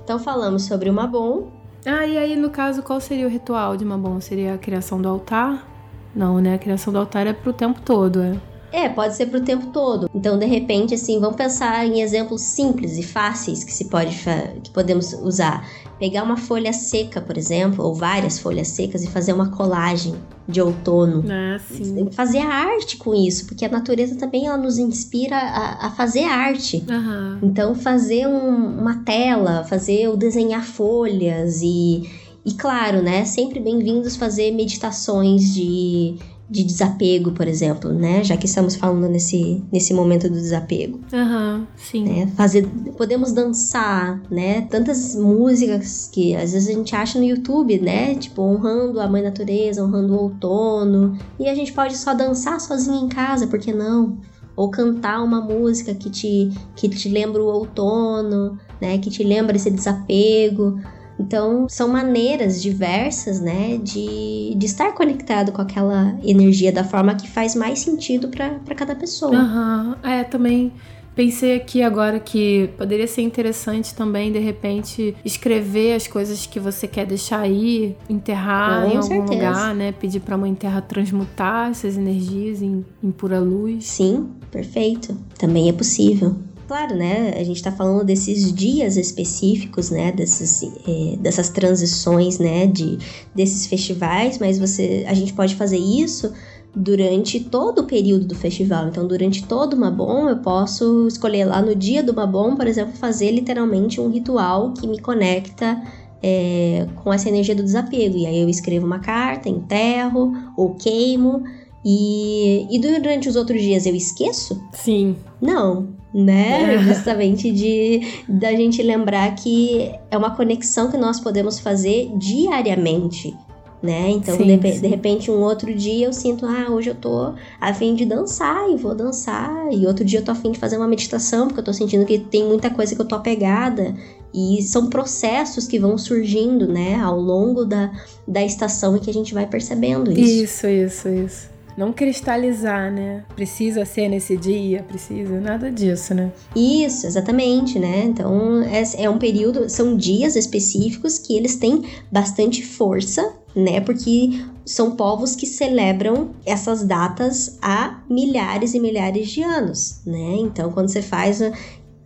então 0.03 0.17
falamos 0.17 0.63
sobre 0.63 0.89
o 0.89 0.93
Mabon. 0.93 1.51
Ah, 1.85 2.05
e 2.07 2.17
aí 2.17 2.35
no 2.35 2.49
caso, 2.49 2.81
qual 2.81 2.99
seria 2.99 3.27
o 3.27 3.29
ritual 3.29 3.77
de 3.77 3.85
Mabon? 3.85 4.19
Seria 4.19 4.55
a 4.55 4.57
criação 4.57 4.99
do 4.99 5.07
altar? 5.07 5.67
Não, 6.15 6.39
né? 6.39 6.55
A 6.55 6.57
criação 6.57 6.91
do 6.91 6.97
altar 6.97 7.27
é 7.27 7.33
pro 7.33 7.53
tempo 7.53 7.79
todo, 7.81 8.21
é. 8.21 8.39
É, 8.71 8.89
pode 8.89 9.15
ser 9.15 9.27
pro 9.27 9.39
tempo 9.41 9.67
todo. 9.67 10.09
Então, 10.13 10.37
de 10.37 10.45
repente, 10.45 10.95
assim, 10.95 11.19
vamos 11.19 11.37
pensar 11.37 11.85
em 11.85 12.01
exemplos 12.01 12.41
simples 12.41 12.97
e 12.97 13.03
fáceis 13.03 13.63
que 13.63 13.71
se 13.71 13.85
pode 13.85 14.17
que 14.63 14.69
podemos 14.71 15.13
usar. 15.13 15.65
Pegar 15.97 16.23
uma 16.23 16.35
folha 16.35 16.73
seca, 16.73 17.21
por 17.21 17.37
exemplo, 17.37 17.85
ou 17.85 17.93
várias 17.93 18.37
folhas 18.37 18.67
secas 18.67 19.03
e 19.03 19.07
fazer 19.07 19.31
uma 19.31 19.49
colagem 19.49 20.13
de 20.47 20.61
outono. 20.61 21.23
Ah, 21.29 21.57
sim. 21.57 22.09
Fazer 22.11 22.39
arte 22.39 22.97
com 22.97 23.15
isso, 23.15 23.45
porque 23.45 23.63
a 23.63 23.69
natureza 23.69 24.15
também 24.15 24.45
ela 24.45 24.57
nos 24.57 24.77
inspira 24.77 25.37
a, 25.37 25.87
a 25.87 25.91
fazer 25.91 26.25
arte. 26.25 26.83
Uhum. 26.89 27.39
Então, 27.43 27.73
fazer 27.73 28.27
um, 28.27 28.79
uma 28.79 29.03
tela, 29.03 29.63
fazer 29.63 30.09
o 30.09 30.17
desenhar 30.17 30.65
folhas 30.65 31.61
e, 31.61 32.09
e 32.45 32.53
claro, 32.53 33.01
né, 33.01 33.23
sempre 33.23 33.59
bem-vindos 33.59 34.17
fazer 34.17 34.51
meditações 34.51 35.53
de 35.53 36.17
de 36.49 36.63
desapego, 36.63 37.31
por 37.31 37.47
exemplo, 37.47 37.91
né? 37.91 38.23
Já 38.23 38.37
que 38.37 38.45
estamos 38.45 38.75
falando 38.75 39.09
nesse, 39.09 39.63
nesse 39.71 39.93
momento 39.93 40.29
do 40.29 40.35
desapego. 40.35 40.99
Aham, 41.11 41.59
uhum, 41.59 41.67
sim. 41.75 42.03
Né? 42.03 42.27
Fazer, 42.35 42.67
podemos 42.97 43.31
dançar, 43.31 44.21
né? 44.29 44.61
Tantas 44.61 45.15
músicas 45.15 46.09
que 46.11 46.35
às 46.35 46.53
vezes 46.53 46.69
a 46.69 46.73
gente 46.73 46.95
acha 46.95 47.17
no 47.17 47.25
YouTube, 47.25 47.79
né? 47.79 48.13
Tipo, 48.15 48.43
honrando 48.43 48.99
a 48.99 49.07
mãe 49.07 49.23
natureza, 49.23 49.83
honrando 49.83 50.13
o 50.13 50.21
outono. 50.21 51.17
E 51.39 51.49
a 51.49 51.55
gente 51.55 51.73
pode 51.73 51.97
só 51.97 52.13
dançar 52.13 52.59
sozinho 52.59 53.05
em 53.05 53.09
casa, 53.09 53.47
por 53.47 53.59
que 53.59 53.73
não? 53.73 54.17
Ou 54.55 54.69
cantar 54.69 55.23
uma 55.23 55.41
música 55.41 55.93
que 55.95 56.09
te, 56.09 56.51
que 56.75 56.87
te 56.87 57.09
lembra 57.09 57.43
o 57.43 57.47
outono, 57.47 58.57
né? 58.79 58.99
Que 58.99 59.09
te 59.09 59.23
lembra 59.23 59.55
esse 59.55 59.71
desapego. 59.71 60.79
Então, 61.19 61.67
são 61.69 61.87
maneiras 61.87 62.61
diversas, 62.61 63.39
né, 63.39 63.77
de, 63.81 64.53
de 64.55 64.65
estar 64.65 64.93
conectado 64.93 65.51
com 65.51 65.61
aquela 65.61 66.17
energia 66.23 66.71
da 66.71 66.83
forma 66.83 67.15
que 67.15 67.29
faz 67.29 67.55
mais 67.55 67.79
sentido 67.79 68.27
para 68.27 68.75
cada 68.75 68.95
pessoa. 68.95 69.35
Aham, 69.35 69.97
uhum. 70.03 70.09
é, 70.09 70.23
também 70.23 70.71
pensei 71.15 71.55
aqui 71.55 71.81
agora 71.81 72.19
que 72.19 72.69
poderia 72.77 73.07
ser 73.07 73.21
interessante 73.21 73.95
também, 73.95 74.31
de 74.31 74.39
repente, 74.39 75.15
escrever 75.23 75.95
as 75.95 76.07
coisas 76.07 76.45
que 76.45 76.59
você 76.59 76.87
quer 76.87 77.05
deixar 77.05 77.39
aí, 77.39 77.95
enterrar 78.09 78.83
Com 78.83 78.91
em 78.91 78.97
algum 78.97 79.07
certeza. 79.07 79.33
lugar, 79.33 79.75
né? 79.75 79.91
Pedir 79.93 80.19
pra 80.19 80.37
Mãe 80.37 80.53
Terra 80.53 80.81
transmutar 80.81 81.71
essas 81.71 81.97
energias 81.97 82.61
em, 82.61 82.85
em 83.01 83.11
pura 83.11 83.39
luz. 83.39 83.85
Sim, 83.85 84.29
perfeito. 84.51 85.17
Também 85.39 85.69
é 85.69 85.73
possível. 85.73 86.35
Claro, 86.67 86.95
né? 86.95 87.33
A 87.35 87.43
gente 87.43 87.57
está 87.57 87.71
falando 87.71 88.03
desses 88.03 88.51
dias 88.51 88.97
específicos, 88.97 89.91
né? 89.91 90.11
Desses, 90.11 90.63
é, 90.63 91.15
dessas 91.17 91.49
transições, 91.49 92.39
né? 92.39 92.65
De, 92.65 92.97
desses 93.35 93.67
festivais, 93.67 94.39
mas 94.39 94.57
você, 94.57 95.05
a 95.07 95.13
gente 95.13 95.33
pode 95.33 95.55
fazer 95.55 95.77
isso 95.77 96.33
durante 96.75 97.39
todo 97.39 97.79
o 97.79 97.83
período 97.85 98.25
do 98.25 98.35
festival. 98.35 98.87
Então, 98.87 99.07
durante 99.07 99.45
todo 99.45 99.73
o 99.73 99.77
Mabon, 99.77 100.27
eu 100.27 100.37
posso 100.37 101.07
escolher 101.07 101.45
lá 101.45 101.61
no 101.61 101.75
dia 101.75 102.01
do 102.01 102.13
Mabon, 102.13 102.55
por 102.55 102.67
exemplo, 102.67 102.93
fazer 102.93 103.31
literalmente 103.31 104.01
um 104.01 104.09
ritual 104.09 104.73
que 104.73 104.87
me 104.87 104.99
conecta 104.99 105.81
é, 106.21 106.87
com 107.03 107.13
essa 107.13 107.29
energia 107.29 107.55
do 107.55 107.61
desapego. 107.61 108.17
E 108.17 108.25
aí 108.25 108.41
eu 108.41 108.49
escrevo 108.49 108.87
uma 108.87 108.99
carta, 108.99 109.47
enterro 109.47 110.33
ou 110.57 110.73
queimo. 110.73 111.43
E, 111.87 112.65
e 112.75 112.79
durante 112.79 113.29
os 113.29 113.35
outros 113.35 113.61
dias 113.61 113.85
eu 113.85 113.93
esqueço? 113.93 114.59
Sim. 114.73 115.15
Não, 115.39 115.89
né? 116.11 116.73
É. 116.73 116.77
Justamente 116.81 117.51
de 117.51 118.23
da 118.27 118.51
gente 118.53 118.81
lembrar 118.81 119.35
que 119.35 119.93
é 120.09 120.17
uma 120.17 120.35
conexão 120.35 120.89
que 120.89 120.97
nós 120.97 121.19
podemos 121.19 121.59
fazer 121.59 122.11
diariamente 122.17 123.35
né? 123.83 124.09
Então, 124.09 124.35
sim, 124.35 124.57
de, 124.57 124.73
sim. 124.73 124.81
de, 124.81 124.87
repente, 124.87 125.29
um 125.29 125.41
outro 125.41 125.71
dia 125.71 126.07
eu 126.07 126.13
sinto, 126.13 126.43
ah, 126.47 126.71
hoje 126.71 126.89
eu 126.89 126.95
tô 126.95 127.33
a 127.61 127.71
fim 127.71 127.93
de 127.93 128.03
dançar 128.03 128.67
e 128.71 128.75
vou 128.75 128.95
dançar. 128.95 129.71
E 129.71 129.85
outro 129.85 130.03
dia 130.03 130.19
eu 130.19 130.25
tô 130.25 130.31
a 130.31 130.35
fim 130.35 130.51
de 130.51 130.57
fazer 130.57 130.75
uma 130.75 130.87
meditação, 130.87 131.45
porque 131.47 131.59
eu 131.59 131.63
tô 131.63 131.71
sentindo 131.71 132.03
que 132.03 132.17
tem 132.17 132.43
muita 132.43 132.71
coisa 132.71 132.95
que 132.95 133.01
eu 133.01 133.05
tô 133.05 133.13
apegada. 133.13 133.93
E 134.33 134.63
são 134.63 134.89
processos 134.89 135.67
que 135.67 135.77
vão 135.77 135.99
surgindo, 135.99 136.67
né, 136.67 136.95
ao 136.95 137.19
longo 137.19 137.63
da, 137.63 137.91
da 138.27 138.43
estação 138.43 138.97
e 138.97 138.99
que 138.99 139.09
a 139.09 139.13
gente 139.13 139.35
vai 139.35 139.45
percebendo 139.45 140.11
isso. 140.11 140.65
Isso, 140.65 140.67
isso, 140.67 141.09
isso 141.09 141.54
não 141.77 141.91
cristalizar, 141.91 142.91
né? 142.91 143.23
Precisa 143.35 143.85
ser 143.85 144.07
nesse 144.09 144.37
dia, 144.37 144.83
precisa, 144.83 145.39
nada 145.39 145.71
disso, 145.71 146.13
né? 146.13 146.31
Isso, 146.55 147.05
exatamente, 147.05 147.77
né? 147.77 148.03
Então 148.05 148.61
é, 148.61 148.83
é 149.03 149.09
um 149.09 149.17
período, 149.17 149.69
são 149.69 149.95
dias 149.97 150.35
específicos 150.35 151.19
que 151.19 151.35
eles 151.35 151.55
têm 151.57 151.83
bastante 152.11 152.65
força, 152.65 153.33
né? 153.55 153.81
Porque 153.81 154.45
são 154.65 154.95
povos 154.95 155.35
que 155.35 155.45
celebram 155.45 156.31
essas 156.45 156.83
datas 156.83 157.57
há 157.61 158.01
milhares 158.09 158.73
e 158.73 158.79
milhares 158.79 159.29
de 159.29 159.43
anos, 159.43 160.01
né? 160.05 160.35
Então 160.39 160.71
quando 160.71 160.89
você 160.89 161.01
faz 161.01 161.41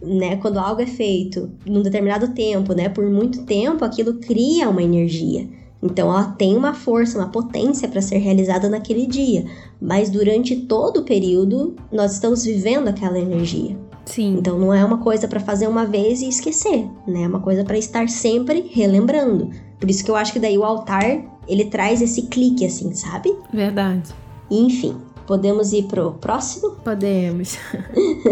né, 0.01 0.37
quando 0.37 0.57
algo 0.57 0.81
é 0.81 0.85
feito 0.85 1.51
num 1.65 1.81
determinado 1.81 2.29
tempo, 2.29 2.73
né, 2.73 2.87
por 2.87 3.05
muito 3.09 3.43
tempo, 3.43 3.83
aquilo 3.83 4.15
cria 4.15 4.69
uma 4.69 4.81
energia. 4.81 5.47
Então 5.81 6.09
ela 6.09 6.31
tem 6.37 6.55
uma 6.55 6.73
força, 6.73 7.17
uma 7.17 7.29
potência 7.29 7.87
para 7.87 8.01
ser 8.01 8.17
realizada 8.17 8.67
naquele 8.67 9.07
dia, 9.07 9.45
mas 9.81 10.09
durante 10.09 10.55
todo 10.55 10.97
o 10.97 11.03
período 11.03 11.75
nós 11.91 12.13
estamos 12.13 12.43
vivendo 12.43 12.89
aquela 12.89 13.17
energia. 13.17 13.77
Sim. 14.05 14.37
Então 14.39 14.57
não 14.57 14.73
é 14.73 14.83
uma 14.83 14.97
coisa 14.97 15.27
para 15.27 15.39
fazer 15.39 15.67
uma 15.67 15.85
vez 15.85 16.21
e 16.21 16.27
esquecer, 16.27 16.87
né? 17.07 17.23
É 17.23 17.27
uma 17.27 17.39
coisa 17.39 17.63
para 17.63 17.77
estar 17.77 18.09
sempre 18.09 18.69
relembrando. 18.71 19.51
Por 19.79 19.89
isso 19.89 20.03
que 20.03 20.11
eu 20.11 20.15
acho 20.15 20.33
que 20.33 20.39
daí 20.39 20.57
o 20.57 20.63
altar 20.63 21.39
ele 21.47 21.65
traz 21.65 22.01
esse 22.01 22.23
clique 22.23 22.65
assim, 22.65 22.93
sabe? 22.93 23.33
Verdade. 23.53 24.13
Enfim, 24.51 24.97
Podemos 25.29 25.73
ir 25.73 25.83
pro 25.83 26.13
próximo? 26.13 26.71
Podemos. 26.83 27.55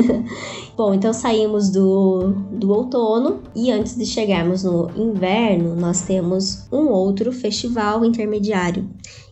Bom, 0.76 0.96
então 0.96 1.14
saímos 1.14 1.70
do, 1.70 2.30
do 2.52 2.72
outono 2.72 3.40
e 3.56 3.70
antes 3.70 3.96
de 3.96 4.04
chegarmos 4.04 4.64
no 4.64 4.90
inverno, 4.96 5.76
nós 5.76 6.02
temos 6.02 6.66
um 6.72 6.88
outro 6.88 7.32
festival 7.32 8.04
intermediário, 8.04 8.90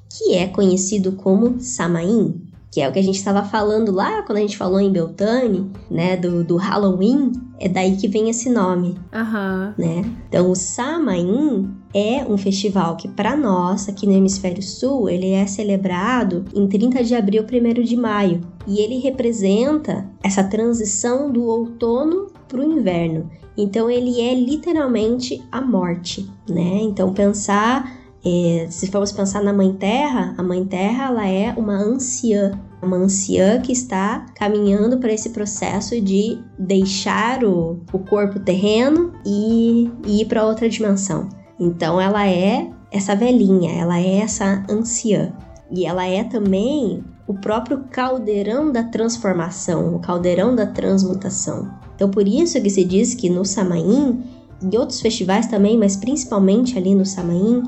que 0.07 0.35
é 0.35 0.45
conhecido 0.45 1.13
como 1.13 1.59
Samain, 1.59 2.39
que 2.76 2.81
é 2.81 2.89
o 2.89 2.91
que 2.91 2.99
a 2.99 3.03
gente 3.03 3.15
estava 3.15 3.41
falando 3.41 3.89
lá 3.89 4.22
quando 4.23 4.38
a 4.38 4.41
gente 4.41 4.57
falou 4.57 4.81
em 4.81 4.91
Beltane, 4.91 5.72
né, 5.89 6.18
do, 6.18 6.43
do 6.43 6.57
Halloween, 6.57 7.31
é 7.57 7.69
daí 7.69 7.95
que 7.95 8.06
vem 8.06 8.30
esse 8.30 8.49
nome, 8.49 8.97
uhum. 9.14 9.73
né? 9.77 10.03
Então, 10.27 10.52
o 10.52 10.56
Samain 10.57 11.73
é 11.93 12.26
um 12.27 12.38
festival 12.38 12.97
que, 12.97 13.07
para 13.07 13.38
nós, 13.38 13.88
aqui 13.88 14.06
no 14.06 14.11
Hemisfério 14.11 14.61
Sul, 14.61 15.10
ele 15.10 15.30
é 15.30 15.47
celebrado 15.47 16.43
em 16.53 16.68
30 16.68 17.02
de 17.02 17.15
abril, 17.15 17.45
1 17.49 17.81
de 17.81 17.95
maio. 17.95 18.41
E 18.68 18.81
ele 18.81 18.99
representa 18.99 20.10
essa 20.22 20.43
transição 20.43 21.31
do 21.31 21.45
outono 21.45 22.27
para 22.45 22.60
o 22.60 22.77
inverno. 22.77 23.31
Então, 23.57 23.89
ele 23.89 24.19
é 24.19 24.35
literalmente 24.35 25.41
a 25.49 25.61
morte, 25.61 26.30
né? 26.49 26.80
Então, 26.81 27.14
pensar 27.14 27.94
é, 28.26 28.65
se 28.72 28.88
formos 28.88 29.11
pensar 29.11 29.43
na 29.43 29.53
Mãe 29.53 29.72
Terra, 29.73 30.34
a 30.35 30.41
Mãe 30.41 30.65
Terra 30.65 31.10
ela 31.10 31.27
é 31.27 31.53
uma 31.56 31.76
anciã, 31.76 32.60
uma 32.81 32.97
anciã 32.97 33.61
que 33.61 33.72
está 33.72 34.26
caminhando 34.35 34.97
para 34.97 35.14
esse 35.14 35.30
processo 35.30 36.02
de 36.02 36.41
deixar 36.57 37.43
o, 37.43 37.81
o 37.93 37.99
corpo 37.99 38.39
terreno 38.39 39.14
e, 39.23 39.91
e 40.07 40.22
ir 40.22 40.26
para 40.26 40.43
outra 40.43 40.68
dimensão. 40.68 41.30
Então 41.60 42.02
ela 42.02 42.27
é 42.27 42.68
essa 42.91 43.15
velhinha, 43.15 43.72
ela 43.80 43.99
é 43.99 44.18
essa 44.18 44.65
anciã. 44.68 45.31
E 45.72 45.85
ela 45.85 46.06
é 46.06 46.23
também 46.23 47.03
o 47.27 47.34
próprio 47.35 47.85
caldeirão 47.91 48.72
da 48.72 48.84
transformação, 48.84 49.95
o 49.95 49.99
caldeirão 49.99 50.56
da 50.56 50.65
transmutação. 50.65 51.72
Então 51.95 52.10
por 52.10 52.27
isso 52.27 52.60
que 52.60 52.72
se 52.72 52.84
diz 52.84 53.14
que 53.14 53.30
no 53.30 53.45
Samaim, 53.45 54.23
e 54.72 54.77
outros 54.77 55.02
festivais 55.02 55.47
também, 55.47 55.77
mas 55.77 55.95
principalmente 55.95 56.77
ali 56.77 56.95
no 56.95 57.06
Samaim, 57.06 57.64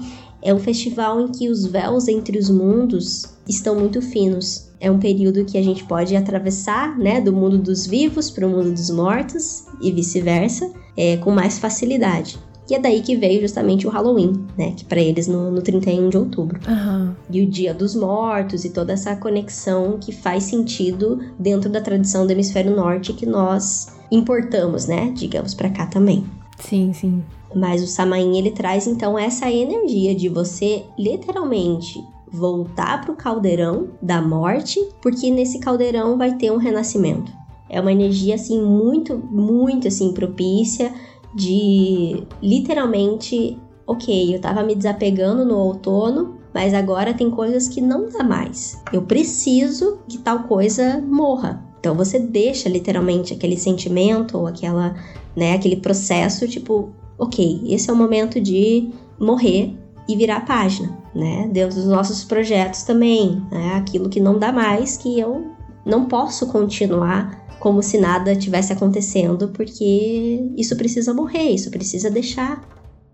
é 0.47 0.53
um 0.53 0.59
festival 0.59 1.19
em 1.19 1.27
que 1.27 1.49
os 1.49 1.65
véus 1.65 2.07
entre 2.07 2.39
os 2.39 2.49
mundos 2.49 3.25
estão 3.45 3.75
muito 3.77 4.01
finos. 4.01 4.69
É 4.79 4.89
um 4.89 4.97
período 4.97 5.43
que 5.43 5.57
a 5.57 5.61
gente 5.61 5.83
pode 5.83 6.15
atravessar, 6.15 6.97
né, 6.97 7.19
do 7.19 7.33
mundo 7.33 7.57
dos 7.57 7.85
vivos 7.85 8.31
para 8.31 8.47
o 8.47 8.49
mundo 8.49 8.71
dos 8.71 8.89
mortos 8.89 9.65
e 9.81 9.91
vice-versa, 9.91 10.71
é, 10.95 11.17
com 11.17 11.31
mais 11.31 11.59
facilidade. 11.59 12.39
E 12.69 12.75
é 12.75 12.79
daí 12.79 13.01
que 13.01 13.17
veio 13.17 13.41
justamente 13.41 13.85
o 13.85 13.89
Halloween, 13.89 14.45
né? 14.57 14.71
Que 14.71 14.85
para 14.85 15.01
eles 15.01 15.27
no, 15.27 15.51
no 15.51 15.61
31 15.61 16.09
de 16.09 16.17
outubro. 16.17 16.59
Uhum. 16.65 17.13
E 17.29 17.41
o 17.41 17.45
Dia 17.45 17.73
dos 17.73 17.93
Mortos 17.93 18.63
e 18.63 18.69
toda 18.69 18.93
essa 18.93 19.17
conexão 19.17 19.97
que 19.99 20.13
faz 20.13 20.43
sentido 20.43 21.19
dentro 21.37 21.69
da 21.69 21.81
tradição 21.81 22.25
do 22.25 22.31
hemisfério 22.31 22.73
norte 22.73 23.11
que 23.11 23.25
nós 23.25 23.87
importamos, 24.09 24.85
né? 24.85 25.11
Digamos, 25.13 25.53
para 25.53 25.69
cá 25.69 25.87
também. 25.87 26.25
Sim, 26.59 26.93
sim. 26.93 27.23
Mas 27.55 27.81
o 27.81 27.87
Samain 27.87 28.37
ele 28.37 28.51
traz 28.51 28.87
então 28.87 29.17
essa 29.17 29.51
energia 29.51 30.13
de 30.13 30.29
você 30.29 30.85
literalmente 30.97 32.03
voltar 32.31 33.01
para 33.01 33.11
o 33.11 33.15
caldeirão 33.15 33.89
da 34.01 34.21
morte, 34.21 34.79
porque 35.01 35.31
nesse 35.31 35.59
caldeirão 35.59 36.17
vai 36.17 36.35
ter 36.35 36.51
um 36.51 36.57
renascimento. 36.57 37.31
É 37.69 37.79
uma 37.79 37.91
energia 37.91 38.35
assim 38.35 38.61
muito, 38.61 39.17
muito 39.17 39.87
assim 39.87 40.13
propícia 40.13 40.93
de 41.33 42.23
literalmente, 42.41 43.57
ok, 43.85 44.35
eu 44.35 44.39
tava 44.39 44.63
me 44.63 44.75
desapegando 44.75 45.45
no 45.45 45.57
outono, 45.57 46.37
mas 46.53 46.73
agora 46.73 47.13
tem 47.13 47.29
coisas 47.29 47.67
que 47.67 47.81
não 47.81 48.09
dá 48.09 48.23
mais. 48.23 48.81
Eu 48.91 49.03
preciso 49.03 49.99
que 50.07 50.17
tal 50.17 50.43
coisa 50.43 50.99
morra. 51.01 51.63
Então 51.79 51.93
você 51.95 52.19
deixa 52.19 52.67
literalmente 52.67 53.33
aquele 53.33 53.57
sentimento 53.57 54.37
ou 54.37 54.47
aquela, 54.47 54.95
né, 55.35 55.53
aquele 55.53 55.75
processo 55.75 56.47
tipo, 56.47 56.89
ok, 57.17 57.63
esse 57.67 57.89
é 57.89 57.93
o 57.93 57.95
momento 57.95 58.39
de 58.39 58.89
morrer 59.19 59.75
e 60.07 60.15
virar 60.15 60.37
a 60.37 60.41
página, 60.41 60.97
né? 61.13 61.49
Dentro 61.51 61.75
dos 61.75 61.87
nossos 61.87 62.23
projetos 62.23 62.83
também, 62.83 63.41
né? 63.51 63.73
Aquilo 63.75 64.09
que 64.09 64.19
não 64.19 64.39
dá 64.39 64.51
mais, 64.51 64.97
que 64.97 65.19
eu 65.19 65.51
não 65.85 66.05
posso 66.05 66.47
continuar 66.47 67.45
como 67.59 67.81
se 67.81 67.97
nada 67.97 68.35
tivesse 68.35 68.71
acontecendo, 68.71 69.49
porque 69.49 70.51
isso 70.55 70.75
precisa 70.75 71.13
morrer, 71.13 71.49
isso 71.51 71.71
precisa 71.71 72.09
deixar. 72.09 72.63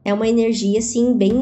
É 0.06 0.14
uma 0.14 0.28
energia 0.28 0.80
assim 0.80 1.14
bem 1.16 1.34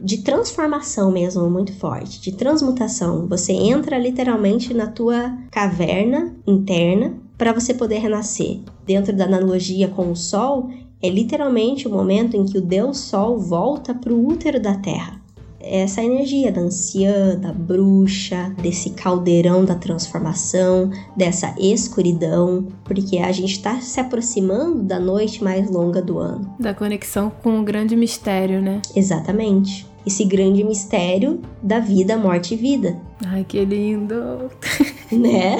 de 0.00 0.18
transformação 0.18 1.12
mesmo, 1.12 1.48
muito 1.48 1.72
forte, 1.74 2.20
de 2.20 2.32
transmutação. 2.32 3.28
Você 3.28 3.52
entra 3.52 3.96
literalmente 3.96 4.74
na 4.74 4.88
tua 4.88 5.38
caverna 5.52 6.34
interna 6.44 7.14
para 7.38 7.52
você 7.52 7.72
poder 7.72 7.98
renascer. 7.98 8.60
Dentro 8.84 9.12
da 9.12 9.24
analogia 9.24 9.86
com 9.86 10.10
o 10.10 10.16
sol, 10.16 10.68
é 11.02 11.08
literalmente 11.08 11.88
o 11.88 11.90
momento 11.90 12.36
em 12.36 12.44
que 12.44 12.58
o 12.58 12.62
Deus 12.62 12.98
Sol 12.98 13.38
volta 13.38 13.94
para 13.94 14.12
o 14.12 14.28
útero 14.28 14.60
da 14.60 14.74
Terra. 14.74 15.20
Essa 15.64 16.02
energia 16.02 16.50
da 16.50 16.60
anciã, 16.60 17.38
da 17.38 17.52
bruxa, 17.52 18.52
desse 18.60 18.90
caldeirão 18.90 19.64
da 19.64 19.76
transformação, 19.76 20.90
dessa 21.16 21.54
escuridão, 21.56 22.66
porque 22.84 23.18
a 23.18 23.30
gente 23.30 23.52
está 23.52 23.80
se 23.80 24.00
aproximando 24.00 24.82
da 24.82 24.98
noite 24.98 25.42
mais 25.42 25.70
longa 25.70 26.02
do 26.02 26.18
ano. 26.18 26.52
Da 26.58 26.74
conexão 26.74 27.30
com 27.42 27.60
o 27.60 27.64
grande 27.64 27.94
mistério, 27.94 28.60
né? 28.60 28.82
Exatamente 28.96 29.91
esse 30.06 30.24
grande 30.24 30.64
mistério 30.64 31.40
da 31.62 31.78
vida, 31.78 32.16
morte 32.16 32.54
e 32.54 32.56
vida. 32.56 32.96
Ai, 33.26 33.44
que 33.44 33.64
lindo! 33.64 34.50
Né? 35.12 35.58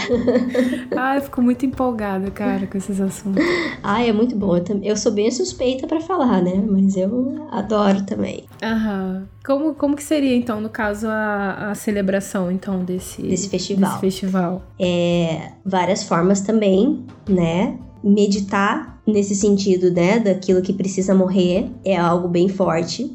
Ai, 0.97 1.19
eu 1.19 1.23
fico 1.25 1.43
muito 1.43 1.67
empolgada, 1.67 2.31
cara, 2.31 2.67
com 2.67 2.79
esses 2.79 2.99
assuntos. 2.99 3.45
Ai, 3.83 4.09
é 4.09 4.13
muito 4.13 4.35
bom. 4.35 4.57
Eu, 4.57 4.65
eu 4.83 4.97
sou 4.97 5.13
bem 5.13 5.31
suspeita 5.31 5.87
para 5.87 6.01
falar, 6.01 6.41
né? 6.41 6.65
Mas 6.67 6.97
eu 6.97 7.47
adoro 7.51 8.03
também. 8.07 8.47
Aham. 8.63 9.29
Como, 9.45 9.75
como 9.75 9.95
que 9.95 10.03
seria, 10.03 10.35
então, 10.35 10.59
no 10.59 10.71
caso, 10.71 11.07
a, 11.07 11.71
a 11.71 11.75
celebração, 11.75 12.51
então, 12.51 12.83
desse, 12.83 13.21
desse 13.21 13.51
festival? 13.51 13.91
Desse 13.91 14.01
festival. 14.01 14.63
É, 14.81 15.51
várias 15.67 16.05
formas 16.05 16.41
também, 16.41 17.05
né? 17.29 17.77
meditar 18.03 19.01
nesse 19.07 19.35
sentido, 19.35 19.91
né, 19.91 20.19
daquilo 20.19 20.63
que 20.63 20.73
precisa 20.73 21.15
morrer, 21.15 21.71
é 21.85 21.97
algo 21.97 22.29
bem 22.29 22.49
forte. 22.49 23.15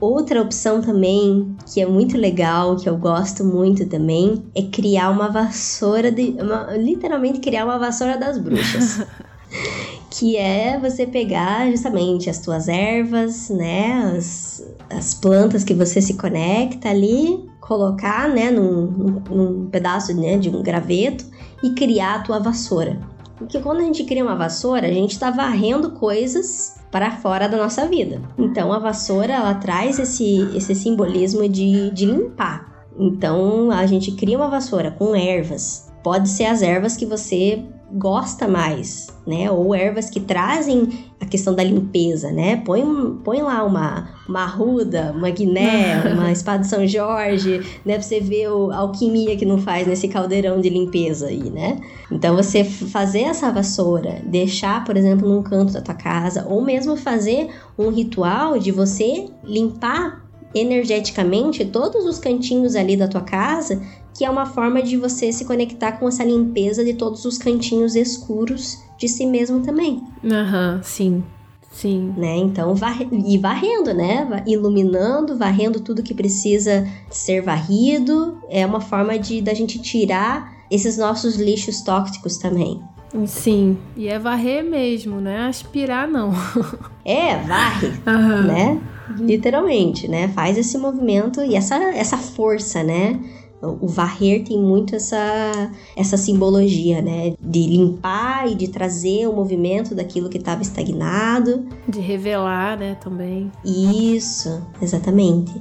Outra 0.00 0.40
opção 0.40 0.80
também, 0.80 1.54
que 1.70 1.80
é 1.80 1.86
muito 1.86 2.16
legal, 2.16 2.76
que 2.76 2.88
eu 2.88 2.96
gosto 2.96 3.44
muito 3.44 3.84
também, 3.84 4.42
é 4.54 4.62
criar 4.62 5.10
uma 5.10 5.28
vassoura 5.28 6.10
de. 6.10 6.36
Uma, 6.40 6.74
literalmente 6.74 7.38
criar 7.40 7.66
uma 7.66 7.78
vassoura 7.78 8.16
das 8.16 8.38
bruxas. 8.38 9.06
que 10.10 10.36
é 10.36 10.78
você 10.78 11.06
pegar 11.06 11.70
justamente 11.70 12.30
as 12.30 12.38
tuas 12.38 12.66
ervas, 12.66 13.48
né, 13.50 14.14
as, 14.16 14.64
as 14.88 15.14
plantas 15.14 15.64
que 15.64 15.74
você 15.74 16.00
se 16.00 16.14
conecta 16.14 16.88
ali, 16.88 17.48
colocar, 17.60 18.28
né, 18.28 18.50
num, 18.50 19.22
num, 19.30 19.66
pedaço 19.70 20.14
né, 20.14 20.36
de 20.36 20.48
um 20.48 20.62
graveto 20.62 21.24
e 21.62 21.70
criar 21.70 22.16
a 22.16 22.18
tua 22.20 22.38
vassoura. 22.38 22.98
Porque 23.36 23.60
quando 23.60 23.80
a 23.80 23.84
gente 23.84 24.04
cria 24.04 24.24
uma 24.24 24.36
vassoura, 24.36 24.86
a 24.86 24.92
gente 24.92 25.12
está 25.12 25.30
varrendo 25.30 25.92
coisas 25.92 26.79
para 26.90 27.12
fora 27.12 27.48
da 27.48 27.56
nossa 27.56 27.86
vida. 27.86 28.20
Então 28.38 28.72
a 28.72 28.78
vassoura 28.78 29.32
ela 29.32 29.54
traz 29.54 29.98
esse, 29.98 30.48
esse 30.56 30.74
simbolismo 30.74 31.48
de, 31.48 31.90
de 31.90 32.06
limpar. 32.06 32.86
Então 32.98 33.70
a 33.70 33.86
gente 33.86 34.12
cria 34.12 34.36
uma 34.36 34.48
vassoura 34.48 34.90
com 34.90 35.14
ervas. 35.14 35.90
Pode 36.02 36.28
ser 36.28 36.46
as 36.46 36.62
ervas 36.62 36.96
que 36.96 37.06
você 37.06 37.64
gosta 37.92 38.46
mais, 38.46 39.08
né? 39.26 39.50
Ou 39.50 39.74
ervas 39.74 40.08
que 40.08 40.20
trazem 40.20 41.10
a 41.20 41.26
questão 41.26 41.54
da 41.54 41.62
limpeza, 41.62 42.30
né? 42.30 42.56
Põe, 42.64 42.82
põe 43.24 43.42
lá 43.42 43.64
uma, 43.64 44.08
uma 44.28 44.42
arruda, 44.42 45.12
uma 45.16 45.30
guiné, 45.30 46.02
uma 46.14 46.30
espada 46.30 46.60
de 46.60 46.68
São 46.68 46.86
Jorge, 46.86 47.58
né? 47.84 47.94
Pra 47.94 48.02
você 48.02 48.20
ver 48.20 48.46
a 48.46 48.76
alquimia 48.76 49.36
que 49.36 49.44
não 49.44 49.58
faz 49.58 49.86
nesse 49.86 50.08
caldeirão 50.08 50.60
de 50.60 50.68
limpeza 50.68 51.26
aí, 51.26 51.50
né? 51.50 51.80
Então 52.10 52.36
você 52.36 52.64
fazer 52.64 53.22
essa 53.22 53.50
vassoura, 53.50 54.20
deixar, 54.24 54.84
por 54.84 54.96
exemplo, 54.96 55.28
num 55.28 55.42
canto 55.42 55.72
da 55.72 55.80
tua 55.80 55.94
casa, 55.94 56.46
ou 56.48 56.62
mesmo 56.62 56.96
fazer 56.96 57.48
um 57.78 57.90
ritual 57.90 58.58
de 58.58 58.70
você 58.70 59.28
limpar 59.44 60.30
energeticamente 60.54 61.64
todos 61.64 62.04
os 62.04 62.18
cantinhos 62.18 62.74
ali 62.74 62.96
da 62.96 63.06
tua 63.06 63.20
casa 63.20 63.80
que 64.14 64.24
é 64.24 64.30
uma 64.30 64.46
forma 64.46 64.82
de 64.82 64.96
você 64.96 65.32
se 65.32 65.44
conectar 65.44 65.92
com 65.92 66.08
essa 66.08 66.24
limpeza 66.24 66.84
de 66.84 66.94
todos 66.94 67.24
os 67.24 67.38
cantinhos 67.38 67.94
escuros 67.94 68.78
de 68.98 69.08
si 69.08 69.26
mesmo 69.26 69.60
também. 69.60 70.02
Aham, 70.24 70.76
uhum, 70.76 70.82
sim. 70.82 71.24
Sim. 71.70 72.12
Né? 72.16 72.36
Então, 72.36 72.74
varre... 72.74 73.08
e 73.10 73.38
varrendo, 73.38 73.94
né? 73.94 74.42
Iluminando, 74.46 75.38
varrendo 75.38 75.80
tudo 75.80 76.02
que 76.02 76.12
precisa 76.12 76.86
ser 77.08 77.42
varrido. 77.42 78.38
É 78.48 78.66
uma 78.66 78.80
forma 78.80 79.18
de 79.18 79.40
da 79.40 79.54
gente 79.54 79.80
tirar 79.80 80.52
esses 80.70 80.98
nossos 80.98 81.36
lixos 81.36 81.80
tóxicos 81.82 82.36
também. 82.36 82.82
Sim, 83.26 83.76
e 83.96 84.06
é 84.06 84.20
varrer 84.20 84.62
mesmo, 84.62 85.20
não 85.20 85.30
é 85.30 85.48
aspirar 85.48 86.06
não. 86.06 86.32
é, 87.04 87.36
varre, 87.38 87.88
uhum. 88.06 88.42
né? 88.44 88.80
Literalmente, 89.18 90.06
né? 90.06 90.28
Faz 90.28 90.56
esse 90.56 90.78
movimento 90.78 91.42
e 91.42 91.56
essa, 91.56 91.74
essa 91.74 92.16
força, 92.16 92.84
né? 92.84 93.18
O 93.62 93.86
varrer 93.86 94.42
tem 94.42 94.58
muito 94.58 94.96
essa, 94.96 95.70
essa 95.94 96.16
simbologia, 96.16 97.02
né? 97.02 97.34
De 97.40 97.66
limpar 97.66 98.50
e 98.50 98.54
de 98.54 98.68
trazer 98.68 99.26
o 99.26 99.34
movimento 99.34 99.94
daquilo 99.94 100.30
que 100.30 100.38
estava 100.38 100.62
estagnado. 100.62 101.66
De 101.86 102.00
revelar, 102.00 102.78
né? 102.78 102.94
Também. 102.94 103.52
Isso, 103.64 104.62
exatamente. 104.80 105.52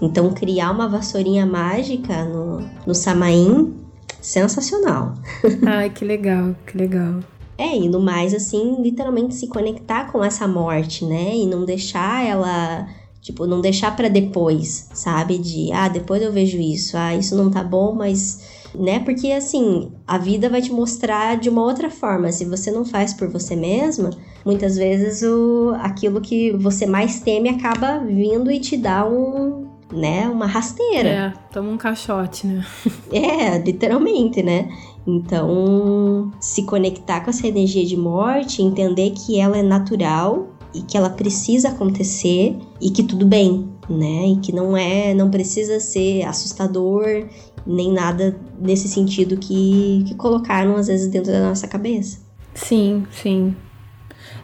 Então, 0.00 0.32
criar 0.32 0.70
uma 0.70 0.88
vassourinha 0.88 1.44
mágica 1.44 2.24
no, 2.24 2.64
no 2.86 2.94
Samaim, 2.94 3.74
sensacional. 4.20 5.14
Ai, 5.66 5.90
que 5.90 6.04
legal, 6.04 6.54
que 6.66 6.78
legal. 6.78 7.20
É, 7.58 7.76
e 7.76 7.88
no 7.88 8.00
mais, 8.00 8.32
assim, 8.32 8.80
literalmente 8.80 9.34
se 9.34 9.46
conectar 9.48 10.10
com 10.10 10.24
essa 10.24 10.48
morte, 10.48 11.04
né? 11.04 11.36
E 11.36 11.44
não 11.44 11.64
deixar 11.66 12.24
ela 12.24 12.88
Tipo, 13.20 13.46
não 13.46 13.60
deixar 13.60 13.94
para 13.94 14.08
depois, 14.08 14.88
sabe? 14.94 15.36
De, 15.36 15.70
ah, 15.72 15.88
depois 15.88 16.22
eu 16.22 16.32
vejo 16.32 16.58
isso, 16.58 16.96
ah, 16.96 17.14
isso 17.14 17.36
não 17.36 17.50
tá 17.50 17.62
bom, 17.62 17.94
mas. 17.94 18.60
Né? 18.74 19.00
Porque 19.00 19.32
assim, 19.32 19.90
a 20.06 20.16
vida 20.16 20.48
vai 20.48 20.62
te 20.62 20.72
mostrar 20.72 21.36
de 21.36 21.48
uma 21.48 21.62
outra 21.62 21.90
forma. 21.90 22.30
Se 22.30 22.44
você 22.44 22.70
não 22.70 22.84
faz 22.84 23.12
por 23.12 23.28
você 23.28 23.56
mesma, 23.56 24.10
muitas 24.44 24.76
vezes 24.76 25.22
o, 25.22 25.74
aquilo 25.80 26.20
que 26.20 26.52
você 26.52 26.86
mais 26.86 27.20
teme 27.20 27.48
acaba 27.48 27.98
vindo 27.98 28.50
e 28.50 28.60
te 28.60 28.76
dá 28.76 29.04
um, 29.04 29.66
né, 29.92 30.28
uma 30.28 30.46
rasteira. 30.46 31.08
É, 31.08 31.32
toma 31.52 31.70
um 31.70 31.76
caixote, 31.76 32.46
né? 32.46 32.64
é, 33.12 33.58
literalmente, 33.58 34.42
né? 34.42 34.68
Então, 35.06 36.30
se 36.40 36.62
conectar 36.64 37.20
com 37.20 37.30
essa 37.30 37.46
energia 37.46 37.84
de 37.84 37.96
morte, 37.96 38.62
entender 38.62 39.10
que 39.10 39.40
ela 39.40 39.58
é 39.58 39.62
natural 39.62 40.48
e 40.74 40.82
que 40.82 40.96
ela 40.96 41.10
precisa 41.10 41.68
acontecer 41.68 42.56
e 42.80 42.90
que 42.90 43.02
tudo 43.02 43.26
bem, 43.26 43.68
né? 43.88 44.28
E 44.28 44.36
que 44.36 44.52
não 44.52 44.76
é, 44.76 45.14
não 45.14 45.30
precisa 45.30 45.80
ser 45.80 46.22
assustador 46.22 47.26
nem 47.66 47.92
nada 47.92 48.38
nesse 48.58 48.88
sentido 48.88 49.36
que, 49.36 50.04
que 50.06 50.14
colocaram 50.14 50.76
às 50.76 50.86
vezes 50.86 51.08
dentro 51.08 51.32
da 51.32 51.48
nossa 51.48 51.68
cabeça. 51.68 52.20
Sim, 52.54 53.06
sim. 53.10 53.54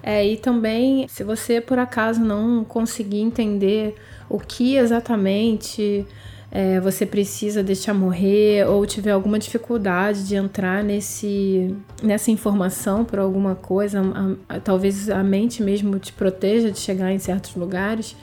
É, 0.03 0.27
e 0.27 0.37
também, 0.37 1.07
se 1.09 1.25
você 1.25 1.61
por 1.61 1.79
acaso 1.79 2.21
não 2.21 2.65
conseguir 2.65 3.21
entender 3.21 3.95
o 4.29 4.39
que 4.39 4.77
exatamente 4.77 6.07
é, 6.51 6.81
você 6.81 7.05
precisa 7.05 7.63
deixar 7.63 7.93
morrer 7.93 8.67
ou 8.67 8.87
tiver 8.87 9.11
alguma 9.11 9.39
dificuldade 9.39 10.27
de 10.27 10.37
entrar 10.37 10.83
nesse, 10.83 11.75
nessa 12.03 12.31
informação 12.31 13.05
por 13.05 13.19
alguma 13.19 13.55
coisa, 13.55 14.01
a, 14.01 14.57
a, 14.57 14.61
talvez 14.61 15.11
a 15.11 15.23
mente 15.23 15.63
mesmo 15.63 15.99
te 15.99 16.13
proteja 16.13 16.71
de 16.71 16.79
chegar 16.79 17.13
em 17.13 17.19
certos 17.19 17.55
lugares, 17.57 18.17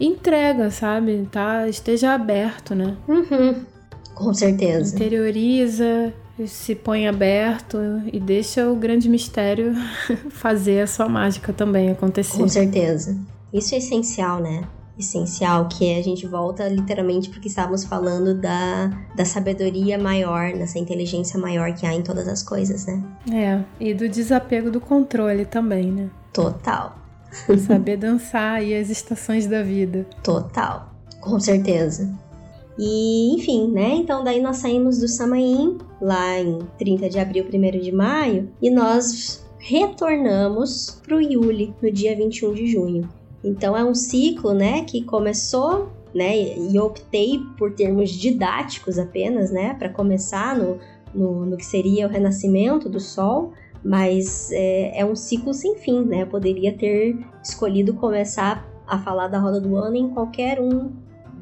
entrega, 0.00 0.70
sabe? 0.70 1.28
Tá, 1.30 1.68
esteja 1.68 2.14
aberto, 2.14 2.74
né? 2.74 2.96
Uhum. 3.06 3.64
Com 4.14 4.34
certeza. 4.34 4.96
Interioriza, 4.96 6.12
se 6.46 6.74
põe 6.74 7.06
aberto 7.06 7.78
e 8.12 8.18
deixa 8.18 8.68
o 8.68 8.74
grande 8.74 9.08
mistério 9.08 9.74
fazer 10.30 10.80
a 10.80 10.86
sua 10.86 11.08
mágica 11.08 11.52
também 11.52 11.90
acontecer. 11.90 12.38
Com 12.38 12.48
certeza. 12.48 13.16
Isso 13.52 13.74
é 13.74 13.78
essencial, 13.78 14.40
né? 14.40 14.62
Essencial, 14.98 15.68
que 15.68 15.86
é 15.86 15.98
a 15.98 16.02
gente 16.02 16.26
volta 16.26 16.68
literalmente 16.68 17.30
porque 17.30 17.48
estávamos 17.48 17.84
falando 17.84 18.34
da, 18.34 18.90
da 19.14 19.24
sabedoria 19.24 19.98
maior, 19.98 20.52
dessa 20.52 20.78
inteligência 20.78 21.38
maior 21.38 21.72
que 21.74 21.86
há 21.86 21.94
em 21.94 22.02
todas 22.02 22.26
as 22.26 22.42
coisas, 22.42 22.86
né? 22.86 23.02
É, 23.32 23.62
e 23.80 23.94
do 23.94 24.08
desapego 24.08 24.70
do 24.70 24.80
controle 24.80 25.44
também, 25.44 25.92
né? 25.92 26.10
Total. 26.32 26.96
Saber 27.66 27.96
dançar 27.96 28.58
aí 28.58 28.74
as 28.74 28.90
estações 28.90 29.46
da 29.46 29.62
vida. 29.62 30.06
Total, 30.22 30.92
com 31.20 31.38
certeza. 31.38 32.10
E, 32.78 33.34
enfim, 33.34 33.70
né? 33.72 33.96
Então, 33.96 34.22
daí 34.22 34.40
nós 34.40 34.58
saímos 34.58 34.98
do 34.98 35.08
Samaim, 35.08 35.78
lá 36.00 36.38
em 36.38 36.60
30 36.78 37.08
de 37.08 37.18
abril, 37.18 37.44
1 37.52 37.80
de 37.80 37.92
maio, 37.92 38.48
e 38.62 38.70
nós 38.70 39.44
retornamos 39.58 41.00
pro 41.04 41.20
Yuli 41.20 41.74
no 41.82 41.90
dia 41.90 42.16
21 42.16 42.54
de 42.54 42.66
junho. 42.68 43.08
Então 43.42 43.76
é 43.76 43.84
um 43.84 43.94
ciclo, 43.94 44.52
né, 44.52 44.82
que 44.84 45.04
começou, 45.04 45.90
né, 46.14 46.36
e 46.36 46.78
optei 46.78 47.40
por 47.56 47.72
termos 47.72 48.10
didáticos 48.10 48.98
apenas, 48.98 49.50
né, 49.50 49.74
para 49.74 49.88
começar 49.88 50.56
no, 50.56 50.78
no, 51.14 51.46
no, 51.46 51.56
que 51.56 51.64
seria 51.64 52.06
o 52.06 52.10
renascimento 52.10 52.88
do 52.88 52.98
Sol, 52.98 53.52
mas 53.84 54.50
é, 54.50 55.00
é 55.00 55.04
um 55.04 55.14
ciclo 55.14 55.54
sem 55.54 55.76
fim, 55.76 56.04
né? 56.04 56.22
Eu 56.22 56.26
poderia 56.26 56.76
ter 56.76 57.16
escolhido 57.42 57.94
começar 57.94 58.66
a 58.86 58.98
falar 58.98 59.28
da 59.28 59.38
roda 59.38 59.60
do 59.60 59.76
ano 59.76 59.94
em 59.94 60.08
qualquer 60.08 60.60
um 60.60 60.90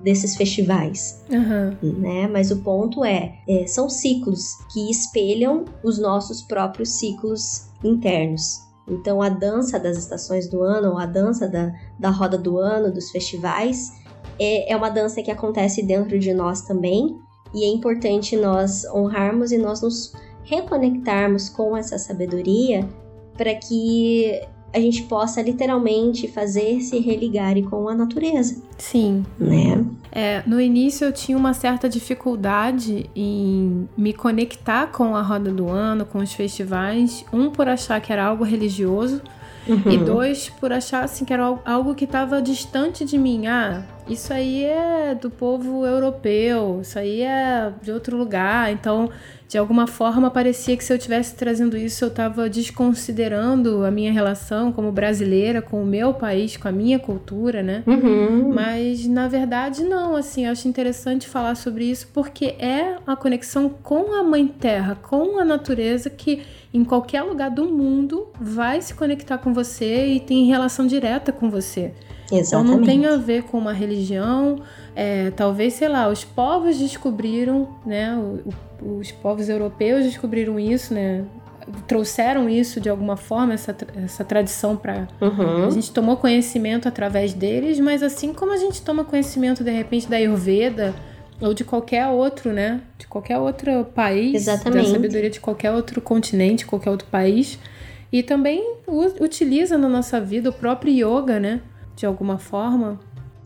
desses 0.03 0.37
festivais, 0.37 1.25
uhum. 1.31 1.93
né? 1.99 2.29
Mas 2.29 2.51
o 2.51 2.59
ponto 2.59 3.05
é, 3.05 3.39
é, 3.49 3.67
são 3.67 3.89
ciclos 3.89 4.43
que 4.73 4.91
espelham 4.91 5.65
os 5.83 5.99
nossos 5.99 6.43
próprios 6.43 6.91
ciclos 6.91 7.69
internos. 7.83 8.66
Então, 8.89 9.21
a 9.21 9.29
dança 9.29 9.79
das 9.79 9.97
estações 9.97 10.49
do 10.49 10.63
ano, 10.63 10.93
ou 10.93 10.99
a 10.99 11.07
dança 11.07 11.49
da, 11.49 11.73
da 11.99 12.11
roda 12.11 12.39
do 12.39 12.59
ano, 12.59 12.93
dos 12.93 13.11
festivais, 13.11 13.93
é, 14.39 14.73
é 14.73 14.77
uma 14.77 14.91
dança 14.91 15.23
que 15.23 15.31
acontece 15.31 15.83
dentro 15.83 16.19
de 16.19 16.33
nós 16.33 16.63
também. 16.63 17.19
E 17.55 17.65
é 17.65 17.69
importante 17.69 18.37
nós 18.37 18.85
honrarmos 18.85 19.51
e 19.51 19.59
nós 19.59 19.81
nos 19.81 20.13
reconectarmos 20.45 21.49
com 21.49 21.77
essa 21.77 21.99
sabedoria 21.99 22.89
para 23.37 23.55
que 23.55 24.41
a 24.73 24.79
gente 24.79 25.05
possa 25.05 25.41
literalmente 25.41 26.29
fazer 26.29 26.81
se 26.81 26.99
religar 26.99 27.61
com 27.63 27.89
a 27.89 27.95
natureza. 27.95 28.63
Sim. 28.77 29.25
Né? 29.39 29.85
É, 30.13 30.43
no 30.47 30.61
início 30.61 31.07
eu 31.07 31.13
tinha 31.13 31.37
uma 31.37 31.55
certa 31.55 31.89
dificuldade 31.89 33.09
em 33.15 33.89
me 33.97 34.13
conectar 34.13 34.89
com 34.89 35.17
a 35.17 35.23
roda 35.23 35.51
do 35.51 35.69
ano, 35.69 36.05
com 36.05 36.19
os 36.19 36.33
festivais. 36.33 37.25
Um, 37.33 37.51
por 37.51 37.69
achar 37.69 38.01
que 38.01 38.13
era 38.13 38.25
algo 38.25 38.45
religioso. 38.45 39.23
Uhum. 39.67 39.91
E 39.91 39.99
dois, 39.99 40.49
por 40.49 40.73
achar 40.73 41.05
assim, 41.05 41.25
que 41.25 41.33
era 41.33 41.59
algo 41.65 41.95
que 41.95 42.05
estava 42.05 42.41
distante 42.41 43.05
de 43.05 43.19
mim. 43.19 43.47
Ah, 43.47 43.83
isso 44.09 44.33
aí 44.33 44.65
é 44.65 45.15
do 45.15 45.31
povo 45.31 45.85
europeu, 45.85 46.81
isso 46.83 46.99
aí 46.99 47.23
é 47.23 47.73
de 47.83 47.91
outro 47.91 48.17
lugar. 48.17 48.73
Então, 48.73 49.11
de 49.49 49.59
alguma 49.59 49.87
forma, 49.87 50.31
parecia 50.31 50.77
que 50.77 50.85
se 50.85 50.93
eu 50.93 50.99
tivesse 50.99 51.35
trazendo 51.35 51.77
isso, 51.77 52.05
eu 52.05 52.09
estava 52.09 52.49
desconsiderando 52.49 53.85
a 53.85 53.91
minha 53.91 54.13
relação 54.13 54.73
como 54.73 54.91
brasileira 54.91 55.63
com 55.63 55.83
o 55.83 55.87
meu 55.87 56.13
país, 56.15 56.57
com 56.57 56.69
a 56.69 56.73
minha 56.73 56.99
cultura, 56.99 57.63
né? 57.63 57.85
Uhum. 57.87 58.53
Mas, 58.53 59.07
na 59.07 59.29
verdade, 59.29 59.85
não. 59.85 60.17
Assim, 60.17 60.47
eu 60.47 60.53
acho 60.53 60.67
interessante 60.67 61.29
falar 61.29 61.55
sobre 61.55 61.85
isso 61.85 62.09
porque 62.13 62.57
é 62.59 62.97
a 63.07 63.15
conexão 63.15 63.69
com 63.69 64.15
a 64.15 64.23
Mãe 64.23 64.47
Terra, 64.47 64.97
com 64.97 65.39
a 65.39 65.45
natureza 65.45 66.11
que 66.11 66.43
em 66.73 66.85
qualquer 66.85 67.23
lugar 67.23 67.51
do 67.51 67.67
mundo 67.67 68.29
vai 68.41 68.81
se 68.81 68.95
conectar 68.95 69.39
com 69.39 69.53
você 69.53 70.07
e 70.07 70.21
tem 70.21 70.47
relação 70.47 70.87
direta 70.87 71.33
com 71.33 71.49
você. 71.49 71.93
Exatamente. 72.31 72.47
Então 72.47 72.65
não 72.65 72.83
tem 72.85 73.07
a 73.07 73.17
ver 73.17 73.45
com 73.45 73.59
uma 73.59 73.73
religião. 73.73 74.61
É, 74.95 75.31
talvez, 75.31 75.75
sei 75.75 75.89
lá, 75.89 76.09
os 76.09 76.25
povos 76.25 76.79
descobriram, 76.79 77.69
né? 77.85 78.17
Os 78.81 79.11
povos 79.13 79.49
europeus 79.49 80.05
descobriram 80.05 80.59
isso, 80.59 80.93
né? 80.93 81.25
Trouxeram 81.87 82.49
isso 82.49 82.81
de 82.81 82.89
alguma 82.89 83.17
forma, 83.17 83.55
essa, 83.55 83.77
essa 84.05 84.25
tradição 84.25 84.77
para. 84.77 85.09
Uhum. 85.21 85.67
A 85.67 85.71
gente 85.71 85.91
tomou 85.91 86.17
conhecimento 86.17 86.87
através 86.87 87.33
deles, 87.33 87.81
mas 87.81 88.03
assim 88.03 88.33
como 88.33 88.53
a 88.53 88.57
gente 88.57 88.83
toma 88.83 89.05
conhecimento, 89.05 89.65
de 89.65 89.71
repente, 89.71 90.09
da 90.09 90.17
Ayurveda 90.17 90.95
ou 91.41 91.53
de 91.53 91.65
qualquer 91.65 92.07
outro, 92.09 92.53
né? 92.53 92.81
De 92.99 93.07
qualquer 93.07 93.39
outro 93.39 93.85
país, 93.95 94.35
Exatamente. 94.35 94.87
da 94.87 94.93
sabedoria 94.93 95.31
de 95.31 95.41
qualquer 95.41 95.73
outro 95.73 96.01
continente, 96.01 96.65
qualquer 96.65 96.91
outro 96.91 97.09
país. 97.09 97.59
E 98.13 98.23
também 98.23 98.65
utiliza 99.21 99.77
na 99.77 99.89
nossa 99.89 100.21
vida 100.21 100.51
o 100.51 100.53
próprio 100.53 100.93
yoga, 100.93 101.39
né? 101.39 101.61
De 101.97 102.07
alguma 102.07 102.39
forma. 102.39 103.01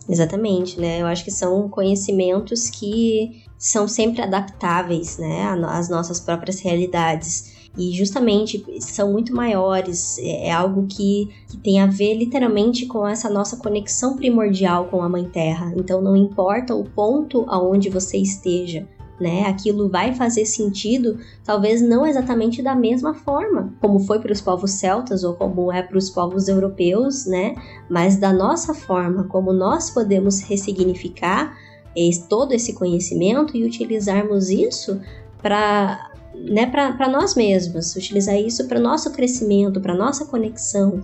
Exatamente, 0.09 0.79
né? 0.81 1.01
Eu 1.01 1.07
acho 1.07 1.25
que 1.25 1.31
são 1.31 1.69
conhecimentos 1.69 2.69
que 2.69 3.45
são 3.57 3.87
sempre 3.87 4.21
adaptáveis, 4.21 5.17
né? 5.19 5.45
Às 5.69 5.89
nossas 5.89 6.19
próprias 6.21 6.61
realidades 6.61 7.61
e 7.79 7.93
justamente 7.93 8.65
são 8.81 9.13
muito 9.13 9.35
maiores, 9.35 10.19
é, 10.19 10.49
é 10.49 10.53
algo 10.53 10.87
que, 10.89 11.29
que 11.49 11.57
tem 11.57 11.81
a 11.81 11.87
ver 11.87 12.15
literalmente 12.15 12.87
com 12.87 13.07
essa 13.07 13.31
nossa 13.31 13.57
conexão 13.57 14.17
primordial 14.17 14.87
com 14.87 15.03
a 15.03 15.09
Mãe 15.09 15.25
Terra. 15.25 15.73
Então 15.77 16.01
não 16.01 16.17
importa 16.17 16.75
o 16.75 16.85
ponto 16.85 17.45
aonde 17.49 17.89
você 17.89 18.19
esteja, 18.19 18.89
né? 19.21 19.47
Aquilo 19.47 19.89
vai 19.89 20.15
fazer 20.15 20.47
sentido, 20.47 21.19
talvez 21.45 21.83
não 21.83 22.07
exatamente 22.07 22.63
da 22.63 22.75
mesma 22.75 23.15
forma, 23.15 23.73
como 23.81 24.01
foi 24.01 24.19
para 24.19 24.33
os 24.33 24.41
povos 24.41 24.73
celtas 24.73 25.23
ou 25.23 25.35
como 25.35 25.71
é 25.71 25.83
para 25.83 25.99
os 25.99 26.09
povos 26.09 26.49
europeus, 26.49 27.27
né? 27.27 27.55
Mas 27.89 28.17
da 28.17 28.33
nossa 28.33 28.73
forma, 28.73 29.25
como 29.25 29.53
nós 29.53 29.91
podemos 29.91 30.41
ressignificar 30.41 31.55
todo 32.29 32.53
esse 32.53 32.73
conhecimento 32.73 33.57
e 33.57 33.65
utilizarmos 33.65 34.49
isso 34.49 35.01
para 35.43 36.11
né, 36.35 36.67
para 36.67 37.09
nós 37.09 37.35
mesmos, 37.35 37.95
utilizar 37.97 38.37
isso 38.37 38.67
para 38.69 38.79
nosso 38.79 39.11
crescimento, 39.13 39.81
para 39.81 39.95
nossa 39.95 40.25
conexão. 40.25 41.03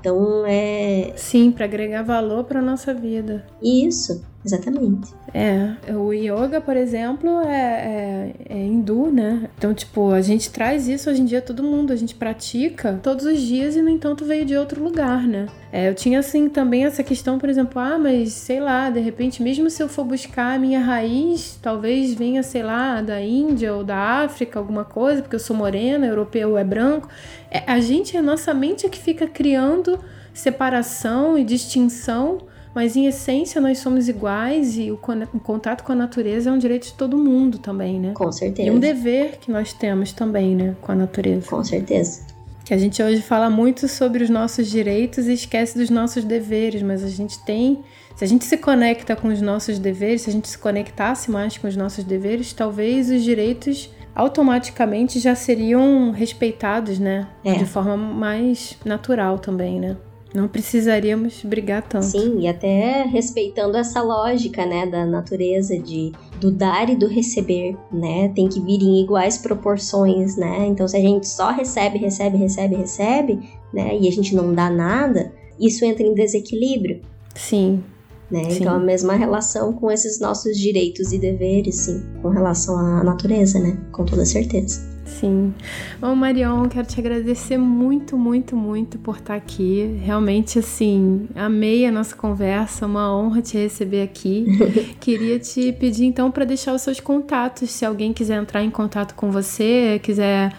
Então 0.00 0.44
é. 0.46 1.12
Sim, 1.16 1.50
para 1.50 1.64
agregar 1.64 2.02
valor 2.02 2.44
para 2.44 2.60
nossa 2.60 2.92
vida. 2.92 3.46
Isso. 3.62 4.22
Exatamente. 4.44 5.12
É, 5.32 5.74
o 5.94 6.12
yoga, 6.12 6.60
por 6.60 6.76
exemplo, 6.76 7.40
é, 7.40 7.50
é, 7.50 8.34
é, 8.50 8.58
hindu, 8.58 9.10
né? 9.10 9.48
Então, 9.56 9.72
tipo, 9.72 10.10
a 10.10 10.20
gente 10.20 10.50
traz 10.50 10.86
isso 10.86 11.08
hoje 11.08 11.22
em 11.22 11.24
dia, 11.24 11.40
todo 11.40 11.62
mundo, 11.62 11.92
a 11.92 11.96
gente 11.96 12.14
pratica 12.14 13.00
todos 13.02 13.24
os 13.24 13.40
dias 13.40 13.74
e, 13.74 13.80
no 13.80 13.88
entanto, 13.88 14.24
veio 14.24 14.44
de 14.44 14.54
outro 14.54 14.84
lugar, 14.84 15.26
né? 15.26 15.46
É, 15.72 15.88
eu 15.88 15.94
tinha, 15.94 16.18
assim, 16.18 16.48
também 16.48 16.84
essa 16.84 17.02
questão, 17.02 17.38
por 17.38 17.48
exemplo, 17.48 17.80
ah, 17.80 17.98
mas 17.98 18.32
sei 18.32 18.60
lá, 18.60 18.90
de 18.90 19.00
repente, 19.00 19.42
mesmo 19.42 19.70
se 19.70 19.82
eu 19.82 19.88
for 19.88 20.04
buscar 20.04 20.54
a 20.54 20.58
minha 20.58 20.80
raiz, 20.80 21.58
talvez 21.62 22.12
venha, 22.12 22.42
sei 22.42 22.62
lá, 22.62 23.00
da 23.00 23.20
Índia 23.20 23.74
ou 23.74 23.82
da 23.82 23.96
África, 23.96 24.58
alguma 24.58 24.84
coisa, 24.84 25.22
porque 25.22 25.36
eu 25.36 25.40
sou 25.40 25.56
morena, 25.56 26.06
europeu 26.06 26.58
é 26.58 26.64
branco. 26.64 27.08
É, 27.50 27.64
a 27.66 27.80
gente, 27.80 28.16
a 28.16 28.22
nossa 28.22 28.52
mente 28.52 28.84
é 28.84 28.90
que 28.90 28.98
fica 28.98 29.26
criando 29.26 29.98
separação 30.34 31.38
e 31.38 31.44
distinção 31.44 32.38
mas 32.74 32.96
em 32.96 33.06
essência 33.06 33.60
nós 33.60 33.78
somos 33.78 34.08
iguais 34.08 34.76
e 34.76 34.90
o, 34.90 34.98
o, 35.32 35.40
contato 35.40 35.84
com 35.84 35.92
a 35.92 35.94
natureza 35.94 36.50
é 36.50 36.52
um 36.52 36.58
direito 36.58 36.86
de 36.86 36.94
todo 36.94 37.16
mundo 37.16 37.58
também, 37.58 38.00
né? 38.00 38.12
Com 38.14 38.32
certeza. 38.32 38.68
E 38.68 38.70
um 38.70 38.80
dever 38.80 39.38
que 39.38 39.50
nós 39.50 39.72
temos 39.72 40.12
também, 40.12 40.56
né, 40.56 40.74
com 40.82 40.90
a 40.90 40.94
natureza. 40.94 41.48
Com 41.48 41.62
certeza. 41.62 42.22
Que 42.64 42.74
a 42.74 42.78
gente 42.78 43.02
hoje 43.02 43.22
fala 43.22 43.48
muito 43.48 43.86
sobre 43.86 44.24
os 44.24 44.30
nossos 44.30 44.68
direitos 44.68 45.26
e 45.26 45.34
esquece 45.34 45.78
dos 45.78 45.90
nossos 45.90 46.24
deveres, 46.24 46.82
mas 46.82 47.04
a 47.04 47.08
gente 47.08 47.38
tem. 47.44 47.80
Se 48.16 48.24
a 48.24 48.26
gente 48.26 48.44
se 48.44 48.56
conecta 48.56 49.14
com 49.14 49.28
os 49.28 49.40
nossos 49.40 49.78
deveres, 49.78 50.22
se 50.22 50.30
a 50.30 50.32
gente 50.32 50.48
se 50.48 50.56
conectasse 50.56 51.30
mais 51.30 51.58
com 51.58 51.68
os 51.68 51.76
nossos 51.76 52.04
deveres, 52.04 52.52
talvez 52.52 53.10
os 53.10 53.22
direitos 53.22 53.90
automaticamente 54.14 55.18
já 55.18 55.34
seriam 55.34 56.10
respeitados, 56.10 56.98
né? 56.98 57.28
É. 57.44 57.54
De 57.54 57.66
forma 57.66 57.96
mais 57.96 58.78
natural 58.84 59.38
também, 59.38 59.78
né? 59.78 59.96
Não 60.34 60.48
precisaríamos 60.48 61.44
brigar 61.44 61.82
tanto. 61.82 62.06
Sim, 62.06 62.40
e 62.40 62.48
até 62.48 63.04
respeitando 63.04 63.76
essa 63.76 64.02
lógica, 64.02 64.66
né, 64.66 64.84
da 64.84 65.06
natureza 65.06 65.78
de 65.78 66.10
do 66.40 66.50
dar 66.50 66.90
e 66.90 66.96
do 66.96 67.06
receber, 67.06 67.76
né? 67.92 68.28
Tem 68.34 68.48
que 68.48 68.60
vir 68.60 68.82
em 68.82 69.00
iguais 69.00 69.38
proporções, 69.38 70.36
né? 70.36 70.66
Então 70.66 70.88
se 70.88 70.96
a 70.96 71.00
gente 71.00 71.28
só 71.28 71.52
recebe, 71.52 71.98
recebe, 71.98 72.36
recebe, 72.36 72.74
recebe, 72.74 73.38
né, 73.72 73.96
e 73.96 74.08
a 74.08 74.10
gente 74.10 74.34
não 74.34 74.52
dá 74.52 74.68
nada, 74.68 75.32
isso 75.58 75.84
entra 75.84 76.04
em 76.04 76.14
desequilíbrio. 76.14 77.00
Sim. 77.36 77.84
Né? 78.28 78.50
Sim. 78.50 78.62
Então 78.62 78.74
a 78.74 78.80
mesma 78.80 79.14
relação 79.14 79.72
com 79.72 79.88
esses 79.88 80.18
nossos 80.18 80.58
direitos 80.58 81.12
e 81.12 81.18
deveres, 81.18 81.76
sim, 81.76 82.02
com 82.20 82.30
relação 82.30 82.76
à 82.76 83.04
natureza, 83.04 83.60
né? 83.60 83.78
Com 83.92 84.04
toda 84.04 84.24
certeza. 84.24 84.93
Sim. 85.04 85.54
Bom, 86.00 86.14
Marion, 86.14 86.68
quero 86.68 86.86
te 86.86 86.98
agradecer 86.98 87.58
muito, 87.58 88.16
muito, 88.16 88.56
muito 88.56 88.98
por 88.98 89.16
estar 89.16 89.34
aqui. 89.34 89.98
Realmente, 90.02 90.58
assim, 90.58 91.28
amei 91.34 91.86
a 91.86 91.92
nossa 91.92 92.16
conversa, 92.16 92.86
uma 92.86 93.14
honra 93.14 93.42
te 93.42 93.56
receber 93.56 94.02
aqui. 94.02 94.46
Queria 95.00 95.38
te 95.38 95.72
pedir, 95.72 96.06
então, 96.06 96.30
para 96.30 96.44
deixar 96.44 96.74
os 96.74 96.82
seus 96.82 97.00
contatos, 97.00 97.70
se 97.70 97.84
alguém 97.84 98.12
quiser 98.12 98.40
entrar 98.40 98.62
em 98.62 98.70
contato 98.70 99.14
com 99.14 99.30
você, 99.30 100.00
quiser 100.02 100.52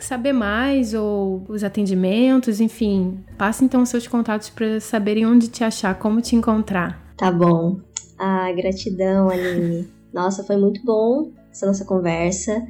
saber 0.00 0.32
mais 0.32 0.94
ou 0.94 1.44
os 1.48 1.64
atendimentos, 1.64 2.60
enfim, 2.60 3.18
passe 3.36 3.64
então 3.64 3.82
os 3.82 3.88
seus 3.88 4.06
contatos 4.06 4.48
para 4.48 4.80
saberem 4.80 5.26
onde 5.26 5.48
te 5.48 5.64
achar, 5.64 5.94
como 5.98 6.20
te 6.20 6.36
encontrar. 6.36 7.14
Tá 7.16 7.32
bom. 7.32 7.80
Ah, 8.18 8.52
gratidão, 8.52 9.28
Aline. 9.28 9.88
Nossa, 10.12 10.44
foi 10.44 10.56
muito 10.56 10.80
bom 10.84 11.30
essa 11.50 11.66
nossa 11.66 11.84
conversa. 11.84 12.62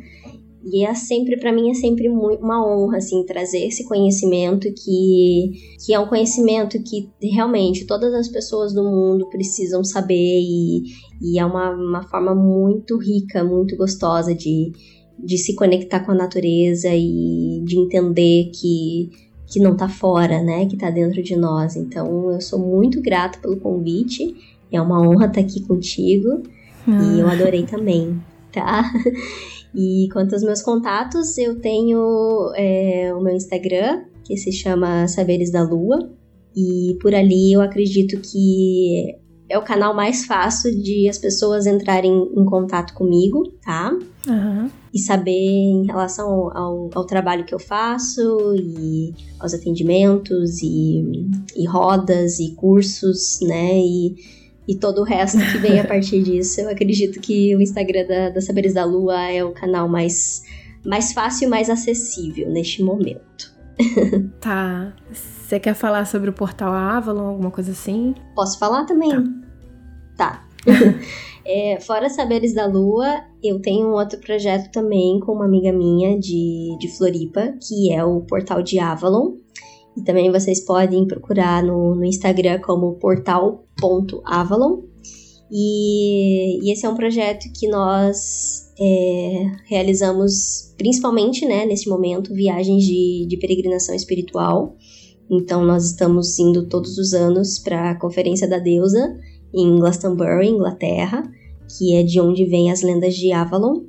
E 0.64 0.84
é 0.84 0.92
sempre, 0.94 1.38
para 1.38 1.52
mim, 1.52 1.70
é 1.70 1.74
sempre 1.74 2.08
uma 2.08 2.66
honra, 2.66 2.98
assim, 2.98 3.24
trazer 3.24 3.64
esse 3.66 3.84
conhecimento 3.84 4.68
que, 4.74 5.52
que 5.84 5.94
é 5.94 6.00
um 6.00 6.08
conhecimento 6.08 6.82
que 6.82 7.08
realmente 7.22 7.86
todas 7.86 8.12
as 8.12 8.28
pessoas 8.28 8.74
do 8.74 8.82
mundo 8.82 9.28
precisam 9.30 9.84
saber 9.84 10.40
e, 10.40 10.82
e 11.22 11.38
é 11.38 11.44
uma, 11.44 11.70
uma 11.70 12.02
forma 12.02 12.34
muito 12.34 12.98
rica, 12.98 13.44
muito 13.44 13.76
gostosa 13.76 14.34
de, 14.34 14.72
de 15.18 15.38
se 15.38 15.54
conectar 15.54 16.00
com 16.00 16.10
a 16.10 16.16
natureza 16.16 16.88
e 16.92 17.62
de 17.64 17.78
entender 17.78 18.50
que, 18.52 19.10
que 19.46 19.60
não 19.60 19.76
tá 19.76 19.88
fora, 19.88 20.42
né, 20.42 20.66
que 20.66 20.76
tá 20.76 20.90
dentro 20.90 21.22
de 21.22 21.36
nós. 21.36 21.76
Então, 21.76 22.32
eu 22.32 22.40
sou 22.40 22.58
muito 22.58 23.00
grata 23.00 23.38
pelo 23.38 23.58
convite, 23.58 24.34
é 24.72 24.80
uma 24.80 25.00
honra 25.00 25.26
estar 25.26 25.40
aqui 25.40 25.60
contigo 25.60 26.42
ah. 26.86 27.14
e 27.14 27.20
eu 27.20 27.28
adorei 27.28 27.62
também, 27.62 28.20
tá? 28.52 28.92
E 29.78 30.08
quanto 30.12 30.34
aos 30.34 30.42
meus 30.42 30.60
contatos, 30.60 31.38
eu 31.38 31.60
tenho 31.60 32.52
é, 32.56 33.14
o 33.14 33.20
meu 33.20 33.36
Instagram, 33.36 34.02
que 34.24 34.36
se 34.36 34.50
chama 34.50 35.06
Saberes 35.06 35.52
da 35.52 35.62
Lua. 35.62 36.10
E 36.56 36.98
por 37.00 37.14
ali 37.14 37.52
eu 37.52 37.60
acredito 37.60 38.20
que 38.20 39.16
é 39.48 39.56
o 39.56 39.62
canal 39.62 39.94
mais 39.94 40.26
fácil 40.26 40.76
de 40.82 41.08
as 41.08 41.16
pessoas 41.16 41.64
entrarem 41.64 42.12
em 42.36 42.44
contato 42.44 42.92
comigo, 42.92 43.52
tá? 43.64 43.96
Uhum. 44.26 44.68
E 44.92 44.98
saber 44.98 45.30
em 45.30 45.86
relação 45.86 46.50
ao, 46.56 46.90
ao, 46.92 47.06
trabalho 47.06 47.44
que 47.44 47.54
eu 47.54 47.60
faço 47.60 48.56
e 48.56 49.14
aos 49.38 49.54
atendimentos 49.54 50.60
e, 50.60 51.30
e 51.56 51.64
rodas 51.66 52.40
e 52.40 52.50
cursos, 52.56 53.38
né? 53.42 53.78
E 53.78 54.16
e 54.68 54.76
todo 54.76 55.00
o 55.00 55.04
resto 55.04 55.38
que 55.38 55.58
vem 55.58 55.80
a 55.80 55.84
partir 55.88 56.22
disso. 56.22 56.60
Eu 56.60 56.68
acredito 56.68 57.18
que 57.20 57.56
o 57.56 57.60
Instagram 57.62 58.06
da, 58.06 58.28
da 58.28 58.40
Saberes 58.42 58.74
da 58.74 58.84
Lua 58.84 59.18
é 59.30 59.42
o 59.42 59.52
canal 59.52 59.88
mais, 59.88 60.42
mais 60.84 61.14
fácil 61.14 61.46
e 61.46 61.50
mais 61.50 61.70
acessível 61.70 62.50
neste 62.50 62.82
momento. 62.82 63.56
tá. 64.38 64.92
Você 65.10 65.58
quer 65.58 65.74
falar 65.74 66.04
sobre 66.04 66.28
o 66.28 66.32
portal 66.34 66.74
Avalon, 66.74 67.28
alguma 67.28 67.50
coisa 67.50 67.72
assim? 67.72 68.14
Posso 68.34 68.58
falar 68.58 68.84
também? 68.84 69.10
Tá. 70.14 70.44
tá. 70.44 70.44
é, 71.46 71.80
fora 71.80 72.10
Saberes 72.10 72.54
da 72.54 72.66
Lua, 72.66 73.22
eu 73.42 73.62
tenho 73.62 73.88
um 73.88 73.92
outro 73.92 74.20
projeto 74.20 74.70
também 74.70 75.18
com 75.20 75.32
uma 75.32 75.46
amiga 75.46 75.72
minha 75.72 76.18
de, 76.18 76.76
de 76.78 76.88
Floripa, 76.98 77.54
que 77.66 77.90
é 77.90 78.04
o 78.04 78.20
portal 78.20 78.62
de 78.62 78.78
Avalon. 78.78 79.36
E 79.98 80.04
também 80.04 80.30
vocês 80.30 80.60
podem 80.60 81.04
procurar 81.08 81.60
no, 81.64 81.96
no 81.96 82.04
Instagram 82.04 82.60
como 82.60 82.94
portal.avalon. 82.94 84.82
E, 85.50 86.64
e 86.64 86.72
esse 86.72 86.86
é 86.86 86.88
um 86.88 86.94
projeto 86.94 87.50
que 87.52 87.66
nós 87.66 88.72
é, 88.78 89.46
realizamos 89.66 90.72
principalmente, 90.76 91.44
né, 91.44 91.66
nesse 91.66 91.88
momento, 91.88 92.32
viagens 92.32 92.84
de, 92.84 93.26
de 93.28 93.36
peregrinação 93.38 93.92
espiritual. 93.92 94.76
Então, 95.28 95.64
nós 95.64 95.86
estamos 95.86 96.38
indo 96.38 96.68
todos 96.68 96.96
os 96.96 97.12
anos 97.12 97.58
para 97.58 97.90
a 97.90 97.98
Conferência 97.98 98.48
da 98.48 98.58
Deusa 98.58 99.18
em 99.52 99.80
Glastonbury, 99.80 100.48
Inglaterra, 100.48 101.28
que 101.76 101.96
é 101.96 102.04
de 102.04 102.20
onde 102.20 102.44
vêm 102.44 102.70
as 102.70 102.82
lendas 102.82 103.16
de 103.16 103.32
Avalon. 103.32 103.82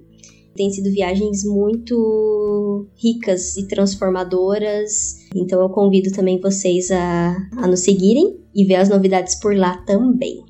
Tem 0.60 0.70
sido 0.70 0.92
viagens 0.92 1.46
muito 1.46 2.86
ricas 3.02 3.56
e 3.56 3.66
transformadoras. 3.66 5.26
Então 5.34 5.62
eu 5.62 5.70
convido 5.70 6.12
também 6.12 6.38
vocês 6.38 6.92
a, 6.92 7.38
a 7.56 7.66
nos 7.66 7.80
seguirem 7.80 8.36
e 8.54 8.66
ver 8.66 8.76
as 8.76 8.90
novidades 8.90 9.40
por 9.40 9.56
lá 9.56 9.78
também. 9.88 10.44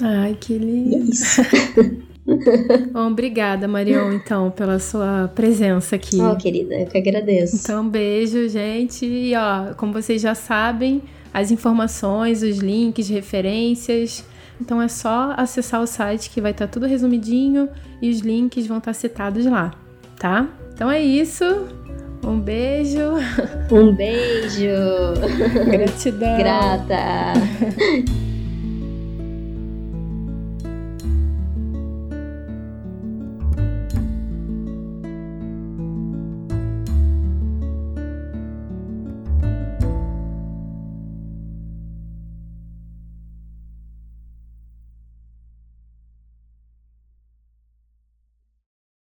Ai, 0.00 0.36
que 0.40 0.58
lindo! 0.58 0.96
É 0.96 0.98
isso. 0.98 1.42
Bom, 2.92 3.12
obrigada, 3.12 3.68
Marion, 3.68 4.12
então, 4.12 4.50
pela 4.50 4.80
sua 4.80 5.30
presença 5.32 5.94
aqui. 5.94 6.20
Oh, 6.20 6.36
querida, 6.36 6.74
eu 6.74 6.86
que 6.86 6.98
agradeço. 6.98 7.54
Então, 7.54 7.84
um 7.84 7.88
beijo, 7.88 8.48
gente. 8.48 9.06
E, 9.06 9.32
ó, 9.36 9.74
como 9.74 9.92
vocês 9.92 10.20
já 10.20 10.34
sabem, 10.34 11.02
as 11.32 11.52
informações, 11.52 12.42
os 12.42 12.58
links, 12.58 13.08
referências. 13.08 14.24
Então, 14.62 14.80
é 14.80 14.86
só 14.86 15.34
acessar 15.36 15.82
o 15.82 15.86
site 15.88 16.30
que 16.30 16.40
vai 16.40 16.52
estar 16.52 16.68
tudo 16.68 16.86
resumidinho 16.86 17.68
e 18.00 18.08
os 18.08 18.20
links 18.20 18.64
vão 18.64 18.78
estar 18.78 18.92
citados 18.92 19.44
lá, 19.44 19.72
tá? 20.18 20.46
Então 20.72 20.88
é 20.88 21.02
isso. 21.02 21.44
Um 22.24 22.38
beijo. 22.38 23.14
Um 23.72 23.92
beijo. 23.92 24.70
Gratidão. 25.68 26.38
Grata. 26.38 26.94